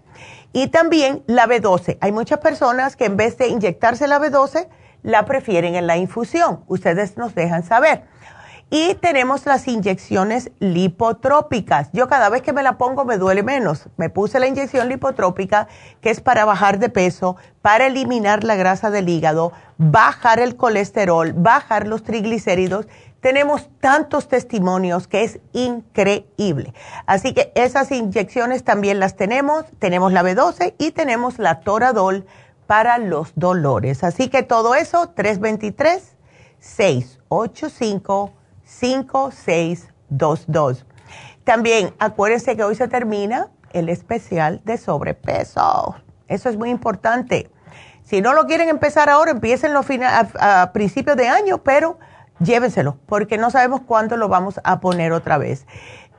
Y 0.53 0.67
también 0.67 1.23
la 1.25 1.47
B12. 1.47 1.97
Hay 1.99 2.11
muchas 2.11 2.39
personas 2.39 2.95
que 2.95 3.05
en 3.05 3.17
vez 3.17 3.39
de 3.39 3.47
inyectarse 3.47 4.07
la 4.07 4.19
B12, 4.19 4.67
la 5.01 5.25
prefieren 5.25 5.73
en 5.75 5.87
la 5.87 5.97
infusión. 5.97 6.63
Ustedes 6.67 7.17
nos 7.17 7.33
dejan 7.33 7.63
saber. 7.63 8.05
Y 8.69 8.95
tenemos 8.95 9.45
las 9.45 9.67
inyecciones 9.67 10.51
lipotrópicas. 10.59 11.89
Yo 11.91 12.07
cada 12.07 12.29
vez 12.29 12.41
que 12.41 12.53
me 12.53 12.63
la 12.63 12.77
pongo 12.77 13.05
me 13.05 13.17
duele 13.17 13.43
menos. 13.43 13.87
Me 13.97 14.09
puse 14.09 14.39
la 14.39 14.47
inyección 14.47 14.89
lipotrópica 14.89 15.67
que 16.01 16.09
es 16.09 16.21
para 16.21 16.45
bajar 16.45 16.79
de 16.79 16.89
peso, 16.89 17.35
para 17.61 17.87
eliminar 17.87 18.43
la 18.43 18.55
grasa 18.55 18.89
del 18.89 19.09
hígado, 19.09 19.51
bajar 19.77 20.39
el 20.39 20.55
colesterol, 20.55 21.33
bajar 21.33 21.87
los 21.87 22.03
triglicéridos. 22.03 22.87
Tenemos 23.23 23.67
tantos 23.79 24.27
testimonios 24.27 25.07
que 25.07 25.23
es 25.23 25.39
increíble. 25.53 26.73
Así 27.05 27.33
que 27.33 27.53
esas 27.55 27.89
inyecciones 27.93 28.65
también 28.65 28.99
las 28.99 29.15
tenemos. 29.15 29.63
Tenemos 29.79 30.11
la 30.11 30.23
B12 30.23 30.73
y 30.77 30.91
tenemos 30.91 31.39
la 31.39 31.61
Toradol 31.61 32.25
para 32.67 32.97
los 32.97 33.31
dolores. 33.35 34.03
Así 34.03 34.27
que 34.27 34.43
todo 34.43 34.75
eso, 34.75 35.11
323 35.15 36.17
685 36.59 38.33
5622. 38.65 40.85
También 41.45 41.93
acuérdense 41.99 42.57
que 42.57 42.65
hoy 42.65 42.75
se 42.75 42.89
termina 42.89 43.47
el 43.71 43.87
especial 43.87 44.59
de 44.65 44.77
sobrepeso. 44.77 45.95
Eso 46.27 46.49
es 46.49 46.57
muy 46.57 46.69
importante. 46.69 47.49
Si 48.03 48.19
no 48.19 48.33
lo 48.33 48.47
quieren 48.47 48.67
empezar 48.67 49.09
ahora, 49.09 49.31
empiecen 49.31 49.71
a, 49.77 50.61
a, 50.61 50.73
principios 50.73 51.15
de 51.15 51.29
año, 51.29 51.59
pero 51.59 51.99
llévenselo, 52.39 52.97
porque 53.05 53.37
no 53.37 53.49
sabemos 53.49 53.81
cuándo 53.81 54.17
lo 54.17 54.27
vamos 54.27 54.59
a 54.63 54.79
poner 54.79 55.11
otra 55.11 55.37
vez. 55.37 55.65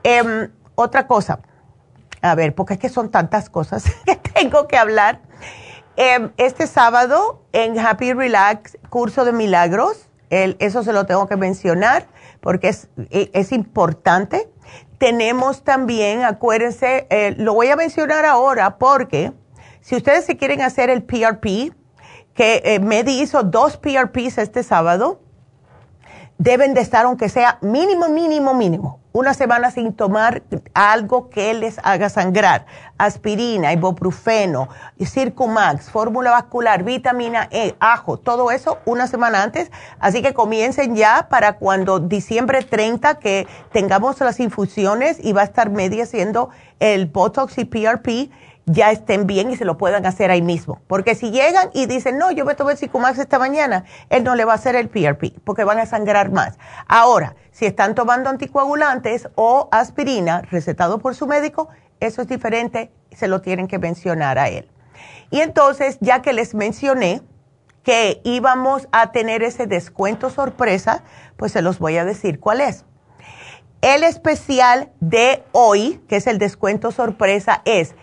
Em, 0.03 0.51
otra 0.75 1.07
cosa, 1.07 1.39
a 2.21 2.35
ver, 2.35 2.55
porque 2.55 2.73
es 2.73 2.79
que 2.79 2.89
son 2.89 3.09
tantas 3.09 3.49
cosas 3.49 3.85
que 4.05 4.15
tengo 4.15 4.67
que 4.67 4.77
hablar. 4.77 5.21
Em, 5.97 6.31
este 6.37 6.67
sábado 6.67 7.43
en 7.53 7.79
Happy 7.79 8.13
Relax, 8.13 8.77
curso 8.89 9.25
de 9.25 9.31
milagros, 9.31 10.09
eso 10.29 10.83
se 10.83 10.91
lo 10.91 11.05
tengo 11.05 11.27
que 11.27 11.37
mencionar 11.37 12.07
porque 12.41 12.69
es, 12.69 12.89
e, 13.09 13.29
es 13.33 13.51
importante. 13.51 14.49
Tenemos 14.97 15.63
también, 15.63 16.23
acuérdense, 16.23 17.07
eh, 17.09 17.35
lo 17.37 17.53
voy 17.53 17.69
a 17.69 17.75
mencionar 17.75 18.25
ahora 18.25 18.77
porque 18.77 19.33
si 19.81 19.95
ustedes 19.95 20.25
se 20.25 20.37
quieren 20.37 20.61
hacer 20.61 20.89
el 20.89 21.03
PRP, 21.03 21.73
que 22.33 22.61
eh, 22.65 23.03
hizo 23.07 23.43
dos 23.43 23.77
PRPs 23.77 24.37
este 24.37 24.63
sábado, 24.63 25.21
deben 26.37 26.73
de 26.73 26.81
estar, 26.81 27.05
aunque 27.05 27.29
sea 27.29 27.57
mínimo, 27.61 28.09
mínimo, 28.09 28.53
mínimo, 28.53 28.99
una 29.13 29.33
semana 29.33 29.71
sin 29.71 29.93
tomar 29.93 30.43
algo 30.73 31.29
que 31.29 31.53
les 31.53 31.79
haga 31.83 32.09
sangrar. 32.09 32.65
Aspirina, 32.97 33.71
ibuprofeno, 33.71 34.67
Circumax, 35.01 35.89
fórmula 35.89 36.31
vascular, 36.31 36.83
vitamina 36.83 37.47
E, 37.51 37.75
ajo, 37.79 38.17
todo 38.17 38.51
eso 38.51 38.79
una 38.85 39.07
semana 39.07 39.43
antes. 39.43 39.71
Así 39.99 40.21
que 40.21 40.33
comiencen 40.33 40.95
ya 40.95 41.27
para 41.29 41.53
cuando 41.53 41.99
diciembre 41.99 42.61
30 42.63 43.19
que 43.19 43.47
tengamos 43.71 44.19
las 44.19 44.39
infusiones 44.39 45.17
y 45.23 45.31
va 45.31 45.41
a 45.41 45.45
estar 45.45 45.69
media 45.69 46.03
haciendo 46.03 46.49
el 46.79 47.05
Botox 47.05 47.57
y 47.57 47.65
PRP 47.65 48.29
ya 48.65 48.91
estén 48.91 49.27
bien 49.27 49.51
y 49.51 49.57
se 49.57 49.65
lo 49.65 49.77
puedan 49.77 50.05
hacer 50.05 50.31
ahí 50.31 50.41
mismo. 50.41 50.81
Porque 50.87 51.15
si 51.15 51.31
llegan 51.31 51.69
y 51.73 51.85
dicen, 51.85 52.17
no, 52.17 52.31
yo 52.31 52.45
me 52.45 52.55
tomé 52.55 52.73
el 52.73 52.77
Cicumax 52.77 53.19
esta 53.19 53.39
mañana, 53.39 53.85
él 54.09 54.23
no 54.23 54.35
le 54.35 54.45
va 54.45 54.53
a 54.53 54.55
hacer 54.55 54.75
el 54.75 54.89
PRP 54.89 55.39
porque 55.43 55.63
van 55.63 55.79
a 55.79 55.85
sangrar 55.85 56.31
más. 56.31 56.57
Ahora, 56.87 57.35
si 57.51 57.65
están 57.65 57.95
tomando 57.95 58.29
anticoagulantes 58.29 59.29
o 59.35 59.69
aspirina 59.71 60.41
recetado 60.41 60.99
por 60.99 61.15
su 61.15 61.27
médico, 61.27 61.69
eso 61.99 62.21
es 62.21 62.27
diferente, 62.27 62.91
se 63.11 63.27
lo 63.27 63.41
tienen 63.41 63.67
que 63.67 63.79
mencionar 63.79 64.39
a 64.39 64.49
él. 64.49 64.69
Y 65.31 65.41
entonces, 65.41 65.97
ya 66.01 66.21
que 66.21 66.33
les 66.33 66.53
mencioné 66.53 67.21
que 67.83 68.19
íbamos 68.23 68.87
a 68.91 69.11
tener 69.11 69.43
ese 69.43 69.67
descuento 69.67 70.29
sorpresa, 70.29 71.03
pues 71.37 71.51
se 71.51 71.61
los 71.61 71.77
voy 71.77 71.97
a 71.97 72.05
decir 72.05 72.39
cuál 72.39 72.61
es. 72.61 72.83
El 73.81 74.03
especial 74.03 74.91
de 74.99 75.43
hoy, 75.51 76.01
que 76.07 76.15
es 76.15 76.25
el 76.25 76.39
descuento 76.39 76.91
sorpresa, 76.91 77.61
es 77.65 77.93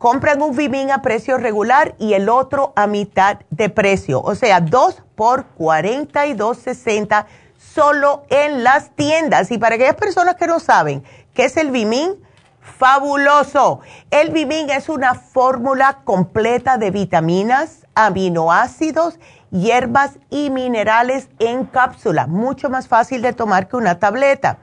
compran 0.00 0.40
un 0.40 0.56
Vimin 0.56 0.90
a 0.90 1.02
precio 1.02 1.36
regular 1.36 1.94
y 1.98 2.14
el 2.14 2.30
otro 2.30 2.72
a 2.74 2.86
mitad 2.86 3.40
de 3.50 3.68
precio. 3.68 4.22
O 4.22 4.34
sea, 4.34 4.62
dos 4.62 5.02
por 5.14 5.44
42.60 5.58 7.26
solo 7.58 8.22
en 8.30 8.64
las 8.64 8.96
tiendas. 8.96 9.50
Y 9.50 9.58
para 9.58 9.74
aquellas 9.74 9.96
personas 9.96 10.36
que 10.36 10.46
no 10.46 10.58
saben 10.58 11.04
qué 11.34 11.44
es 11.44 11.58
el 11.58 11.70
Vimin, 11.70 12.14
fabuloso. 12.62 13.80
El 14.10 14.30
Vimin 14.30 14.70
es 14.70 14.88
una 14.88 15.14
fórmula 15.14 15.98
completa 16.04 16.78
de 16.78 16.90
vitaminas, 16.90 17.86
aminoácidos, 17.94 19.18
hierbas 19.50 20.12
y 20.30 20.48
minerales 20.48 21.28
en 21.38 21.66
cápsula, 21.66 22.26
mucho 22.26 22.70
más 22.70 22.88
fácil 22.88 23.20
de 23.20 23.34
tomar 23.34 23.68
que 23.68 23.76
una 23.76 23.98
tableta. 23.98 24.60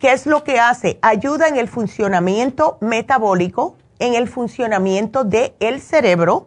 ¿Qué 0.00 0.10
es 0.10 0.26
lo 0.26 0.42
que 0.42 0.58
hace? 0.58 0.98
Ayuda 1.00 1.46
en 1.46 1.58
el 1.58 1.68
funcionamiento 1.68 2.76
metabólico, 2.80 3.76
en 3.98 4.14
el 4.14 4.28
funcionamiento 4.28 5.24
del 5.24 5.52
el 5.60 5.80
cerebro. 5.80 6.46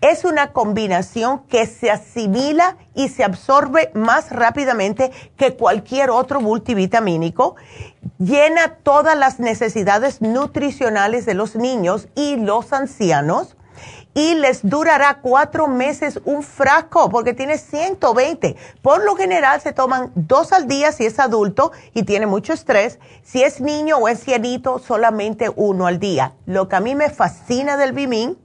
Es 0.00 0.24
una 0.24 0.52
combinación 0.52 1.44
que 1.44 1.64
se 1.66 1.90
asimila 1.90 2.76
y 2.94 3.08
se 3.08 3.22
absorbe 3.22 3.92
más 3.94 4.30
rápidamente 4.30 5.12
que 5.36 5.54
cualquier 5.54 6.10
otro 6.10 6.40
multivitamínico. 6.40 7.54
Llena 8.18 8.78
todas 8.82 9.16
las 9.16 9.38
necesidades 9.38 10.20
nutricionales 10.20 11.24
de 11.24 11.34
los 11.34 11.54
niños 11.54 12.08
y 12.16 12.34
los 12.36 12.72
ancianos 12.72 13.56
y 14.14 14.34
les 14.34 14.60
durará 14.62 15.20
cuatro 15.22 15.68
meses 15.68 16.20
un 16.24 16.42
frasco 16.42 17.08
porque 17.08 17.34
tiene 17.34 17.58
120. 17.58 18.56
Por 18.82 19.04
lo 19.04 19.16
general 19.16 19.60
se 19.60 19.72
toman 19.72 20.12
dos 20.14 20.52
al 20.52 20.68
día 20.68 20.92
si 20.92 21.06
es 21.06 21.18
adulto 21.18 21.72
y 21.94 22.02
tiene 22.02 22.26
mucho 22.26 22.52
estrés. 22.52 22.98
Si 23.22 23.42
es 23.42 23.60
niño 23.60 23.98
o 23.98 24.08
es 24.08 24.20
cienito, 24.20 24.78
solamente 24.78 25.50
uno 25.54 25.86
al 25.86 25.98
día. 25.98 26.34
Lo 26.46 26.68
que 26.68 26.76
a 26.76 26.80
mí 26.80 26.94
me 26.94 27.10
fascina 27.10 27.76
del 27.76 27.92
Bimin 27.92 28.36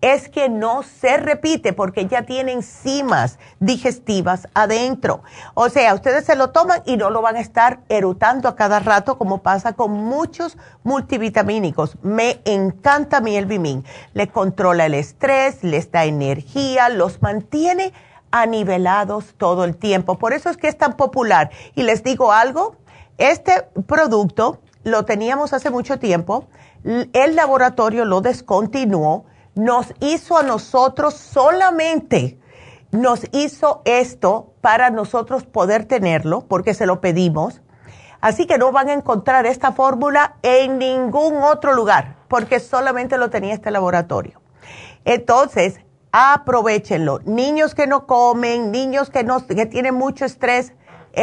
es 0.00 0.28
que 0.28 0.48
no 0.48 0.82
se 0.82 1.16
repite 1.16 1.72
porque 1.72 2.06
ya 2.06 2.22
tiene 2.22 2.52
enzimas 2.52 3.38
digestivas 3.58 4.48
adentro. 4.54 5.22
O 5.54 5.68
sea, 5.68 5.94
ustedes 5.94 6.24
se 6.24 6.36
lo 6.36 6.50
toman 6.50 6.82
y 6.86 6.96
no 6.96 7.10
lo 7.10 7.20
van 7.20 7.36
a 7.36 7.40
estar 7.40 7.80
erutando 7.88 8.48
a 8.48 8.56
cada 8.56 8.78
rato 8.78 9.18
como 9.18 9.42
pasa 9.42 9.72
con 9.72 9.92
muchos 9.92 10.56
multivitamínicos. 10.84 11.96
Me 12.02 12.40
encanta 12.44 13.20
mi 13.20 13.36
el 13.36 13.46
Bimin. 13.46 13.84
Le 14.14 14.28
controla 14.28 14.86
el 14.86 14.94
estrés, 14.94 15.64
les 15.64 15.90
da 15.90 16.04
energía, 16.04 16.88
los 16.88 17.20
mantiene 17.20 17.92
anivelados 18.30 19.34
todo 19.36 19.64
el 19.64 19.76
tiempo. 19.76 20.18
Por 20.18 20.32
eso 20.32 20.50
es 20.50 20.56
que 20.56 20.68
es 20.68 20.78
tan 20.78 20.96
popular. 20.96 21.50
Y 21.74 21.82
les 21.82 22.04
digo 22.04 22.32
algo, 22.32 22.76
este 23.16 23.68
producto 23.86 24.60
lo 24.84 25.04
teníamos 25.04 25.52
hace 25.52 25.70
mucho 25.70 25.98
tiempo, 25.98 26.46
el 26.84 27.34
laboratorio 27.34 28.04
lo 28.04 28.20
descontinuó 28.20 29.24
nos 29.58 29.92
hizo 29.98 30.38
a 30.38 30.44
nosotros 30.44 31.14
solamente, 31.14 32.38
nos 32.92 33.26
hizo 33.32 33.82
esto 33.84 34.54
para 34.60 34.90
nosotros 34.90 35.44
poder 35.44 35.84
tenerlo, 35.84 36.44
porque 36.46 36.74
se 36.74 36.86
lo 36.86 37.00
pedimos. 37.00 37.60
Así 38.20 38.46
que 38.46 38.56
no 38.56 38.70
van 38.70 38.88
a 38.88 38.92
encontrar 38.92 39.46
esta 39.46 39.72
fórmula 39.72 40.36
en 40.42 40.78
ningún 40.78 41.42
otro 41.42 41.72
lugar, 41.74 42.14
porque 42.28 42.60
solamente 42.60 43.18
lo 43.18 43.30
tenía 43.30 43.52
este 43.52 43.72
laboratorio. 43.72 44.40
Entonces, 45.04 45.80
aprovechenlo. 46.12 47.18
Niños 47.24 47.74
que 47.74 47.88
no 47.88 48.06
comen, 48.06 48.70
niños 48.70 49.10
que, 49.10 49.24
no, 49.24 49.44
que 49.44 49.66
tienen 49.66 49.96
mucho 49.96 50.24
estrés, 50.24 50.72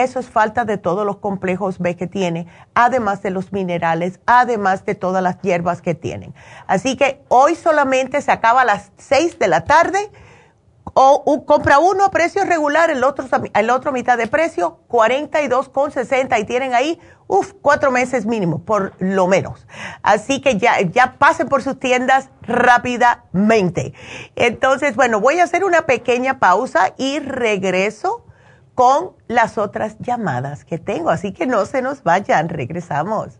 eso 0.03 0.19
es 0.19 0.29
falta 0.29 0.65
de 0.65 0.77
todos 0.77 1.05
los 1.05 1.17
complejos 1.17 1.79
B 1.79 1.95
que 1.95 2.07
tiene, 2.07 2.47
además 2.73 3.21
de 3.21 3.31
los 3.31 3.53
minerales, 3.53 4.19
además 4.25 4.85
de 4.85 4.95
todas 4.95 5.23
las 5.23 5.41
hierbas 5.41 5.81
que 5.81 5.95
tienen. 5.95 6.33
Así 6.67 6.97
que 6.97 7.23
hoy 7.29 7.55
solamente 7.55 8.21
se 8.21 8.31
acaba 8.31 8.61
a 8.61 8.65
las 8.65 8.91
6 8.97 9.39
de 9.39 9.47
la 9.47 9.63
tarde 9.65 10.11
o 10.97 11.45
compra 11.45 11.79
uno 11.79 12.05
a 12.05 12.11
precio 12.11 12.45
regular, 12.45 12.89
el 12.89 13.03
otro, 13.03 13.25
el 13.53 13.69
otro 13.69 13.91
mitad 13.91 14.17
de 14.17 14.27
precio, 14.27 14.79
42,60 14.87 16.39
y 16.39 16.45
tienen 16.45 16.73
ahí, 16.73 16.99
uff, 17.27 17.53
cuatro 17.61 17.91
meses 17.91 18.25
mínimo, 18.25 18.63
por 18.63 18.93
lo 18.99 19.27
menos. 19.27 19.67
Así 20.03 20.41
que 20.41 20.57
ya, 20.57 20.79
ya 20.81 21.15
pasen 21.17 21.49
por 21.49 21.63
sus 21.63 21.79
tiendas 21.79 22.29
rápidamente. 22.43 23.93
Entonces, 24.35 24.95
bueno, 24.95 25.19
voy 25.19 25.39
a 25.39 25.43
hacer 25.43 25.65
una 25.65 25.85
pequeña 25.85 26.39
pausa 26.39 26.93
y 26.97 27.19
regreso 27.19 28.24
con 28.75 29.13
las 29.27 29.57
otras 29.57 29.97
llamadas 29.99 30.65
que 30.65 30.77
tengo. 30.77 31.09
Así 31.09 31.31
que 31.31 31.47
no 31.47 31.65
se 31.65 31.81
nos 31.81 32.03
vayan, 32.03 32.49
regresamos. 32.49 33.39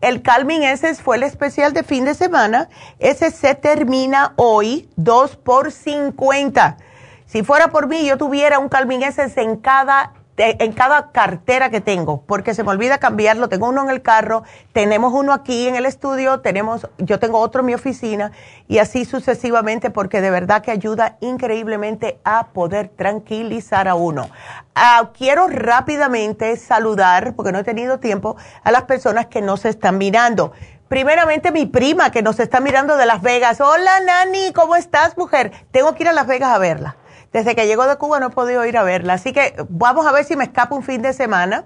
El 0.01 0.23
Calming 0.23 0.63
Essence 0.63 1.03
fue 1.03 1.17
el 1.17 1.25
especial 1.25 1.73
de 1.73 1.83
fin 1.83 2.07
de 2.07 2.15
semana. 2.15 2.71
Ese 3.01 3.31
se 3.31 3.55
termina 3.55 4.33
hoy, 4.37 4.89
2 4.97 5.37
por 5.37 5.73
50. 5.73 6.79
Si 7.27 7.43
fuera 7.43 7.69
por 7.69 7.89
mí, 7.89 8.07
yo 8.07 8.17
tuviera 8.17 8.59
un 8.59 8.69
Calming 8.69 9.03
Essence 9.03 9.41
en 9.41 9.57
cada 9.57 10.15
en 10.41 10.73
cada 10.73 11.13
cartera 11.13 11.71
que 11.71 11.81
tengo, 11.81 12.23
porque 12.23 12.55
se 12.55 12.65
me 12.65 12.71
olvida 12.71 12.99
cambiarlo. 12.99 13.49
Tengo 13.49 13.69
uno 13.69 13.83
en 13.83 13.91
el 13.91 14.03
carro, 14.03 14.43
tenemos 14.73 15.13
uno 15.13 15.33
aquí 15.33 15.69
en 15.69 15.77
el 15.77 15.87
estudio, 15.87 16.41
tenemos, 16.41 16.89
yo 16.99 17.19
tengo 17.19 17.39
otro 17.39 17.61
en 17.61 17.67
mi 17.67 17.75
oficina 17.75 18.33
y 18.69 18.79
así 18.79 19.05
sucesivamente, 19.05 19.91
porque 19.91 20.21
de 20.21 20.31
verdad 20.31 20.63
que 20.63 20.71
ayuda 20.71 21.17
increíblemente 21.21 22.19
a 22.25 22.49
poder 22.49 22.89
tranquilizar 22.89 23.89
a 23.89 23.95
uno. 23.95 24.31
Ah, 24.75 25.11
quiero 25.17 25.49
rápidamente 25.49 26.57
saludar, 26.57 27.35
porque 27.35 27.53
no 27.53 27.59
he 27.59 27.65
tenido 27.65 27.99
tiempo, 27.99 28.37
a 28.65 28.71
las 28.71 28.85
personas 28.85 29.27
que 29.27 29.43
nos 29.43 29.65
están 29.65 29.99
mirando. 29.99 30.53
Primeramente 30.89 31.53
mi 31.53 31.67
prima 31.67 32.11
que 32.11 32.23
nos 32.23 32.41
está 32.41 32.59
mirando 32.59 32.97
de 32.97 33.07
Las 33.07 33.23
Vegas. 33.23 33.61
Hola 33.61 34.01
Nani, 34.01 34.53
¿cómo 34.53 34.75
estás 34.75 35.17
mujer? 35.17 35.53
Tengo 35.71 35.95
que 35.95 36.03
ir 36.03 36.09
a 36.09 36.13
Las 36.13 36.27
Vegas 36.27 36.51
a 36.51 36.59
verla. 36.59 36.97
Desde 37.33 37.55
que 37.55 37.67
llegó 37.67 37.87
de 37.87 37.97
Cuba 37.97 38.19
no 38.19 38.29
he 38.29 38.31
podido 38.31 38.65
ir 38.67 38.77
a 38.77 38.83
verla, 38.83 39.15
así 39.15 39.33
que 39.33 39.55
vamos 39.69 40.07
a 40.07 40.13
ver 40.13 40.25
si 40.25 40.35
me 40.35 40.45
escapa 40.45 40.75
un 40.75 40.83
fin 40.83 41.01
de 41.01 41.13
semana. 41.13 41.65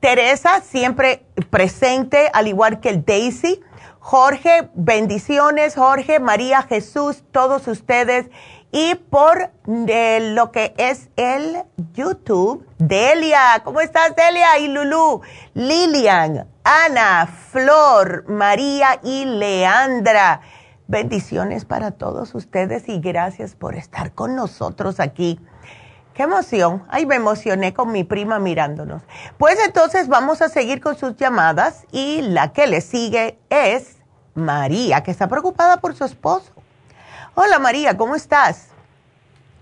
Teresa, 0.00 0.60
siempre 0.60 1.24
presente, 1.50 2.28
al 2.32 2.48
igual 2.48 2.80
que 2.80 2.90
el 2.90 3.04
Daisy. 3.04 3.60
Jorge, 4.00 4.68
bendiciones, 4.74 5.74
Jorge, 5.74 6.20
María, 6.20 6.62
Jesús, 6.62 7.24
todos 7.32 7.66
ustedes. 7.66 8.26
Y 8.70 8.96
por 8.96 9.50
lo 9.66 10.52
que 10.52 10.74
es 10.76 11.08
el 11.16 11.62
YouTube, 11.94 12.66
Delia, 12.78 13.62
¿cómo 13.64 13.80
estás 13.80 14.14
Delia? 14.14 14.58
Y 14.58 14.68
Lulu, 14.68 15.22
Lilian, 15.54 16.46
Ana, 16.62 17.26
Flor, 17.26 18.28
María 18.28 19.00
y 19.02 19.24
Leandra. 19.24 20.40
Bendiciones 20.88 21.64
para 21.64 21.90
todos 21.90 22.34
ustedes 22.36 22.88
y 22.88 23.00
gracias 23.00 23.56
por 23.56 23.74
estar 23.74 24.12
con 24.12 24.36
nosotros 24.36 25.00
aquí. 25.00 25.40
Qué 26.14 26.22
emoción. 26.22 26.84
Ay, 26.88 27.06
me 27.06 27.16
emocioné 27.16 27.74
con 27.74 27.90
mi 27.90 28.04
prima 28.04 28.38
mirándonos. 28.38 29.02
Pues 29.36 29.58
entonces 29.64 30.06
vamos 30.06 30.42
a 30.42 30.48
seguir 30.48 30.80
con 30.80 30.96
sus 30.96 31.16
llamadas 31.16 31.84
y 31.90 32.22
la 32.22 32.52
que 32.52 32.68
le 32.68 32.80
sigue 32.80 33.36
es 33.50 33.96
María, 34.34 35.02
que 35.02 35.10
está 35.10 35.26
preocupada 35.26 35.78
por 35.78 35.96
su 35.96 36.04
esposo. 36.04 36.52
Hola 37.34 37.58
María, 37.58 37.96
¿cómo 37.96 38.14
estás? 38.14 38.68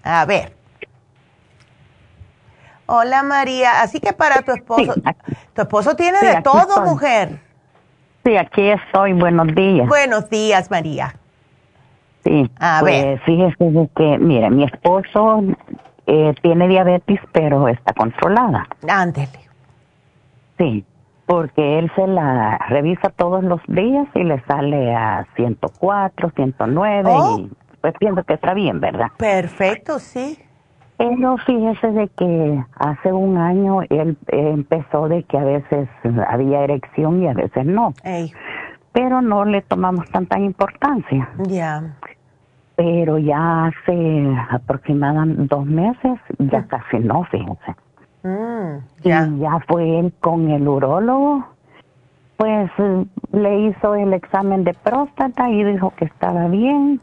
A 0.02 0.26
ver. 0.26 0.54
Hola 2.84 3.22
María, 3.22 3.80
así 3.80 3.98
que 3.98 4.12
para 4.12 4.42
tu 4.42 4.52
esposo, 4.52 4.94
tu 5.54 5.62
esposo 5.62 5.96
tiene 5.96 6.20
de 6.20 6.42
todo, 6.42 6.82
mujer. 6.82 7.40
Sí, 8.24 8.36
aquí 8.36 8.70
estoy. 8.70 9.12
Buenos 9.12 9.54
días. 9.54 9.86
Buenos 9.86 10.30
días, 10.30 10.70
María. 10.70 11.14
Sí. 12.24 12.50
A 12.58 12.78
pues, 12.80 13.04
ver. 13.04 13.20
Fíjese 13.20 13.90
que, 13.94 14.18
mire, 14.18 14.48
mi 14.50 14.64
esposo 14.64 15.42
eh, 16.06 16.34
tiene 16.40 16.68
diabetes, 16.68 17.20
pero 17.32 17.68
está 17.68 17.92
controlada. 17.92 18.66
Ándele. 18.88 19.40
Sí, 20.56 20.84
porque 21.26 21.78
él 21.78 21.92
se 21.94 22.06
la 22.06 22.58
revisa 22.68 23.10
todos 23.10 23.44
los 23.44 23.60
días 23.66 24.06
y 24.14 24.24
le 24.24 24.40
sale 24.44 24.94
a 24.94 25.26
104, 25.36 26.32
109 26.34 27.12
y 27.36 27.50
pues 27.80 27.94
pienso 27.98 28.22
que 28.22 28.34
está 28.34 28.54
bien, 28.54 28.80
¿verdad? 28.80 29.08
Perfecto, 29.18 29.98
sí. 29.98 30.38
Pero 31.04 31.36
fíjese 31.36 31.90
de 31.92 32.08
que 32.08 32.64
hace 32.76 33.12
un 33.12 33.36
año 33.36 33.82
él 33.90 34.16
empezó 34.28 35.06
de 35.06 35.22
que 35.24 35.36
a 35.36 35.44
veces 35.44 35.88
había 36.28 36.64
erección 36.64 37.22
y 37.22 37.28
a 37.28 37.34
veces 37.34 37.66
no. 37.66 37.92
Pero 38.92 39.20
no 39.20 39.44
le 39.44 39.60
tomamos 39.60 40.08
tanta 40.10 40.38
importancia. 40.38 41.28
Ya. 41.46 41.96
Pero 42.76 43.18
ya 43.18 43.66
hace 43.66 44.36
aproximadamente 44.50 45.46
dos 45.54 45.66
meses 45.66 46.18
ya 46.38 46.60
mm. 46.60 46.68
casi 46.68 46.98
no, 47.00 47.24
fíjese. 47.24 47.74
Mm, 48.22 48.78
ya. 49.02 49.26
Y 49.26 49.38
ya 49.40 49.58
fue 49.68 49.98
él 49.98 50.12
con 50.20 50.50
el 50.50 50.66
urólogo, 50.66 51.44
pues 52.38 52.70
le 53.30 53.60
hizo 53.66 53.94
el 53.94 54.14
examen 54.14 54.64
de 54.64 54.72
próstata 54.72 55.50
y 55.50 55.64
dijo 55.64 55.92
que 55.96 56.06
estaba 56.06 56.48
bien 56.48 57.00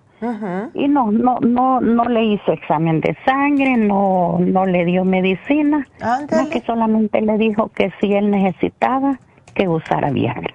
y 0.74 0.88
no, 0.88 1.12
no, 1.12 1.40
no, 1.40 1.82
no 1.82 2.04
le 2.06 2.24
hizo 2.24 2.52
examen 2.52 3.02
de 3.02 3.18
sangre, 3.26 3.76
no, 3.76 4.38
no 4.40 4.66
le 4.66 4.86
dio 4.86 5.04
medicina, 5.04 5.88
no 6.00 6.50
que 6.50 6.62
solamente 6.62 7.22
le 7.22 7.38
dijo 7.38 7.70
que 7.70 7.92
si 8.00 8.14
él 8.14 8.30
necesitaba 8.30 9.20
que 9.54 9.68
usara 9.68 10.12
Viagra. 10.12 10.54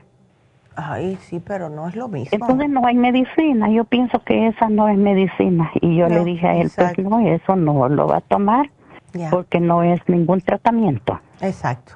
Ay, 0.77 1.17
sí, 1.21 1.41
pero 1.41 1.69
no 1.69 1.89
es 1.89 1.97
lo 1.97 2.07
mismo. 2.07 2.29
Entonces 2.33 2.69
no 2.69 2.87
hay 2.87 2.95
medicina, 2.95 3.69
yo 3.71 3.85
pienso 3.85 4.21
que 4.21 4.49
esa 4.49 4.69
no 4.69 4.89
es 4.89 4.99
medicina. 4.99 5.71
Y 5.81 5.97
yo 5.97 6.09
le 6.09 6.23
dije 6.23 6.47
a 6.47 6.57
él, 6.57 6.71
pues 6.75 6.99
no, 6.99 7.19
eso 7.21 7.57
no 7.57 7.89
lo 7.89 8.07
va 8.07 8.19
a 8.19 8.21
tomar 8.21 8.71
porque 9.31 9.59
no 9.59 9.83
es 9.83 10.01
ningún 10.07 10.43
tratamiento. 10.43 11.19
Exacto. 11.41 11.95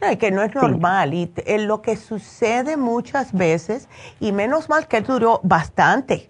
No, 0.00 0.18
que 0.18 0.30
no 0.30 0.42
es 0.42 0.54
normal. 0.54 1.14
Y 1.14 1.32
lo 1.60 1.80
que 1.80 1.96
sucede 1.96 2.76
muchas 2.76 3.32
veces, 3.32 3.88
y 4.20 4.32
menos 4.32 4.68
mal 4.68 4.88
que 4.88 5.00
duró 5.00 5.40
bastante, 5.42 6.28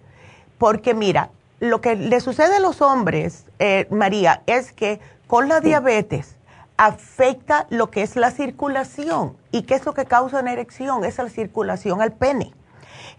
porque 0.57 0.93
mira, 0.93 1.29
lo 1.59 1.81
que 1.81 1.95
le 1.95 2.19
sucede 2.19 2.57
a 2.57 2.59
los 2.59 2.81
hombres, 2.81 3.45
eh, 3.59 3.87
María, 3.89 4.43
es 4.47 4.71
que 4.71 4.99
con 5.27 5.47
la 5.47 5.61
diabetes 5.61 6.35
afecta 6.77 7.67
lo 7.69 7.89
que 7.89 8.01
es 8.01 8.15
la 8.15 8.31
circulación. 8.31 9.37
¿Y 9.51 9.63
qué 9.63 9.75
es 9.75 9.85
lo 9.85 9.93
que 9.93 10.05
causa 10.05 10.39
una 10.39 10.51
erección? 10.51 11.05
Es 11.05 11.17
la 11.17 11.29
circulación 11.29 12.01
al 12.01 12.11
pene. 12.11 12.53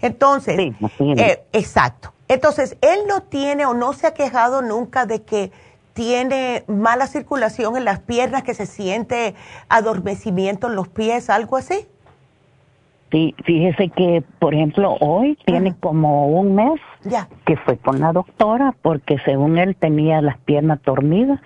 Entonces, 0.02 0.58
eh, 0.58 1.44
exacto. 1.52 2.12
Entonces, 2.28 2.76
él 2.80 3.00
no 3.08 3.22
tiene 3.22 3.66
o 3.66 3.74
no 3.74 3.92
se 3.92 4.06
ha 4.06 4.14
quejado 4.14 4.62
nunca 4.62 5.06
de 5.06 5.22
que 5.22 5.52
tiene 5.94 6.64
mala 6.66 7.06
circulación 7.06 7.76
en 7.76 7.84
las 7.84 8.00
piernas, 8.00 8.42
que 8.42 8.54
se 8.54 8.66
siente 8.66 9.34
adormecimiento 9.68 10.66
en 10.66 10.74
los 10.74 10.88
pies, 10.88 11.30
algo 11.30 11.56
así. 11.56 11.86
Sí, 13.14 13.32
fíjese 13.44 13.90
que, 13.90 14.24
por 14.40 14.54
ejemplo, 14.54 14.96
hoy 14.98 15.38
tiene 15.46 15.72
como 15.78 16.26
un 16.26 16.56
mes 16.56 16.80
que 17.46 17.56
fue 17.58 17.76
con 17.76 18.00
la 18.00 18.12
doctora 18.12 18.74
porque 18.82 19.18
según 19.24 19.56
él 19.56 19.76
tenía 19.76 20.20
las 20.20 20.36
piernas 20.38 20.82
dormidas 20.82 21.38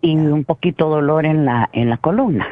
y 0.00 0.16
un 0.16 0.44
poquito 0.44 0.88
dolor 0.88 1.26
en 1.26 1.44
la 1.44 1.68
en 1.72 1.90
la 1.90 1.96
columna. 1.96 2.46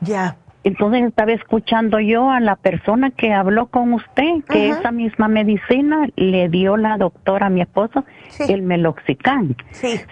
Ya. 0.00 0.36
Entonces 0.64 1.04
estaba 1.04 1.30
escuchando 1.30 2.00
yo 2.00 2.28
a 2.28 2.40
la 2.40 2.56
persona 2.56 3.12
que 3.12 3.32
habló 3.32 3.66
con 3.68 3.92
usted 3.92 4.42
que 4.48 4.70
esa 4.70 4.90
misma 4.90 5.28
medicina 5.28 6.08
le 6.16 6.48
dio 6.48 6.76
la 6.76 6.98
doctora 6.98 7.46
a 7.46 7.50
mi 7.50 7.60
esposo, 7.60 8.04
el 8.38 8.62
meloxicam, 8.62 9.54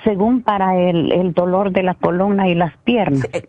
según 0.05 0.43
para 0.43 0.77
el, 0.77 1.13
el, 1.13 1.33
dolor 1.33 1.73
de 1.73 1.83
la 1.83 1.95
columna 1.95 2.49
y 2.49 2.55
las 2.55 2.77
piernas. 2.79 3.27
Eh, 3.33 3.47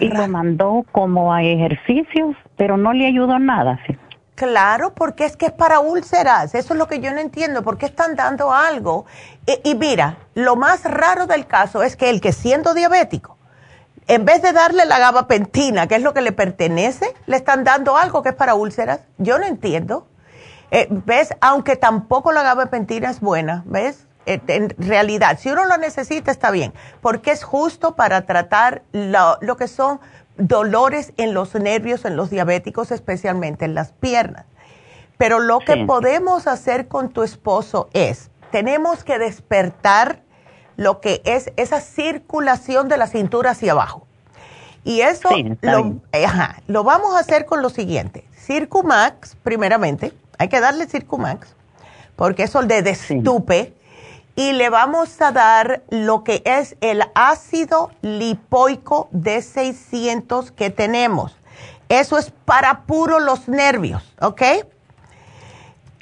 y 0.00 0.08
lo 0.08 0.28
mandó 0.28 0.84
como 0.92 1.32
a 1.32 1.42
ejercicios, 1.42 2.36
pero 2.56 2.76
no 2.76 2.92
le 2.92 3.06
ayudó 3.06 3.38
nada. 3.38 3.80
Claro, 4.34 4.94
porque 4.94 5.24
es 5.24 5.36
que 5.36 5.46
es 5.46 5.52
para 5.52 5.80
úlceras. 5.80 6.54
Eso 6.54 6.74
es 6.74 6.78
lo 6.78 6.86
que 6.86 7.00
yo 7.00 7.12
no 7.12 7.20
entiendo. 7.20 7.62
¿Por 7.62 7.76
qué 7.76 7.86
están 7.86 8.16
dando 8.16 8.52
algo? 8.52 9.06
y 9.64 9.74
mira, 9.74 10.18
lo 10.34 10.56
más 10.56 10.84
raro 10.84 11.26
del 11.26 11.46
caso 11.46 11.82
es 11.82 11.96
que 11.96 12.08
el 12.08 12.20
que 12.20 12.32
siendo 12.32 12.72
diabético 12.72 13.36
en 14.10 14.24
vez 14.24 14.42
de 14.42 14.52
darle 14.52 14.86
la 14.86 14.98
gabapentina, 14.98 15.86
que 15.86 15.94
es 15.94 16.02
lo 16.02 16.12
que 16.12 16.20
le 16.20 16.32
pertenece, 16.32 17.14
le 17.26 17.36
están 17.36 17.62
dando 17.62 17.96
algo 17.96 18.24
que 18.24 18.30
es 18.30 18.34
para 18.34 18.56
úlceras. 18.56 19.02
Yo 19.18 19.38
no 19.38 19.46
entiendo. 19.46 20.08
Eh, 20.72 20.88
¿Ves? 20.90 21.32
Aunque 21.40 21.76
tampoco 21.76 22.32
la 22.32 22.42
gabapentina 22.42 23.08
es 23.08 23.20
buena, 23.20 23.62
¿ves? 23.66 24.08
Eh, 24.30 24.40
en 24.46 24.70
realidad, 24.78 25.40
si 25.40 25.50
uno 25.50 25.64
lo 25.64 25.76
necesita, 25.76 26.30
está 26.30 26.52
bien, 26.52 26.72
porque 27.00 27.32
es 27.32 27.42
justo 27.42 27.96
para 27.96 28.26
tratar 28.26 28.82
lo, 28.92 29.56
que 29.56 29.66
son 29.66 29.98
dolores 30.36 31.12
en 31.16 31.34
los 31.34 31.52
nervios, 31.56 32.04
en 32.04 32.14
los 32.14 32.30
diabéticos, 32.30 32.92
especialmente 32.92 33.64
en 33.64 33.74
las 33.74 33.90
piernas. 33.90 34.46
Pero 35.18 35.40
lo 35.40 35.58
que 35.58 35.84
podemos 35.84 36.46
hacer 36.46 36.86
con 36.86 37.08
tu 37.10 37.24
esposo 37.24 37.90
es, 37.92 38.30
tenemos 38.52 39.02
que 39.02 39.18
despertar 39.18 40.20
lo 40.76 41.00
que 41.00 41.22
es 41.24 41.50
esa 41.56 41.80
circulación 41.80 42.88
de 42.88 42.98
la 42.98 43.08
cintura 43.08 43.50
hacia 43.50 43.72
abajo. 43.72 44.06
Y 44.84 45.00
eso 45.00 45.28
lo, 45.60 46.00
lo, 46.68 46.84
vamos 46.84 47.16
a 47.16 47.18
hacer 47.18 47.46
con 47.46 47.62
lo 47.62 47.68
siguiente. 47.68 48.24
Circumax, 48.36 49.34
primeramente, 49.42 50.12
hay 50.38 50.48
que 50.48 50.60
darle 50.60 50.86
Circumax, 50.86 51.48
porque 52.14 52.44
eso 52.44 52.62
de 52.62 52.80
destupe. 52.82 53.74
Y 54.36 54.52
le 54.52 54.70
vamos 54.70 55.20
a 55.20 55.32
dar 55.32 55.82
lo 55.90 56.24
que 56.24 56.42
es 56.44 56.76
el 56.80 57.02
ácido 57.14 57.90
lipoico 58.02 59.08
de 59.10 59.42
600 59.42 60.52
que 60.52 60.70
tenemos. 60.70 61.36
Eso 61.88 62.18
es 62.18 62.30
para 62.44 62.82
puro 62.82 63.18
los 63.18 63.48
nervios, 63.48 64.14
¿ok? 64.20 64.42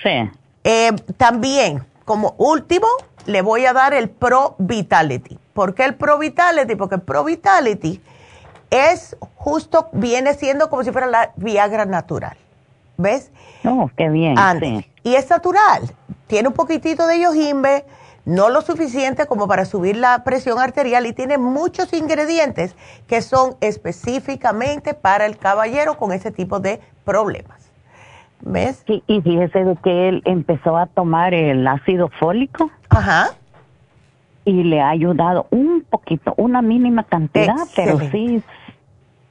Sí. 0.02 0.30
Eh, 0.64 0.92
también, 1.16 1.84
como 2.04 2.34
último, 2.36 2.86
le 3.26 3.42
voy 3.42 3.64
a 3.66 3.72
dar 3.72 3.94
el 3.94 4.10
Pro 4.10 4.54
Vitality. 4.58 5.38
¿Por 5.52 5.74
qué 5.74 5.84
el 5.84 5.94
Pro 5.94 6.18
Vitality? 6.18 6.76
Porque 6.76 6.96
el 6.96 7.02
Pro 7.02 7.24
Vitality 7.24 8.00
es 8.70 9.16
justo, 9.36 9.88
viene 9.92 10.34
siendo 10.34 10.68
como 10.68 10.84
si 10.84 10.92
fuera 10.92 11.06
la 11.06 11.32
Viagra 11.36 11.84
natural. 11.86 12.36
¿Ves? 12.96 13.30
Oh, 13.64 13.90
qué 13.96 14.08
bien. 14.08 14.36
Y 15.02 15.14
es 15.14 15.30
natural. 15.30 15.94
Tiene 16.26 16.48
un 16.48 16.54
poquitito 16.54 17.06
de 17.06 17.20
yojimbe, 17.20 17.84
no 18.28 18.50
lo 18.50 18.60
suficiente 18.60 19.26
como 19.26 19.48
para 19.48 19.64
subir 19.64 19.96
la 19.96 20.22
presión 20.22 20.58
arterial 20.58 21.06
y 21.06 21.14
tiene 21.14 21.38
muchos 21.38 21.94
ingredientes 21.94 22.76
que 23.06 23.22
son 23.22 23.56
específicamente 23.62 24.92
para 24.92 25.24
el 25.24 25.38
caballero 25.38 25.96
con 25.96 26.12
ese 26.12 26.30
tipo 26.30 26.60
de 26.60 26.78
problemas. 27.04 27.72
¿Ves? 28.42 28.84
Sí, 28.86 29.02
y 29.06 29.22
fíjese 29.22 29.64
de 29.64 29.76
que 29.76 30.08
él 30.10 30.22
empezó 30.26 30.76
a 30.76 30.86
tomar 30.86 31.32
el 31.32 31.66
ácido 31.66 32.10
fólico. 32.20 32.70
Ajá. 32.90 33.30
Y 34.44 34.62
le 34.62 34.82
ha 34.82 34.90
ayudado 34.90 35.46
un 35.50 35.84
poquito, 35.88 36.34
una 36.36 36.60
mínima 36.60 37.04
cantidad, 37.04 37.56
pero 37.74 37.98
sí 38.10 38.42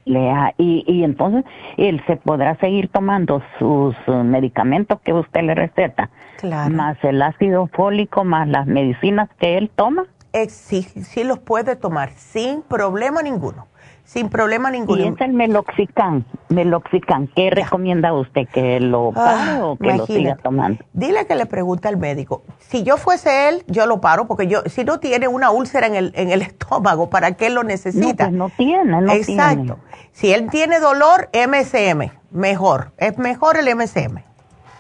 le 0.06 0.32
ha, 0.32 0.56
y, 0.58 0.84
y 0.88 1.04
entonces 1.04 1.46
él 1.78 2.02
se 2.08 2.16
podrá 2.16 2.56
seguir 2.56 2.90
tomando 2.90 3.44
sus 3.60 3.96
medicamentos 4.08 5.00
que 5.02 5.14
usted 5.14 5.44
le 5.44 5.54
receta, 5.54 6.10
claro. 6.38 6.74
más 6.74 6.98
el 7.04 7.22
ácido 7.22 7.68
fólico, 7.68 8.24
más 8.24 8.48
las 8.48 8.68
medicinas 8.68 9.30
que 9.40 9.58
él 9.58 9.70
toma. 9.76 10.06
Eh, 10.34 10.50
sí, 10.50 10.84
sí 10.84 11.24
los 11.24 11.40
puede 11.40 11.76
tomar 11.76 12.12
sin 12.12 12.62
problema 12.62 13.22
ninguno 13.22 13.68
sin 14.08 14.30
problema 14.30 14.72
ninguno. 14.72 15.04
Y 15.04 15.08
es 15.10 15.20
el 15.20 15.34
meloxicam, 15.34 16.24
meloxicam, 16.48 17.28
¿qué 17.28 17.50
recomienda 17.50 18.14
usted? 18.14 18.48
¿Que 18.48 18.80
lo 18.80 19.10
ah, 19.10 19.14
pare 19.14 19.62
o 19.62 19.76
que 19.76 19.94
lo 19.94 20.06
siga 20.06 20.38
tomando? 20.38 20.84
Dile 20.94 21.28
que 21.28 21.36
le 21.36 21.46
pregunte 21.46 21.90
al 21.90 21.98
médico. 21.98 22.44
Si 22.60 22.84
yo 22.84 22.96
fuese 22.96 23.50
él, 23.50 23.66
yo 23.68 23.86
lo 23.86 24.00
paro 24.00 24.26
porque 24.26 24.48
yo, 24.48 24.64
si 24.68 24.86
no 24.86 25.02
tiene 25.02 25.28
una 25.28 25.52
úlcera 25.52 25.88
en 25.88 25.96
el, 25.96 26.14
en 26.16 26.32
el 26.32 26.42
estómago, 26.42 27.10
¿para 27.10 27.34
qué 27.34 27.50
lo 27.50 27.64
necesita? 27.64 28.30
No, 28.30 28.30
pues 28.30 28.32
no 28.32 28.50
tiene, 28.58 29.02
no 29.02 29.12
Exacto. 29.12 29.78
Si 30.14 30.32
él 30.32 30.50
tiene 30.50 30.80
dolor, 30.80 31.30
MSM, 31.34 32.10
mejor. 32.32 32.94
Es 32.98 33.18
mejor 33.18 33.58
el 33.58 33.76
MSM. 33.76 34.20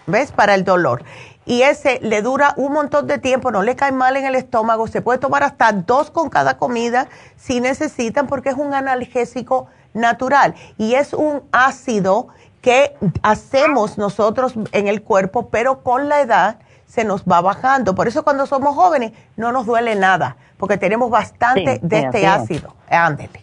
¿Ves? 0.08 0.32
Para 0.32 0.56
el 0.56 0.64
dolor 0.64 1.04
y 1.48 1.62
ese 1.62 2.00
le 2.04 2.22
dura 2.22 2.54
un 2.58 2.74
montón 2.74 3.08
de 3.08 3.18
tiempo, 3.18 3.52
no 3.52 3.64
le 3.64 3.78
cae 3.78 3.94
mal 3.94 4.18
en 4.18 4.26
el 4.26 4.36
estómago, 4.36 4.86
se 4.88 5.02
puede 5.02 5.18
tomar 5.18 5.44
hasta 5.44 5.72
dos 5.72 6.12
con 6.12 6.30
cada 6.30 6.58
comida 6.58 7.08
si 7.38 7.62
necesitan 7.62 8.28
porque 8.28 8.50
es 8.50 8.56
un 8.56 8.74
analgésico 8.74 9.68
natural 9.94 10.56
y 10.78 10.96
es 10.96 11.14
un 11.14 11.42
ácido 11.54 12.28
que 12.62 12.96
hacemos 13.24 13.98
nosotros 13.98 14.56
en 14.74 14.88
el 14.88 15.02
cuerpo, 15.02 15.48
pero 15.48 15.84
con 15.84 16.10
la 16.10 16.20
edad 16.20 16.58
se 16.86 17.06
nos 17.06 17.24
va 17.24 17.40
bajando. 17.40 17.96
Por 17.96 18.10
eso 18.10 18.24
cuando 18.24 18.46
somos 18.46 18.76
jóvenes 18.76 19.14
no 19.38 19.54
nos 19.54 19.66
duele 19.66 19.96
nada, 19.96 20.36
porque 20.58 20.78
tenemos 20.78 21.10
bastante 21.10 21.80
de 21.82 22.00
este 22.00 22.28
ácido. 22.28 22.76
Ándele. 22.90 23.42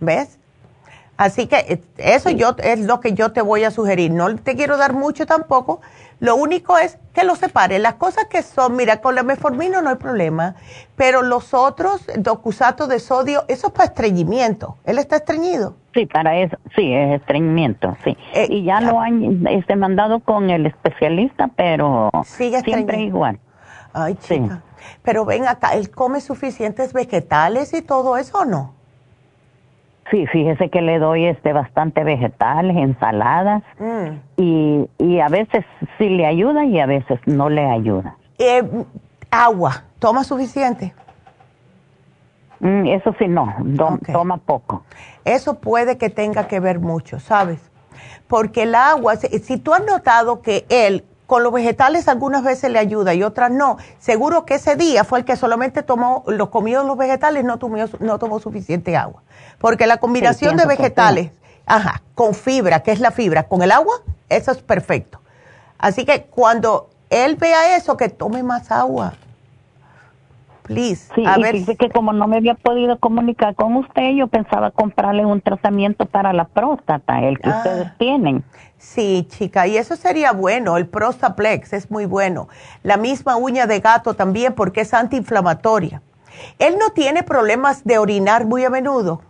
¿Ves? 0.00 0.38
Así 1.16 1.48
que 1.48 1.56
eh, 1.56 1.82
eso 1.96 2.30
yo 2.30 2.54
es 2.58 2.80
lo 2.80 3.00
que 3.00 3.12
yo 3.12 3.32
te 3.32 3.42
voy 3.42 3.64
a 3.64 3.70
sugerir. 3.70 4.12
No 4.12 4.36
te 4.36 4.54
quiero 4.54 4.76
dar 4.76 4.92
mucho 4.92 5.26
tampoco, 5.26 5.80
lo 6.20 6.34
único 6.36 6.78
es 6.78 6.98
que 7.14 7.24
lo 7.24 7.36
separe. 7.36 7.78
Las 7.78 7.94
cosas 7.94 8.26
que 8.26 8.42
son, 8.42 8.76
mira, 8.76 9.00
con 9.00 9.14
la 9.14 9.22
meformina 9.22 9.80
no 9.82 9.90
hay 9.90 9.96
problema, 9.96 10.56
pero 10.96 11.22
los 11.22 11.54
otros, 11.54 12.06
docusato 12.16 12.86
de 12.86 12.98
sodio, 12.98 13.44
eso 13.48 13.68
es 13.68 13.72
para 13.72 13.86
estreñimiento. 13.86 14.76
¿Él 14.84 14.98
está 14.98 15.16
estreñido? 15.16 15.76
Sí, 15.94 16.06
para 16.06 16.36
eso, 16.36 16.56
sí, 16.74 16.92
es 16.92 17.20
estreñimiento, 17.20 17.96
sí. 18.04 18.16
Eh, 18.34 18.46
y 18.50 18.64
ya 18.64 18.80
lo 18.80 19.00
han 19.00 19.46
este, 19.46 19.76
mandado 19.76 20.20
con 20.20 20.50
el 20.50 20.66
especialista, 20.66 21.50
pero 21.56 22.10
siempre 22.24 23.00
igual. 23.00 23.38
Ay, 23.92 24.16
chica. 24.16 24.62
Pero 25.02 25.24
ven 25.24 25.46
acá, 25.46 25.74
¿él 25.74 25.90
come 25.90 26.20
suficientes 26.20 26.92
vegetales 26.92 27.72
y 27.74 27.82
todo 27.82 28.16
eso 28.16 28.38
o 28.38 28.44
no? 28.44 28.77
Sí, 30.10 30.26
fíjese 30.26 30.70
que 30.70 30.80
le 30.80 30.98
doy 30.98 31.26
este 31.26 31.52
bastante 31.52 32.02
vegetales, 32.02 32.76
ensaladas 32.76 33.62
mm. 33.78 34.40
y, 34.40 34.88
y 34.98 35.20
a 35.20 35.28
veces 35.28 35.64
sí 35.98 36.08
le 36.08 36.24
ayuda 36.24 36.64
y 36.64 36.80
a 36.80 36.86
veces 36.86 37.20
no 37.26 37.50
le 37.50 37.64
ayuda. 37.68 38.16
Eh, 38.38 38.62
agua, 39.30 39.84
¿toma 39.98 40.24
suficiente? 40.24 40.94
Mm, 42.60 42.86
eso 42.86 43.14
sí, 43.18 43.28
no, 43.28 43.54
toma 44.12 44.38
poco. 44.38 44.84
Eso 45.24 45.60
puede 45.60 45.98
que 45.98 46.10
tenga 46.10 46.48
que 46.48 46.60
ver 46.60 46.80
mucho, 46.80 47.20
¿sabes? 47.20 47.70
Porque 48.26 48.64
el 48.64 48.74
agua, 48.74 49.16
si 49.16 49.58
tú 49.58 49.74
has 49.74 49.84
notado 49.84 50.42
que 50.42 50.64
él 50.68 51.04
con 51.28 51.42
los 51.42 51.52
vegetales 51.52 52.08
algunas 52.08 52.42
veces 52.42 52.72
le 52.72 52.78
ayuda 52.78 53.12
y 53.12 53.22
otras 53.22 53.50
no. 53.50 53.76
Seguro 53.98 54.46
que 54.46 54.54
ese 54.54 54.76
día 54.76 55.04
fue 55.04 55.18
el 55.18 55.24
que 55.26 55.36
solamente 55.36 55.82
tomó, 55.82 56.24
los 56.26 56.48
comió 56.48 56.82
los 56.84 56.96
vegetales, 56.96 57.44
no 57.44 57.58
tomó, 57.58 57.76
no 58.00 58.18
tomó 58.18 58.40
suficiente 58.40 58.96
agua. 58.96 59.22
Porque 59.58 59.86
la 59.86 59.98
combinación 59.98 60.56
de 60.56 60.64
vegetales, 60.64 61.30
ajá, 61.66 62.00
con 62.14 62.32
fibra, 62.32 62.82
que 62.82 62.92
es 62.92 63.00
la 63.00 63.10
fibra, 63.10 63.42
con 63.42 63.60
el 63.60 63.72
agua, 63.72 64.00
eso 64.30 64.52
es 64.52 64.62
perfecto. 64.62 65.20
Así 65.76 66.06
que 66.06 66.22
cuando 66.22 66.88
él 67.10 67.36
vea 67.36 67.76
eso, 67.76 67.98
que 67.98 68.08
tome 68.08 68.42
más 68.42 68.70
agua. 68.70 69.12
Please. 70.68 71.10
Sí, 71.14 71.24
a 71.26 71.38
ver. 71.38 71.54
Dice 71.54 71.76
que 71.76 71.88
como 71.88 72.12
no 72.12 72.28
me 72.28 72.36
había 72.36 72.54
podido 72.54 72.98
comunicar 72.98 73.54
con 73.54 73.74
usted, 73.76 74.10
yo 74.14 74.28
pensaba 74.28 74.70
comprarle 74.70 75.24
un 75.24 75.40
tratamiento 75.40 76.06
para 76.06 76.32
la 76.32 76.44
próstata, 76.44 77.20
el 77.22 77.38
que 77.38 77.48
ah. 77.48 77.56
ustedes 77.56 77.98
tienen. 77.98 78.44
Sí, 78.76 79.26
chica, 79.28 79.66
y 79.66 79.76
eso 79.76 79.96
sería 79.96 80.30
bueno, 80.32 80.76
el 80.76 80.86
Prostaplex 80.86 81.72
es 81.72 81.90
muy 81.90 82.06
bueno. 82.06 82.48
La 82.84 82.96
misma 82.96 83.36
uña 83.36 83.66
de 83.66 83.80
gato 83.80 84.14
también 84.14 84.54
porque 84.54 84.82
es 84.82 84.94
antiinflamatoria. 84.94 86.00
¿Él 86.60 86.76
no 86.78 86.90
tiene 86.90 87.24
problemas 87.24 87.84
de 87.84 87.98
orinar 87.98 88.46
muy 88.46 88.64
a 88.64 88.70
menudo? 88.70 89.22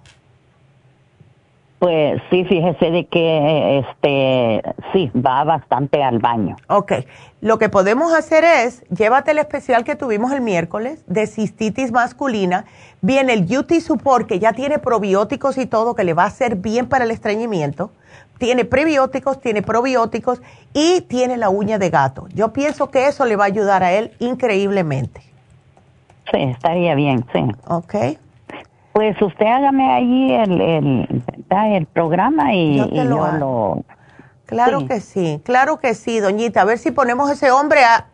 Pues 1.79 2.21
sí, 2.29 2.45
fíjese 2.45 2.91
de 2.91 3.07
que 3.07 3.79
este 3.79 4.63
sí, 4.93 5.13
va 5.15 5.45
bastante 5.45 6.03
al 6.03 6.19
baño. 6.19 6.57
Ok, 6.69 6.93
lo 7.41 7.59
que 7.59 7.69
podemos 7.69 8.13
hacer 8.13 8.43
es, 8.43 8.83
llévate 8.91 9.31
el 9.31 9.39
especial 9.39 9.85
que 9.85 9.95
tuvimos 9.95 10.33
el 10.33 10.41
miércoles 10.41 11.05
de 11.07 11.29
cistitis 11.29 11.93
masculina, 11.93 12.65
viene 13.01 13.35
el 13.35 13.57
UT 13.57 13.73
Support 13.75 14.27
que 14.27 14.41
ya 14.41 14.53
tiene 14.55 14.81
probióticos 14.81 15.57
y 15.57 15.67
todo 15.67 15.95
que 15.95 16.03
le 16.03 16.15
va 16.15 16.25
a 16.25 16.27
hacer 16.27 16.57
bien 16.57 16.89
para 16.89 17.05
el 17.05 17.13
estreñimiento 17.13 17.93
tiene 18.39 18.65
prebióticos, 18.65 19.41
tiene 19.41 19.63
probióticos 19.63 20.41
y 20.73 21.03
tiene 21.03 21.37
la 21.37 21.51
uña 21.51 21.79
de 21.79 21.91
gato. 21.91 22.29
Yo 22.35 22.53
pienso 22.53 22.91
que 22.91 23.07
eso 23.09 23.25
le 23.27 23.37
va 23.37 23.45
a 23.45 23.49
ayudar 23.49 23.83
a 23.83 23.93
él 23.93 24.13
increíblemente. 24.21 25.21
Sí, 26.31 26.39
estaría 26.43 26.95
bien, 26.95 27.25
sí. 27.33 27.41
Ok. 27.67 27.95
Pues 28.99 29.15
usted 29.23 29.47
hágame 29.47 29.93
ahí 29.93 30.33
el, 30.33 30.61
el, 30.61 31.23
el 31.73 31.87
programa 31.87 32.53
y 32.53 32.79
yo, 32.79 33.05
lo, 33.05 33.85
Claro 34.45 34.89
que 34.89 35.01
sí, 35.01 35.41
claro 35.45 35.79
que 35.79 35.95
sí, 35.95 36.19
doñita. 36.19 36.63
A 36.63 36.65
ver 36.65 36.79
si 36.79 36.91
ponemos 36.91 37.31
ese 37.31 37.53
hombre 37.53 37.85
a... 37.85 38.09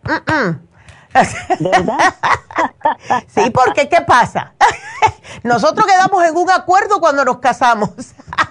¿Verdad? 1.59 1.99
sí, 3.29 3.49
porque 3.49 3.89
¿qué 3.89 4.03
pasa? 4.03 4.53
Nosotros 5.43 5.87
quedamos 5.87 6.23
en 6.23 6.37
un 6.37 6.51
acuerdo 6.51 7.01
cuando 7.01 7.25
nos 7.25 7.39
casamos. 7.39 7.89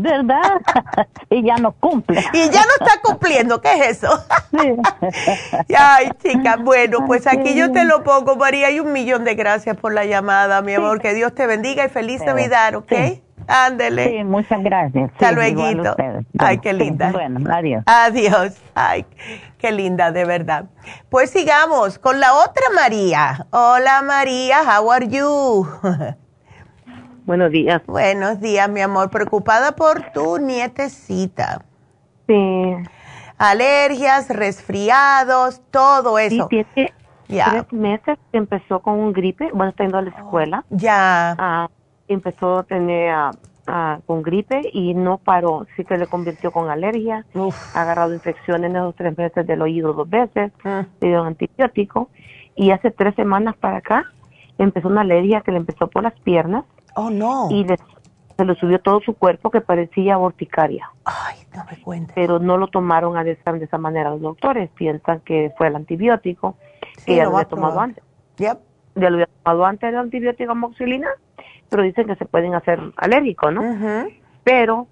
¿Verdad? 0.00 0.60
y 1.30 1.42
ya 1.42 1.56
no 1.56 1.72
cumple. 1.72 2.20
Y 2.32 2.50
ya 2.50 2.62
no 2.62 2.86
está 2.86 3.00
cumpliendo, 3.02 3.60
¿qué 3.60 3.72
es 3.74 3.98
eso? 3.98 4.08
Ay, 5.76 6.10
chica, 6.22 6.56
bueno, 6.56 7.06
pues 7.06 7.26
aquí 7.26 7.54
yo 7.54 7.72
te 7.72 7.84
lo 7.84 8.02
pongo, 8.02 8.36
María, 8.36 8.70
y 8.70 8.80
un 8.80 8.92
millón 8.92 9.24
de 9.24 9.34
gracias 9.34 9.76
por 9.76 9.92
la 9.92 10.04
llamada, 10.04 10.62
mi 10.62 10.74
amor. 10.74 11.00
Que 11.00 11.14
Dios 11.14 11.34
te 11.34 11.46
bendiga 11.46 11.84
y 11.84 11.88
feliz 11.88 12.22
Navidad, 12.24 12.74
¿ok? 12.74 12.92
Ándele. 13.46 14.10
Sí, 14.10 14.24
muchas 14.24 14.62
gracias. 14.62 15.10
Hasta 15.12 15.32
luego. 15.32 15.62
Ay, 16.38 16.58
qué 16.58 16.72
linda. 16.72 17.10
bueno, 17.10 17.40
adiós. 17.52 17.82
Adiós. 17.86 18.54
Ay, 18.74 19.04
qué 19.58 19.72
linda, 19.72 20.12
de 20.12 20.24
verdad. 20.24 20.66
Pues 21.08 21.30
sigamos 21.30 21.98
con 21.98 22.20
la 22.20 22.34
otra 22.34 22.64
María. 22.74 23.46
Hola 23.50 24.02
María, 24.02 24.60
how 24.62 24.90
are 24.92 25.08
you? 25.08 25.66
Buenos 27.26 27.50
días. 27.50 27.82
Buenos 27.86 28.40
días, 28.40 28.68
mi 28.68 28.80
amor. 28.80 29.10
Preocupada 29.10 29.72
por 29.72 30.10
tu 30.12 30.38
nietecita. 30.38 31.62
Sí. 32.26 32.74
Alergias, 33.38 34.28
resfriados, 34.28 35.62
todo 35.70 36.18
eso. 36.18 36.48
Sí, 36.50 36.64
tiene 36.74 36.92
tres 37.26 37.72
meses 37.72 38.18
que 38.32 38.38
empezó 38.38 38.80
con 38.80 38.98
un 38.98 39.12
gripe. 39.12 39.50
Bueno, 39.52 39.70
está 39.70 39.84
yendo 39.84 39.98
a 39.98 40.02
la 40.02 40.10
escuela. 40.10 40.64
ya. 40.70 41.36
Ah, 41.38 41.68
empezó 42.08 42.58
a 42.58 42.62
tener 42.64 43.14
ah, 43.66 43.98
con 44.06 44.22
gripe 44.22 44.62
y 44.72 44.94
no 44.94 45.18
paró. 45.18 45.66
Sí 45.76 45.84
que 45.84 45.96
le 45.96 46.06
convirtió 46.06 46.50
con 46.50 46.70
alergia. 46.70 47.24
Ha 47.74 47.82
agarrado 47.82 48.12
infecciones 48.12 48.70
en 48.70 48.76
esos 48.76 48.94
tres 48.96 49.16
meses 49.16 49.46
del 49.46 49.62
oído 49.62 49.92
dos 49.92 50.08
veces. 50.08 50.52
Mm. 50.64 50.80
Le 51.00 51.08
dio 51.08 51.20
un 51.20 51.28
antibiótico. 51.28 52.08
Y 52.56 52.72
hace 52.72 52.90
tres 52.90 53.14
semanas 53.14 53.56
para 53.56 53.78
acá 53.78 54.04
empezó 54.58 54.88
una 54.88 55.02
alergia 55.02 55.40
que 55.40 55.52
le 55.52 55.58
empezó 55.58 55.88
por 55.88 56.02
las 56.02 56.18
piernas 56.20 56.64
Oh, 56.94 57.10
no. 57.10 57.48
Y 57.50 57.66
se 58.36 58.44
lo 58.44 58.54
subió 58.54 58.80
todo 58.80 59.00
su 59.00 59.14
cuerpo 59.14 59.50
que 59.50 59.60
parecía 59.60 60.16
urticaria. 60.18 60.90
Ay, 61.04 61.36
no 61.54 61.64
me 61.70 61.82
cuentes. 61.82 62.14
Pero 62.14 62.38
no 62.38 62.56
lo 62.56 62.68
tomaron 62.68 63.16
a 63.16 63.24
de, 63.24 63.36
de 63.36 63.64
esa 63.64 63.78
manera 63.78 64.10
los 64.10 64.20
doctores. 64.20 64.70
Piensan 64.70 65.20
que 65.20 65.52
fue 65.58 65.68
el 65.68 65.76
antibiótico 65.76 66.56
que 67.04 67.16
ya 67.16 67.24
lo 67.24 67.36
había 67.36 67.48
tomado 67.48 67.80
antes. 67.80 68.02
Yep. 68.36 68.58
Ya 68.96 69.10
lo 69.10 69.16
había 69.16 69.28
tomado 69.42 69.64
antes 69.66 69.88
el 69.88 69.96
antibiótico 69.96 70.52
amoxilina, 70.52 71.08
pero 71.68 71.82
dicen 71.82 72.06
que 72.06 72.16
se 72.16 72.24
pueden 72.24 72.54
hacer 72.54 72.80
alérgicos, 72.96 73.52
¿no? 73.52 73.62
Pero 74.42 74.88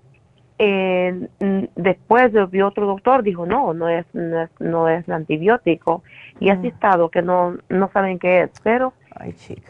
eh, 0.58 1.28
después 1.74 2.32
vio 2.50 2.68
otro 2.68 2.86
doctor, 2.86 3.22
dijo, 3.22 3.46
no, 3.46 3.72
no 3.74 3.88
es, 3.88 4.06
no 4.12 4.42
es, 4.42 4.50
no 4.60 4.88
es 4.88 5.08
antibiótico. 5.08 6.02
Y 6.38 6.50
así 6.50 6.68
estado, 6.68 7.08
que 7.08 7.22
no, 7.22 7.56
no 7.68 7.90
saben 7.92 8.18
qué 8.18 8.42
es. 8.42 8.50
Pero 8.62 8.92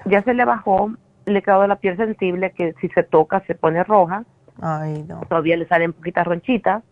ya 0.05 0.23
se 0.23 0.35
le 0.35 0.45
bajó, 0.45 0.93
le 1.29 1.43
quedó 1.43 1.67
la 1.67 1.77
piel 1.77 1.97
sensible, 1.97 2.53
que 2.53 2.75
si 2.81 2.89
se 2.89 3.03
toca 3.03 3.41
se 3.47 3.55
pone 3.55 3.85
roja. 3.85 4.25
Ay, 4.61 5.05
no. 5.07 5.21
Todavía 5.29 5.57
le 5.57 5.67
salen 5.67 5.93
poquitas 5.93 6.27
ronchitas. 6.27 6.83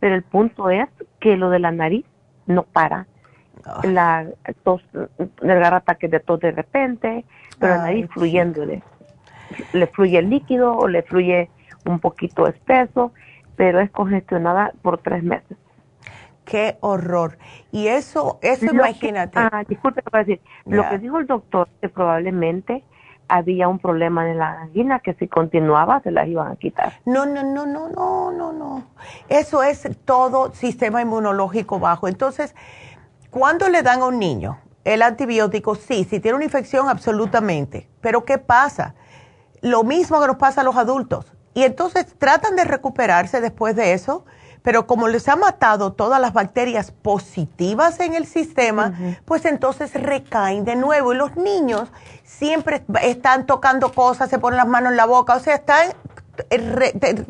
Pero 0.00 0.14
el 0.14 0.22
punto 0.22 0.70
es 0.70 0.88
que 1.18 1.36
lo 1.36 1.50
de 1.50 1.58
la 1.58 1.70
nariz 1.70 2.04
no 2.46 2.62
para. 2.62 3.06
La 3.82 4.26
tos, 4.62 4.82
le 5.42 5.52
agarra 5.52 5.78
ataques 5.78 6.10
de 6.10 6.20
tos 6.20 6.40
de 6.40 6.52
repente, 6.52 7.24
pero 7.58 7.74
la 7.74 7.82
nariz 7.82 8.08
fluyéndole. 8.10 8.82
Le 9.74 9.86
fluye 9.86 10.18
el 10.18 10.30
líquido 10.30 10.74
o 10.74 10.88
le 10.88 11.02
fluye 11.02 11.50
un 11.84 12.00
poquito 12.00 12.46
espeso, 12.46 13.12
pero 13.56 13.80
es 13.80 13.90
congestionada 13.90 14.72
por 14.80 14.98
tres 14.98 15.22
meses. 15.22 15.58
Qué 16.46 16.78
horror. 16.80 17.38
Y 17.70 17.88
eso, 17.88 18.38
eso 18.42 18.66
imagínate. 18.66 19.38
ah, 19.38 19.62
disculpe, 19.68 20.02
para 20.02 20.24
decir, 20.24 20.40
lo 20.64 20.88
que 20.88 20.98
dijo 20.98 21.18
el 21.18 21.26
doctor, 21.26 21.68
que 21.80 21.88
probablemente 21.88 22.82
había 23.30 23.68
un 23.68 23.78
problema 23.78 24.28
en 24.28 24.38
la 24.38 24.62
angina 24.62 24.98
que 24.98 25.14
si 25.14 25.28
continuaba 25.28 26.00
se 26.02 26.10
las 26.10 26.28
iban 26.28 26.50
a 26.52 26.56
quitar. 26.56 26.94
No, 27.06 27.24
no, 27.26 27.42
no, 27.42 27.66
no, 27.66 27.88
no, 27.88 28.30
no, 28.32 28.52
no. 28.52 28.84
Eso 29.28 29.62
es 29.62 29.88
todo 30.04 30.52
sistema 30.52 31.00
inmunológico 31.00 31.78
bajo. 31.78 32.08
Entonces, 32.08 32.54
cuando 33.30 33.68
le 33.68 33.82
dan 33.82 34.02
a 34.02 34.06
un 34.06 34.18
niño 34.18 34.58
el 34.84 35.02
antibiótico, 35.02 35.74
sí, 35.76 36.04
si 36.04 36.20
tiene 36.20 36.36
una 36.36 36.44
infección, 36.44 36.88
absolutamente. 36.88 37.88
Pero 38.00 38.24
¿qué 38.24 38.38
pasa? 38.38 38.94
Lo 39.60 39.84
mismo 39.84 40.20
que 40.20 40.26
nos 40.26 40.36
pasa 40.36 40.62
a 40.62 40.64
los 40.64 40.76
adultos. 40.76 41.32
Y 41.54 41.62
entonces 41.62 42.06
tratan 42.18 42.56
de 42.56 42.64
recuperarse 42.64 43.40
después 43.40 43.76
de 43.76 43.92
eso, 43.92 44.24
pero 44.62 44.86
como 44.86 45.08
les 45.08 45.28
ha 45.28 45.36
matado 45.36 45.92
todas 45.92 46.20
las 46.20 46.32
bacterias 46.32 46.90
positivas 46.90 48.00
en 48.00 48.14
el 48.14 48.26
sistema, 48.26 48.94
pues 49.24 49.44
entonces 49.44 49.94
recaen 49.94 50.64
de 50.64 50.76
nuevo. 50.76 51.12
Y 51.12 51.16
los 51.16 51.36
niños 51.36 51.90
siempre 52.24 52.82
están 53.02 53.46
tocando 53.46 53.92
cosas, 53.92 54.28
se 54.28 54.38
ponen 54.38 54.58
las 54.58 54.68
manos 54.68 54.92
en 54.92 54.96
la 54.96 55.06
boca, 55.06 55.36
o 55.36 55.40
sea, 55.40 55.54
están 55.56 55.92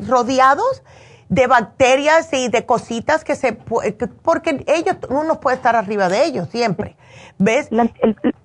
rodeados 0.07 0.83
de 1.29 1.47
bacterias 1.47 2.31
y 2.33 2.49
de 2.49 2.65
cositas 2.65 3.23
que 3.23 3.35
se 3.35 3.53
porque 3.53 4.65
ellos 4.67 4.97
uno 5.09 5.39
puede 5.39 5.55
estar 5.55 5.77
arriba 5.77 6.09
de 6.09 6.25
ellos 6.25 6.49
siempre. 6.49 6.97
Ves 7.37 7.71
le, 7.71 7.89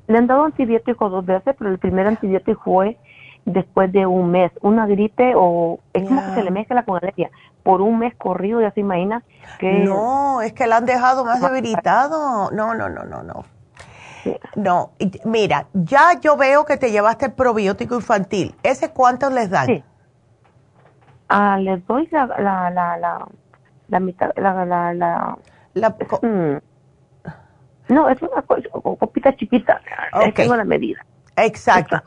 han 0.09 0.27
dado 0.29 0.45
antibiótico 0.45 1.11
dos 1.11 1.27
veces 1.27 1.57
pero 1.59 1.71
el 1.71 1.79
primer 1.81 2.07
antibiótico 2.07 2.63
fue 2.65 2.97
después 3.47 3.91
de 3.93 4.07
un 4.07 4.31
mes 4.31 4.53
una 4.61 4.87
gripe 4.87 5.33
o 5.35 5.81
es 5.95 6.07
como 6.07 6.21
que 6.21 6.35
se 6.35 6.43
le 6.43 6.51
mezcla 6.51 6.85
con 6.85 6.99
alergia 6.99 7.31
por 7.63 7.81
un 7.81 7.99
mes 7.99 8.15
corrido 8.17 8.61
ya 8.61 8.71
se 8.73 8.81
imagina 8.81 9.23
que 9.59 9.81
no 9.81 10.43
es 10.43 10.53
que 10.53 10.67
la 10.67 10.77
han 10.77 10.85
dejado 10.87 11.25
más 11.25 11.41
debilitado 11.41 12.51
no 12.51 12.75
no 12.75 12.89
no 12.89 13.05
no 13.05 13.23
no 13.23 13.45
no, 14.57 14.91
mira, 15.25 15.67
ya 15.73 16.19
yo 16.21 16.37
veo 16.37 16.65
que 16.65 16.77
te 16.77 16.91
llevaste 16.91 17.27
el 17.27 17.33
probiótico 17.33 17.95
infantil. 17.95 18.55
¿Ese 18.63 18.91
cuánto 18.91 19.31
les 19.31 19.51
dan? 19.51 19.67
Sí. 19.67 19.85
Ah, 21.29 21.59
les 21.59 21.85
doy 21.87 22.09
la, 22.11 22.27
la, 22.27 22.71
la, 22.71 23.27
la, 23.89 24.01
mitad, 24.01 24.31
la, 24.37 24.65
la, 24.65 24.95
la, 25.75 25.91
mm. 26.23 26.57
no, 27.93 28.09
es 28.09 28.23
una 28.23 28.43
copita 28.43 29.35
chiquita, 29.35 29.81
okay. 30.13 30.33
tengo 30.33 30.57
la 30.57 30.65
medida. 30.65 31.05
Exacto. 31.37 32.01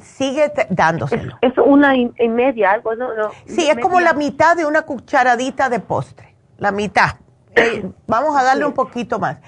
Sigue 0.00 0.50
dándoselo. 0.70 1.36
Es, 1.42 1.52
una 1.58 1.94
y, 1.96 2.10
media, 2.28 2.72
algo, 2.72 2.94
¿no? 2.94 3.08
sí, 3.46 3.68
es 3.68 3.78
como 3.78 4.00
la 4.00 4.14
mitad 4.14 4.56
de 4.56 4.64
una 4.64 4.82
cucharadita 4.82 5.68
de 5.68 5.80
postre, 5.80 6.34
la 6.58 6.72
mitad. 6.72 7.16
Eh, 7.54 7.90
vamos 8.06 8.36
a 8.36 8.42
darle 8.42 8.64
un 8.64 8.72
poquito 8.72 9.18
más. 9.18 9.38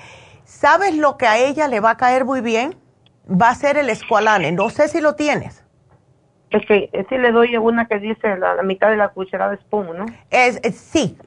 ¿Sabes 0.45 0.97
lo 0.97 1.17
que 1.17 1.27
a 1.27 1.39
ella 1.39 1.69
le 1.69 1.81
va 1.81 1.91
a 1.91 1.97
caer 1.97 2.25
muy 2.25 2.41
bien? 2.41 2.77
Va 3.29 3.49
a 3.49 3.55
ser 3.55 3.79
el 3.79 3.89
escualane. 3.89 4.53
No 4.53 4.71
sé 4.71 4.89
si 4.89 5.01
lo 5.01 5.15
tienes. 5.15 5.65
Es 6.51 6.65
que 6.67 6.91
sí 7.09 7.19
le 7.19 7.33
doy 7.33 7.57
una 7.57 7.87
que 7.87 7.99
dice 7.99 8.37
la, 8.37 8.63
mitad 8.63 8.89
de 8.91 8.97
la 8.97 9.09
cucharada 9.09 9.51
de 9.51 9.57
spoon, 9.59 9.99
¿no? 9.99 10.07
Es, 10.31 10.61
sí, 10.77 11.19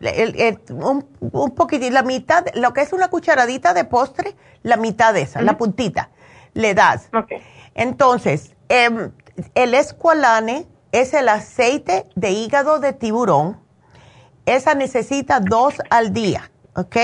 un, 0.69 1.05
un 1.19 1.55
poquitín, 1.55 1.93
la 1.93 2.03
mitad, 2.03 2.45
lo 2.55 2.73
que 2.73 2.81
es 2.81 2.93
una 2.93 3.09
cucharadita 3.09 3.73
de 3.73 3.83
postre, 3.83 4.35
la 4.63 4.77
mitad 4.77 5.13
de 5.13 5.23
esa, 5.23 5.41
la 5.41 5.57
puntita, 5.57 6.09
le 6.53 6.73
das. 6.73 7.09
Okay. 7.13 7.41
Entonces, 7.75 8.55
em, 8.69 9.11
el 9.55 9.73
escualane 9.73 10.65
es 10.91 11.13
el 11.13 11.29
aceite 11.29 12.07
de 12.15 12.31
hígado 12.31 12.79
de 12.79 12.93
tiburón. 12.93 13.59
Esa 14.45 14.73
necesita 14.73 15.39
dos 15.39 15.75
al 15.89 16.13
día, 16.13 16.49
¿ok? 16.75 16.95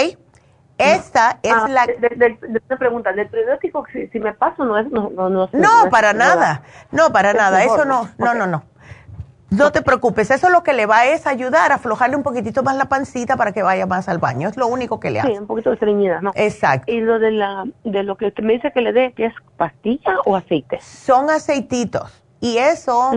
Esta 0.78 1.40
es 1.42 1.54
ah, 1.54 1.68
la... 1.70 1.86
De, 1.86 2.38
una 2.68 2.78
pregunta, 2.78 3.14
¿del 3.14 3.30
periódico 3.30 3.86
si, 4.12 4.20
me 4.20 4.34
paso 4.34 4.66
no 4.66 4.78
es... 4.78 4.90
No, 4.92 5.10
no, 5.10 5.30
no, 5.30 5.50
no 5.54 5.90
para 5.90 6.14
nada, 6.14 6.64
no, 6.92 7.12
para 7.12 7.34
nada, 7.34 7.64
eso 7.64 7.86
no, 7.86 8.10
no, 8.18 8.34
no, 8.34 8.46
no. 8.46 8.64
No 9.50 9.72
te 9.72 9.82
preocupes, 9.82 10.32
eso 10.32 10.50
lo 10.50 10.64
que 10.64 10.74
le 10.74 10.86
va 10.86 11.06
es 11.06 11.28
ayudar 11.28 11.72
a 11.72 11.76
aflojarle 11.76 12.16
un 12.16 12.24
poquitito 12.24 12.64
más 12.64 12.76
la 12.76 12.86
pancita 12.86 13.38
para 13.38 13.52
que 13.52 13.62
vaya 13.62 13.86
más 13.86 14.10
al 14.10 14.18
baño, 14.18 14.50
es 14.50 14.58
lo 14.58 14.68
único 14.68 15.00
que 15.00 15.12
le 15.12 15.20
hace. 15.20 15.32
Sí, 15.32 15.38
un 15.38 15.48
poquito 15.48 15.70
de 15.70 15.76
estreñida, 15.76 16.20
¿no? 16.22 16.32
Exacto. 16.36 16.92
¿Y 16.92 17.00
lo 17.00 17.20
de, 17.20 17.32
la, 17.32 17.64
de 17.84 18.04
lo 18.04 18.18
que 18.18 18.28
usted 18.28 18.44
me 18.44 18.54
dice 18.54 18.72
que 18.74 18.82
le 18.82 18.92
dé, 18.92 19.14
es 19.18 19.34
pastilla 19.56 20.20
o 20.26 20.36
aceite? 20.36 20.80
Son 20.82 21.30
aceititos, 21.30 22.24
y 22.40 22.58
eso 22.58 23.12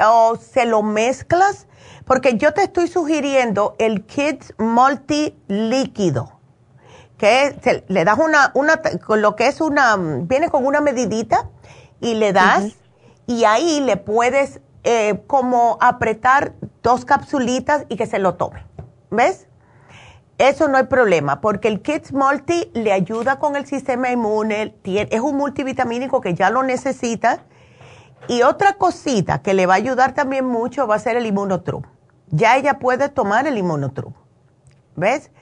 o 0.00 0.36
se 0.36 0.66
lo 0.66 0.82
mezclas, 0.82 1.68
porque 2.04 2.36
yo 2.36 2.52
te 2.52 2.62
estoy 2.62 2.88
sugiriendo 2.88 3.76
el 3.78 4.04
Kids 4.04 4.54
Multi 4.58 5.36
Líquido 5.48 6.36
que 7.18 7.84
le 7.88 8.04
das 8.04 8.18
una, 8.18 8.50
una, 8.54 8.80
con 9.04 9.22
lo 9.22 9.36
que 9.36 9.46
es 9.46 9.60
una, 9.60 9.96
viene 9.96 10.50
con 10.50 10.66
una 10.66 10.80
medidita 10.80 11.48
y 12.00 12.14
le 12.14 12.32
das 12.32 12.76
y 13.26 13.44
ahí 13.44 13.80
le 13.80 13.96
puedes 13.96 14.60
eh, 14.88 15.24
como 15.26 15.78
apretar 15.80 16.52
dos 16.80 17.04
capsulitas 17.04 17.86
y 17.88 17.96
que 17.96 18.06
se 18.06 18.20
lo 18.20 18.36
tome. 18.36 18.62
¿Ves? 19.10 19.48
Eso 20.38 20.68
no 20.68 20.76
hay 20.76 20.84
problema, 20.84 21.40
porque 21.40 21.66
el 21.66 21.82
Kids 21.82 22.12
Multi 22.12 22.70
le 22.72 22.92
ayuda 22.92 23.40
con 23.40 23.56
el 23.56 23.66
sistema 23.66 24.12
inmune, 24.12 24.76
es 24.84 25.20
un 25.20 25.36
multivitamínico 25.36 26.20
que 26.20 26.34
ya 26.34 26.50
lo 26.50 26.62
necesita. 26.62 27.40
Y 28.28 28.42
otra 28.42 28.74
cosita 28.74 29.42
que 29.42 29.54
le 29.54 29.66
va 29.66 29.74
a 29.74 29.78
ayudar 29.78 30.14
también 30.14 30.46
mucho 30.46 30.86
va 30.86 30.94
a 30.94 30.98
ser 31.00 31.16
el 31.16 31.26
Immunotrum. 31.26 31.82
Ya 32.28 32.56
ella 32.56 32.78
puede 32.78 33.08
tomar 33.08 33.48
el 33.48 33.58
Immunotrum. 33.58 34.12
¿Ves? 34.94 35.32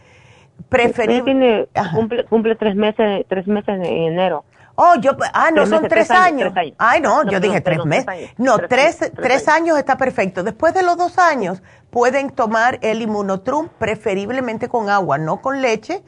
Cumple, 1.94 2.24
cumple, 2.24 2.54
tres 2.54 2.76
meses, 2.76 3.26
tres 3.28 3.46
meses 3.46 3.68
en 3.68 3.84
enero. 3.84 4.44
Oh, 4.76 4.96
yo, 5.00 5.12
ah, 5.32 5.50
no, 5.52 5.66
son 5.66 5.86
tres, 5.88 6.10
años. 6.10 6.52
Ay, 6.78 7.00
no, 7.00 7.24
yo 7.24 7.38
dije 7.38 7.60
tres 7.60 7.84
meses. 7.84 8.32
no, 8.38 8.58
tres, 8.58 8.98
tres, 9.14 9.48
años. 9.48 9.78
está 9.78 9.96
perfecto. 9.96 10.42
Después 10.42 10.74
de 10.74 10.82
los 10.82 10.96
dos 10.96 11.18
años, 11.18 11.62
pueden 11.90 12.30
tomar 12.30 12.78
el 12.82 13.02
inmunotrum, 13.02 13.68
preferiblemente 13.78 14.68
con 14.68 14.88
agua, 14.90 15.16
no 15.18 15.40
con 15.40 15.62
leche, 15.62 16.02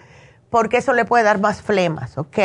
porque 0.50 0.78
eso 0.78 0.92
le 0.92 1.04
puede 1.04 1.22
dar 1.22 1.38
más 1.38 1.62
flemas, 1.62 2.18
¿ok? 2.18 2.38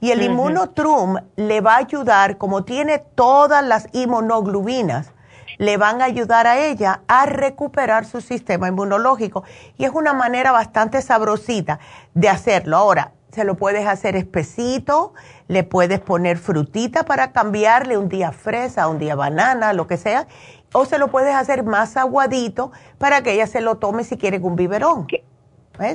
Y 0.00 0.10
el 0.10 0.22
inmunotrum 0.22 1.18
le 1.36 1.60
va 1.60 1.74
a 1.74 1.78
ayudar, 1.78 2.38
como 2.38 2.64
tiene 2.64 2.98
todas 2.98 3.64
las 3.64 3.86
inmunoglobinas, 3.92 5.12
le 5.58 5.76
van 5.76 6.02
a 6.02 6.06
ayudar 6.06 6.46
a 6.46 6.58
ella 6.58 7.02
a 7.06 7.26
recuperar 7.26 8.04
su 8.04 8.20
sistema 8.20 8.68
inmunológico. 8.68 9.44
Y 9.76 9.84
es 9.84 9.90
una 9.92 10.12
manera 10.12 10.50
bastante 10.50 11.02
sabrosita 11.02 11.78
de 12.14 12.28
hacerlo. 12.28 12.76
Ahora, 12.76 13.12
se 13.32 13.44
lo 13.44 13.56
puedes 13.56 13.86
hacer 13.86 14.14
espesito, 14.14 15.14
le 15.48 15.64
puedes 15.64 16.00
poner 16.00 16.36
frutita 16.36 17.04
para 17.04 17.32
cambiarle 17.32 17.96
un 17.96 18.08
día 18.08 18.30
fresa, 18.30 18.88
un 18.88 18.98
día 18.98 19.14
banana, 19.14 19.72
lo 19.72 19.86
que 19.86 19.96
sea, 19.96 20.26
o 20.72 20.84
se 20.84 20.98
lo 20.98 21.08
puedes 21.08 21.34
hacer 21.34 21.64
más 21.64 21.96
aguadito 21.96 22.72
para 22.98 23.22
que 23.22 23.32
ella 23.32 23.46
se 23.46 23.62
lo 23.62 23.76
tome 23.76 24.04
si 24.04 24.18
quiere 24.18 24.38
un 24.38 24.54
biberón. 24.54 25.06
¿Qué, 25.06 25.24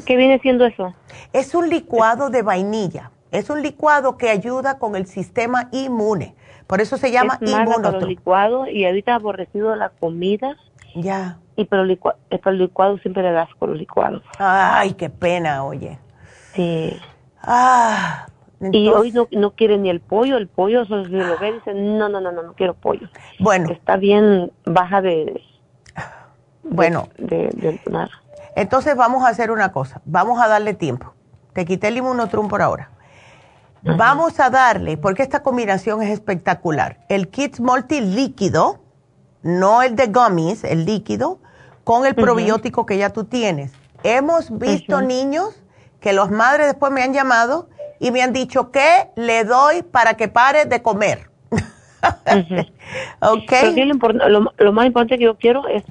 ¿Qué 0.06 0.18
viene 0.18 0.40
siendo 0.40 0.66
eso? 0.66 0.94
Es 1.32 1.54
un 1.54 1.70
licuado 1.70 2.30
de 2.30 2.42
vainilla. 2.42 3.12
Es 3.32 3.50
un 3.50 3.62
licuado 3.62 4.18
que 4.18 4.30
ayuda 4.30 4.80
con 4.80 4.96
el 4.96 5.06
sistema 5.06 5.70
inmune. 5.72 6.34
Por 6.66 6.82
eso 6.82 6.98
se 6.98 7.12
llama 7.12 7.38
es 7.42 7.52
para 7.52 8.00
licuado 8.00 8.68
y 8.68 8.86
ahorita 8.86 9.16
aborrecido 9.16 9.76
la 9.76 9.90
comida. 9.90 10.58
Ya. 10.96 11.38
Y 11.56 11.66
pero 11.66 11.86
licuado, 11.86 12.18
el 12.30 12.58
licuado 12.58 12.98
siempre 13.00 13.22
le 13.22 13.32
das 13.32 13.50
con 13.60 13.72
los 13.72 13.80
licuados. 13.80 14.24
Ay, 14.40 14.94
qué 14.94 15.10
pena, 15.10 15.64
oye. 15.64 16.00
Sí. 16.54 16.98
Ah. 17.42 18.28
Y 18.60 18.90
hoy 18.90 19.12
no, 19.12 19.28
no 19.32 19.52
quiere 19.52 19.78
ni 19.78 19.90
el 19.90 20.00
pollo, 20.00 20.38
el 20.38 20.48
pollo 20.48 20.86
se 20.86 20.96
lo 20.96 21.38
ve 21.40 21.50
y 21.50 21.54
dice, 21.54 21.74
no, 21.74 22.10
no, 22.10 22.20
no, 22.20 22.32
no, 22.32 22.42
no 22.42 22.54
quiero 22.54 22.74
pollo. 22.74 23.08
Bueno. 23.40 23.70
Está 23.72 23.98
bien 23.98 24.52
baja 24.66 25.02
de... 25.02 25.42
Bueno. 26.64 27.08
De, 27.18 27.50
de, 27.54 27.80
nada. 27.90 28.10
Entonces 28.56 28.96
vamos 28.96 29.24
a 29.24 29.30
hacer 29.30 29.52
una 29.52 29.72
cosa, 29.72 30.02
vamos 30.06 30.42
a 30.42 30.48
darle 30.48 30.74
tiempo. 30.74 31.14
Te 31.54 31.66
quité 31.66 31.90
el 31.90 31.98
inmunotrum 31.98 32.48
por 32.48 32.62
ahora. 32.64 32.90
Vamos 33.84 34.40
a 34.40 34.50
darle, 34.50 34.98
porque 34.98 35.24
esta 35.24 35.44
combinación 35.44 36.02
es 36.02 36.10
espectacular, 36.10 37.06
el 37.10 37.30
Kids 37.30 37.60
Multi 37.60 38.02
líquido, 38.02 38.80
no 39.44 39.82
el 39.82 39.96
de 39.96 40.08
gummies, 40.08 40.64
el 40.64 40.86
líquido, 40.86 41.40
con 41.84 42.06
el 42.06 42.16
probiótico 42.16 42.86
que 42.86 42.98
ya 42.98 43.12
tú 43.12 43.24
tienes. 43.24 43.72
Hemos 44.04 44.58
visto 44.58 45.02
niños 45.02 45.62
que 46.00 46.14
los 46.14 46.30
madres 46.32 46.68
después 46.68 46.92
me 46.92 47.04
han 47.04 47.14
llamado 47.14 47.70
y 48.00 48.12
me 48.12 48.22
han 48.22 48.34
dicho 48.34 48.72
que 48.72 49.08
le 49.16 49.44
doy 49.44 49.84
para 49.84 50.16
que 50.16 50.28
pare 50.28 50.66
de 50.66 50.82
comer. 50.82 51.30
lo, 54.60 54.74
más 54.74 54.86
importante 54.86 55.18
que 55.18 55.24
yo 55.24 55.36
quiero 55.36 55.68
es 55.68 55.84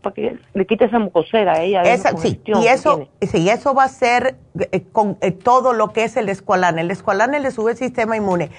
para 0.00 0.14
que 0.14 0.38
le 0.54 0.66
quite 0.66 0.86
esa 0.86 0.98
mucosera 0.98 1.52
a 1.54 1.62
ella. 1.62 1.82
sí, 2.16 2.40
y 2.44 2.66
eso, 2.66 3.08
sí, 3.20 3.48
eso 3.48 3.74
va 3.74 3.84
a 3.84 3.88
ser 3.88 4.36
eh, 4.58 4.82
con 4.90 5.16
eh, 5.20 5.30
todo 5.30 5.72
lo 5.72 5.92
que 5.92 6.04
es 6.04 6.16
el 6.16 6.28
escualane. 6.28 6.80
El 6.80 6.90
escualane 6.90 7.38
le 7.38 7.50
sube 7.52 7.72
el 7.72 7.76
sistema 7.76 8.16
inmune. 8.16 8.50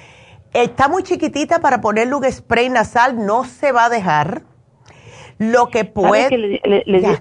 Está 0.53 0.87
muy 0.87 1.03
chiquitita 1.03 1.59
para 1.59 1.81
ponerle 1.81 2.15
un 2.15 2.31
spray 2.31 2.69
nasal, 2.69 3.25
no 3.25 3.43
se 3.43 3.71
va 3.71 3.85
a 3.85 3.89
dejar. 3.89 4.43
Lo 5.39 5.69
que 5.69 5.83
puede... 5.83 6.29
Que 6.29 6.37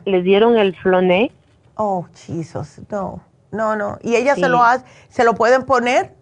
le, 0.04 0.22
dieron 0.22 0.56
el 0.56 0.76
floné? 0.76 1.32
Oh, 1.74 2.06
Jesus, 2.14 2.80
no, 2.90 3.22
no, 3.52 3.76
no. 3.76 3.98
¿Y 4.02 4.16
ella 4.16 4.34
se 4.34 4.48
lo 4.48 4.62
hace, 4.62 4.84
se 5.08 5.24
lo 5.24 5.34
pueden 5.34 5.64
poner? 5.64 6.14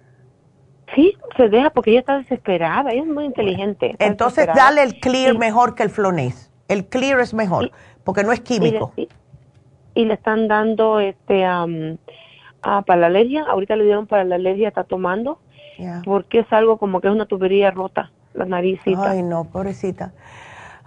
Sí, 0.95 1.17
se 1.37 1.49
deja 1.49 1.71
porque 1.71 1.93
ella 1.93 2.01
está 2.01 2.19
desesperada, 2.19 2.91
ella 2.91 3.03
es 3.03 3.09
muy 3.09 3.25
inteligente. 3.25 3.95
Entonces 4.01 4.49
dale 4.55 4.83
el 4.83 4.99
clear 4.99 5.39
mejor 5.39 5.75
que 5.75 5.85
el 5.85 5.91
flonés. 5.91 6.51
El 6.69 6.87
clear 6.87 7.21
es 7.21 7.33
mejor 7.33 7.71
porque 8.05 8.25
no 8.25 8.33
es 8.33 8.41
químico. 8.41 8.93
Y, 9.95 10.05
le 10.05 10.15
están 10.15 10.49
dando 10.49 10.99
este 10.99 11.45
para 12.63 12.97
la 12.97 13.07
alergia, 13.07 13.45
ahorita 13.49 13.77
le 13.77 13.85
dieron 13.85 14.07
para 14.07 14.25
la 14.25 14.35
alergia, 14.35 14.69
está 14.69 14.85
tomando, 14.85 15.39
porque 16.05 16.41
es 16.41 16.53
algo 16.53 16.79
como 16.79 17.01
que 17.01 17.09
es 17.09 17.15
una 17.15 17.27
tubería 17.27 17.71
rota, 17.71 18.11
la 18.35 18.45
naricita. 18.45 19.11
Ay, 19.11 19.23
no, 19.23 19.45
pobrecita. 19.45 20.13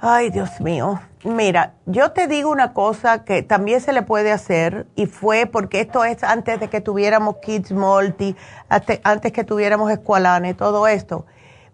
Ay, 0.06 0.32
Dios 0.32 0.60
mío. 0.60 1.00
Mira, 1.24 1.76
yo 1.86 2.12
te 2.12 2.28
digo 2.28 2.52
una 2.52 2.74
cosa 2.74 3.24
que 3.24 3.42
también 3.42 3.80
se 3.80 3.94
le 3.94 4.02
puede 4.02 4.34
hacer 4.34 4.86
y 4.98 5.06
fue 5.06 5.46
porque 5.46 5.80
esto 5.80 6.04
es 6.04 6.26
antes 6.26 6.60
de 6.60 6.68
que 6.68 6.82
tuviéramos 6.82 7.38
Kids 7.38 7.72
Multi, 7.72 8.36
antes 8.68 9.32
que 9.32 9.46
tuviéramos 9.46 9.90
Escualane, 9.90 10.56
todo 10.56 10.88
esto. 10.88 11.26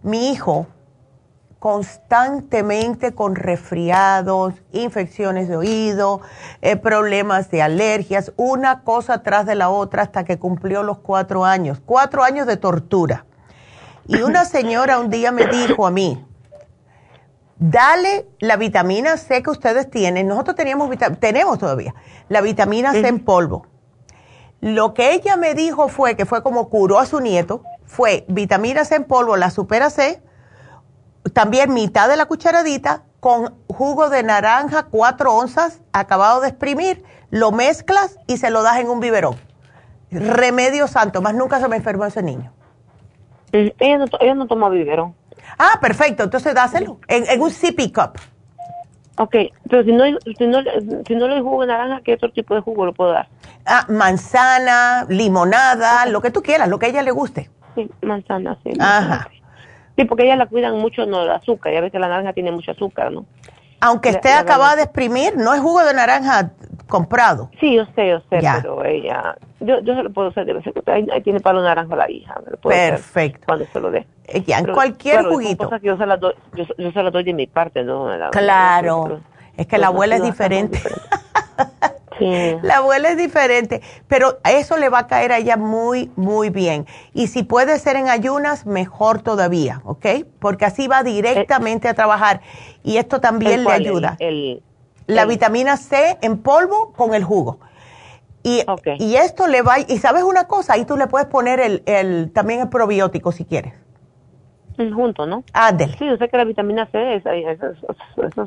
Mi 0.03 0.29
hijo 0.29 0.67
constantemente 1.57 3.15
con 3.15 3.33
resfriados, 3.33 4.53
infecciones 4.73 5.47
de 5.47 5.57
oído, 5.57 6.21
eh, 6.61 6.75
problemas 6.75 7.49
de 7.49 7.63
alergias, 7.63 8.31
una 8.37 8.83
cosa 8.83 9.23
tras 9.23 9.47
de 9.47 9.55
la 9.55 9.71
otra 9.71 10.03
hasta 10.03 10.23
que 10.23 10.37
cumplió 10.37 10.83
los 10.83 10.99
cuatro 10.99 11.45
años. 11.45 11.81
Cuatro 11.83 12.23
años 12.23 12.45
de 12.45 12.57
tortura. 12.57 13.25
Y 14.05 14.21
una 14.21 14.45
señora 14.45 14.99
un 14.99 15.09
día 15.09 15.31
me 15.31 15.47
dijo 15.47 15.87
a 15.87 15.89
mí, 15.89 16.23
dale 17.59 18.25
la 18.39 18.55
vitamina 18.55 19.17
C 19.17 19.43
que 19.43 19.49
ustedes 19.49 19.89
tienen. 19.89 20.27
Nosotros 20.27 20.55
teníamos, 20.55 20.89
tenemos 21.19 21.59
todavía 21.59 21.93
la 22.29 22.41
vitamina 22.41 22.93
C 22.93 23.07
en 23.07 23.19
polvo. 23.19 23.67
Lo 24.61 24.93
que 24.93 25.13
ella 25.13 25.37
me 25.37 25.53
dijo 25.53 25.87
fue 25.87 26.15
que 26.15 26.25
fue 26.25 26.41
como 26.41 26.69
curó 26.69 26.99
a 26.99 27.05
su 27.05 27.19
nieto, 27.19 27.63
fue 27.85 28.25
vitamina 28.27 28.83
C 28.83 28.95
en 28.95 29.03
polvo, 29.03 29.37
la 29.37 29.51
supera 29.51 29.89
C, 29.89 30.21
también 31.33 31.73
mitad 31.73 32.09
de 32.09 32.17
la 32.17 32.25
cucharadita 32.25 33.03
con 33.19 33.55
jugo 33.67 34.09
de 34.09 34.23
naranja, 34.23 34.83
cuatro 34.83 35.33
onzas, 35.33 35.81
acabado 35.93 36.41
de 36.41 36.49
exprimir, 36.49 37.03
lo 37.29 37.51
mezclas 37.51 38.17
y 38.27 38.37
se 38.37 38.49
lo 38.49 38.63
das 38.63 38.79
en 38.79 38.89
un 38.89 38.99
biberón. 38.99 39.35
Remedio 40.11 40.87
santo, 40.87 41.21
más 41.21 41.35
nunca 41.35 41.59
se 41.59 41.67
me 41.67 41.75
enfermó 41.75 42.05
ese 42.05 42.23
niño. 42.23 42.51
Ella 43.51 43.97
no, 43.97 44.05
ella 44.19 44.35
no 44.35 44.47
toma 44.47 44.69
biberón. 44.69 45.15
Ah, 45.57 45.79
perfecto. 45.81 46.23
Entonces 46.23 46.53
dáselo 46.53 46.99
en, 47.07 47.41
un 47.41 47.51
sippy 47.51 47.91
cup. 47.91 48.19
Ok, 49.17 49.35
pero 49.69 49.83
si 49.83 49.91
no, 49.91 50.05
si 50.05 50.47
no, 50.47 50.59
si 51.05 51.15
no 51.15 51.27
le 51.27 51.41
jugo 51.41 51.61
de 51.61 51.67
naranja, 51.67 52.01
¿qué 52.03 52.13
otro 52.13 52.31
tipo 52.31 52.55
de 52.55 52.61
jugo 52.61 52.85
lo 52.85 52.93
puedo 52.93 53.11
dar? 53.11 53.27
Ah, 53.65 53.85
manzana, 53.89 55.05
limonada, 55.09 56.05
lo 56.05 56.21
que 56.21 56.31
tú 56.31 56.41
quieras, 56.41 56.69
lo 56.69 56.79
que 56.79 56.85
a 56.85 56.89
ella 56.89 57.01
le 57.01 57.11
guste. 57.11 57.49
Sí, 57.75 57.89
manzana, 58.01 58.57
sí. 58.63 58.71
Ajá. 58.79 59.29
Sí, 59.97 60.05
porque 60.05 60.23
ella 60.23 60.37
la 60.37 60.45
cuidan 60.45 60.77
mucho, 60.77 61.05
no, 61.05 61.23
el 61.23 61.31
azúcar. 61.31 61.73
Ya 61.73 61.81
ves 61.81 61.91
que 61.91 61.99
la 61.99 62.07
naranja 62.07 62.31
tiene 62.31 62.51
mucho 62.51 62.71
azúcar, 62.71 63.11
¿no? 63.11 63.25
Aunque 63.81 64.09
esté 64.09 64.31
acabada 64.31 64.77
de 64.77 64.83
exprimir, 64.83 65.35
no 65.37 65.53
es 65.53 65.59
jugo 65.59 65.83
de 65.83 65.93
naranja 65.93 66.51
comprado. 66.89 67.49
Sí, 67.59 67.75
yo 67.75 67.85
sé, 67.95 68.09
yo 68.09 68.19
sé, 68.29 68.39
pero 68.41 68.83
ella, 68.83 69.37
yo, 69.61 69.79
yo 69.81 69.95
se 69.95 70.03
lo 70.03 70.11
puedo 70.11 70.29
hacer, 70.29 70.47
ahí, 70.87 71.07
ahí 71.13 71.21
tiene 71.21 71.39
palo 71.39 71.61
naranja 71.61 71.95
la 71.95 72.09
hija, 72.11 72.41
Perfecto. 72.61 73.45
cuando 73.47 73.65
se 73.71 73.79
lo 73.79 73.91
dé. 73.91 74.05
Eh, 74.25 74.43
ya, 74.45 74.59
en 74.59 74.73
cualquier 74.73 75.23
juguito. 75.25 75.69
yo 75.81 75.97
se, 75.97 76.05
la 76.05 76.17
doy, 76.17 76.33
yo, 76.53 76.91
se 76.91 77.03
la 77.03 77.11
doy 77.11 77.23
de 77.23 77.33
mi 77.33 77.47
parte, 77.47 77.83
¿no? 77.83 78.09
claro, 78.31 79.21
es 79.55 79.67
que 79.67 79.77
la 79.77 79.87
abuela 79.87 80.17
es 80.17 80.23
diferente. 80.23 80.81
La 82.19 82.77
abuela 82.77 83.11
es 83.11 83.17
diferente, 83.17 83.81
pero 84.09 84.39
eso 84.43 84.75
le 84.75 84.89
va 84.89 84.99
a 84.99 85.07
caer 85.07 85.31
a 85.31 85.37
ella 85.37 85.55
muy, 85.55 86.11
muy 86.17 86.49
bien. 86.49 86.85
Y 87.13 87.27
si 87.27 87.43
puede 87.43 87.79
ser 87.79 87.95
en 87.95 88.09
ayunas, 88.09 88.65
mejor 88.65 89.21
todavía, 89.21 89.81
¿ok? 89.85 90.05
Porque 90.39 90.65
así 90.65 90.89
va 90.89 91.01
directamente 91.01 91.87
a 91.87 91.93
trabajar. 91.93 92.41
Y 92.83 92.97
esto 92.97 93.21
también 93.21 93.63
le 93.63 93.71
ayuda. 93.71 94.17
La 95.09 95.25
vitamina 95.25 95.77
C 95.77 96.17
en 96.21 96.37
polvo 96.37 96.93
con 96.93 97.13
el 97.13 97.23
jugo. 97.23 97.59
Y, 98.43 98.63
y, 98.99 99.15
esto 99.15 99.47
le 99.47 99.61
va, 99.61 99.79
y 99.79 99.97
sabes 99.97 100.23
una 100.23 100.45
cosa, 100.45 100.73
ahí 100.73 100.85
tú 100.85 100.95
le 100.95 101.07
puedes 101.07 101.27
poner 101.27 101.59
el, 101.59 101.83
el, 101.85 102.31
también 102.31 102.61
el 102.61 102.69
probiótico 102.69 103.33
si 103.33 103.43
quieres 103.43 103.73
junto, 104.93 105.25
¿no? 105.25 105.43
Sí, 105.97 106.05
yo 106.05 106.17
sé 106.17 106.29
que 106.29 106.37
la 106.37 106.45
vitamina 106.45 106.85
C 106.87 107.15
es, 107.15 107.23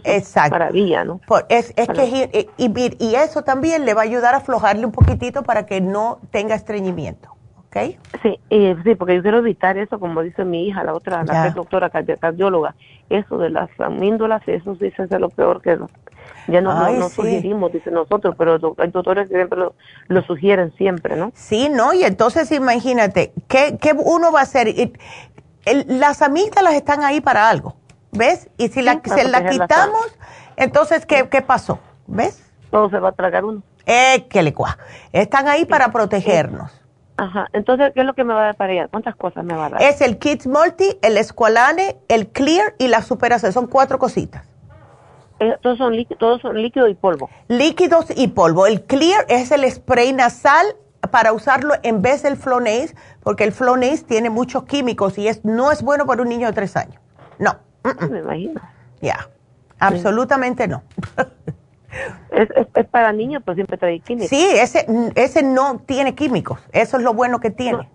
es, 0.05 0.35
maravilla, 0.51 1.05
¿no? 1.05 1.21
es, 1.49 1.75
es 1.77 1.89
que, 1.89 2.49
y, 2.57 2.97
y, 2.99 3.15
eso 3.15 3.43
también 3.43 3.85
le 3.85 3.95
va 3.95 4.01
a 4.01 4.05
ayudar 4.05 4.35
a 4.35 4.39
aflojarle 4.39 4.87
un 4.87 4.93
poquitito 4.93 5.43
para 5.43 5.67
que 5.67 5.81
no 5.81 6.21
tenga 6.31 6.55
estreñimiento, 6.55 7.37
¿ok? 7.67 7.99
Sí, 8.23 8.41
y, 8.49 8.75
sí, 8.83 8.95
porque 8.95 9.17
yo 9.17 9.23
quiero 9.23 9.39
evitar 9.39 9.77
eso, 9.77 10.01
como 10.01 10.23
dice 10.23 10.45
mi 10.45 10.67
hija, 10.67 10.83
la 10.85 10.95
otra, 10.95 11.23
la 11.25 11.51
doctora 11.51 11.91
cardióloga, 11.91 12.75
eso 13.11 13.37
de 13.37 13.51
las 13.51 13.69
amíndolas, 13.79 14.43
eso 14.47 14.75
sí 14.77 14.87
es 14.97 15.11
lo 15.11 15.29
peor 15.29 15.61
que 15.61 15.79
ya 16.49 16.61
no, 16.61 16.91
no, 16.93 17.09
sugerimos, 17.09 17.73
dice 17.73 17.91
nosotros, 17.91 18.35
pero 18.37 18.75
hay 18.79 18.91
doctores 18.91 19.29
que 19.29 19.37
siempre 19.37 19.59
lo, 19.59 19.75
lo, 20.09 20.23
sugieren 20.23 20.73
siempre, 20.77 21.17
¿no? 21.17 21.33
Sí, 21.35 21.69
¿no? 21.69 21.93
Y 21.93 22.05
entonces 22.05 22.51
imagínate, 22.53 23.33
¿qué, 23.49 23.79
qué 23.81 23.93
uno 23.93 24.33
va 24.33 24.41
a 24.41 24.43
hacer? 24.43 24.93
las 25.87 26.23
amígdalas 26.23 26.75
están 26.75 27.05
ahí 27.05 27.21
para 27.21 27.49
algo, 27.49 27.77
¿ves? 28.11 28.51
Y 28.59 28.69
si 28.69 28.83
la, 28.83 29.01
se 29.05 29.29
la 29.29 29.49
quitamos, 29.49 30.19
entonces, 30.57 31.07
¿qué, 31.07 31.29
¿qué 31.29 31.43
pasó? 31.43 31.79
¿Ves? 32.07 32.43
Todo 32.71 32.91
se 32.91 32.99
va 32.99 33.11
a 33.11 33.13
tragar 33.13 33.45
uno. 33.45 33.63
Eh, 33.87 34.27
que 34.29 34.43
le 34.43 34.53
cua. 34.53 34.79
Están 35.13 35.49
ahí 35.49 35.65
para 35.65 35.93
protegernos. 35.93 36.71
Ajá. 37.17 37.49
Entonces, 37.53 37.93
¿qué 37.95 38.01
es 38.01 38.07
lo 38.07 38.15
que 38.15 38.25
me 38.25 38.35
va 38.35 38.49
a 38.49 38.55
dar? 38.55 38.89
¿Cuántas 38.91 39.17
cosas 39.17 39.45
me 39.45 39.55
va 39.55 39.67
a 39.67 39.71
dar? 39.71 39.83
Es 39.83 40.01
el 40.01 40.19
Kids 40.19 40.47
Multi, 40.47 40.99
el 41.03 41.17
Esqualane, 41.17 41.99
el 42.09 42.29
Clear 42.29 42.75
y 42.79 42.89
la 42.89 43.03
Super 43.03 43.39
Son 43.39 43.67
cuatro 43.67 43.99
cositas. 43.99 44.52
Eh, 45.43 45.59
todos, 45.61 45.77
son 45.77 45.93
todos 46.21 46.41
son 46.41 46.63
líquido 46.63 46.87
y 46.87 46.95
polvo. 46.95 47.29
Líquidos 47.49 48.07
y 48.15 48.29
polvo. 48.29 48.69
El 48.69 48.83
Clear 48.83 49.27
es 49.29 49.51
el 49.51 49.69
spray 49.69 50.13
nasal 50.13 50.65
para 51.11 51.33
usarlo 51.33 51.75
en 51.83 52.01
vez 52.01 52.23
del 52.23 52.37
Flonase, 52.37 52.95
porque 53.25 53.43
el 53.43 53.51
Flonase 53.51 54.05
tiene 54.05 54.31
muchos 54.31 54.63
químicos 54.65 55.19
y 55.19 55.27
es, 55.27 55.45
no 55.45 55.73
es 55.73 55.83
bueno 55.83 56.07
para 56.07 56.23
un 56.23 56.29
niño 56.29 56.47
de 56.47 56.53
tres 56.53 56.77
años. 56.77 57.01
No. 57.41 57.57
Me 58.09 58.21
imagino. 58.21 58.61
Ya, 59.01 59.29
absolutamente 59.81 60.69
no. 60.69 60.85
es, 62.31 62.49
es, 62.77 62.87
para 62.87 63.13
niños, 63.13 63.43
pero 63.45 63.57
siempre 63.57 63.77
trae 63.77 63.99
químicos. 63.99 64.29
Sí, 64.29 64.47
ese, 64.49 64.87
ese 65.17 65.43
no 65.43 65.81
tiene 65.81 66.15
químicos. 66.15 66.61
Eso 66.71 66.99
es 66.99 67.03
lo 67.03 67.15
bueno 67.15 67.41
que 67.41 67.51
tiene. 67.51 67.91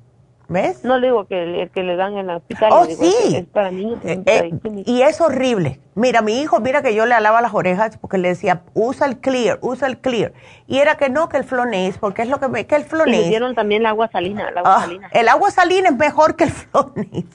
¿Ves? 0.50 0.86
No 0.86 0.98
le 0.98 1.08
digo 1.08 1.26
que, 1.26 1.70
que 1.74 1.84
le 1.84 1.98
dan 1.98 2.18
en 2.18 2.28
la 2.28 2.38
hospital. 2.38 2.70
Oh, 2.72 2.86
sí. 2.86 3.36
Es 3.36 3.46
para 3.48 3.70
niños. 3.70 4.00
Eh, 4.04 4.22
eh, 4.26 4.52
y 4.86 5.02
es 5.02 5.20
horrible. 5.20 5.82
Mira, 5.94 6.22
mi 6.22 6.40
hijo, 6.40 6.62
mira 6.62 6.82
que 6.82 6.96
yo 6.96 7.06
le 7.06 7.16
alaba 7.16 7.42
las 7.42 7.54
orejas 7.54 7.98
porque 7.98 8.18
le 8.18 8.30
decía, 8.30 8.62
usa 8.74 9.08
el 9.08 9.20
clear, 9.20 9.60
usa 9.62 9.88
el 9.88 9.98
clear. 9.98 10.32
Y 10.66 10.78
era 10.78 10.96
que 10.96 11.10
no, 11.10 11.28
que 11.28 11.38
el 11.38 11.44
flonés, 11.44 11.98
porque 11.98 12.22
es 12.22 12.30
lo 12.30 12.40
que 12.40 12.48
me, 12.48 12.66
que 12.66 12.76
el 12.76 12.86
flonés. 12.86 13.24
le 13.24 13.30
dieron 13.30 13.56
también 13.56 13.82
el 13.82 13.88
agua 13.88 14.08
salina, 14.08 14.48
el 14.48 14.58
agua 14.58 14.76
ah, 14.76 14.82
salina. 14.82 15.10
El 15.12 15.28
agua 15.28 15.52
salina 15.52 15.90
es 15.90 15.96
mejor 15.98 16.36
que 16.38 16.46
el 16.46 16.52
flonés. 16.52 17.26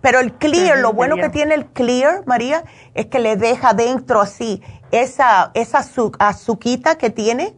Pero 0.00 0.20
el 0.20 0.32
clear, 0.32 0.78
lo 0.78 0.94
bueno 0.94 1.16
que 1.16 1.28
tiene 1.28 1.54
el 1.54 1.66
clear, 1.66 2.22
María, 2.26 2.64
es 2.94 3.06
que 3.06 3.18
le 3.18 3.36
deja 3.36 3.74
dentro 3.74 4.20
así 4.20 4.62
esa, 4.92 5.50
esa 5.54 5.84
azuquita 6.18 6.96
que 6.96 7.10
tiene 7.10 7.54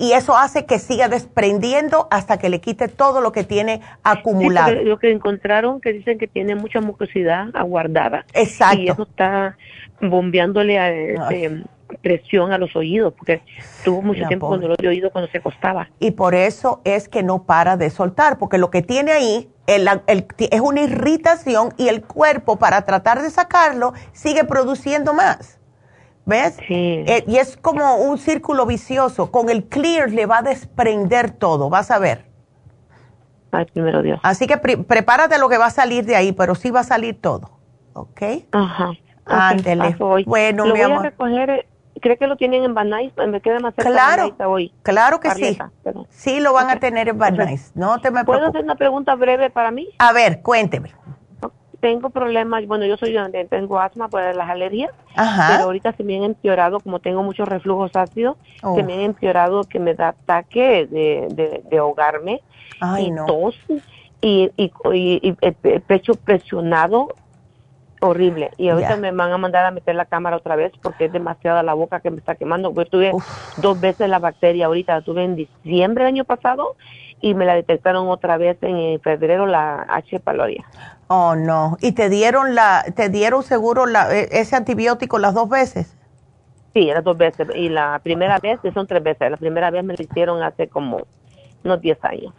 y 0.00 0.12
eso 0.14 0.34
hace 0.34 0.64
que 0.64 0.78
siga 0.78 1.08
desprendiendo 1.08 2.08
hasta 2.10 2.38
que 2.38 2.48
le 2.48 2.62
quite 2.62 2.88
todo 2.88 3.20
lo 3.20 3.32
que 3.32 3.44
tiene 3.44 3.82
acumulado. 4.02 4.82
lo 4.82 4.98
que 4.98 5.12
encontraron 5.12 5.78
que 5.82 5.92
dicen 5.92 6.18
que 6.18 6.26
tiene 6.26 6.54
mucha 6.54 6.80
mucosidad 6.80 7.48
aguardada. 7.54 8.24
Exacto. 8.32 8.80
Y 8.80 8.88
eso 8.88 9.02
está 9.02 9.58
bombeándole 10.00 10.78
a, 10.78 10.90
este, 10.90 11.64
presión 12.00 12.50
a 12.50 12.56
los 12.56 12.74
oídos, 12.76 13.12
porque 13.12 13.42
tuvo 13.84 14.00
mucho 14.00 14.26
tiempo 14.26 14.48
con 14.48 14.62
dolor 14.62 14.78
de 14.78 14.88
oído 14.88 15.10
cuando 15.10 15.30
se 15.30 15.36
acostaba. 15.36 15.90
Y 15.98 16.12
por 16.12 16.34
eso 16.34 16.80
es 16.84 17.10
que 17.10 17.22
no 17.22 17.42
para 17.42 17.76
de 17.76 17.90
soltar, 17.90 18.38
porque 18.38 18.56
lo 18.56 18.70
que 18.70 18.80
tiene 18.80 19.12
ahí 19.12 19.50
es 19.66 20.60
una 20.62 20.80
irritación 20.80 21.74
y 21.76 21.88
el 21.88 22.02
cuerpo 22.02 22.56
para 22.56 22.86
tratar 22.86 23.20
de 23.20 23.28
sacarlo 23.28 23.92
sigue 24.12 24.44
produciendo 24.44 25.12
más. 25.12 25.59
¿Ves? 26.30 26.56
Sí. 26.66 27.04
Eh, 27.06 27.24
y 27.26 27.36
es 27.36 27.56
como 27.56 27.96
un 27.96 28.16
círculo 28.16 28.64
vicioso. 28.64 29.30
Con 29.30 29.50
el 29.50 29.64
clear 29.64 30.10
le 30.10 30.26
va 30.26 30.38
a 30.38 30.42
desprender 30.42 31.32
todo, 31.32 31.68
vas 31.68 31.90
a 31.90 31.98
ver. 31.98 32.24
Ay, 33.52 33.66
primero 33.66 34.00
Dios. 34.00 34.20
Así 34.22 34.46
que 34.46 34.56
prepárate 34.56 35.38
lo 35.38 35.48
que 35.48 35.58
va 35.58 35.66
a 35.66 35.70
salir 35.70 36.04
de 36.04 36.14
ahí, 36.14 36.32
pero 36.32 36.54
sí 36.54 36.70
va 36.70 36.80
a 36.80 36.84
salir 36.84 37.20
todo. 37.20 37.50
¿Ok? 37.94 38.22
Ajá. 38.52 38.92
Ándele. 39.26 39.96
bueno, 40.26 40.66
lo 40.66 40.74
mi 40.74 40.80
voy 40.80 40.90
amor. 40.90 41.06
A 41.06 41.10
recoger, 41.10 41.50
eh, 41.50 41.66
¿Cree 42.00 42.16
que 42.16 42.26
lo 42.26 42.36
tienen 42.36 42.64
en 42.64 42.74
Van 42.74 42.88
Nuys? 42.88 43.12
Me 43.28 43.40
queda 43.40 43.58
más 43.60 43.74
cerca 43.74 43.90
Claro, 43.90 44.34
Van 44.38 44.48
hoy. 44.48 44.72
claro 44.82 45.20
que 45.20 45.30
sí. 45.30 45.58
perdón. 45.82 46.06
Sí, 46.08 46.40
lo 46.40 46.52
van 46.52 46.70
a 46.70 46.78
tener 46.80 47.08
en 47.08 47.18
Van 47.18 47.36
Nuys. 47.36 47.72
No 47.74 48.00
te 48.00 48.10
me 48.10 48.24
¿Puedo 48.24 48.46
hacer 48.46 48.62
una 48.62 48.76
pregunta 48.76 49.14
breve 49.16 49.50
para 49.50 49.70
mí? 49.70 49.88
A 49.98 50.12
ver, 50.12 50.40
cuénteme. 50.40 50.92
Tengo 51.80 52.10
problemas, 52.10 52.66
bueno, 52.66 52.84
yo 52.84 52.96
soy 52.98 53.12
donde 53.14 53.44
tengo 53.46 53.80
asma 53.80 54.08
por 54.08 54.22
las 54.34 54.48
alergias, 54.50 54.90
Ajá. 55.16 55.48
pero 55.50 55.64
ahorita 55.64 55.92
se 55.92 56.04
me 56.04 56.16
han 56.16 56.24
empeorado, 56.24 56.80
como 56.80 56.98
tengo 57.00 57.22
muchos 57.22 57.48
reflujos 57.48 57.96
ácidos, 57.96 58.36
Oh. 58.62 58.74
se 58.76 58.82
me 58.82 58.92
han 58.94 59.00
empeorado 59.00 59.64
que 59.64 59.78
me 59.78 59.94
da 59.94 60.08
ataque 60.08 60.86
de, 60.86 61.28
de, 61.30 61.62
de 61.70 61.78
ahogarme 61.78 62.42
Ay, 62.80 63.06
y 63.06 63.10
no. 63.10 63.24
tos 63.24 63.56
y, 64.20 64.50
y, 64.58 64.70
y- 64.92 65.20
y 65.22 65.80
pecho 65.80 66.14
presionado 66.16 67.08
horrible. 68.02 68.50
Y 68.58 68.68
ahorita 68.68 68.96
me 68.96 69.10
van 69.12 69.32
a 69.32 69.38
mandar 69.38 69.64
a 69.66 69.70
meter 69.70 69.94
la 69.94 70.04
cámara 70.06 70.36
otra 70.36 70.56
vez 70.56 70.72
porque 70.82 71.06
es 71.06 71.12
demasiada 71.12 71.62
la 71.62 71.74
boca 71.74 72.00
que 72.00 72.10
me 72.10 72.16
está 72.18 72.34
quemando. 72.34 72.72
Yo 72.74 72.84
tuve 72.86 73.12
dos 73.58 73.78
veces 73.80 74.08
la 74.08 74.18
bacteria 74.18 74.66
ahorita, 74.66 74.94
la 74.94 75.00
tuve 75.02 75.24
en 75.24 75.36
diciembre 75.36 76.04
del 76.04 76.14
año 76.14 76.24
pasado 76.24 76.76
y 77.20 77.34
me 77.34 77.44
la 77.44 77.54
detectaron 77.54 78.08
otra 78.08 78.36
vez 78.38 78.56
en 78.62 79.00
febrero 79.00 79.46
la 79.46 79.82
H. 79.88 80.18
pylori. 80.20 80.62
Oh, 81.12 81.34
no. 81.34 81.76
¿Y 81.80 81.90
te 81.90 82.08
dieron 82.08 82.54
la, 82.54 82.84
te 82.94 83.08
dieron 83.08 83.42
seguro 83.42 83.84
la, 83.86 84.14
e- 84.16 84.28
ese 84.30 84.54
antibiótico 84.54 85.18
las 85.18 85.34
dos 85.34 85.48
veces? 85.48 85.96
Sí, 86.72 86.84
las 86.84 87.02
dos 87.02 87.18
veces. 87.18 87.48
Y 87.56 87.68
la 87.68 87.98
primera 88.00 88.38
vez, 88.38 88.60
son 88.72 88.86
tres 88.86 89.02
veces, 89.02 89.28
la 89.28 89.36
primera 89.36 89.72
vez 89.72 89.82
me 89.82 89.96
lo 89.96 90.00
hicieron 90.04 90.40
hace 90.40 90.68
como 90.68 91.00
unos 91.64 91.80
10 91.80 91.98
años. 92.04 92.32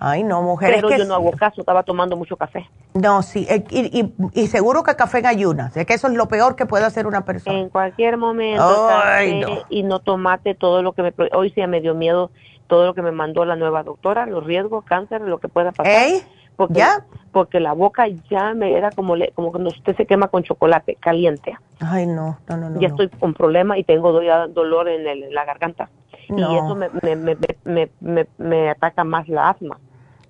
Ay, 0.00 0.24
no, 0.24 0.42
mujer. 0.42 0.72
Pero 0.74 0.88
es 0.88 0.94
que 0.96 0.98
yo 0.98 1.04
no 1.08 1.14
hago 1.14 1.30
caso, 1.30 1.60
estaba 1.60 1.84
tomando 1.84 2.16
mucho 2.16 2.36
café. 2.36 2.68
No, 2.94 3.22
sí. 3.22 3.46
eh, 3.48 3.62
Y, 3.70 4.00
y- 4.00 4.14
y 4.32 4.46
seguro 4.48 4.82
que 4.82 4.96
café 4.96 5.18
en 5.18 5.26
ayunas. 5.26 5.76
Es 5.76 5.86
que 5.86 5.94
eso 5.94 6.08
es 6.08 6.14
lo 6.14 6.26
peor 6.26 6.56
que 6.56 6.66
puede 6.66 6.86
hacer 6.86 7.06
una 7.06 7.24
persona. 7.24 7.60
En 7.60 7.68
cualquier 7.68 8.16
momento, 8.16 8.88
Ay, 8.88 9.38
café 9.40 9.52
no. 9.54 9.62
y 9.68 9.82
no 9.84 10.00
tomate 10.00 10.56
todo 10.56 10.82
lo 10.82 10.94
que 10.94 11.02
me... 11.02 11.14
Hoy 11.32 11.50
sí 11.50 11.64
me 11.68 11.80
dio 11.80 11.94
miedo 11.94 12.32
todo 12.66 12.86
lo 12.86 12.94
que 12.94 13.02
me 13.02 13.12
mandó 13.12 13.44
la 13.44 13.54
nueva 13.54 13.84
doctora, 13.84 14.26
los 14.26 14.42
riesgos, 14.44 14.84
cáncer, 14.84 15.20
lo 15.20 15.38
que 15.38 15.46
pueda 15.48 15.70
pasar. 15.70 15.92
¿Ey? 15.92 16.22
Porque, 16.56 16.74
¿Ya? 16.74 17.04
Porque 17.32 17.60
la 17.60 17.72
boca 17.72 18.06
ya 18.28 18.54
me 18.54 18.76
era 18.76 18.90
como, 18.90 19.16
le- 19.16 19.30
como 19.32 19.50
cuando 19.50 19.70
usted 19.70 19.96
se 19.96 20.06
quema 20.06 20.28
con 20.28 20.42
chocolate 20.42 20.96
caliente. 20.96 21.56
Ay, 21.80 22.06
no, 22.06 22.38
no, 22.48 22.56
no, 22.56 22.70
no. 22.70 22.80
ya 22.80 22.88
no. 22.88 22.94
estoy 22.94 23.08
con 23.18 23.34
problemas 23.34 23.78
y 23.78 23.84
tengo 23.84 24.12
dolor 24.12 24.88
en, 24.88 25.06
el- 25.06 25.22
en 25.24 25.34
la 25.34 25.44
garganta. 25.44 25.88
No. 26.28 26.52
Y 26.52 26.56
eso 26.58 26.74
me, 26.74 26.88
me, 27.02 27.16
me, 27.16 27.36
me, 27.64 27.90
me, 28.00 28.26
me 28.38 28.70
ataca 28.70 29.04
más 29.04 29.28
la 29.28 29.50
asma. 29.50 29.78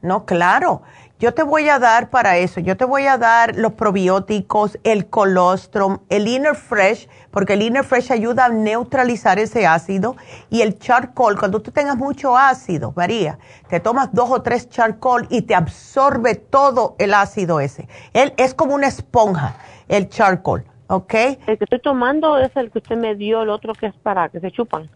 No, 0.03 0.25
claro. 0.25 0.83
Yo 1.21 1.35
te 1.35 1.43
voy 1.43 1.69
a 1.69 1.79
dar 1.79 2.09
para 2.09 2.39
eso, 2.39 2.61
yo 2.61 2.79
te 2.79 2.87
voy 2.87 3.07
a 3.07 3.19
dar 3.19 3.55
los 3.55 3.75
probióticos, 3.75 4.79
el 4.85 5.11
colostrum, 5.11 5.99
el 6.09 6.27
Inner 6.27 6.55
Fresh, 6.55 7.11
porque 7.31 7.53
el 7.53 7.61
Inner 7.61 7.85
Fresh 7.85 8.11
ayuda 8.11 8.47
a 8.47 8.49
neutralizar 8.49 9.39
ese 9.39 9.67
ácido, 9.67 10.17
y 10.49 10.63
el 10.63 10.79
charcoal, 10.79 11.39
cuando 11.39 11.61
tú 11.61 11.73
tengas 11.73 11.99
mucho 11.99 12.39
ácido, 12.39 12.95
María, 12.97 13.39
te 13.69 13.81
tomas 13.81 14.15
dos 14.15 14.31
o 14.31 14.41
tres 14.41 14.71
charcoal 14.71 15.27
y 15.29 15.43
te 15.43 15.55
absorbe 15.55 16.37
todo 16.37 16.97
el 16.99 17.13
ácido 17.13 17.61
ese. 17.61 17.87
Él 18.15 18.33
es 18.39 18.55
como 18.55 18.75
una 18.75 18.87
esponja, 18.87 19.57
el 19.89 20.09
charcoal, 20.09 20.65
¿ok? 20.87 21.15
El 21.47 21.59
que 21.59 21.65
estoy 21.65 21.83
tomando 21.83 22.39
es 22.39 22.51
el 22.57 22.71
que 22.71 22.79
usted 22.79 22.97
me 22.97 23.15
dio, 23.15 23.43
el 23.43 23.51
otro 23.51 23.75
que 23.75 23.89
es 23.89 23.95
para 23.95 24.31
que 24.31 24.41
se 24.41 24.51
chupan. 24.53 24.89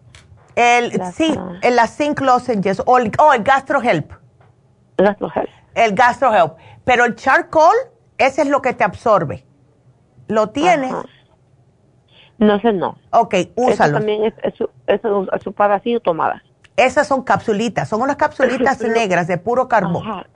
El, 0.56 0.90
sí, 1.12 1.38
el, 1.60 1.76
la 1.76 1.86
zinc 1.86 2.22
lozenges 2.22 2.80
o 2.86 2.96
el, 2.96 3.12
oh, 3.18 3.34
el 3.34 3.42
gastrohelp. 3.42 4.10
Gastrohelp. 4.96 5.63
El 5.74 5.94
gastrohelp. 5.94 6.54
Pero 6.84 7.04
el 7.04 7.16
charcoal, 7.16 7.76
ese 8.18 8.42
es 8.42 8.48
lo 8.48 8.62
que 8.62 8.74
te 8.74 8.84
absorbe. 8.84 9.44
¿Lo 10.28 10.50
tienes? 10.50 10.92
Ajá. 10.92 11.04
No 12.38 12.60
sé, 12.60 12.72
no. 12.72 12.98
Ok, 13.10 13.34
Eso 13.34 13.52
úsalo. 13.56 13.98
también 13.98 14.24
es, 14.24 14.34
es, 14.42 14.54
es, 14.86 15.00
es 15.04 15.54
así 15.58 15.96
o 15.96 16.00
tomada. 16.00 16.42
Esas 16.76 17.06
son 17.06 17.22
capsulitas, 17.22 17.88
son 17.88 18.02
unas 18.02 18.16
capsulitas 18.16 18.80
negras 18.82 19.28
de 19.28 19.38
puro 19.38 19.68
carbón. 19.68 20.06
Ajá. 20.08 20.26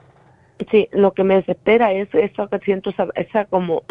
Sí, 0.71 0.89
lo 0.91 1.13
que 1.13 1.23
me 1.23 1.35
desespera 1.35 1.93
es 1.93 2.09
eso 2.13 2.47
que 2.49 2.59
siento, 2.59 2.91
esa 3.15 3.45
como, 3.45 3.83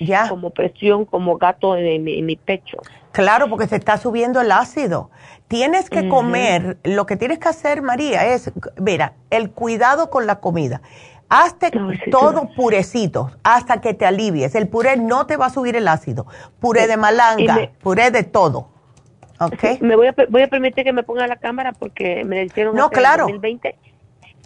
Ya. 0.00 0.28
como 0.28 0.50
presión, 0.50 1.04
como 1.04 1.36
gato 1.38 1.76
en 1.76 2.04
mi, 2.04 2.18
en 2.18 2.26
mi 2.26 2.36
pecho. 2.36 2.78
Claro, 3.12 3.48
porque 3.48 3.66
se 3.66 3.76
está 3.76 3.96
subiendo 3.96 4.40
el 4.40 4.52
ácido. 4.52 5.10
Tienes 5.48 5.88
que 5.88 6.08
comer, 6.08 6.76
lo 6.84 7.06
que 7.06 7.16
tienes 7.16 7.38
que 7.38 7.48
hacer, 7.48 7.80
María, 7.80 8.26
es, 8.26 8.52
mira, 8.78 9.14
el 9.30 9.50
cuidado 9.50 10.10
con 10.10 10.26
la 10.26 10.40
comida. 10.40 10.82
Hazte 11.28 11.70
sí, 11.70 12.10
todo 12.10 12.50
purecito 12.54 13.30
hasta 13.42 13.80
que 13.80 13.94
te 13.94 14.06
alivies. 14.06 14.54
El 14.54 14.68
puré 14.68 14.96
no 14.96 15.26
te 15.26 15.36
va 15.36 15.46
a 15.46 15.50
subir 15.50 15.74
el 15.76 15.88
ácido. 15.88 16.26
Puré 16.60 16.86
de 16.86 16.96
malanga, 16.96 17.54
me- 17.54 17.68
puré 17.82 18.10
de 18.10 18.22
todo. 18.22 18.68
¿Ok? 19.40 19.80
Me 19.80 19.96
voy 19.96 20.06
a, 20.08 20.14
voy 20.28 20.42
a 20.42 20.48
permitir 20.48 20.84
que 20.84 20.92
me 20.92 21.02
ponga 21.02 21.26
la 21.26 21.36
cámara 21.36 21.72
porque 21.72 22.24
me 22.24 22.44
hicieron 22.44 22.74
No, 22.76 22.90
claro. 22.90 23.24
2020. 23.24 23.76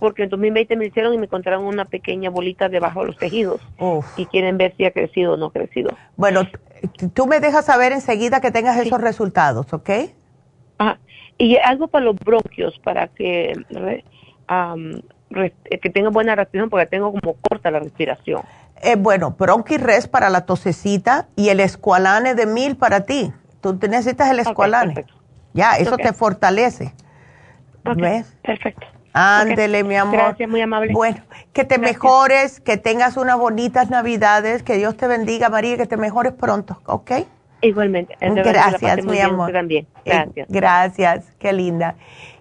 Porque 0.01 0.25
en 0.25 0.31
2020 0.31 0.77
me 0.77 0.87
hicieron 0.87 1.15
y 1.15 1.19
me 1.19 1.27
encontraron 1.27 1.65
una 1.65 1.85
pequeña 1.85 2.31
bolita 2.31 2.69
debajo 2.69 3.03
de 3.03 3.07
los 3.09 3.17
tejidos. 3.19 3.61
Uf. 3.79 4.07
Y 4.19 4.27
quieren 4.27 4.59
ver 4.59 4.75
si 4.77 4.85
ha 4.85 4.91
crecido 4.91 5.35
o 5.35 5.37
no 5.37 5.47
ha 5.47 5.53
crecido. 5.53 5.97
Bueno, 6.17 6.43
tú 7.15 7.27
me 7.27 7.39
dejas 7.39 7.67
saber 7.67 7.93
enseguida 7.93 8.41
que 8.41 8.51
tengas 8.51 8.79
esos 8.79 9.01
resultados, 9.01 9.73
¿ok? 9.73 9.91
Ajá. 10.79 10.99
Y 11.39 11.57
algo 11.59 11.89
para 11.89 12.05
los 12.07 12.17
bronquios, 12.17 12.79
para 12.81 13.09
que, 13.09 13.53
que 15.31 15.91
tenga 15.91 16.11
buena 16.11 16.35
respiración, 16.35 16.71
porque 16.71 16.87
tengo 16.87 17.13
como 17.13 17.37
corta 17.49 17.71
la 17.71 17.79
respiración. 17.79 18.43
Eh, 18.83 18.97
bueno, 18.97 19.33
Bronquirres 19.39 20.09
para 20.09 20.31
la 20.31 20.47
tosecita 20.47 21.29
y 21.37 21.51
el 21.51 21.61
escualane 21.61 22.35
de 22.35 22.47
mil 22.47 22.77
para 22.77 23.05
ti. 23.05 23.33
Tú 23.61 23.79
necesitas 23.89 24.31
el 24.31 24.41
escualane. 24.41 25.05
ya, 25.53 25.77
eso 25.77 25.97
te 25.97 26.13
fortalece. 26.13 26.95
¿Ves? 27.97 28.37
Perfecto. 28.43 28.87
Ándele, 29.13 29.83
mi 29.85 29.97
amor. 29.97 30.15
Gracias, 30.17 30.49
muy 30.49 30.61
amable. 30.61 30.93
Bueno, 30.93 31.19
que 31.53 31.65
te 31.65 31.77
Gracias. 31.77 31.97
mejores, 31.97 32.61
que 32.61 32.77
tengas 32.77 33.17
unas 33.17 33.37
bonitas 33.39 33.91
navidades, 33.91 34.63
que 34.63 34.77
Dios 34.77 34.97
te 34.97 35.07
bendiga, 35.07 35.49
María, 35.49 35.77
que 35.77 35.87
te 35.87 35.97
mejores 35.97 36.33
pronto, 36.33 36.81
¿ok? 36.87 37.13
Igualmente. 37.63 38.17
Gracias, 38.21 39.05
mi 39.05 39.21
amor. 39.21 39.53
también. 39.53 39.87
Eh, 40.05 40.11
Gracias. 40.11 40.47
gracias, 40.49 41.25
qué 41.39 41.53
linda. 41.53 41.97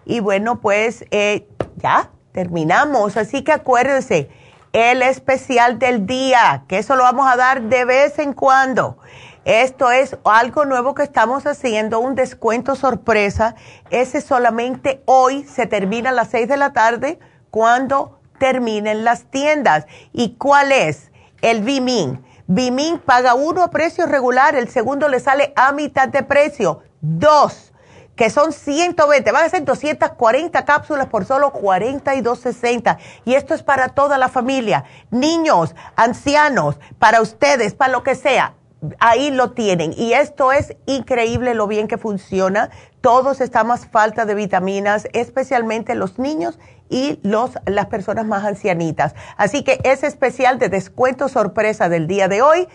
Y 0.05 0.19
bueno, 0.21 0.59
pues 0.59 1.05
eh, 1.11 1.47
ya 1.77 2.09
terminamos, 2.31 3.17
así 3.17 3.43
que 3.43 3.51
acuérdense, 3.51 4.29
el 4.71 5.01
especial 5.01 5.79
del 5.79 6.05
día, 6.05 6.63
que 6.67 6.77
eso 6.77 6.95
lo 6.95 7.03
vamos 7.03 7.27
a 7.27 7.35
dar 7.35 7.63
de 7.63 7.85
vez 7.85 8.19
en 8.19 8.33
cuando. 8.33 8.97
Esto 9.45 9.89
es 9.89 10.17
algo 10.25 10.65
nuevo 10.65 10.93
que 10.93 11.03
estamos 11.03 11.45
haciendo, 11.45 11.99
un 11.99 12.15
descuento 12.15 12.75
sorpresa. 12.75 13.55
Ese 13.89 14.21
solamente 14.21 15.01
hoy 15.05 15.43
se 15.43 15.65
termina 15.65 16.09
a 16.09 16.13
las 16.13 16.29
6 16.29 16.49
de 16.49 16.57
la 16.57 16.73
tarde 16.73 17.19
cuando 17.49 18.19
terminen 18.37 19.05
las 19.05 19.25
tiendas. 19.25 19.87
¿Y 20.11 20.35
cuál 20.35 20.71
es? 20.71 21.11
El 21.41 21.63
Bimin. 21.63 22.23
Bimin 22.47 22.99
paga 22.99 23.35
uno 23.35 23.63
a 23.63 23.69
precio 23.69 24.07
regular, 24.07 24.55
el 24.55 24.69
segundo 24.69 25.07
le 25.07 25.19
sale 25.19 25.53
a 25.55 25.71
mitad 25.71 26.09
de 26.09 26.23
precio. 26.23 26.81
Dos, 26.99 27.71
que 28.15 28.29
son 28.29 28.51
120, 28.51 29.31
van 29.31 29.45
a 29.45 29.49
ser 29.49 29.63
240 29.63 30.65
cápsulas 30.65 31.07
por 31.07 31.25
solo 31.25 31.53
42.60. 31.53 32.97
Y 33.23 33.35
esto 33.35 33.53
es 33.53 33.63
para 33.63 33.89
toda 33.89 34.17
la 34.17 34.27
familia, 34.27 34.83
niños, 35.11 35.75
ancianos, 35.95 36.77
para 36.97 37.21
ustedes, 37.21 37.73
para 37.73 37.93
lo 37.93 38.03
que 38.03 38.15
sea. 38.15 38.55
Ahí 38.99 39.31
lo 39.31 39.51
tienen. 39.51 39.93
Y 39.97 40.13
esto 40.13 40.51
es 40.51 40.75
increíble 40.85 41.53
lo 41.53 41.67
bien 41.67 41.87
que 41.87 41.97
funciona. 41.97 42.69
Todos 43.01 43.41
estamos 43.41 43.85
falta 43.87 44.25
de 44.25 44.35
vitaminas, 44.35 45.07
especialmente 45.13 45.95
los 45.95 46.17
niños 46.17 46.59
y 46.89 47.19
los, 47.23 47.51
las 47.65 47.87
personas 47.87 48.25
más 48.25 48.45
ancianitas. 48.45 49.15
Así 49.37 49.63
que 49.63 49.79
ese 49.83 50.07
especial 50.07 50.59
de 50.59 50.69
descuento 50.69 51.27
sorpresa 51.27 51.89
del 51.89 52.07
día 52.07 52.27
de 52.27 52.41
hoy, 52.41 52.67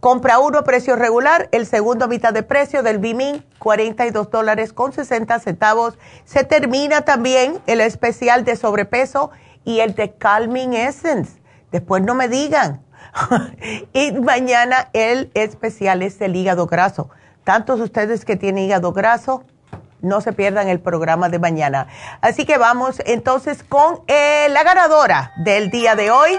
compra 0.00 0.38
uno 0.40 0.58
a 0.58 0.64
precio 0.64 0.96
regular, 0.96 1.48
el 1.52 1.66
segundo 1.66 2.06
a 2.06 2.08
mitad 2.08 2.32
de 2.32 2.42
precio 2.42 2.82
del 2.82 2.98
Bimin, 2.98 3.44
42 3.58 4.30
dólares 4.30 4.72
con 4.72 4.92
60 4.92 5.38
centavos. 5.38 5.98
Se 6.24 6.44
termina 6.44 7.02
también 7.02 7.60
el 7.66 7.80
especial 7.80 8.44
de 8.44 8.56
sobrepeso 8.56 9.30
y 9.64 9.80
el 9.80 9.94
de 9.94 10.12
Calming 10.14 10.72
Essence. 10.74 11.40
Después 11.70 12.02
no 12.02 12.14
me 12.14 12.28
digan. 12.28 12.82
y 13.92 14.12
mañana 14.12 14.88
el 14.92 15.30
especial 15.34 16.02
es 16.02 16.20
el 16.20 16.36
hígado 16.36 16.66
graso. 16.66 17.10
Tantos 17.44 17.80
ustedes 17.80 18.24
que 18.24 18.36
tienen 18.36 18.64
hígado 18.64 18.92
graso, 18.92 19.44
no 20.00 20.20
se 20.20 20.32
pierdan 20.32 20.68
el 20.68 20.80
programa 20.80 21.28
de 21.28 21.38
mañana. 21.38 21.86
Así 22.20 22.44
que 22.44 22.58
vamos 22.58 23.00
entonces 23.06 23.62
con 23.62 24.00
eh, 24.06 24.48
la 24.50 24.62
ganadora 24.64 25.32
del 25.38 25.70
día 25.70 25.94
de 25.94 26.10
hoy. 26.10 26.38